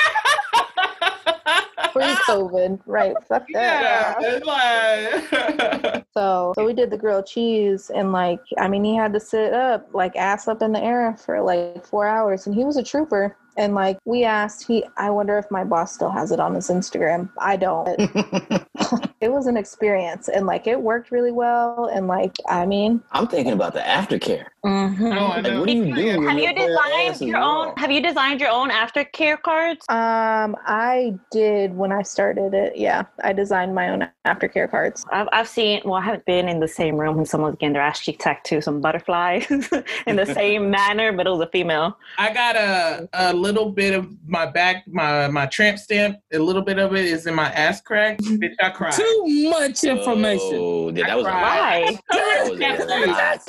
Pre-COVID, 1.92 2.80
right? 2.86 3.14
Fuck 3.26 3.46
that. 3.54 3.82
yeah, 3.82 4.14
it's 4.20 4.44
like, 4.44 6.04
So, 6.14 6.52
so 6.54 6.64
we 6.66 6.74
did 6.74 6.90
the 6.90 6.98
grilled 6.98 7.26
cheese, 7.26 7.90
and 7.94 8.12
like, 8.12 8.40
I 8.58 8.68
mean, 8.68 8.84
he 8.84 8.94
had 8.94 9.12
to 9.14 9.20
sit 9.20 9.54
up, 9.54 9.88
like 9.94 10.14
ass 10.16 10.46
up 10.48 10.60
in 10.62 10.72
the 10.72 10.82
air 10.82 11.16
for 11.16 11.40
like 11.40 11.86
four 11.86 12.06
hours, 12.06 12.46
and 12.46 12.54
he 12.54 12.64
was 12.64 12.76
a 12.76 12.82
trooper. 12.82 13.36
And 13.56 13.74
like, 13.74 13.98
we 14.04 14.24
asked, 14.24 14.66
he, 14.66 14.84
I 14.96 15.10
wonder 15.10 15.38
if 15.38 15.50
my 15.50 15.64
boss 15.64 15.94
still 15.94 16.10
has 16.10 16.32
it 16.32 16.40
on 16.40 16.54
his 16.54 16.68
Instagram. 16.68 17.30
I 17.38 17.56
don't. 17.56 17.88
it 19.20 19.32
was 19.32 19.46
an 19.46 19.56
experience 19.56 20.28
and 20.28 20.46
like 20.46 20.66
it 20.66 20.80
worked 20.80 21.10
really 21.10 21.32
well 21.32 21.90
and 21.92 22.06
like 22.06 22.36
I 22.48 22.66
mean 22.66 23.02
I'm 23.12 23.26
thinking 23.26 23.52
about 23.52 23.74
the 23.74 23.80
aftercare. 23.80 24.46
Mhm. 24.66 24.98
No, 25.14 25.28
Like, 25.28 25.44
what 25.60 25.66
do 25.66 25.72
you 25.72 25.94
do? 25.94 26.26
Have 26.26 26.38
your 26.38 26.48
you 26.50 26.54
designed 26.54 27.20
your 27.20 27.38
own? 27.38 27.66
raw? 27.68 27.74
Have 27.76 27.92
you 27.92 28.02
designed 28.02 28.40
your 28.40 28.50
own 28.50 28.70
aftercare 28.70 29.40
cards? 29.40 29.84
um 29.88 30.56
I 30.66 31.14
did 31.30 31.76
when 31.76 31.92
I 31.92 32.02
started 32.02 32.52
it. 32.52 32.76
Yeah, 32.76 33.04
I 33.22 33.32
designed 33.32 33.74
my 33.74 33.88
own 33.90 34.08
aftercare 34.26 34.68
cards. 34.68 35.04
I've, 35.12 35.28
I've 35.32 35.48
seen, 35.48 35.82
well, 35.84 35.94
I 35.94 36.00
haven't 36.00 36.24
been 36.24 36.48
in 36.48 36.58
the 36.60 36.66
same 36.68 36.96
room 36.96 37.16
when 37.16 37.26
someone's 37.26 37.56
getting 37.58 37.74
their 37.74 37.82
ass 37.82 38.00
cheek 38.00 38.18
tattoo, 38.18 38.60
some 38.60 38.80
butterflies 38.80 39.46
in 40.06 40.16
the 40.16 40.26
same 40.26 40.68
manner, 40.80 41.12
but 41.12 41.26
it 41.26 41.30
was 41.30 41.40
a 41.40 41.46
female. 41.50 41.96
I 42.18 42.32
got 42.32 42.56
a 42.56 43.08
a 43.12 43.32
little 43.32 43.70
bit 43.70 43.94
of 43.94 44.08
my 44.26 44.46
back, 44.46 44.84
my 44.88 45.28
my 45.28 45.46
tramp 45.46 45.78
stamp. 45.78 46.18
A 46.32 46.38
little 46.38 46.62
bit 46.62 46.78
of 46.80 46.94
it 46.94 47.04
is 47.04 47.26
in 47.26 47.34
my 47.34 47.50
ass 47.52 47.80
crack. 47.80 48.18
Bitch, 48.42 48.54
I 48.60 48.70
cried. 48.70 48.92
Too 48.94 49.22
much 49.50 49.84
information. 49.84 50.58
Oh, 50.60 50.90
yeah, 50.92 51.06
that 51.06 51.16
was 51.16 51.26
a 51.26 51.30
lot. 51.30 52.00
That 52.10 52.48
was 52.50 52.90
a 52.90 53.06
lot. 53.06 53.40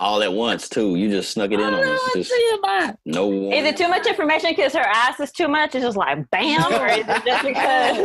All 0.00 0.22
at 0.28 0.34
once 0.34 0.68
too. 0.68 0.96
You 0.96 1.08
just 1.10 1.30
snuck 1.32 1.50
it 1.50 1.60
in 1.60 1.74
on 1.74 1.74
us. 1.74 2.00
Just 2.14 2.32
no 3.06 3.26
one. 3.26 3.52
Is 3.52 3.64
it 3.64 3.76
too 3.76 3.88
much 3.88 4.06
information 4.06 4.50
because 4.50 4.74
her 4.74 4.80
ass 4.80 5.18
is 5.20 5.32
too 5.32 5.48
much? 5.48 5.74
It's 5.74 5.84
just 5.84 5.96
like 5.96 6.28
bam, 6.30 6.72
or 6.72 6.86
is 6.86 7.04
it 7.08 7.24
just 7.24 7.44
because 7.44 7.98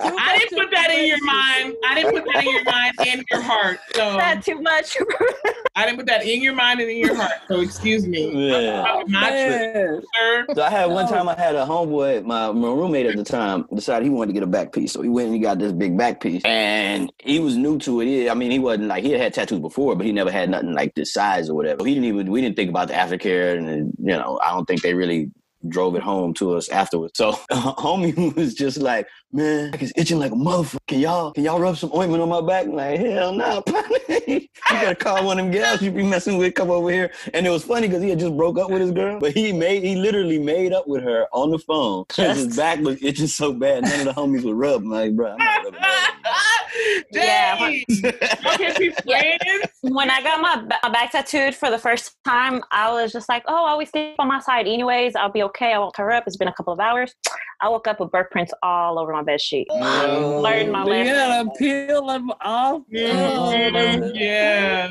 I 0.00 0.38
didn't 0.38 0.58
put 0.58 0.70
that 0.72 0.90
in 0.90 1.06
your 1.06 1.22
mind. 1.24 1.74
I 1.86 1.94
didn't 1.94 2.14
put 2.14 2.24
that 2.32 2.44
in 2.44 2.52
your 2.54 2.64
mind 2.64 2.94
and 3.06 3.24
your 3.30 3.40
heart. 3.42 3.80
So 3.94 4.16
that 4.16 4.42
too 4.42 4.60
much? 4.62 4.96
I 5.76 5.84
didn't 5.84 5.98
put 5.98 6.06
that 6.06 6.24
in 6.24 6.42
your 6.42 6.54
mind 6.54 6.80
and 6.80 6.90
in 6.90 6.96
your 6.98 7.14
heart. 7.14 7.32
So 7.48 7.60
excuse 7.60 8.06
me. 8.06 8.48
Yeah. 8.48 9.02
My 9.08 9.30
Man. 9.30 10.02
sir. 10.14 10.46
So 10.54 10.62
I 10.62 10.70
had 10.70 10.86
one 10.86 11.06
time 11.06 11.28
I 11.28 11.34
had 11.34 11.54
a 11.54 11.64
homeboy, 11.66 12.24
my, 12.24 12.50
my 12.50 12.68
roommate 12.68 13.06
at 13.06 13.16
the 13.16 13.24
time, 13.24 13.66
decided 13.74 14.04
he 14.04 14.10
wanted 14.10 14.28
to 14.28 14.32
get 14.32 14.42
a 14.42 14.46
back 14.46 14.72
piece. 14.72 14.92
So 14.92 15.02
he 15.02 15.08
went 15.08 15.26
and 15.26 15.34
he 15.34 15.40
got 15.40 15.58
this 15.58 15.72
big 15.72 15.96
back 15.96 16.20
piece. 16.20 16.42
And 16.44 17.12
he 17.18 17.40
was 17.40 17.56
new 17.56 17.78
to 17.80 18.00
it. 18.00 18.06
He- 18.06 18.30
I 18.30 18.34
mean, 18.34 18.50
he 18.50 18.58
wasn't 18.58 18.88
like 18.88 19.04
he 19.04 19.10
had 19.12 19.20
had 19.20 19.34
tattoos 19.34 19.60
before, 19.60 19.94
but 19.96 20.06
he 20.06 20.12
never 20.12 20.30
had 20.30 20.50
nothing 20.50 20.72
like 20.72 20.94
this 20.94 21.12
size 21.12 21.50
or 21.50 21.54
whatever. 21.58 21.84
He 21.84 21.92
didn't 21.94 22.08
even 22.08 22.30
we 22.30 22.40
didn't 22.40 22.56
think 22.56 22.70
about 22.70 22.88
the 22.88 22.94
aftercare 22.94 23.58
and 23.58 23.92
you 23.98 24.16
know, 24.16 24.40
I 24.44 24.52
don't 24.52 24.64
think 24.64 24.80
they 24.80 24.94
really 24.94 25.30
drove 25.66 25.96
it 25.96 26.02
home 26.02 26.32
to 26.32 26.54
us 26.54 26.68
afterwards. 26.68 27.14
So 27.16 27.32
homie 27.50 28.34
was 28.36 28.54
just 28.54 28.78
like, 28.78 29.08
man, 29.32 29.74
it's 29.80 29.92
itching 29.96 30.20
like 30.20 30.30
a 30.30 30.36
motherfucker. 30.36 30.78
Can 30.86 31.00
y'all 31.00 31.32
can 31.32 31.42
y'all 31.44 31.58
rub 31.58 31.76
some 31.76 31.90
ointment 31.94 32.22
on 32.22 32.28
my 32.28 32.40
back? 32.40 32.66
I'm 32.66 32.74
like, 32.74 33.00
hell 33.00 33.32
no, 33.32 33.62
you 34.28 34.48
gotta 34.70 34.94
call 34.94 35.24
one 35.26 35.38
of 35.38 35.44
them 35.44 35.52
gals 35.52 35.82
you 35.82 35.90
be 35.90 36.04
messing 36.04 36.38
with, 36.38 36.54
come 36.54 36.70
over 36.70 36.90
here. 36.90 37.10
And 37.34 37.44
it 37.46 37.50
was 37.50 37.64
funny 37.64 37.88
because 37.88 38.02
he 38.02 38.10
had 38.10 38.20
just 38.20 38.36
broke 38.36 38.58
up 38.58 38.70
with 38.70 38.80
his 38.80 38.92
girl, 38.92 39.18
but 39.18 39.32
he 39.32 39.52
made 39.52 39.82
he 39.82 39.96
literally 39.96 40.38
made 40.38 40.72
up 40.72 40.86
with 40.86 41.02
her 41.02 41.26
on 41.32 41.50
the 41.50 41.58
phone. 41.58 42.04
his 42.14 42.56
back 42.56 42.78
was 42.80 43.02
itching 43.02 43.26
so 43.26 43.52
bad, 43.52 43.82
none 43.82 44.06
of 44.06 44.14
the 44.14 44.20
homies 44.20 44.44
would 44.44 44.56
rub. 44.56 44.82
I'm 44.82 44.90
like, 44.90 45.16
bro, 45.16 45.32
I'm 45.32 45.38
not 45.38 45.64
rubbing. 45.64 45.80
Dang. 47.12 47.84
Okay, 47.88 48.74
be 48.78 48.90
friends. 49.04 49.70
when 49.82 50.10
I 50.10 50.22
got 50.22 50.40
my, 50.40 50.78
my 50.82 50.90
back 50.90 51.12
tattooed 51.12 51.54
for 51.54 51.70
the 51.70 51.78
first 51.78 52.16
time, 52.24 52.62
I 52.70 52.92
was 52.92 53.12
just 53.12 53.28
like, 53.28 53.44
oh, 53.46 53.64
I 53.64 53.70
always 53.70 53.90
sleep 53.90 54.16
on 54.18 54.28
my 54.28 54.40
side 54.40 54.66
anyways. 54.66 55.14
I'll 55.16 55.30
be 55.30 55.42
okay. 55.44 55.72
I 55.72 55.78
won't 55.78 55.94
tear 55.94 56.10
up. 56.10 56.24
It's 56.26 56.36
been 56.36 56.48
a 56.48 56.52
couple 56.52 56.72
of 56.72 56.80
hours. 56.80 57.14
I 57.60 57.68
woke 57.68 57.86
up 57.88 58.00
with 58.00 58.10
burp 58.12 58.30
prints 58.30 58.52
all 58.62 58.98
over 58.98 59.12
my 59.12 59.22
bed 59.22 59.40
sheet. 59.40 59.66
Oh. 59.70 60.40
Learned 60.42 60.72
my 60.72 60.84
You 60.84 60.90
lesson. 60.90 61.14
gotta 61.14 61.50
peel 61.58 62.06
them 62.06 62.30
off. 62.40 62.82
Yeah. 62.90 64.90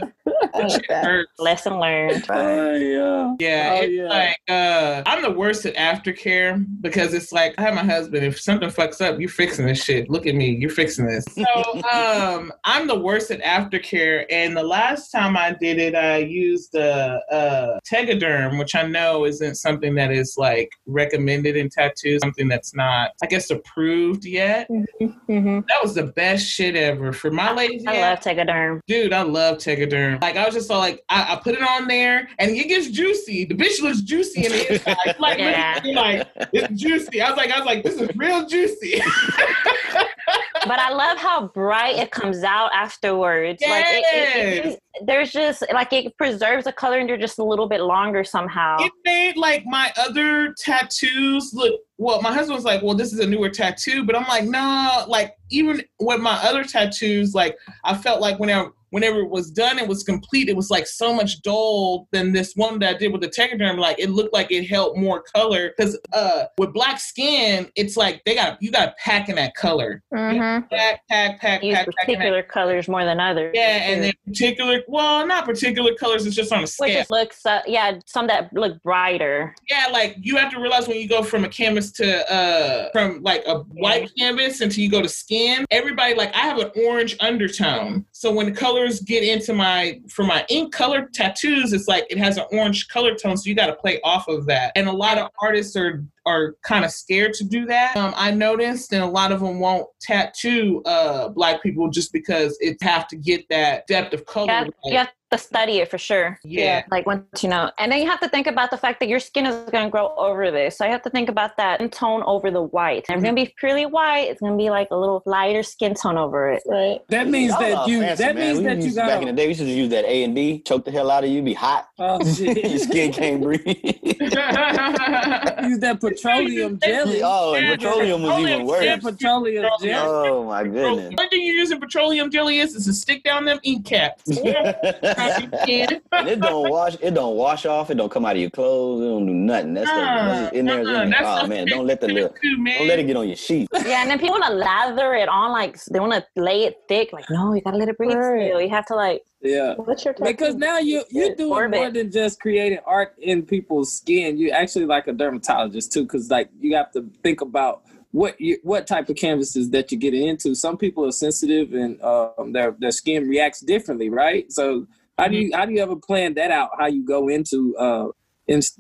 I 0.54 0.60
like 0.62 1.26
Lesson 1.40 1.80
learned. 1.80 2.26
Oh, 2.30 2.76
yeah. 2.76 3.36
Yeah, 3.40 3.70
Oh, 3.74 3.82
it's 3.84 3.94
yeah. 3.94 4.08
like 4.08 4.38
uh 4.50 5.04
I'm 5.06 5.22
the 5.22 5.32
worst 5.32 5.66
at 5.66 5.76
aftercare 5.76 6.64
because 6.82 7.14
it's 7.14 7.32
like 7.32 7.56
I 7.58 7.62
have 7.64 7.74
my 7.76 7.84
husband. 7.84 8.26
If 8.26 8.40
something 8.40 8.70
fucks 8.70 9.02
up, 9.02 9.20
you're 9.20 9.30
fixing 9.30 9.66
this 9.66 9.84
shit. 9.84 10.10
Look 10.10 10.26
at 10.28 10.36
me, 10.36 10.58
you're 10.60 10.70
fixing 10.70 11.06
this. 11.08 11.26
So 11.34 11.82
um 11.94 12.52
I'm 12.66 12.88
the 12.88 13.00
worst 13.00 13.32
at 13.32 13.42
aftercare. 13.42 14.26
And 14.30 14.56
the 14.56 14.64
last 14.64 15.12
time 15.12 15.38
I 15.38 15.56
did 15.60 15.80
it, 15.80 15.96
I 15.96 16.18
used 16.18 16.76
uh 16.76 17.20
uh 17.32 17.80
Tegaderm, 17.90 18.60
which 18.60 18.76
I 18.76 18.84
know 18.84 19.26
isn't 19.26 19.56
something 19.56 19.96
that 19.96 20.12
is 20.12 20.36
like 20.38 20.70
recommended 20.86 21.56
in 21.56 21.70
tattoos, 21.70 22.20
something 22.22 22.48
that's 22.58 22.74
not, 22.74 23.12
I 23.22 23.28
guess, 23.28 23.52
approved 23.52 24.26
yet. 24.26 24.68
hmm 24.68 25.60
That 25.68 25.80
was 25.84 25.94
the 25.94 26.04
best 26.16 26.44
shit 26.48 26.76
ever 26.76 27.14
for 27.14 27.30
my 27.30 27.54
ladies. 27.54 27.86
I 27.86 28.02
love 28.02 28.20
Tegaderm. 28.20 28.80
Dude, 28.88 29.14
I 29.14 29.22
love 29.22 29.58
Tegaderm. 29.58 30.20
Like 30.24 30.38
I 30.38 30.46
was 30.46 30.56
just 30.56 30.68
so 30.68 30.80
like 30.80 31.04
I, 31.08 31.34
I 31.34 31.36
put 31.36 31.54
it 31.54 31.62
on 31.62 31.88
there 31.88 32.28
and 32.40 32.50
it 32.52 32.68
gets 32.68 32.90
juicy. 32.90 33.46
The 33.46 33.54
bitch 33.54 33.80
looks 33.82 34.02
juicy 34.02 34.46
in 34.48 34.52
the 34.52 34.74
inside. 34.74 35.16
Like, 35.20 35.38
Yeah. 35.48 35.80
like 35.84 36.28
it's 36.52 36.82
juicy. 36.82 37.22
I 37.22 37.30
was 37.30 37.38
like, 37.38 37.52
I 37.52 37.58
was 37.60 37.66
like, 37.68 37.84
this 37.84 38.02
is 38.02 38.10
real 38.16 38.48
juicy. 38.48 39.02
But 40.66 40.80
I 40.80 40.92
love 40.92 41.18
how 41.18 41.48
bright 41.50 41.96
it 41.98 42.12
comes 42.12 42.44
out 42.44 42.72
afterwards. 42.74 43.62
Like 43.68 43.86
it, 43.88 44.06
it, 44.14 44.66
it 44.66 44.66
Yes. 44.66 45.06
there's 45.06 45.32
just 45.32 45.64
like 45.74 45.94
it 45.94 46.18
preserves 46.18 46.66
the 46.66 46.72
color 46.72 46.98
and 46.98 47.10
they're 47.10 47.18
just 47.18 47.40
a 47.40 47.44
little 47.44 47.68
bit 47.68 47.82
longer 47.82 48.24
somehow. 48.24 48.78
it 48.80 48.92
made 49.06 49.38
like 49.38 49.64
my 49.66 49.92
other 49.98 50.54
tattoos 50.58 51.52
look 51.54 51.80
well 51.98 52.22
my 52.22 52.34
husband 52.34 52.56
was 52.56 52.64
like 52.66 52.82
well 52.82 52.96
this 52.96 53.14
is 53.14 53.20
a 53.20 53.28
newer 53.28 53.50
tattoo 53.50 54.04
but 54.06 54.16
i'm 54.16 54.28
like 54.28 54.46
no 54.46 55.04
like 55.08 55.36
even 55.50 55.84
with 56.00 56.20
my 56.20 56.34
other 56.44 56.64
tattoos 56.64 57.34
like 57.36 57.58
i 57.84 57.96
felt 57.96 58.22
like 58.22 58.40
whenever 58.40 58.72
whenever 58.92 59.20
it 59.20 59.30
was 59.30 59.52
done 59.52 59.80
it 59.80 59.88
was 59.88 60.04
complete 60.04 60.50
it 60.50 60.56
was 60.56 60.70
like 60.70 60.88
so 60.88 61.14
much 61.14 61.42
dull 61.42 62.08
than 62.12 62.34
this 62.34 62.54
one 62.56 62.80
that 62.80 62.96
i 62.96 62.98
did 62.98 63.12
with 63.12 63.22
the 63.22 63.28
tegaderm 63.28 63.78
like 63.78 63.98
it 64.00 64.10
looked 64.10 64.34
like 64.34 64.52
it 64.52 64.66
held 64.66 64.98
more 64.98 65.24
color 65.36 65.74
because 65.76 65.98
uh 66.14 66.46
with 66.58 66.74
black 66.74 67.00
skin 67.00 67.70
it's 67.76 67.98
like 67.98 68.22
they 68.26 68.36
got 68.36 68.62
you 68.62 68.72
got 68.72 68.86
to 68.86 68.94
pack 69.04 69.30
in 69.30 69.36
that 69.36 69.56
color 69.56 70.04
hmm 70.14 70.60
pack 70.70 71.02
pack 71.10 71.40
pack 71.40 71.64
Use 71.64 71.76
pack, 71.76 71.86
pack 71.86 71.96
particular 72.06 72.44
colors 72.44 72.88
more 72.88 73.04
than 73.06 73.20
others. 73.20 73.52
yeah 73.54 73.90
and 73.92 74.04
then 74.04 74.14
particular 74.26 74.82
well 74.88 75.26
not 75.26 75.46
particular 75.46 75.94
colors 75.96 76.26
it's 76.26 76.36
just 76.36 76.52
on 76.52 76.60
a 76.60 76.62
which 76.62 76.70
scale 76.72 76.94
just 77.00 77.12
looks 77.12 77.46
uh, 77.46 77.62
yeah 77.66 77.98
some 78.06 78.28
that 78.28 78.52
look 78.54 78.82
brighter. 78.84 79.56
Yeah, 79.70 79.88
like 79.92 80.16
you 80.20 80.36
have 80.38 80.52
to 80.52 80.60
realize 80.60 80.88
when 80.88 80.98
you 80.98 81.08
go 81.08 81.24
from 81.24 81.44
a 81.44 81.50
canvas 81.50 81.92
to 81.94 82.32
uh 82.32 82.90
from 82.92 83.22
like 83.24 83.44
a 83.48 83.60
white 83.60 84.12
canvas 84.18 84.62
until 84.62 84.84
you 84.84 84.90
go 84.90 85.02
to 85.02 85.10
skin, 85.10 85.66
everybody 85.72 86.14
like 86.16 86.34
I 86.36 86.40
have 86.40 86.58
an 86.60 86.72
orange 86.86 87.16
undertone. 87.20 88.06
So 88.12 88.32
when 88.32 88.46
the 88.48 88.52
colors 88.88 89.02
get 89.02 89.24
into 89.24 89.54
my 89.54 90.00
for 90.10 90.24
my 90.24 90.46
ink 90.50 90.74
color 90.74 91.10
tattoos, 91.14 91.74
it's 91.74 91.88
like 91.88 92.06
it 92.10 92.18
has 92.18 92.38
an 92.38 92.46
orange 92.52 92.88
color 92.88 93.16
tone. 93.16 93.38
So 93.38 93.50
you 93.50 93.56
gotta 93.56 93.76
play 93.76 94.00
off 94.04 94.28
of 94.28 94.46
that. 94.48 94.72
And 94.76 94.88
a 94.88 94.92
lot 94.92 95.18
of 95.18 95.30
artists 95.42 95.76
are 95.76 96.04
are 96.28 96.56
kind 96.64 96.86
of 96.86 96.92
scared 96.92 97.34
to 97.36 97.44
do 97.44 97.66
that. 97.66 97.96
Um, 97.98 98.14
I 98.18 98.32
noticed, 98.32 98.94
and 98.94 99.04
a 99.04 99.08
lot 99.08 99.32
of 99.32 99.40
them 99.40 99.60
won't 99.60 99.88
tattoo 100.02 100.82
uh 100.86 101.30
black 101.30 101.62
people 101.64 101.90
just 101.90 102.12
because 102.14 102.58
it 102.60 102.78
have 102.82 103.08
to 103.08 103.16
get 103.16 103.48
that 103.50 103.88
depth 103.88 104.14
of 104.14 104.26
color. 104.26 104.46
You 104.46 104.52
have, 104.54 104.66
right. 104.66 104.74
you 104.86 104.98
have 104.98 105.10
to 105.32 105.38
study 105.38 105.80
it 105.80 105.92
for 105.92 105.98
sure. 105.98 106.40
yeah. 106.46 106.84
Like 106.90 107.06
once 107.06 107.44
you 107.44 107.50
know, 107.50 107.70
and 107.80 107.92
then 107.92 108.00
you 108.00 108.10
have 108.10 108.22
to 108.22 108.30
think 108.30 108.48
about 108.48 108.72
the 108.72 108.78
fact 108.78 109.02
that 109.02 109.10
your 109.10 109.20
skin 109.20 109.46
is 109.46 109.56
going 109.72 109.84
to 109.84 109.90
grow 109.90 110.16
over 110.16 110.52
this. 110.52 110.78
So 110.78 110.86
you 110.86 110.92
have 110.92 111.02
to 111.02 111.10
think 111.10 111.28
about 111.28 111.58
that 111.58 111.82
and 111.82 111.92
tone 111.92 112.24
over 112.26 112.50
the 112.50 112.62
white. 112.62 113.06
And 113.10 113.10
if 113.10 113.16
it's 113.18 113.24
going 113.24 113.36
to 113.36 113.46
be 113.46 113.54
purely 113.60 113.86
white, 113.86 114.30
it's 114.30 114.40
going 114.40 114.54
to 114.54 114.58
be 114.58 114.70
like 114.70 114.88
a 114.92 114.96
little 114.96 115.22
lighter 115.26 115.64
skin 115.64 115.96
tone 115.96 116.18
over 116.18 116.50
it. 116.52 116.64
Right. 116.66 117.02
That 117.10 117.28
means 117.28 117.52
Y'all 117.52 117.60
that 117.60 117.88
you. 117.90 118.00
fancy, 118.00 118.24
that 118.24 118.36
man. 118.36 118.46
means 118.46 118.58
We 118.60 118.64
that 118.66 118.78
you 118.78 118.84
used- 118.86 118.96
back 118.96 119.22
in 119.22 119.28
the 119.28 119.34
day. 119.34 119.44
We 119.44 119.48
used 119.50 119.60
to 119.60 119.66
use 119.68 119.90
that 119.90 120.06
A 120.06 120.24
and 120.24 120.34
D, 120.34 120.62
choke 120.62 120.86
the 120.86 120.92
hell 120.92 121.12
out 121.12 121.26
of 121.26 121.30
you, 121.30 121.42
be 121.42 121.54
hot. 121.54 121.90
Oh 122.00 122.24
Your 122.40 122.80
skin 122.80 123.12
can't 123.12 123.42
breathe. 123.42 123.60
Use 123.68 125.80
that 125.80 125.98
petroleum 126.22 126.80
jelly. 126.80 127.22
oh, 127.24 127.56
and 127.56 127.80
petroleum 127.80 128.22
was 128.24 128.40
even 128.40 128.66
worse. 128.66 128.86
That 128.86 129.02
petroleum 129.02 129.66
jelly. 129.82 129.94
Oh 129.96 130.44
my 130.46 130.64
goodness. 130.64 131.14
One 131.18 131.30
thing 131.30 131.44
you're 131.44 131.56
using 131.56 131.80
petroleum 131.80 132.30
jelly 132.32 132.60
is 132.60 132.76
is 132.76 132.86
to 132.86 132.94
stick 132.94 133.24
down 133.24 133.46
them 133.46 133.60
ink 133.64 133.86
caps. 133.86 134.24
and 134.38 136.02
it 136.28 136.40
don't 136.40 136.70
wash. 136.70 136.96
It 137.02 137.14
don't 137.14 137.36
wash 137.36 137.66
off. 137.66 137.90
It 137.90 137.96
don't 137.96 138.12
come 138.12 138.26
out 138.26 138.36
of 138.36 138.42
your 138.42 138.50
clothes. 138.50 139.02
It 139.02 139.06
don't 139.06 139.26
do 139.26 139.34
nothing. 139.34 139.74
That's 139.74 139.90
Uh, 139.90 140.50
in 140.54 140.66
there. 140.66 140.76
uh-uh, 140.76 140.82
in 140.82 140.86
there. 140.86 141.10
that's 141.10 141.24
Oh 141.28 141.42
the 141.44 141.48
man, 141.48 141.66
don't 141.68 141.86
let 141.88 142.02
the 142.02 142.08
little, 142.08 142.30
too, 142.30 142.56
don't 142.56 142.88
let 142.88 143.00
it 143.00 143.04
get 143.08 143.16
on 143.18 143.28
your 143.28 143.36
sheet. 143.36 143.68
Yeah, 143.86 144.02
and 144.02 144.10
then 144.10 144.20
people 144.20 144.40
want 144.40 144.46
to 144.46 144.54
lather 144.54 145.14
it 145.16 145.30
on 145.30 145.52
like 145.52 145.84
they 145.86 146.00
want 146.00 146.14
to 146.14 146.42
lay 146.42 146.64
it 146.64 146.78
thick. 146.88 147.14
Like 147.14 147.30
no, 147.30 147.54
you 147.54 147.62
got 147.62 147.72
to 147.72 147.78
let 147.78 147.90
it 147.90 147.98
breathe. 147.98 148.16
Right. 148.16 148.48
Still. 148.50 148.62
You 148.62 148.70
have 148.70 148.86
to 148.88 148.96
like 148.96 149.24
Yeah. 149.42 149.76
What's 149.76 150.04
your? 150.04 150.16
Because 150.22 150.56
now 150.56 150.80
you 150.80 151.04
you're 151.10 151.36
doing 151.36 151.52
Orbit. 151.52 151.80
more 151.80 151.92
than 151.92 152.12
just 152.12 152.40
creating 152.40 152.80
art 152.86 153.16
in 153.20 153.44
people's 153.44 153.96
skin. 153.96 154.38
You 154.38 154.50
actually 154.52 154.86
like 154.86 155.08
a 155.08 155.14
dermatologist 155.14 155.92
too, 155.94 156.04
because 156.04 156.30
like 156.30 156.50
you 156.60 156.76
have 156.76 156.92
to 156.94 157.10
think 157.24 157.42
about 157.42 157.84
what 158.12 158.40
you 158.42 158.58
what 158.64 158.88
type 158.88 159.10
of 159.10 159.16
canvases 159.16 159.70
that 159.72 159.92
you're 159.92 160.00
getting 160.00 160.28
into. 160.28 160.56
Some 160.56 160.78
people 160.78 161.06
are 161.06 161.12
sensitive 161.12 161.74
and 161.74 162.02
um, 162.02 162.52
their 162.52 162.76
their 162.80 162.92
skin 162.92 163.28
reacts 163.28 163.62
differently, 163.62 164.10
right? 164.10 164.52
So 164.52 164.88
how 165.20 165.28
do 165.28 165.36
you 165.38 165.52
how 165.54 165.66
do 165.66 165.74
you 165.74 165.82
ever 165.82 165.96
plan 165.96 166.34
that 166.36 166.52
out? 166.52 166.72
How 166.80 166.88
you 166.88 167.06
go 167.06 167.28
into 167.28 167.76
uh, 167.78 168.08
inst- 168.48 168.80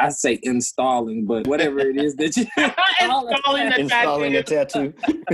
I 0.00 0.08
say 0.08 0.40
installing, 0.42 1.26
but 1.26 1.46
whatever 1.46 1.78
it 1.78 1.96
is 1.96 2.16
that 2.16 2.36
you 2.36 2.46
Installing 3.00 3.68
the 3.70 3.80
Installing 3.80 4.36
a 4.36 4.42
tattoo. 4.42 4.92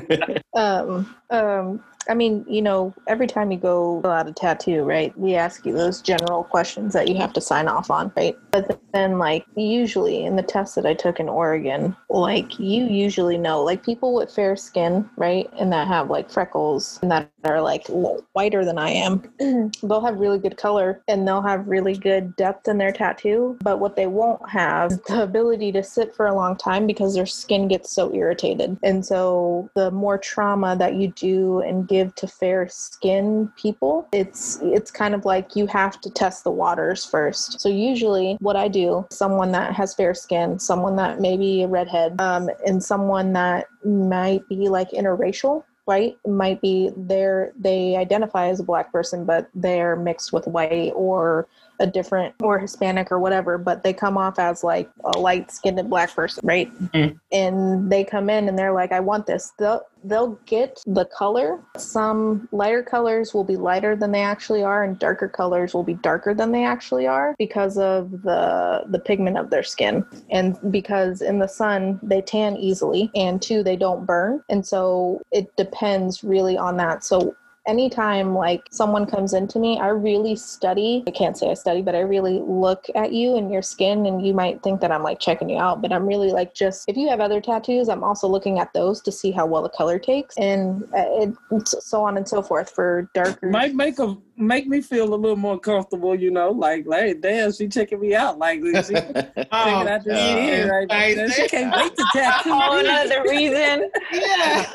tattoo. 0.09 0.37
um, 0.55 1.15
um, 1.31 1.85
I 2.09 2.15
mean, 2.15 2.45
you 2.49 2.63
know, 2.63 2.95
every 3.07 3.27
time 3.27 3.51
you 3.51 3.59
go 3.59 4.01
fill 4.03 4.11
out 4.11 4.29
a 4.29 4.33
tattoo, 4.33 4.85
right? 4.85 5.17
We 5.19 5.35
ask 5.35 5.67
you 5.67 5.73
those 5.73 6.01
general 6.01 6.45
questions 6.45 6.93
that 6.95 7.09
you 7.09 7.17
have 7.17 7.33
to 7.35 7.41
sign 7.41 7.69
off 7.69 7.91
on, 7.91 8.13
right? 8.17 8.37
But 8.51 8.81
then, 8.93 9.19
like, 9.19 9.45
usually 9.57 10.25
in 10.25 10.37
the 10.37 10.43
test 10.43 10.75
that 10.77 10.87
I 10.87 10.95
took 10.95 11.21
in 11.21 11.29
Oregon, 11.29 11.97
like, 12.09 12.59
you 12.59 12.87
usually 12.87 13.37
know, 13.37 13.63
like, 13.63 13.85
people 13.85 14.15
with 14.15 14.31
fair 14.31 14.55
skin, 14.55 15.09
right? 15.17 15.49
And 15.59 15.73
that 15.73 15.89
have 15.89 16.11
like 16.11 16.31
freckles 16.31 16.99
and 17.03 17.11
that 17.11 17.31
are 17.45 17.61
like 17.61 17.87
whiter 17.89 18.65
than 18.65 18.79
I 18.79 18.91
am, 18.91 19.23
they'll 19.83 20.05
have 20.05 20.21
really 20.21 20.39
good 20.39 20.57
color 20.57 21.03
and 21.09 21.27
they'll 21.27 21.43
have 21.43 21.67
really 21.67 21.97
good 21.97 22.37
depth 22.37 22.69
in 22.69 22.79
their 22.79 22.93
tattoo. 22.93 23.57
But 23.63 23.81
what 23.81 23.97
they 23.97 24.07
won't 24.07 24.49
have 24.49 24.93
is 24.93 25.01
the 25.09 25.23
ability 25.23 25.73
to 25.73 25.83
sit 25.83 26.15
for 26.15 26.27
a 26.27 26.35
long 26.35 26.57
time 26.57 26.87
because 26.87 27.15
their 27.15 27.27
skin 27.27 27.67
gets 27.67 27.91
so 27.91 28.15
irritated. 28.15 28.79
And 28.83 29.05
so 29.05 29.71
the 29.75 29.91
more 29.91 30.19
trauma 30.19 30.77
that 30.77 30.95
you 30.95 31.09
do 31.09 31.61
and 31.61 31.89
give 31.89 31.98
to 32.17 32.27
fair 32.27 32.69
skin 32.69 33.53
people, 33.57 34.09
it's 34.13 34.59
it's 34.63 34.91
kind 34.91 35.15
of 35.15 35.25
like 35.25 35.57
you 35.57 35.67
have 35.67 36.01
to 36.01 36.11
test 36.11 36.45
the 36.45 36.51
waters 36.51 37.05
first. 37.05 37.61
So 37.61 37.69
usually 37.69 38.37
what 38.41 38.57
I 38.57 38.69
do, 38.69 39.07
someone 39.11 39.53
that 39.53 39.75
has 39.75 39.95
fair 39.95 40.15
skin, 40.15 40.59
someone 40.59 40.97
that 40.97 41.21
maybe 41.21 41.63
a 41.63 41.69
redhead, 41.69 42.21
um, 42.21 42.49
and 42.67 42.83
someone 42.83 43.33
that 43.35 43.67
might 43.85 44.47
be 44.49 44.69
like 44.69 44.91
interracial 44.91 45.65
right 45.87 46.19
might 46.27 46.61
be 46.61 46.91
there 46.97 47.53
they 47.59 47.97
identify 47.97 48.49
as 48.49 48.61
a 48.61 48.63
black 48.63 48.93
person 48.93 49.25
but 49.25 49.49
they're 49.55 49.97
mixed 49.97 50.35
with 50.35 50.47
white 50.47 50.93
or 50.95 51.49
a 51.81 51.87
different 51.87 52.35
or 52.41 52.59
Hispanic 52.59 53.11
or 53.13 53.19
whatever, 53.19 53.59
but 53.59 53.83
they 53.83 53.93
come 53.93 54.17
off 54.17 54.39
as 54.39 54.65
like 54.65 54.91
a 55.05 55.19
light 55.19 55.51
skinned 55.51 55.89
black 55.89 56.15
person, 56.15 56.41
right? 56.45 56.73
Mm-hmm. 56.79 57.17
And 57.33 57.91
they 57.91 58.05
come 58.05 58.31
in 58.31 58.49
and 58.49 58.59
they're 58.59 58.73
like, 58.73 58.93
I 58.93 59.01
want 59.01 59.27
this. 59.27 59.53
They'll 59.59 59.83
they'll 60.05 60.39
get 60.47 60.81
the 60.87 61.05
color. 61.07 61.61
Some 61.77 62.49
lighter 62.53 62.83
colors 62.83 63.35
will 63.35 63.45
be 63.45 63.57
lighter 63.57 63.97
than 63.97 64.13
they 64.13 64.23
actually 64.23 64.63
are, 64.63 64.85
and 64.85 64.99
darker 64.99 65.29
colors 65.29 65.75
will 65.75 65.83
be 65.83 65.95
darker 65.95 66.35
than 66.35 66.53
they 66.53 66.65
actually 66.65 67.07
are 67.07 67.35
because 67.39 67.79
of 67.79 68.23
the 68.23 68.85
the 68.89 68.99
pigment 68.99 69.39
of 69.39 69.51
their 69.51 69.63
skin. 69.63 70.05
And 70.31 70.59
because 70.71 71.21
in 71.23 71.39
the 71.39 71.49
sun 71.49 72.01
they 72.03 72.23
tan 72.23 72.57
easily, 72.57 73.11
and 73.15 73.41
two, 73.41 73.63
they 73.63 73.77
don't 73.77 74.07
burn. 74.07 74.43
And 74.49 74.67
so 74.67 75.21
it 75.33 75.55
depends 75.57 76.25
really 76.25 76.57
on 76.57 76.77
that. 76.79 77.05
So 77.05 77.37
anytime 77.69 78.35
like 78.35 78.67
someone 78.71 79.07
comes 79.07 79.35
into 79.35 79.59
me, 79.59 79.79
I 79.79 79.89
really 79.89 80.35
study. 80.35 81.05
I 81.07 81.11
can't 81.11 81.37
say 81.37 81.51
I 81.51 81.55
study, 81.55 81.83
but 81.83 81.95
I 81.95 82.01
really 82.01 82.41
look 82.41 82.87
at 82.95 83.13
you 83.13 83.37
and 83.37 83.53
your 83.53 83.63
skin, 83.63 84.07
and 84.07 84.27
you 84.27 84.35
might 84.35 84.63
think 84.63 84.81
that 84.81 84.91
I'm 84.91 85.03
like 85.03 85.21
checking 85.21 85.51
you 85.51 85.59
out, 85.59 85.83
but 85.83 85.93
I'm 85.93 86.07
really 86.07 86.33
like 86.33 86.55
just 86.55 86.89
if 86.89 86.97
you 86.97 87.09
have 87.09 87.21
other 87.21 87.41
tattoos, 87.41 87.89
I'm 87.89 88.03
also 88.03 88.27
looking 88.27 88.59
at 88.59 88.73
those 88.73 89.01
to 89.03 89.13
see 89.13 89.31
how 89.31 89.47
well 89.47 89.63
the 89.63 89.69
color 89.69 89.99
takes, 89.99 90.37
and 90.39 90.83
uh, 90.95 91.33
it, 91.51 91.69
so 91.69 92.03
on 92.03 92.17
and 92.17 92.27
so 92.27 92.43
forth 92.43 92.71
for 92.71 93.09
darker. 93.15 93.51
Might 93.51 93.75
make 93.75 93.99
a 93.99 94.17
make 94.39 94.67
me 94.67 94.81
feel 94.81 95.13
a 95.13 95.17
little 95.17 95.37
more 95.37 95.59
comfortable, 95.59 96.15
you 96.15 96.31
know, 96.31 96.51
like, 96.51 96.87
like 96.87 97.21
damn, 97.21 97.53
she 97.53 97.69
checking 97.69 98.01
me 98.01 98.15
out. 98.15 98.39
Like, 98.39 98.61
she 98.61 98.95
oh, 98.97 99.47
out 99.53 100.05
this 100.05 100.69
uh, 100.69 100.69
right 100.71 101.17
there. 101.17 101.31
She 101.31 101.49
can't 101.49 101.75
wait 101.75 101.97
to 101.97 102.07
tattoo 102.13 102.51
Oh, 102.53 102.79
another 102.79 103.23
reason. 103.23 103.91
yeah. 104.13 104.71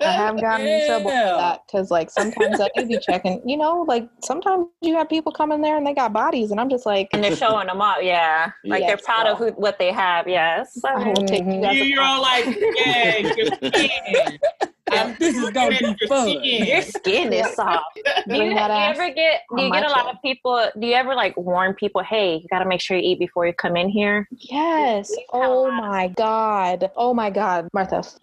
I 0.00 0.12
have 0.12 0.40
gotten 0.40 0.66
yeah. 0.66 0.80
in 0.80 0.86
trouble 0.86 1.10
for 1.10 1.36
that 1.38 1.60
because, 1.66 1.90
like, 1.90 2.10
sometimes 2.10 2.60
I 2.60 2.68
do 2.76 2.86
be 2.86 2.98
checking, 2.98 3.42
you 3.48 3.56
know, 3.56 3.84
like, 3.88 4.08
sometimes 4.22 4.66
you 4.80 4.94
have 4.96 5.08
people 5.08 5.32
come 5.32 5.52
in 5.52 5.60
there 5.62 5.76
and 5.76 5.86
they 5.86 5.94
got 5.94 6.12
bodies, 6.12 6.50
and 6.50 6.60
I'm 6.60 6.68
just 6.68 6.86
like, 6.86 7.08
and 7.12 7.22
they're 7.24 7.36
showing 7.36 7.66
them 7.66 7.80
up, 7.80 7.98
yeah. 8.02 8.52
Like, 8.64 8.80
yes, 8.80 8.88
they're 8.88 9.04
proud 9.04 9.26
of 9.26 9.38
who, 9.38 9.50
what 9.52 9.78
they 9.78 9.92
have, 9.92 10.28
yes. 10.28 10.78
I 10.84 11.08
will 11.08 11.14
take 11.26 11.44
you 11.44 11.60
guys. 11.60 11.76
You're 11.78 12.02
all 12.02 12.22
like, 12.22 12.44
yeah, 12.76 13.32
this 15.18 15.36
is 15.36 15.50
gonna 15.50 15.78
be 15.78 16.06
fun. 16.06 16.42
Your 16.42 16.82
skin 16.82 17.32
is 17.32 17.54
soft. 17.54 17.84
Do 18.28 18.36
you, 18.36 18.44
you 18.44 18.58
ever 18.58 19.10
get 19.10 19.42
do 19.54 19.62
you 19.62 19.72
get 19.72 19.84
a 19.84 19.88
lot 19.88 20.12
of 20.12 20.20
people 20.22 20.70
do 20.78 20.86
you 20.86 20.94
ever 20.94 21.14
like 21.14 21.36
warn 21.36 21.74
people, 21.74 22.02
hey, 22.02 22.36
you 22.36 22.48
gotta 22.50 22.66
make 22.66 22.80
sure 22.80 22.96
you 22.96 23.12
eat 23.12 23.18
before 23.18 23.46
you 23.46 23.52
come 23.52 23.76
in 23.76 23.88
here? 23.88 24.28
Yes. 24.30 25.12
Oh 25.32 25.70
my 25.70 26.08
God. 26.08 26.90
Oh 26.96 27.14
my 27.14 27.30
God, 27.30 27.68
Martha. 27.72 28.02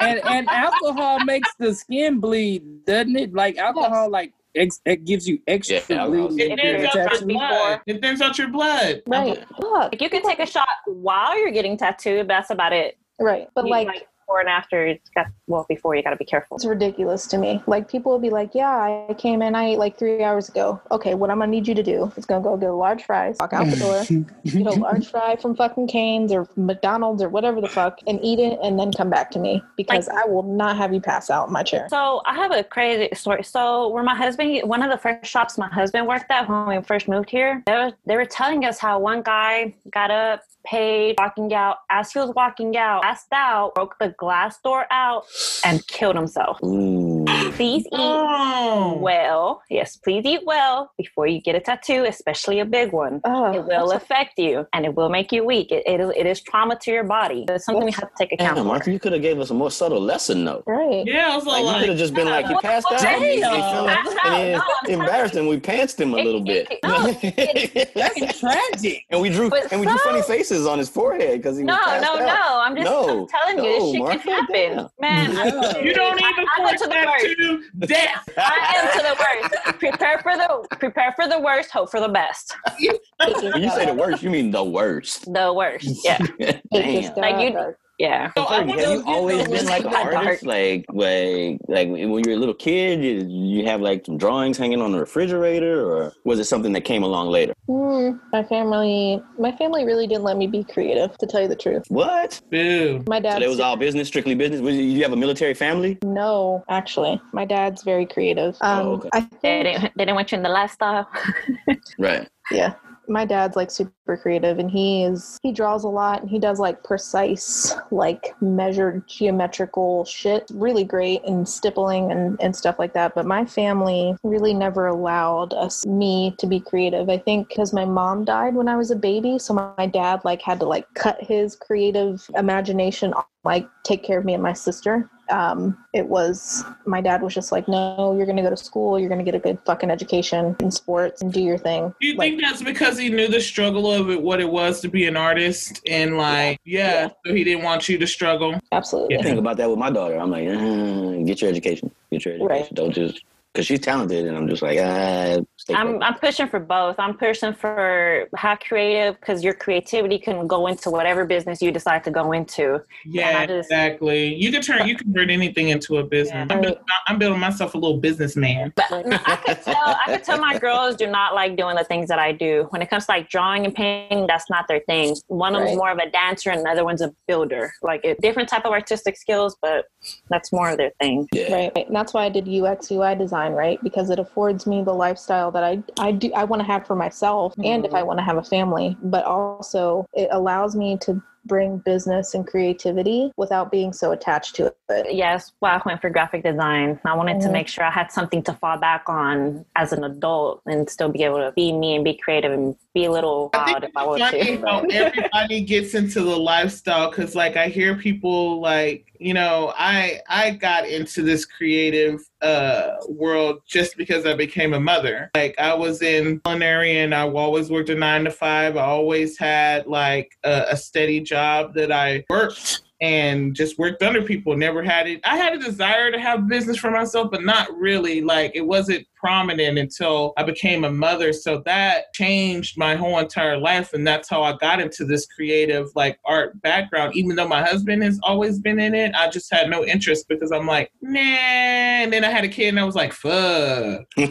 and 0.00 0.20
and 0.24 0.48
alcohol 0.48 1.24
makes 1.24 1.50
the 1.58 1.74
skin 1.74 2.20
bleed, 2.20 2.84
doesn't 2.84 3.16
it? 3.16 3.32
Like 3.32 3.56
alcohol 3.58 4.04
yes. 4.04 4.10
like 4.10 4.32
Ex- 4.56 4.80
it 4.86 5.04
gives 5.04 5.28
you 5.28 5.38
extra 5.46 5.82
yeah, 5.88 6.06
bleeding. 6.06 6.58
It 6.58 6.60
thins 6.60 6.96
out 6.96 7.20
your 7.20 7.28
blood. 7.28 7.80
It 7.86 8.00
thins 8.00 8.20
out 8.22 8.38
your 8.38 8.48
blood. 8.48 9.02
Right. 9.06 9.44
Look, 9.58 9.94
if 9.94 10.00
you 10.00 10.08
can 10.08 10.22
take 10.22 10.38
a 10.38 10.46
shot 10.46 10.68
while 10.86 11.38
you're 11.38 11.50
getting 11.50 11.76
tattooed, 11.76 12.26
that's 12.26 12.50
about 12.50 12.72
it. 12.72 12.96
Right. 13.20 13.48
But 13.54 13.66
you, 13.66 13.70
like, 13.70 13.88
like 13.88 14.08
before 14.26 14.40
and 14.40 14.48
after 14.48 14.86
it's 14.86 15.08
got 15.10 15.26
well 15.46 15.64
before 15.68 15.94
you 15.94 16.02
got 16.02 16.10
to 16.10 16.16
be 16.16 16.24
careful. 16.24 16.56
It's 16.56 16.66
ridiculous 16.66 17.26
to 17.28 17.38
me. 17.38 17.62
Like 17.66 17.88
people 17.88 18.10
will 18.10 18.18
be 18.18 18.30
like 18.30 18.54
yeah 18.54 19.06
i 19.08 19.14
came 19.14 19.42
in 19.42 19.54
i 19.54 19.66
ate 19.70 19.78
like 19.78 19.98
three 19.98 20.22
hours 20.22 20.48
ago. 20.48 20.80
Okay 20.90 21.14
what 21.14 21.30
i'm 21.30 21.38
gonna 21.38 21.50
need 21.50 21.68
you 21.68 21.74
to 21.74 21.82
do 21.82 22.12
is 22.16 22.26
gonna 22.26 22.42
go 22.42 22.56
get 22.56 22.70
a 22.70 22.74
large 22.74 23.04
fries 23.04 23.36
walk 23.38 23.52
out 23.52 23.66
the 23.66 23.76
door 23.76 24.04
get 24.44 24.66
a 24.66 24.80
large 24.80 25.08
fry 25.08 25.36
from 25.36 25.54
fucking 25.54 25.86
Cane's 25.86 26.32
or 26.32 26.48
mcdonald's 26.56 27.22
or 27.22 27.28
whatever 27.28 27.60
the 27.60 27.68
fuck 27.68 27.98
and 28.06 28.18
eat 28.22 28.38
it 28.38 28.58
and 28.62 28.78
then 28.78 28.92
come 28.92 29.10
back 29.10 29.30
to 29.32 29.38
me 29.38 29.62
because 29.76 30.08
like, 30.08 30.16
i 30.16 30.28
will 30.28 30.42
not 30.42 30.76
have 30.76 30.92
you 30.92 31.00
pass 31.00 31.30
out 31.30 31.46
in 31.46 31.52
my 31.52 31.62
chair. 31.62 31.86
So 31.88 32.22
i 32.26 32.34
have 32.34 32.52
a 32.52 32.64
crazy 32.64 33.08
story. 33.14 33.44
So 33.44 33.88
where 33.88 34.02
my 34.02 34.14
husband 34.14 34.68
one 34.68 34.82
of 34.82 34.90
the 34.90 34.98
first 34.98 35.30
shops 35.30 35.56
my 35.58 35.68
husband 35.68 36.06
worked 36.06 36.30
at 36.30 36.48
when 36.48 36.66
we 36.66 36.82
first 36.82 37.08
moved 37.08 37.30
here 37.30 37.62
they 37.66 37.72
were, 37.72 37.92
they 38.06 38.16
were 38.16 38.24
telling 38.24 38.64
us 38.64 38.78
how 38.78 38.98
one 38.98 39.22
guy 39.22 39.74
got 39.92 40.10
up 40.10 40.42
paid 40.66 41.14
walking 41.18 41.52
out 41.54 41.78
as 41.90 42.12
he 42.12 42.18
was 42.18 42.32
walking 42.34 42.76
out 42.76 43.02
passed 43.02 43.32
out 43.32 43.74
broke 43.74 43.96
the 43.98 44.10
glass 44.18 44.60
door 44.60 44.86
out 44.90 45.24
and 45.64 45.86
killed 45.86 46.16
himself. 46.16 46.58
Ooh. 46.64 47.05
Please 47.26 47.84
eat 47.84 47.88
oh. 47.92 48.98
well. 49.00 49.62
Yes, 49.70 49.96
please 49.96 50.24
eat 50.24 50.40
well 50.44 50.90
before 50.96 51.26
you 51.26 51.40
get 51.40 51.54
a 51.54 51.60
tattoo, 51.60 52.04
especially 52.06 52.60
a 52.60 52.64
big 52.64 52.92
one. 52.92 53.20
Oh, 53.24 53.52
it 53.52 53.64
will 53.64 53.92
affect 53.92 54.38
you 54.38 54.66
and 54.72 54.84
it 54.84 54.94
will 54.94 55.08
make 55.08 55.32
you 55.32 55.44
weak. 55.44 55.70
It, 55.72 55.84
it, 55.86 56.00
is, 56.00 56.10
it 56.16 56.26
is 56.26 56.40
trauma 56.40 56.76
to 56.82 56.90
your 56.90 57.04
body. 57.04 57.44
It's 57.48 57.64
something 57.64 57.84
we 57.84 57.92
have 57.92 58.08
to 58.08 58.14
take 58.18 58.32
account 58.32 58.56
Damn, 58.56 58.66
Martha, 58.66 58.90
you 58.90 58.98
could 58.98 59.12
have 59.12 59.22
gave 59.22 59.38
us 59.40 59.50
a 59.50 59.54
more 59.54 59.70
subtle 59.70 60.00
lesson 60.00 60.44
though. 60.44 60.62
Right. 60.66 61.04
Yeah, 61.06 61.32
I 61.32 61.36
was 61.36 61.46
like, 61.46 61.64
like 61.64 61.76
you 61.76 61.80
could 61.80 61.88
have 61.90 61.98
just 61.98 62.14
been 62.14 62.28
like, 62.28 62.48
you 62.48 62.58
passed 62.60 62.86
out. 62.90 63.04
and, 63.04 63.24
he, 63.24 63.42
and 63.42 64.62
embarrassed 64.88 65.34
him. 65.34 65.46
We 65.46 65.58
pantsed 65.58 66.00
him 66.00 66.14
a 66.14 66.16
little 66.16 66.42
bit. 66.42 66.68
That's 67.94 68.40
tragic. 68.40 69.04
And 69.10 69.20
we 69.20 69.30
drew 69.30 69.50
and 69.70 69.80
we 69.80 69.86
drew 69.86 69.98
funny 69.98 70.22
faces 70.22 70.66
on 70.66 70.78
his 70.78 70.88
forehead 70.88 71.42
because 71.42 71.56
he 71.56 71.64
no, 71.64 71.74
was 71.74 72.02
no, 72.02 72.14
no, 72.16 72.26
no. 72.26 72.60
I'm 72.60 72.76
just 72.76 72.84
no, 72.84 73.20
I'm 73.20 73.26
telling 73.28 73.64
you, 73.64 73.80
this 73.80 73.92
shit 73.92 74.00
Martha, 74.00 74.18
can 74.18 74.32
happen, 74.32 74.76
damn. 74.76 74.90
man. 75.00 75.32
Yeah. 75.32 75.78
You 75.78 75.94
don't 75.94 76.18
even 76.18 76.24
I, 76.24 76.46
I 76.58 76.64
went 76.64 76.78
to 76.78 76.86
the 76.86 76.94
worst. 77.22 77.70
Death. 77.80 78.28
I 78.38 78.74
am 78.76 78.98
to 78.98 79.02
the 79.02 79.16
worst. 79.18 79.78
Prepare 79.78 80.18
for 80.18 80.36
the 80.36 80.76
prepare 80.76 81.12
for 81.16 81.28
the 81.28 81.40
worst. 81.40 81.70
Hope 81.70 81.90
for 81.90 82.00
the 82.00 82.08
best. 82.08 82.56
when 82.78 83.62
you 83.62 83.70
say 83.70 83.86
the 83.86 83.94
worst, 83.94 84.22
you 84.22 84.30
mean 84.30 84.50
the 84.50 84.64
worst. 84.64 85.32
The 85.32 85.52
worst. 85.52 86.04
Yeah. 86.04 86.18
Damn. 86.72 87.14
Like 87.16 87.40
you, 87.40 87.74
yeah. 87.98 88.30
So 88.36 88.44
have 88.44 88.68
you 88.68 89.02
always 89.06 89.48
been 89.48 89.66
like 89.74 89.84
an 89.84 89.94
artist? 89.94 90.44
Like, 90.44 90.84
like, 90.92 91.58
like 91.68 91.88
when 91.88 91.98
you 91.98 92.08
were 92.10 92.32
a 92.32 92.36
little 92.36 92.54
kid, 92.54 93.02
you, 93.02 93.26
you 93.26 93.66
have 93.66 93.80
like 93.80 94.04
some 94.04 94.18
drawings 94.18 94.58
hanging 94.58 94.82
on 94.82 94.92
the 94.92 95.00
refrigerator, 95.00 95.80
or 95.80 96.12
was 96.24 96.38
it 96.38 96.44
something 96.44 96.72
that 96.72 96.82
came 96.82 97.02
along 97.02 97.28
later? 97.28 97.54
Mm, 97.68 98.20
my 98.32 98.42
family, 98.42 99.22
my 99.38 99.52
family 99.52 99.84
really 99.84 100.06
didn't 100.06 100.24
let 100.24 100.36
me 100.36 100.46
be 100.46 100.62
creative, 100.64 101.16
to 101.18 101.26
tell 101.26 101.40
you 101.40 101.48
the 101.48 101.56
truth. 101.56 101.84
What? 101.88 102.40
Boo. 102.50 103.02
My 103.08 103.20
dad. 103.20 103.38
So 103.38 103.44
it 103.44 103.48
was 103.48 103.60
all 103.60 103.76
business, 103.76 104.08
strictly 104.08 104.34
business. 104.34 104.60
Was, 104.60 104.76
you 104.76 105.02
have 105.02 105.12
a 105.12 105.16
military 105.16 105.54
family? 105.54 105.98
No, 106.04 106.64
actually, 106.68 107.20
my 107.32 107.44
dad's 107.44 107.82
very 107.82 108.06
creative. 108.06 108.56
Oh, 108.60 108.68
um, 108.68 108.86
oh, 108.86 108.92
okay. 108.92 109.08
I 109.14 109.20
think, 109.20 109.40
they, 109.42 109.62
didn't, 109.62 109.82
they 109.96 110.04
didn't 110.04 110.16
want 110.16 110.32
you 110.32 110.36
in 110.36 110.42
the 110.42 110.50
lifestyle. 110.50 111.08
right. 111.98 112.28
Yeah 112.50 112.74
my 113.08 113.24
dad's 113.24 113.56
like 113.56 113.70
super 113.70 114.16
creative 114.16 114.58
and 114.58 114.70
he 114.70 115.04
is 115.04 115.38
he 115.42 115.52
draws 115.52 115.84
a 115.84 115.88
lot 115.88 116.20
and 116.20 116.30
he 116.30 116.38
does 116.38 116.58
like 116.58 116.82
precise 116.82 117.74
like 117.90 118.34
measured 118.40 119.06
geometrical 119.08 120.04
shit 120.04 120.48
really 120.54 120.84
great 120.84 121.22
and 121.24 121.48
stippling 121.48 122.10
and, 122.10 122.40
and 122.40 122.54
stuff 122.54 122.78
like 122.78 122.92
that 122.92 123.14
but 123.14 123.26
my 123.26 123.44
family 123.44 124.14
really 124.22 124.54
never 124.54 124.86
allowed 124.86 125.52
us 125.54 125.84
me 125.86 126.34
to 126.38 126.46
be 126.46 126.60
creative. 126.60 127.08
I 127.08 127.18
think 127.18 127.48
because 127.48 127.72
my 127.72 127.84
mom 127.84 128.24
died 128.24 128.54
when 128.54 128.68
i 128.68 128.76
was 128.76 128.90
a 128.90 128.96
baby 128.96 129.38
so 129.38 129.54
my, 129.54 129.86
dad 129.86 130.20
like 130.24 130.42
had 130.42 130.58
to 130.58 130.66
like 130.66 130.86
cut 130.94 131.22
his 131.22 131.54
creative 131.54 132.28
imagination 132.36 133.14
like 133.46 133.68
take 133.82 134.02
care 134.02 134.18
of 134.18 134.24
me 134.24 134.34
and 134.34 134.42
my 134.42 134.52
sister 134.52 135.08
um, 135.30 135.76
it 135.92 136.06
was 136.06 136.64
my 136.84 137.00
dad 137.00 137.22
was 137.22 137.34
just 137.34 137.52
like, 137.52 137.68
no, 137.68 138.14
you're 138.16 138.26
going 138.26 138.36
to 138.36 138.42
go 138.42 138.50
to 138.50 138.56
school, 138.56 138.98
you're 138.98 139.08
going 139.08 139.18
to 139.18 139.24
get 139.24 139.34
a 139.34 139.38
good 139.38 139.58
fucking 139.64 139.90
education 139.90 140.56
in 140.60 140.70
sports 140.70 141.22
and 141.22 141.32
do 141.32 141.40
your 141.40 141.58
thing. 141.58 141.92
Do 142.00 142.06
you 142.06 142.16
like, 142.16 142.32
think 142.32 142.42
that's 142.42 142.62
because 142.62 142.98
he 142.98 143.08
knew 143.08 143.28
the 143.28 143.40
struggle 143.40 143.90
of 143.90 144.10
it, 144.10 144.20
what 144.20 144.40
it 144.40 144.48
was 144.48 144.80
to 144.82 144.88
be 144.88 145.06
an 145.06 145.16
artist, 145.16 145.80
and 145.88 146.16
like, 146.16 146.60
yeah, 146.64 147.06
yeah. 147.06 147.08
so 147.26 147.34
he 147.34 147.44
didn't 147.44 147.64
want 147.64 147.88
you 147.88 147.98
to 147.98 148.06
struggle? 148.06 148.58
Absolutely. 148.72 149.16
Yeah, 149.16 149.22
think 149.22 149.38
about 149.38 149.56
that 149.56 149.68
with 149.68 149.78
my 149.78 149.90
daughter. 149.90 150.16
I'm 150.16 150.30
like, 150.30 150.48
uh, 150.48 151.24
get 151.24 151.40
your 151.40 151.50
education, 151.50 151.90
get 152.10 152.24
your 152.24 152.34
education. 152.34 152.46
Right. 152.46 152.74
Don't 152.74 152.92
just 152.92 153.22
because 153.56 153.66
she's 153.66 153.80
talented, 153.80 154.26
and 154.26 154.36
I'm 154.36 154.46
just 154.48 154.60
like, 154.60 154.78
ah, 154.82 155.38
I'm. 155.70 156.02
I'm 156.02 156.14
pushing 156.18 156.46
for 156.46 156.60
both. 156.60 156.96
I'm 156.98 157.16
pushing 157.16 157.54
for 157.54 158.28
how 158.36 158.54
creative 158.56 159.18
because 159.18 159.42
your 159.42 159.54
creativity 159.54 160.18
can 160.18 160.46
go 160.46 160.66
into 160.66 160.90
whatever 160.90 161.24
business 161.24 161.62
you 161.62 161.72
decide 161.72 162.04
to 162.04 162.10
go 162.10 162.32
into. 162.32 162.82
Yeah, 163.06 163.46
just- 163.46 163.70
exactly. 163.70 164.34
You 164.34 164.52
can 164.52 164.60
turn, 164.60 164.86
you 164.86 164.94
can 164.94 165.04
convert 165.06 165.30
anything 165.30 165.70
into 165.70 165.96
a 165.96 166.04
business. 166.04 166.34
Yeah. 166.34 166.54
I'm, 166.54 166.60
building, 166.60 166.82
I'm 167.08 167.18
building 167.18 167.40
myself 167.40 167.74
a 167.74 167.78
little 167.78 167.96
businessman. 167.96 168.74
But 168.76 168.92
I 168.92 169.36
could 169.36 169.62
tell 169.62 169.74
I 169.76 170.04
could 170.08 170.24
tell 170.24 170.38
my 170.38 170.58
girls 170.58 170.96
do 170.96 171.06
not 171.06 171.34
like 171.34 171.56
doing 171.56 171.76
the 171.76 171.84
things 171.84 172.08
that 172.08 172.18
I 172.18 172.32
do. 172.32 172.66
When 172.70 172.82
it 172.82 172.90
comes 172.90 173.06
to 173.06 173.12
like 173.12 173.30
drawing 173.30 173.64
and 173.64 173.74
painting, 173.74 174.26
that's 174.26 174.50
not 174.50 174.68
their 174.68 174.80
thing. 174.80 175.16
One 175.28 175.54
of 175.54 175.60
them's 175.62 175.70
Right. 175.70 175.76
more 175.78 175.90
of 175.90 175.98
a 175.98 176.10
dancer 176.10 176.50
and 176.50 176.64
the 176.64 176.68
other 176.70 176.84
one's 176.84 177.00
a 177.00 177.12
builder. 177.26 177.72
Like 177.80 178.04
a 178.04 178.14
different 178.16 178.50
type 178.50 178.66
of 178.66 178.72
artistic 178.72 179.16
skills, 179.16 179.56
but 179.62 179.86
that's 180.28 180.52
more 180.52 180.68
of 180.70 180.76
their 180.76 180.92
thing. 181.00 181.26
yeah. 181.32 181.54
Right. 181.54 181.72
And 181.86 181.96
that's 181.96 182.12
why 182.12 182.24
I 182.26 182.28
did 182.28 182.46
UX 182.48 182.90
UI 182.90 183.14
design, 183.14 183.45
right? 183.54 183.82
Because 183.82 184.10
it 184.10 184.18
affords 184.18 184.66
me 184.66 184.82
the 184.82 184.92
lifestyle 184.94 185.50
that 185.52 185.64
I 185.64 185.82
I 185.98 186.12
do 186.12 186.32
I 186.34 186.44
want 186.44 186.60
to 186.60 186.66
have 186.66 186.86
for 186.86 186.96
myself 186.96 187.54
and 187.62 187.84
if 187.84 187.94
I 187.94 188.02
want 188.02 188.18
to 188.18 188.24
have 188.24 188.36
a 188.36 188.42
family, 188.44 188.96
but 189.02 189.24
also 189.24 190.06
it 190.14 190.28
allows 190.32 190.74
me 190.76 190.96
to 191.02 191.22
bring 191.46 191.78
business 191.78 192.34
and 192.34 192.44
creativity 192.44 193.30
without 193.36 193.70
being 193.70 193.92
so 193.92 194.10
attached 194.10 194.56
to 194.56 194.74
it. 194.88 195.14
Yes, 195.14 195.52
why 195.60 195.76
I 195.76 195.82
went 195.86 196.00
for 196.00 196.10
graphic 196.10 196.42
design. 196.42 196.98
I 197.04 197.14
wanted 197.14 197.40
to 197.42 197.48
Mhm. 197.48 197.52
make 197.52 197.68
sure 197.68 197.84
I 197.84 197.90
had 197.90 198.10
something 198.10 198.42
to 198.44 198.52
fall 198.54 198.78
back 198.78 199.04
on 199.08 199.64
as 199.76 199.92
an 199.92 200.02
adult 200.02 200.60
and 200.66 200.90
still 200.90 201.08
be 201.08 201.22
able 201.22 201.38
to 201.38 201.52
be 201.54 201.72
me 201.72 201.94
and 201.94 202.02
be 202.04 202.14
creative 202.14 202.50
and 202.52 202.74
be 202.94 203.04
a 203.04 203.12
little 203.12 203.50
I 203.54 203.58
wild 203.58 203.82
think 203.82 203.84
if 203.84 203.96
I 203.96 204.04
want 204.06 204.22
funny 204.22 204.56
to. 204.56 204.66
how 204.66 204.80
everybody 204.90 205.60
gets 205.60 205.94
into 205.94 206.20
the 206.22 206.36
lifestyle 206.36 207.10
because, 207.10 207.36
like, 207.36 207.56
I 207.56 207.68
hear 207.68 207.94
people 207.94 208.60
like, 208.60 209.06
you 209.20 209.32
know, 209.34 209.72
I 209.76 210.20
I 210.28 210.50
got 210.50 210.88
into 210.88 211.22
this 211.22 211.44
creative 211.44 212.20
uh 212.46 212.96
world 213.08 213.60
just 213.66 213.96
because 213.96 214.26
I 214.26 214.34
became 214.34 214.74
a 214.74 214.80
mother. 214.80 215.30
Like, 215.34 215.54
I 215.58 215.74
was 215.74 216.02
in 216.02 216.40
culinary 216.40 216.98
and 216.98 217.14
I 217.14 217.28
always 217.28 217.70
worked 217.70 217.90
a 217.90 217.94
nine 217.94 218.24
to 218.24 218.30
five. 218.30 218.76
I 218.76 218.84
always 218.84 219.38
had 219.38 219.86
like 219.86 220.36
a, 220.44 220.66
a 220.70 220.76
steady 220.76 221.20
job 221.20 221.74
that 221.74 221.90
I 221.90 222.24
worked 222.30 222.82
and 223.00 223.54
just 223.54 223.78
worked 223.78 224.02
under 224.02 224.22
people. 224.22 224.56
Never 224.56 224.82
had 224.82 225.06
it. 225.06 225.20
I 225.24 225.36
had 225.36 225.52
a 225.54 225.58
desire 225.58 226.10
to 226.10 226.18
have 226.18 226.48
business 226.48 226.78
for 226.78 226.90
myself, 226.90 227.30
but 227.30 227.44
not 227.44 227.68
really. 227.76 228.22
Like, 228.22 228.52
it 228.54 228.66
wasn't 228.66 229.06
prominent 229.26 229.76
until 229.76 230.32
I 230.36 230.44
became 230.44 230.84
a 230.84 230.90
mother. 230.90 231.32
So 231.32 231.60
that 231.66 232.12
changed 232.12 232.78
my 232.78 232.94
whole 232.94 233.18
entire 233.18 233.58
life. 233.58 233.92
And 233.92 234.06
that's 234.06 234.28
how 234.28 234.44
I 234.44 234.56
got 234.56 234.80
into 234.80 235.04
this 235.04 235.26
creative, 235.26 235.88
like 235.96 236.20
art 236.24 236.62
background. 236.62 237.16
Even 237.16 237.34
though 237.34 237.48
my 237.48 237.60
husband 237.60 238.04
has 238.04 238.20
always 238.22 238.60
been 238.60 238.78
in 238.78 238.94
it, 238.94 239.16
I 239.16 239.28
just 239.28 239.52
had 239.52 239.68
no 239.68 239.84
interest 239.84 240.28
because 240.28 240.52
I'm 240.52 240.66
like, 240.66 240.92
nah. 241.02 241.18
And 241.18 242.12
then 242.12 242.22
I 242.22 242.30
had 242.30 242.44
a 242.44 242.48
kid 242.48 242.68
and 242.68 242.78
I 242.78 242.84
was 242.84 242.94
like, 242.94 243.12
fuck. 243.12 244.06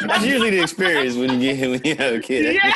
That's 0.00 0.24
usually 0.24 0.50
the 0.50 0.62
experience 0.62 1.16
when 1.16 1.40
you 1.40 1.54
get 1.54 1.70
when 1.70 1.80
you 1.84 1.96
have 1.96 2.14
a 2.14 2.20
kid. 2.20 2.54
Yeah. 2.54 2.72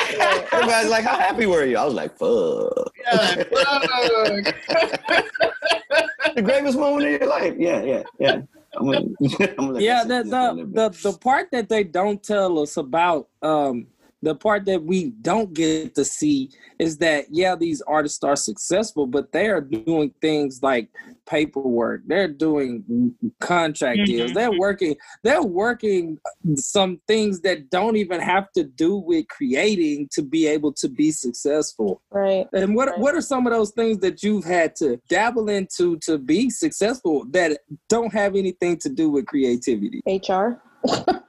Everybody's 0.51 0.89
like, 0.89 1.05
"How 1.05 1.17
happy 1.17 1.45
were 1.45 1.63
you?" 1.65 1.77
I 1.77 1.85
was 1.85 1.93
like, 1.93 2.17
"Fuck." 2.17 2.91
Yeah, 3.05 3.35
fuck. 3.35 3.45
the 6.35 6.41
greatest 6.41 6.77
moment 6.77 7.05
of 7.05 7.11
your 7.21 7.29
life. 7.29 7.53
Yeah, 7.57 7.81
yeah, 7.83 8.03
yeah. 8.19 8.41
I'm 8.75 8.85
gonna, 8.85 9.07
I'm 9.57 9.79
yeah 9.79 10.03
the 10.03 10.23
the, 10.23 10.69
the 10.71 11.11
the 11.11 11.17
part 11.17 11.49
that 11.51 11.69
they 11.69 11.83
don't 11.83 12.21
tell 12.23 12.59
us 12.59 12.77
about 12.77 13.29
um 13.41 13.87
the 14.21 14.33
part 14.33 14.65
that 14.65 14.81
we 14.81 15.09
don't 15.21 15.53
get 15.53 15.95
to 15.95 16.05
see 16.05 16.49
is 16.79 16.97
that 16.97 17.25
yeah 17.29 17.55
these 17.55 17.81
artists 17.81 18.23
are 18.23 18.35
successful 18.35 19.05
but 19.05 19.31
they 19.31 19.47
are 19.47 19.61
doing 19.61 20.13
things 20.21 20.63
like 20.63 20.89
paperwork 21.25 22.01
they're 22.07 22.27
doing 22.27 23.13
contract 23.39 23.99
deals 24.05 24.31
Mhm. 24.31 24.33
they're 24.35 24.51
working 24.51 24.95
they're 25.23 25.41
working 25.43 26.17
some 26.55 26.99
things 27.07 27.41
that 27.41 27.69
don't 27.69 27.95
even 27.95 28.19
have 28.19 28.51
to 28.53 28.63
do 28.63 28.95
with 28.97 29.27
creating 29.27 30.07
to 30.11 30.21
be 30.21 30.47
able 30.47 30.73
to 30.73 30.89
be 30.89 31.11
successful 31.11 32.01
Right. 32.11 32.47
and 32.53 32.75
what 32.75 32.89
Right. 32.89 32.99
what 32.99 33.15
are 33.15 33.21
some 33.21 33.47
of 33.47 33.53
those 33.53 33.71
things 33.71 33.99
that 33.99 34.21
you've 34.23 34.43
had 34.45 34.75
to 34.77 34.99
dabble 35.09 35.49
into 35.49 35.97
to 35.99 36.17
be 36.17 36.49
successful 36.49 37.25
that 37.31 37.59
don't 37.89 38.13
have 38.13 38.35
anything 38.35 38.77
to 38.77 38.89
do 38.89 39.09
with 39.09 39.25
creativity? 39.25 40.01
HR. 40.05 40.61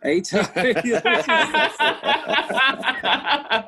HR. 0.02 0.50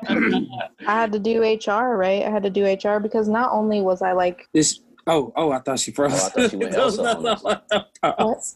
I 0.07 0.67
had 0.85 1.11
to 1.13 1.19
do 1.19 1.41
HR, 1.41 1.95
right? 1.97 2.23
I 2.23 2.29
had 2.29 2.43
to 2.43 2.49
do 2.49 2.65
HR 2.65 2.99
because 2.99 3.27
not 3.27 3.51
only 3.51 3.81
was 3.81 4.01
I 4.01 4.11
like 4.13 4.47
this, 4.53 4.79
oh, 5.07 5.31
oh, 5.35 5.51
I 5.51 5.59
thought 5.59 5.79
she 5.79 5.91
froze. 5.91 6.11
Oh, 6.13 6.25
I 6.25 6.29
thought 6.29 6.49
she 6.51 6.57
went 6.57 6.71
Those- 6.73 6.99
Elsa 6.99 7.17
on 7.17 7.23
those- 7.23 7.45
us. 7.45 8.55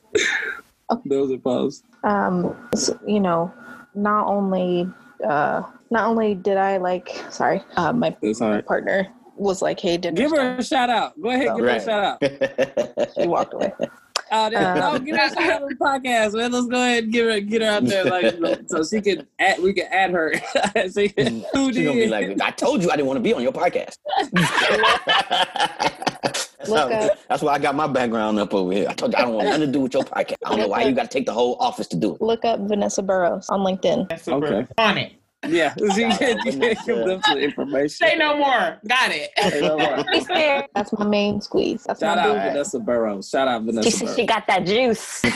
what? 0.88 1.02
Those 1.06 1.32
are 1.32 1.38
paused. 1.38 1.86
um 2.04 2.56
s- 2.74 2.92
you 3.08 3.20
know 3.22 3.52
not 3.96 4.28
only 4.28 4.90
uh 5.26 5.62
not 5.90 6.08
only 6.10 6.34
did 6.36 6.58
i 6.58 6.76
like 6.78 7.08
sorry 7.30 7.62
uh 7.78 7.94
my 7.94 8.16
It's 8.22 8.40
partner 8.40 9.08
was 9.38 9.62
like 9.62 9.80
hey 9.80 9.96
dinner 9.98 10.16
Give 10.18 10.32
her 10.32 10.58
a 10.58 10.64
shout 10.64 10.90
out. 10.90 11.20
Go 11.22 11.30
ahead, 11.30 11.56
give 11.56 11.64
her 11.66 11.70
a 11.70 11.82
shout 11.84 12.04
out. 12.22 13.10
she 13.16 13.28
walked 13.28 13.54
away 13.54 13.72
Oh, 14.34 14.50
there, 14.50 14.84
Um, 14.84 14.96
oh, 14.96 15.00
give 15.06 15.16
her 15.18 15.26
a 15.26 15.30
shout 15.30 15.44
out 15.44 15.62
on 15.64 15.70
the 15.70 15.76
podcast, 15.76 16.34
man. 16.36 16.52
Let's 16.54 16.68
go 16.68 16.78
ahead 16.78 17.04
and 17.04 17.12
get 17.14 17.26
her 17.26 17.40
get 17.42 17.62
her 17.62 17.68
out 17.68 17.86
there, 17.86 18.06
like 18.06 18.34
you 18.34 18.40
know, 18.40 18.56
so 18.68 18.84
she 18.84 19.02
can 19.02 19.28
add. 19.40 19.60
We 19.62 19.74
can 19.74 19.88
add 19.92 20.12
her. 20.12 20.34
she 20.94 21.10
can 21.10 21.42
She's 21.42 21.52
gonna 21.54 21.74
be 21.94 22.08
like, 22.08 22.40
"I 22.42 22.52
told 22.52 22.82
you 22.82 22.90
I 22.92 22.96
didn't 22.96 23.08
want 23.08 23.18
to 23.18 23.22
be 23.24 23.34
on 23.34 23.42
your 23.44 23.52
podcast." 23.52 23.98
That's, 26.24 26.70
Look 26.70 26.92
how- 26.92 26.98
up. 27.00 27.18
that's 27.28 27.42
why 27.42 27.54
I 27.54 27.60
got 27.60 27.76
my 27.76 27.88
background 27.88 28.40
up 28.40 28.54
over 28.54 28.72
here. 28.72 28.88
I 28.88 28.94
told 28.94 29.14
you 29.14 29.18
I 29.18 29.22
don't 29.24 29.34
want 29.34 29.48
nothing 29.48 29.62
to 29.62 29.68
do 29.68 29.80
with 29.82 29.94
your 29.96 30.04
podcast. 30.04 30.36
I 30.46 30.50
don't 30.50 30.60
know 30.60 30.68
why 30.68 30.84
you 30.84 30.94
got 30.94 31.04
to 31.04 31.10
take 31.10 31.26
the 31.26 31.34
whole 31.34 31.56
office 31.60 31.88
to 31.88 31.98
do 31.98 32.14
it. 32.16 32.22
look 32.22 32.46
up 32.46 32.60
vanessa 32.62 33.02
burrows 33.02 33.50
on 33.50 33.62
linkedin 33.62 34.08
That's 34.10 34.24
super 34.24 34.46
Okay. 34.46 34.68
on 34.78 34.98
it. 35.00 35.14
Yeah, 35.48 35.74
she 35.96 36.04
can, 36.04 36.38
you 36.46 36.52
can 36.60 36.76
give 36.86 37.06
them 37.06 37.22
some 37.24 37.38
information. 37.38 37.90
Say 37.90 38.16
no 38.18 38.38
more. 38.38 38.80
Got 38.88 39.12
it. 39.12 39.30
Say 39.52 39.62
no 39.62 39.78
more. 39.78 40.66
That's 40.76 40.94
my 40.94 41.06
main 41.06 41.42
squeeze 41.42 41.84
that's 41.84 42.00
Shout 42.00 42.18
my 42.18 42.24
out 42.24 42.28
boo 42.36 42.50
Vanessa 42.52 42.80
Burrows. 42.80 43.30
Shout 43.30 43.48
out 43.48 43.62
She 43.62 43.66
Vanessa 43.66 43.92
said 43.92 44.06
Burrows. 44.06 44.16
she 44.18 44.26
got 44.26 44.48
that 44.48 44.66
juice. 44.66 45.22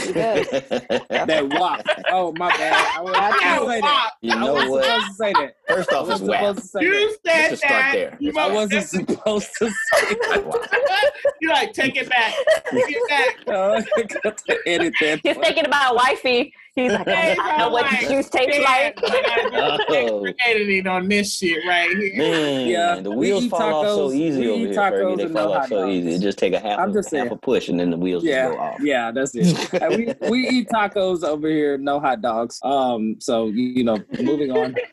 That 1.25 1.47
wop. 1.59 1.81
Oh 2.11 2.33
my 2.37 2.49
bad. 2.49 2.97
I 2.97 3.01
wasn't 3.01 3.33
supposed 3.33 3.65
to 3.65 3.71
say 3.71 3.81
that. 3.81 4.09
you 4.21 4.31
I 4.33 4.39
know 4.39 4.53
wasn't 4.53 4.71
what? 4.71 4.83
supposed 4.85 5.07
to 5.07 5.13
say 5.15 5.33
that. 5.33 5.55
First 5.67 5.93
off, 5.93 6.01
it's 6.01 6.09
wasn't 6.09 6.29
whack. 6.29 6.39
supposed 6.41 6.61
to 6.61 6.67
say 6.67 6.83
You 6.83 7.17
that. 7.23 7.31
said 7.33 7.49
Let's 7.49 7.61
that. 7.61 7.91
there. 7.93 8.17
You, 8.19 8.33
I 8.37 8.51
wasn't 8.51 8.83
supposed 8.87 9.49
to 9.59 9.69
say 9.69 10.15
that. 10.21 11.11
you 11.41 11.49
like 11.49 11.73
take 11.73 11.97
it 11.97 12.09
back. 12.09 12.33
Take 12.71 12.83
it 12.89 13.09
back. 13.09 13.45
that. 13.47 13.87
I 13.97 14.03
got 14.23 14.37
to 14.37 14.57
edit 14.67 14.93
that. 15.01 15.19
He's 15.23 15.37
thinking 15.37 15.65
about 15.65 15.95
wifey. 15.95 16.53
He's 16.75 16.91
like, 16.91 17.07
I, 17.07 17.37
I 17.39 17.57
know 17.57 17.69
what 17.69 17.89
the 17.89 18.07
juice 18.07 18.29
tastes 18.29 18.59
like. 18.61 18.99
Oh. 19.01 20.27
Editing 20.45 20.87
on 20.87 21.07
this 21.07 21.37
shit 21.37 21.65
right 21.65 21.89
here. 21.89 22.17
Man, 22.17 22.67
Yeah, 22.67 22.99
the 22.99 23.11
wheels 23.11 23.45
eat 23.45 23.49
fall 23.51 23.85
off 23.85 23.87
so 23.87 24.11
easy 24.11 24.47
over 24.49 24.57
here, 24.59 24.73
tacos 24.73 24.91
Fergie. 24.91 25.17
They 25.17 25.23
and 25.23 25.33
fall 25.33 25.45
no 25.45 25.53
off 25.53 25.59
hot 25.61 25.69
so 25.69 25.81
dogs. 25.83 25.93
easy. 25.93 26.11
It 26.15 26.19
just 26.21 26.37
take 26.37 26.53
a 26.53 26.59
half, 26.59 26.79
I'm 26.79 26.89
a, 26.89 26.93
just 26.93 27.11
half 27.15 27.31
a 27.31 27.37
push 27.37 27.69
and 27.69 27.79
then 27.79 27.91
the 27.91 27.97
wheels 27.97 28.25
Yeah, 28.25 28.47
just 28.47 28.57
go 28.57 28.61
off. 28.63 28.77
yeah, 28.81 29.11
that's 29.11 29.31
it. 29.35 29.55
We 30.21 30.29
we 30.29 30.49
eat 30.49 30.67
tacos 30.67 31.23
over 31.23 31.47
here, 31.47 31.77
no 31.77 31.99
hot 32.01 32.21
dogs. 32.21 32.59
Um, 32.61 33.15
so 33.19 33.47
you 33.47 33.83
know, 33.85 33.97
moving 34.21 34.51
on. 34.51 34.75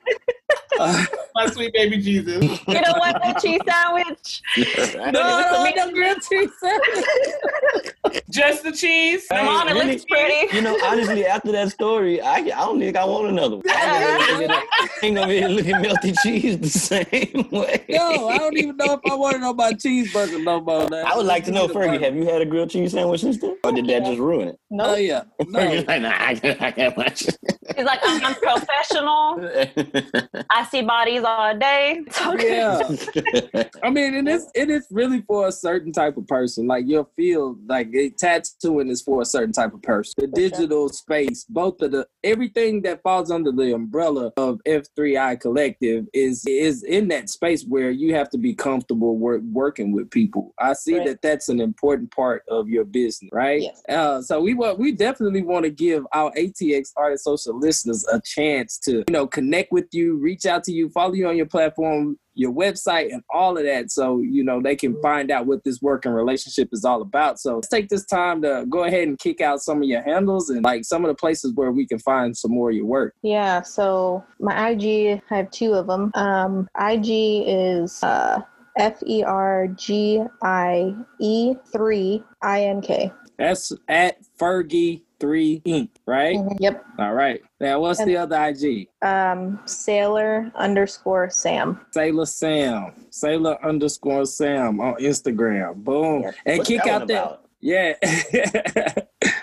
Uh, 0.78 1.04
My 1.34 1.46
sweet 1.46 1.72
baby 1.72 1.98
Jesus. 1.98 2.42
You 2.42 2.80
know 2.80 2.92
what? 2.96 3.20
That 3.22 3.38
cheese 3.40 3.60
sandwich. 3.66 4.42
Right? 4.56 4.94
no, 5.12 5.22
I 5.22 5.42
don't 5.42 5.52
want 5.62 5.76
no 5.76 5.90
grilled 5.92 6.18
cheese 6.22 6.50
sandwich. 6.60 8.22
Just 8.30 8.62
the 8.64 8.72
cheese. 8.72 9.26
Hey, 9.30 9.38
Come 9.38 9.48
on, 9.48 9.68
it 9.68 9.72
really? 9.72 9.92
looks 9.92 10.04
pretty. 10.04 10.54
You 10.54 10.62
know, 10.62 10.76
honestly, 10.84 11.24
after 11.26 11.52
that 11.52 11.70
story, 11.70 12.20
I, 12.20 12.36
I 12.36 12.40
don't 12.42 12.78
think 12.78 12.96
I 12.96 13.04
want 13.04 13.28
another 13.28 13.56
one. 13.56 13.64
I 13.68 14.58
ain't 15.02 15.14
gonna 15.16 15.26
be 15.26 15.36
able 15.38 15.48
to 15.48 15.54
look 15.54 15.66
at 15.66 15.82
melty 15.82 16.14
cheese 16.22 16.58
the 16.58 16.68
same 16.68 17.48
way. 17.50 17.84
No, 17.88 18.28
I 18.28 18.38
don't 18.38 18.56
even 18.56 18.76
know 18.76 18.94
if 18.94 19.00
I 19.10 19.14
want 19.14 19.34
to 19.36 19.40
know 19.40 19.50
about 19.50 19.74
cheeseburger 19.74 20.42
no 20.42 20.60
more. 20.60 20.88
man. 20.88 21.06
I 21.06 21.16
would 21.16 21.26
like 21.26 21.44
to 21.44 21.50
know, 21.52 21.66
Give 21.66 21.76
me 21.76 21.80
the 21.82 21.86
Fergie, 21.86 21.92
burger. 21.92 22.04
have 22.04 22.16
you 22.16 22.24
had 22.26 22.42
a 22.42 22.46
grilled 22.46 22.70
cheese 22.70 22.92
sandwich 22.92 23.20
since 23.20 23.38
then? 23.38 23.56
Or 23.64 23.72
did 23.72 23.86
that 23.86 24.04
just 24.04 24.18
ruin 24.18 24.48
it? 24.48 24.58
Oh 24.72 24.76
no 24.76 24.94
yeah, 24.96 25.22
no. 25.38 25.60
Fergie's 25.60 25.86
like, 25.86 26.02
nah, 26.02 26.14
I 26.18 26.34
can't, 26.34 26.60
I 26.62 26.70
can't 26.72 26.96
watch 26.96 27.26
He's 27.76 27.84
like, 27.86 28.00
I'm, 28.02 28.24
I'm 28.24 28.34
professional. 28.34 29.38
It. 30.42 30.46
I 30.50 30.64
see 30.64 30.82
bodies 30.82 31.22
all 31.24 31.56
day. 31.58 32.02
Yeah. 32.38 32.80
I 33.82 33.90
mean, 33.90 34.14
and 34.14 34.28
it's 34.28 34.46
it 34.54 34.70
is 34.70 34.86
really 34.90 35.22
for 35.22 35.48
a 35.48 35.52
certain 35.52 35.92
type 35.92 36.16
of 36.16 36.26
person. 36.26 36.66
Like 36.66 36.84
your 36.86 37.06
field, 37.16 37.58
like 37.68 37.88
it, 37.92 38.18
tattooing 38.18 38.88
is 38.88 39.02
for 39.02 39.22
a 39.22 39.24
certain 39.24 39.52
type 39.52 39.74
of 39.74 39.82
person. 39.82 40.14
The 40.18 40.26
digital 40.28 40.88
space, 40.88 41.44
both 41.48 41.80
of 41.82 41.92
the 41.92 42.06
everything 42.24 42.82
that 42.82 43.02
falls 43.02 43.30
under 43.30 43.52
the 43.52 43.74
umbrella 43.74 44.32
of 44.36 44.60
F3I 44.66 45.40
Collective 45.40 46.06
is 46.14 46.44
is 46.46 46.82
in 46.84 47.08
that 47.08 47.28
space 47.28 47.64
where 47.64 47.90
you 47.90 48.14
have 48.14 48.30
to 48.30 48.38
be 48.38 48.54
comfortable 48.54 49.16
work, 49.18 49.42
working 49.52 49.92
with 49.92 50.10
people. 50.10 50.54
I 50.58 50.72
see 50.74 50.96
Right. 50.98 51.06
that 51.08 51.22
that's 51.22 51.48
an 51.48 51.60
important 51.60 52.10
part 52.10 52.42
of 52.48 52.68
your 52.68 52.84
business, 52.84 53.30
right? 53.32 53.62
Yes. 53.62 53.82
Uh, 53.88 54.22
so 54.22 54.40
we 54.40 54.54
want 54.54 54.78
we 54.78 54.92
definitely 54.92 55.42
want 55.42 55.64
to 55.64 55.70
give 55.70 56.06
our 56.12 56.30
ATX 56.32 56.92
Artist 56.96 57.24
Social 57.24 57.58
listeners 57.58 58.04
a 58.12 58.20
chance 58.24 58.78
to 58.80 58.98
you 59.08 59.12
know 59.12 59.26
connect 59.26 59.72
with 59.72 59.86
you, 59.92 60.18
reach 60.32 60.46
out 60.46 60.64
to 60.64 60.72
you, 60.72 60.88
follow 60.88 61.12
you 61.12 61.28
on 61.28 61.36
your 61.36 61.46
platform, 61.46 62.16
your 62.34 62.52
website, 62.52 63.12
and 63.12 63.22
all 63.28 63.58
of 63.58 63.64
that. 63.64 63.90
So, 63.90 64.20
you 64.20 64.42
know, 64.42 64.62
they 64.62 64.74
can 64.74 64.98
find 65.02 65.30
out 65.30 65.44
what 65.44 65.62
this 65.62 65.82
working 65.82 66.12
relationship 66.12 66.70
is 66.72 66.86
all 66.86 67.02
about. 67.02 67.38
So 67.38 67.56
let's 67.56 67.68
take 67.68 67.90
this 67.90 68.06
time 68.06 68.40
to 68.40 68.64
go 68.70 68.84
ahead 68.84 69.08
and 69.08 69.18
kick 69.18 69.42
out 69.42 69.60
some 69.60 69.82
of 69.82 69.84
your 69.84 70.02
handles 70.02 70.48
and 70.48 70.64
like 70.64 70.86
some 70.86 71.04
of 71.04 71.10
the 71.10 71.14
places 71.14 71.52
where 71.54 71.70
we 71.70 71.86
can 71.86 71.98
find 71.98 72.34
some 72.34 72.52
more 72.52 72.70
of 72.70 72.76
your 72.76 72.86
work. 72.86 73.14
Yeah, 73.22 73.60
so 73.60 74.24
my 74.40 74.70
IG, 74.70 75.22
I 75.30 75.36
have 75.36 75.50
two 75.50 75.74
of 75.74 75.86
them. 75.86 76.10
Um, 76.14 76.66
IG 76.80 77.44
is 77.46 78.02
uh, 78.02 78.40
F 78.78 79.02
E 79.06 79.22
R 79.22 79.68
G 79.68 80.22
I 80.42 80.94
E 81.20 81.54
3 81.70 82.24
I 82.42 82.64
N 82.64 82.80
K. 82.80 83.12
That's 83.38 83.72
at 83.88 84.16
Fergie 84.40 85.02
Three 85.22 85.62
Inc. 85.64 85.88
Right? 86.04 86.36
Yep. 86.58 86.84
All 86.98 87.14
right. 87.14 87.40
Now, 87.60 87.78
what's 87.78 88.04
the 88.04 88.16
other 88.16 88.34
IG? 88.44 88.88
Um, 89.02 89.60
Sailor 89.66 90.50
underscore 90.56 91.30
Sam. 91.30 91.80
Sailor 91.92 92.26
Sam. 92.26 92.92
Sailor 93.10 93.56
underscore 93.64 94.26
Sam 94.26 94.80
on 94.80 94.94
Instagram. 94.96 95.76
Boom. 95.76 96.22
Yes. 96.22 96.34
And 96.44 96.58
What's 96.58 96.68
kick 96.68 96.82
that 96.82 97.02
out 97.02 97.06
that. 97.08 97.40
Yeah. 97.60 97.94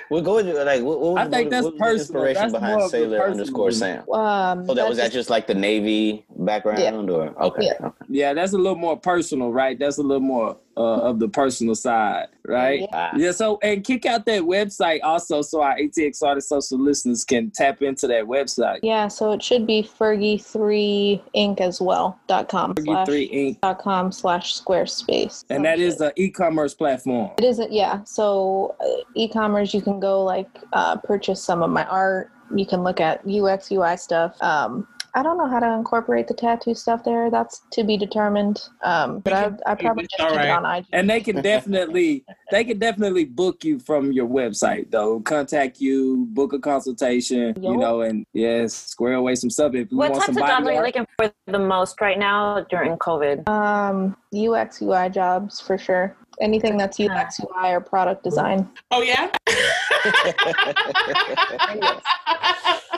We'll 0.09 0.21
go 0.23 0.35
with 0.35 0.47
like 0.47 0.81
what, 0.81 0.99
what, 0.99 1.17
I 1.21 1.29
think 1.29 1.45
what- 1.45 1.49
that's 1.51 1.63
what 1.65 1.77
personal. 1.77 1.99
inspiration 2.25 2.33
That's 2.41 2.51
more 2.51 2.59
behind 2.61 2.91
Sailor 2.91 3.17
personal 3.19 3.39
underscore. 3.39 3.71
Sam. 3.71 3.99
Um, 4.11 4.65
Oh, 4.69 4.73
that 4.73 4.89
was 4.89 4.97
that 4.97 5.03
that's 5.03 5.13
just 5.13 5.29
like 5.29 5.47
the 5.47 5.53
Navy 5.53 6.25
background, 6.35 7.09
or 7.09 7.27
okay, 7.41 7.67
Yeah. 7.67 7.73
okay. 7.87 8.05
yeah, 8.09 8.33
that's 8.33 8.51
a 8.53 8.57
little 8.57 8.75
more 8.75 8.97
personal, 8.97 9.53
right? 9.53 9.77
That's 9.79 9.99
a 9.99 10.01
little 10.01 10.19
more 10.19 10.57
uh, 10.79 11.01
of 11.01 11.19
the 11.19 11.27
personal 11.27 11.75
side, 11.75 12.27
right? 12.45 12.81
Yeah. 12.81 12.87
Ah. 12.93 13.11
Yeah, 13.15 13.31
so 13.31 13.59
and 13.61 13.83
kick 13.83 14.05
out 14.05 14.25
that 14.25 14.43
website 14.43 15.01
also 15.03 15.41
so 15.41 15.61
our 15.61 15.75
ATX 15.75 16.23
artist 16.23 16.47
social 16.47 16.79
listeners 16.79 17.25
can 17.25 17.51
tap 17.51 17.81
into 17.81 18.07
that 18.07 18.23
website. 18.23 18.79
Yeah, 18.81 19.09
so 19.09 19.33
it 19.33 19.43
should 19.43 19.67
be 19.67 19.83
Fergie3 19.83 21.21
Ink. 21.33 21.59
as 21.59 21.81
well. 21.81 22.17
Dot 22.27 22.47
com 22.47 22.73
Fergie3 22.75 23.31
Ink. 23.31 23.61
dot 23.61 23.79
com 23.79 24.11
slash 24.11 24.59
Squarespace. 24.59 25.43
And 25.49 25.65
that 25.65 25.79
is 25.79 25.97
the 25.97 26.13
e-commerce 26.15 26.73
platform. 26.73 27.31
It 27.37 27.43
isn't, 27.43 27.71
yeah. 27.73 28.03
So 28.05 28.75
uh, 28.79 29.03
e-commerce, 29.15 29.73
you 29.73 29.81
can 29.81 29.99
go 29.99 30.23
like 30.23 30.49
uh, 30.71 30.95
purchase 30.97 31.43
some 31.43 31.61
of 31.61 31.69
my 31.69 31.85
art. 31.85 32.31
You 32.55 32.65
can 32.65 32.83
look 32.83 33.01
at 33.01 33.21
UX 33.27 33.71
UI 33.71 33.97
stuff. 33.97 34.41
Um, 34.41 34.87
I 35.13 35.23
don't 35.23 35.37
know 35.37 35.47
how 35.47 35.59
to 35.59 35.73
incorporate 35.73 36.27
the 36.27 36.33
tattoo 36.33 36.73
stuff 36.73 37.03
there. 37.03 37.29
That's 37.29 37.61
to 37.71 37.83
be 37.83 37.97
determined. 37.97 38.61
Um, 38.83 39.19
but 39.19 39.33
I, 39.33 39.51
I 39.65 39.75
probably 39.75 40.05
It's 40.05 40.15
just 40.17 40.29
keep 40.29 40.39
it 40.39 40.49
alright. 40.49 40.65
on 40.65 40.77
IG. 40.77 40.85
And 40.93 41.09
they 41.09 41.21
can 41.21 41.41
definitely 41.41 42.23
they 42.51 42.63
can 42.63 42.79
definitely 42.79 43.25
book 43.25 43.63
you 43.63 43.79
from 43.79 44.11
your 44.11 44.27
website 44.27 44.91
though. 44.91 45.19
Contact 45.21 45.81
you, 45.81 46.27
book 46.29 46.53
a 46.53 46.59
consultation, 46.59 47.55
you 47.61 47.77
know, 47.77 48.01
and 48.01 48.25
yes, 48.33 48.73
square 48.73 49.13
away 49.13 49.35
some 49.35 49.49
stuff 49.49 49.73
if 49.73 49.91
you 49.91 49.97
What 49.97 50.11
want 50.11 50.21
types 50.21 50.29
of 50.29 50.35
somebody. 50.35 50.53
jobs 50.53 50.67
are 50.67 50.73
you 50.73 50.81
looking 50.81 51.07
for 51.17 51.31
the 51.47 51.59
most 51.59 51.99
right 52.01 52.19
now 52.19 52.65
during 52.69 52.97
COVID? 52.97 53.47
Um, 53.49 54.15
UX 54.35 54.81
UI 54.81 55.09
jobs 55.09 55.59
for 55.59 55.77
sure. 55.77 56.15
Anything 56.41 56.77
that's 56.77 56.99
UX 56.99 57.39
UI 57.39 57.71
or 57.71 57.81
product 57.81 58.23
design. 58.23 58.69
Oh 58.91 59.01
yeah. 59.01 59.29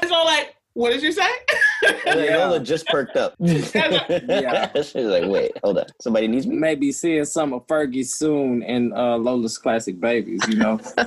it's 0.01 0.11
all 0.11 0.25
like, 0.25 0.55
what 0.81 0.91
did 0.91 1.03
you 1.03 1.11
say? 1.11 1.29
And. 2.07 2.19
Lola 2.19 2.59
just 2.59 2.87
perked 2.87 3.15
up. 3.15 3.35
Yeah. 3.39 4.71
She's 4.81 4.95
like, 4.95 5.25
wait, 5.25 5.51
hold 5.63 5.77
on. 5.77 5.85
Somebody 6.01 6.27
needs 6.27 6.47
me. 6.47 6.55
maybe 6.55 6.91
seeing 6.91 7.25
some 7.25 7.53
of 7.53 7.67
Fergie 7.67 8.05
soon 8.05 8.63
in 8.63 8.91
uh, 8.93 9.17
Lola's 9.17 9.57
classic 9.57 9.99
babies. 9.99 10.41
You 10.47 10.55
know, 10.55 10.79
uh, 10.97 11.05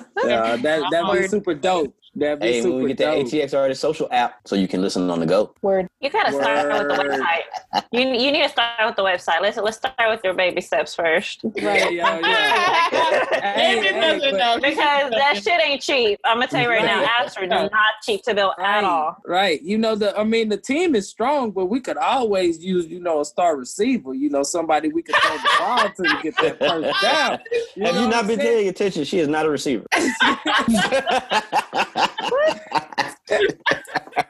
that 0.57 0.85
that'd 0.91 1.23
be 1.23 1.29
super 1.29 1.55
dope. 1.55 1.95
That'd 2.17 2.41
be 2.41 2.47
Hey, 2.47 2.63
super 2.63 2.75
when 2.75 2.83
we 2.85 2.89
get 2.95 2.99
the 2.99 3.05
dope. 3.05 3.27
ATX 3.27 3.55
Artist 3.59 3.81
social 3.81 4.09
app, 4.13 4.41
so 4.47 4.55
you 4.57 4.69
can 4.69 4.81
listen 4.83 5.11
on 5.11 5.19
the 5.21 5.27
go. 5.27 5.53
Word. 5.63 5.89
You 6.01 6.11
gotta 6.11 6.33
start 6.33 6.69
with 6.69 6.97
the 6.97 7.03
website. 7.05 7.83
You 7.93 8.01
you 8.03 8.31
need 8.31 8.43
to 8.43 8.49
start 8.49 8.87
with 8.87 8.95
the 8.97 9.03
website. 9.03 9.41
Let's 9.41 9.57
let's 9.57 9.79
start 9.79 9.95
with 10.09 10.21
your 10.23 10.35
baby 10.35 10.61
steps 10.61 10.95
first. 10.95 11.43
Right, 11.63 11.93
yeah, 11.93 12.21
yeah. 12.21 13.25
Hey, 13.55 13.81
hey, 13.83 14.31
but- 14.31 14.63
Because 14.63 15.11
that 15.11 15.41
shit 15.43 15.61
ain't 15.61 15.81
cheap. 15.83 16.21
I'm 16.25 16.37
gonna 16.37 16.47
tell 16.47 16.63
you 16.63 16.69
right 16.69 16.85
now, 16.85 17.01
Right. 17.03 17.27
apps 17.27 17.37
are 17.41 17.47
not 17.47 17.71
cheap 18.03 18.23
to 18.25 18.35
build 18.35 18.53
at 18.59 18.85
all. 18.85 19.17
Right. 19.27 19.61
You 19.63 19.79
know, 19.79 19.95
the 19.95 20.17
I 20.19 20.23
mean 20.25 20.49
the 20.51 20.57
team 20.57 20.95
is 20.95 21.09
strong, 21.09 21.51
but 21.51 21.67
we 21.67 21.81
could 21.81 21.97
always 21.97 22.63
use, 22.63 22.87
you 22.87 23.01
know, 23.01 23.21
a 23.21 23.25
star 23.25 23.57
receiver, 23.57 24.15
you 24.15 24.31
know, 24.31 24.43
somebody 24.43 24.89
we 24.91 25.03
could 25.03 25.17
throw 25.17 25.37
the 25.37 25.49
ball 25.59 25.89
to 25.91 26.03
to 26.05 26.23
get 26.23 26.37
that 26.37 26.59
first 26.59 27.03
down. 27.03 27.39
Have 27.85 27.97
you 27.97 28.09
not 28.09 28.27
been 28.27 28.39
saying? 28.39 28.57
paying 28.59 28.69
attention? 28.69 29.05
She 29.05 29.19
is 29.19 29.29
not 29.29 29.47
a 29.47 29.51
receiver. 29.51 29.87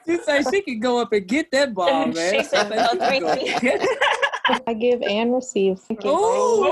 She 0.06 0.16
say 0.18 0.42
she 0.50 0.62
could 0.62 0.80
go 0.82 1.00
up 1.00 1.12
and 1.12 1.26
get 1.26 1.50
that 1.52 1.74
ball, 1.74 2.06
man. 2.06 2.34
She 2.34 2.42
said, 2.44 2.68
She 2.70 2.76
"No, 2.76 2.88
could 2.88 3.00
three 3.08 3.20
go 3.20 3.34
feet." 3.34 3.60
get 3.60 3.80
it. 3.82 4.62
I 4.66 4.74
give 4.74 5.00
and 5.02 5.34
receive. 5.34 5.80
I 5.90 5.94
give 5.94 6.04
Ooh. 6.12 6.64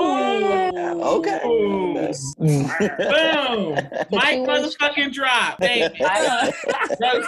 okay. 1.17 1.41
Ooh. 1.43 1.93
Boom. 1.95 2.13
Mm. 2.39 4.11
Mike 4.11 4.39
motherfucking 4.47 5.11
drop, 5.11 5.57
baby. 5.59 5.95
I- 6.05 6.51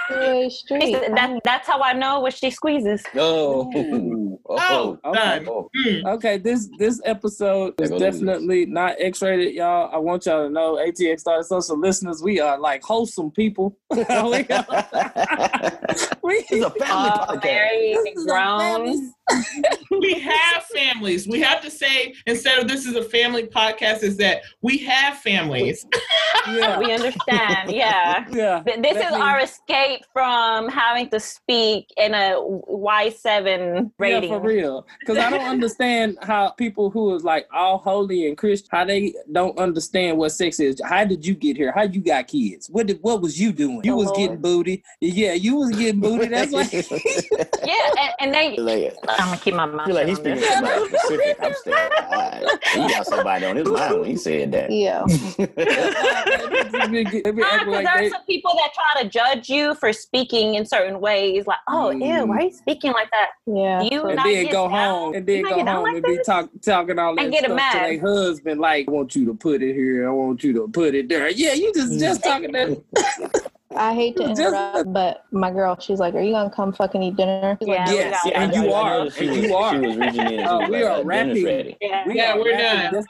two-way 0.07 0.49
She 0.49 0.55
street. 0.55 0.93
said, 0.93 1.15
that, 1.15 1.39
that's 1.43 1.67
how 1.67 1.81
I 1.81 1.93
know 1.93 2.19
what 2.19 2.33
she 2.35 2.51
squeezes. 2.51 3.03
Oh. 3.15 3.71
Mm. 3.75 4.24
Oh, 4.47 4.97
Okay. 5.05 5.45
Oh. 5.47 5.69
Okay, 6.13 6.37
this 6.37 6.69
this 6.77 7.01
episode 7.05 7.73
is 7.81 7.89
There 7.89 7.99
go 7.99 8.05
definitely 8.11 8.65
not 8.65 8.95
X 8.99 9.21
rated, 9.21 9.53
y'all. 9.53 9.89
I 9.93 9.97
want 9.97 10.25
y'all 10.25 10.45
to 10.47 10.49
know, 10.53 10.75
ATX 10.75 11.23
Artist 11.27 11.49
Social 11.49 11.79
listeners, 11.79 12.21
we 12.23 12.39
are 12.39 12.59
like 12.59 12.83
wholesome 12.83 13.31
people. 13.31 13.77
we, 13.91 14.01
we, 16.23 16.45
It's 16.49 16.65
a 16.65 16.69
family 16.69 16.71
Oh, 16.81 17.25
podcast. 17.29 17.41
very 17.43 17.93
This 17.93 18.15
is 18.17 18.25
a 18.25 18.27
grown. 18.27 18.85
family- 18.85 19.11
We 19.91 20.19
have 20.19 20.63
families. 20.65 21.27
We 21.27 21.39
have 21.41 21.61
to 21.63 21.71
say 21.71 22.13
instead 22.27 22.59
of 22.59 22.67
this 22.67 22.85
is 22.85 22.95
a 22.95 23.01
family 23.03 23.43
podcast, 23.47 24.03
is 24.03 24.17
that 24.17 24.41
we 24.61 24.77
have 24.79 25.17
families. 25.19 25.85
yeah, 26.51 26.77
We 26.77 26.91
understand. 26.93 27.71
Yeah. 27.71 28.25
yeah. 28.31 28.61
This 28.65 28.75
That 28.75 28.85
is 28.85 28.95
means- 29.11 29.13
our 29.15 29.39
escape 29.39 30.01
from 30.13 30.69
having 30.69 31.09
to 31.09 31.19
speak 31.19 31.87
in 31.97 32.13
a 32.13 32.35
Y7 32.39 33.91
rating. 33.97 34.24
Yeah, 34.29 34.37
for 34.39 34.39
real. 34.47 34.87
Because 34.99 35.17
I 35.17 35.29
don't 35.29 35.45
understand 35.47 36.17
how 36.21 36.49
people 36.51 36.89
who 36.89 37.15
is 37.15 37.23
like 37.23 37.47
all 37.53 37.77
holy 37.77 38.27
and 38.27 38.37
Christian, 38.37 38.69
how 38.71 38.85
they 38.85 39.13
don't 39.31 39.57
understand 39.59 40.17
what 40.17 40.29
sex 40.31 40.59
is. 40.59 40.81
How 40.83 41.05
did 41.05 41.25
you 41.25 41.35
get 41.35 41.57
here? 41.57 41.71
How 41.75 41.83
you 41.83 42.01
got 42.01 42.27
kids? 42.27 42.69
What 42.69 42.87
did 42.87 42.99
what 43.01 43.21
was 43.21 43.39
you 43.39 43.51
doing? 43.51 43.81
You 43.83 43.93
Oh, 43.93 43.97
was 43.97 44.05
Lord. 44.07 44.17
getting 44.19 44.37
booty. 44.41 44.83
Yeah, 45.01 45.33
you 45.33 45.55
was 45.57 45.71
getting 45.71 45.99
booty. 46.01 46.27
That's 46.27 46.51
like 46.51 46.71
Yeah, 47.65 47.91
and, 47.99 48.13
and 48.19 48.33
they. 48.33 48.57
like, 48.57 48.95
I'm 49.07 49.25
gonna 49.27 49.37
keep 49.37 49.53
my 49.55 49.65
mouth 49.65 49.87
like 49.89 50.07
he's 50.07 50.17
speaking 50.17 50.39
this. 50.41 50.47
to 50.47 50.53
somebody 50.53 50.87
specific. 50.89 51.37
I'm 51.41 51.53
still, 51.53 51.73
uh, 51.73 52.39
he 52.73 52.79
got 52.93 53.05
somebody 53.05 53.45
on 53.45 53.55
his 53.55 53.67
mind 53.67 53.99
when 53.99 54.09
he 54.09 54.15
said 54.17 54.51
that. 54.51 54.71
Yeah. 54.71 55.03
they 55.37 57.03
be, 57.03 57.21
they 57.21 57.31
be 57.31 57.41
Nah, 57.41 57.47
acting 57.47 57.65
'cause 57.65 57.67
like 57.73 57.85
there 57.85 58.05
are 58.05 58.09
some 58.09 58.23
people 58.25 58.51
that 58.55 58.71
try 58.73 59.01
to 59.03 59.09
judge 59.09 59.49
you 59.49 59.75
for 59.75 59.91
speaking 59.93 60.55
in 60.55 60.65
certain 60.65 60.99
ways. 60.99 61.47
Like, 61.47 61.57
oh, 61.69 61.91
ew, 61.91 61.99
Mm. 62.05 62.27
why 62.27 62.37
are 62.37 62.41
you 62.43 62.51
speaking 62.53 62.91
like 62.93 63.09
that? 63.11 63.29
Yeah. 63.45 63.81
You 63.81 64.01
so- 64.01 64.14
and 64.17 64.35
then 64.35 64.45
go 64.45 64.69
down? 64.69 64.71
home 64.71 65.15
and 65.15 65.25
then 65.25 65.43
go 65.43 65.65
home 65.65 65.83
like 65.83 65.95
and 65.95 66.03
be 66.03 66.17
this? 66.17 66.25
talk, 66.27 66.49
talking 66.61 66.99
all 66.99 67.19
I 67.19 67.23
that 67.25 67.31
get 67.31 67.43
stuff 67.45 67.55
mad. 67.55 67.73
to 67.73 67.79
their 67.79 67.99
husband. 68.01 68.59
Like, 68.59 68.87
I 68.87 68.91
want 68.91 69.15
you 69.15 69.25
to 69.25 69.33
put 69.33 69.61
it 69.61 69.73
here. 69.73 70.07
I 70.07 70.11
want 70.11 70.43
you 70.43 70.53
to 70.53 70.67
put 70.67 70.95
it 70.95 71.09
there. 71.09 71.29
Yeah, 71.29 71.53
you 71.53 71.73
just 71.73 71.99
just 71.99 72.21
mm. 72.21 72.23
talking 72.23 72.51
that. 72.51 73.41
I 73.75 73.93
hate 73.93 74.15
to 74.17 74.23
Just- 74.27 74.39
interrupt, 74.39 74.93
but 74.93 75.25
my 75.31 75.51
girl, 75.51 75.77
she's 75.79 75.99
like, 75.99 76.13
"Are 76.15 76.21
you 76.21 76.31
gonna 76.31 76.49
come 76.49 76.71
fucking 76.73 77.01
eat 77.03 77.15
dinner?" 77.15 77.57
She's 77.59 77.67
like, 77.67 77.77
Yeah, 77.79 77.89
we 77.91 77.95
Yes, 77.97 78.23
got 78.23 78.33
and 78.33 78.53
you 78.55 78.73
are, 78.73 78.97
noticed 78.99 79.17
She 79.17 79.27
and 79.27 79.35
was, 79.37 79.45
you 79.45 79.55
are. 79.55 79.73
She 79.73 79.79
was 79.87 79.97
reaching 79.97 80.19
in. 80.21 80.39
and 80.39 80.47
Uh, 80.47 80.49
she 80.49 80.61
was 80.61 80.69
we 80.69 80.75
like, 80.75 80.85
are 80.85 80.99
uh, 80.99 81.03
rapping. 81.03 81.45
ready. 81.45 81.77
Yeah. 81.81 82.03
We 82.07 82.15
Yeah, 82.15 82.33
are 82.33 82.37
we're 82.39 82.51
rapping 82.51 82.81
done. 82.91 82.93
this- 82.93 83.05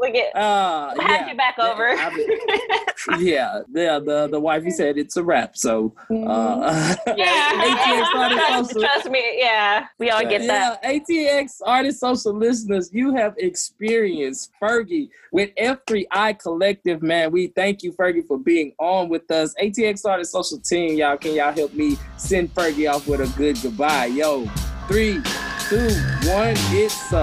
we 0.00 0.12
get. 0.12 0.36
Uh, 0.36 0.94
I 0.98 1.02
had 1.02 1.20
yeah. 1.22 1.28
you 1.30 1.36
back 1.36 1.58
over. 1.58 1.88
I 1.88 3.18
yeah, 3.18 3.60
yeah. 3.74 3.98
The 3.98 4.28
the 4.30 4.38
wife, 4.38 4.62
wifey 4.62 4.70
said 4.70 4.98
it's 4.98 5.16
a 5.16 5.22
wrap. 5.24 5.56
So, 5.56 5.94
"Mhm." 6.10 6.26
uh, 6.28 6.94
Yeah, 7.16 7.52
ATX 7.64 8.10
trust, 8.10 8.78
trust 8.78 9.10
me. 9.10 9.22
Yeah, 9.38 9.86
we 9.98 10.10
all 10.10 10.22
get 10.22 10.46
that. 10.46 10.80
Yeah, 10.82 10.98
ATX 10.98 11.60
Artist 11.64 12.00
Social 12.00 12.34
listeners, 12.34 12.90
you 12.92 13.14
have 13.14 13.34
experienced 13.38 14.52
Fergie 14.60 15.08
with 15.32 15.50
F3I 15.56 16.38
Collective, 16.38 17.02
man. 17.02 17.30
We 17.30 17.48
thank 17.48 17.82
you, 17.82 17.92
Fergie, 17.92 18.26
for 18.26 18.38
being 18.38 18.74
on 18.78 19.08
with 19.08 19.30
us. 19.30 19.54
ATX 19.62 20.04
Artist 20.10 20.32
Social 20.32 20.58
10, 20.58 20.96
y'all. 20.96 21.16
Can 21.16 21.34
y'all 21.34 21.52
help 21.52 21.72
me 21.72 21.96
send 22.16 22.52
Fergie 22.52 22.92
off 22.92 23.06
with 23.06 23.20
a 23.20 23.38
good 23.38 23.56
goodbye? 23.62 24.06
Yo, 24.06 24.44
three, 24.88 25.22
two, 25.68 25.88
one. 26.28 26.54
It's 26.72 27.12
a 27.12 27.20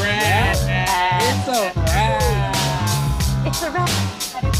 wrap. 0.00 0.56
It's 1.20 1.48
a 1.48 1.72
wrap. 1.80 3.46
It's 3.46 3.62
a 3.62 3.70
wrap. 3.70 4.57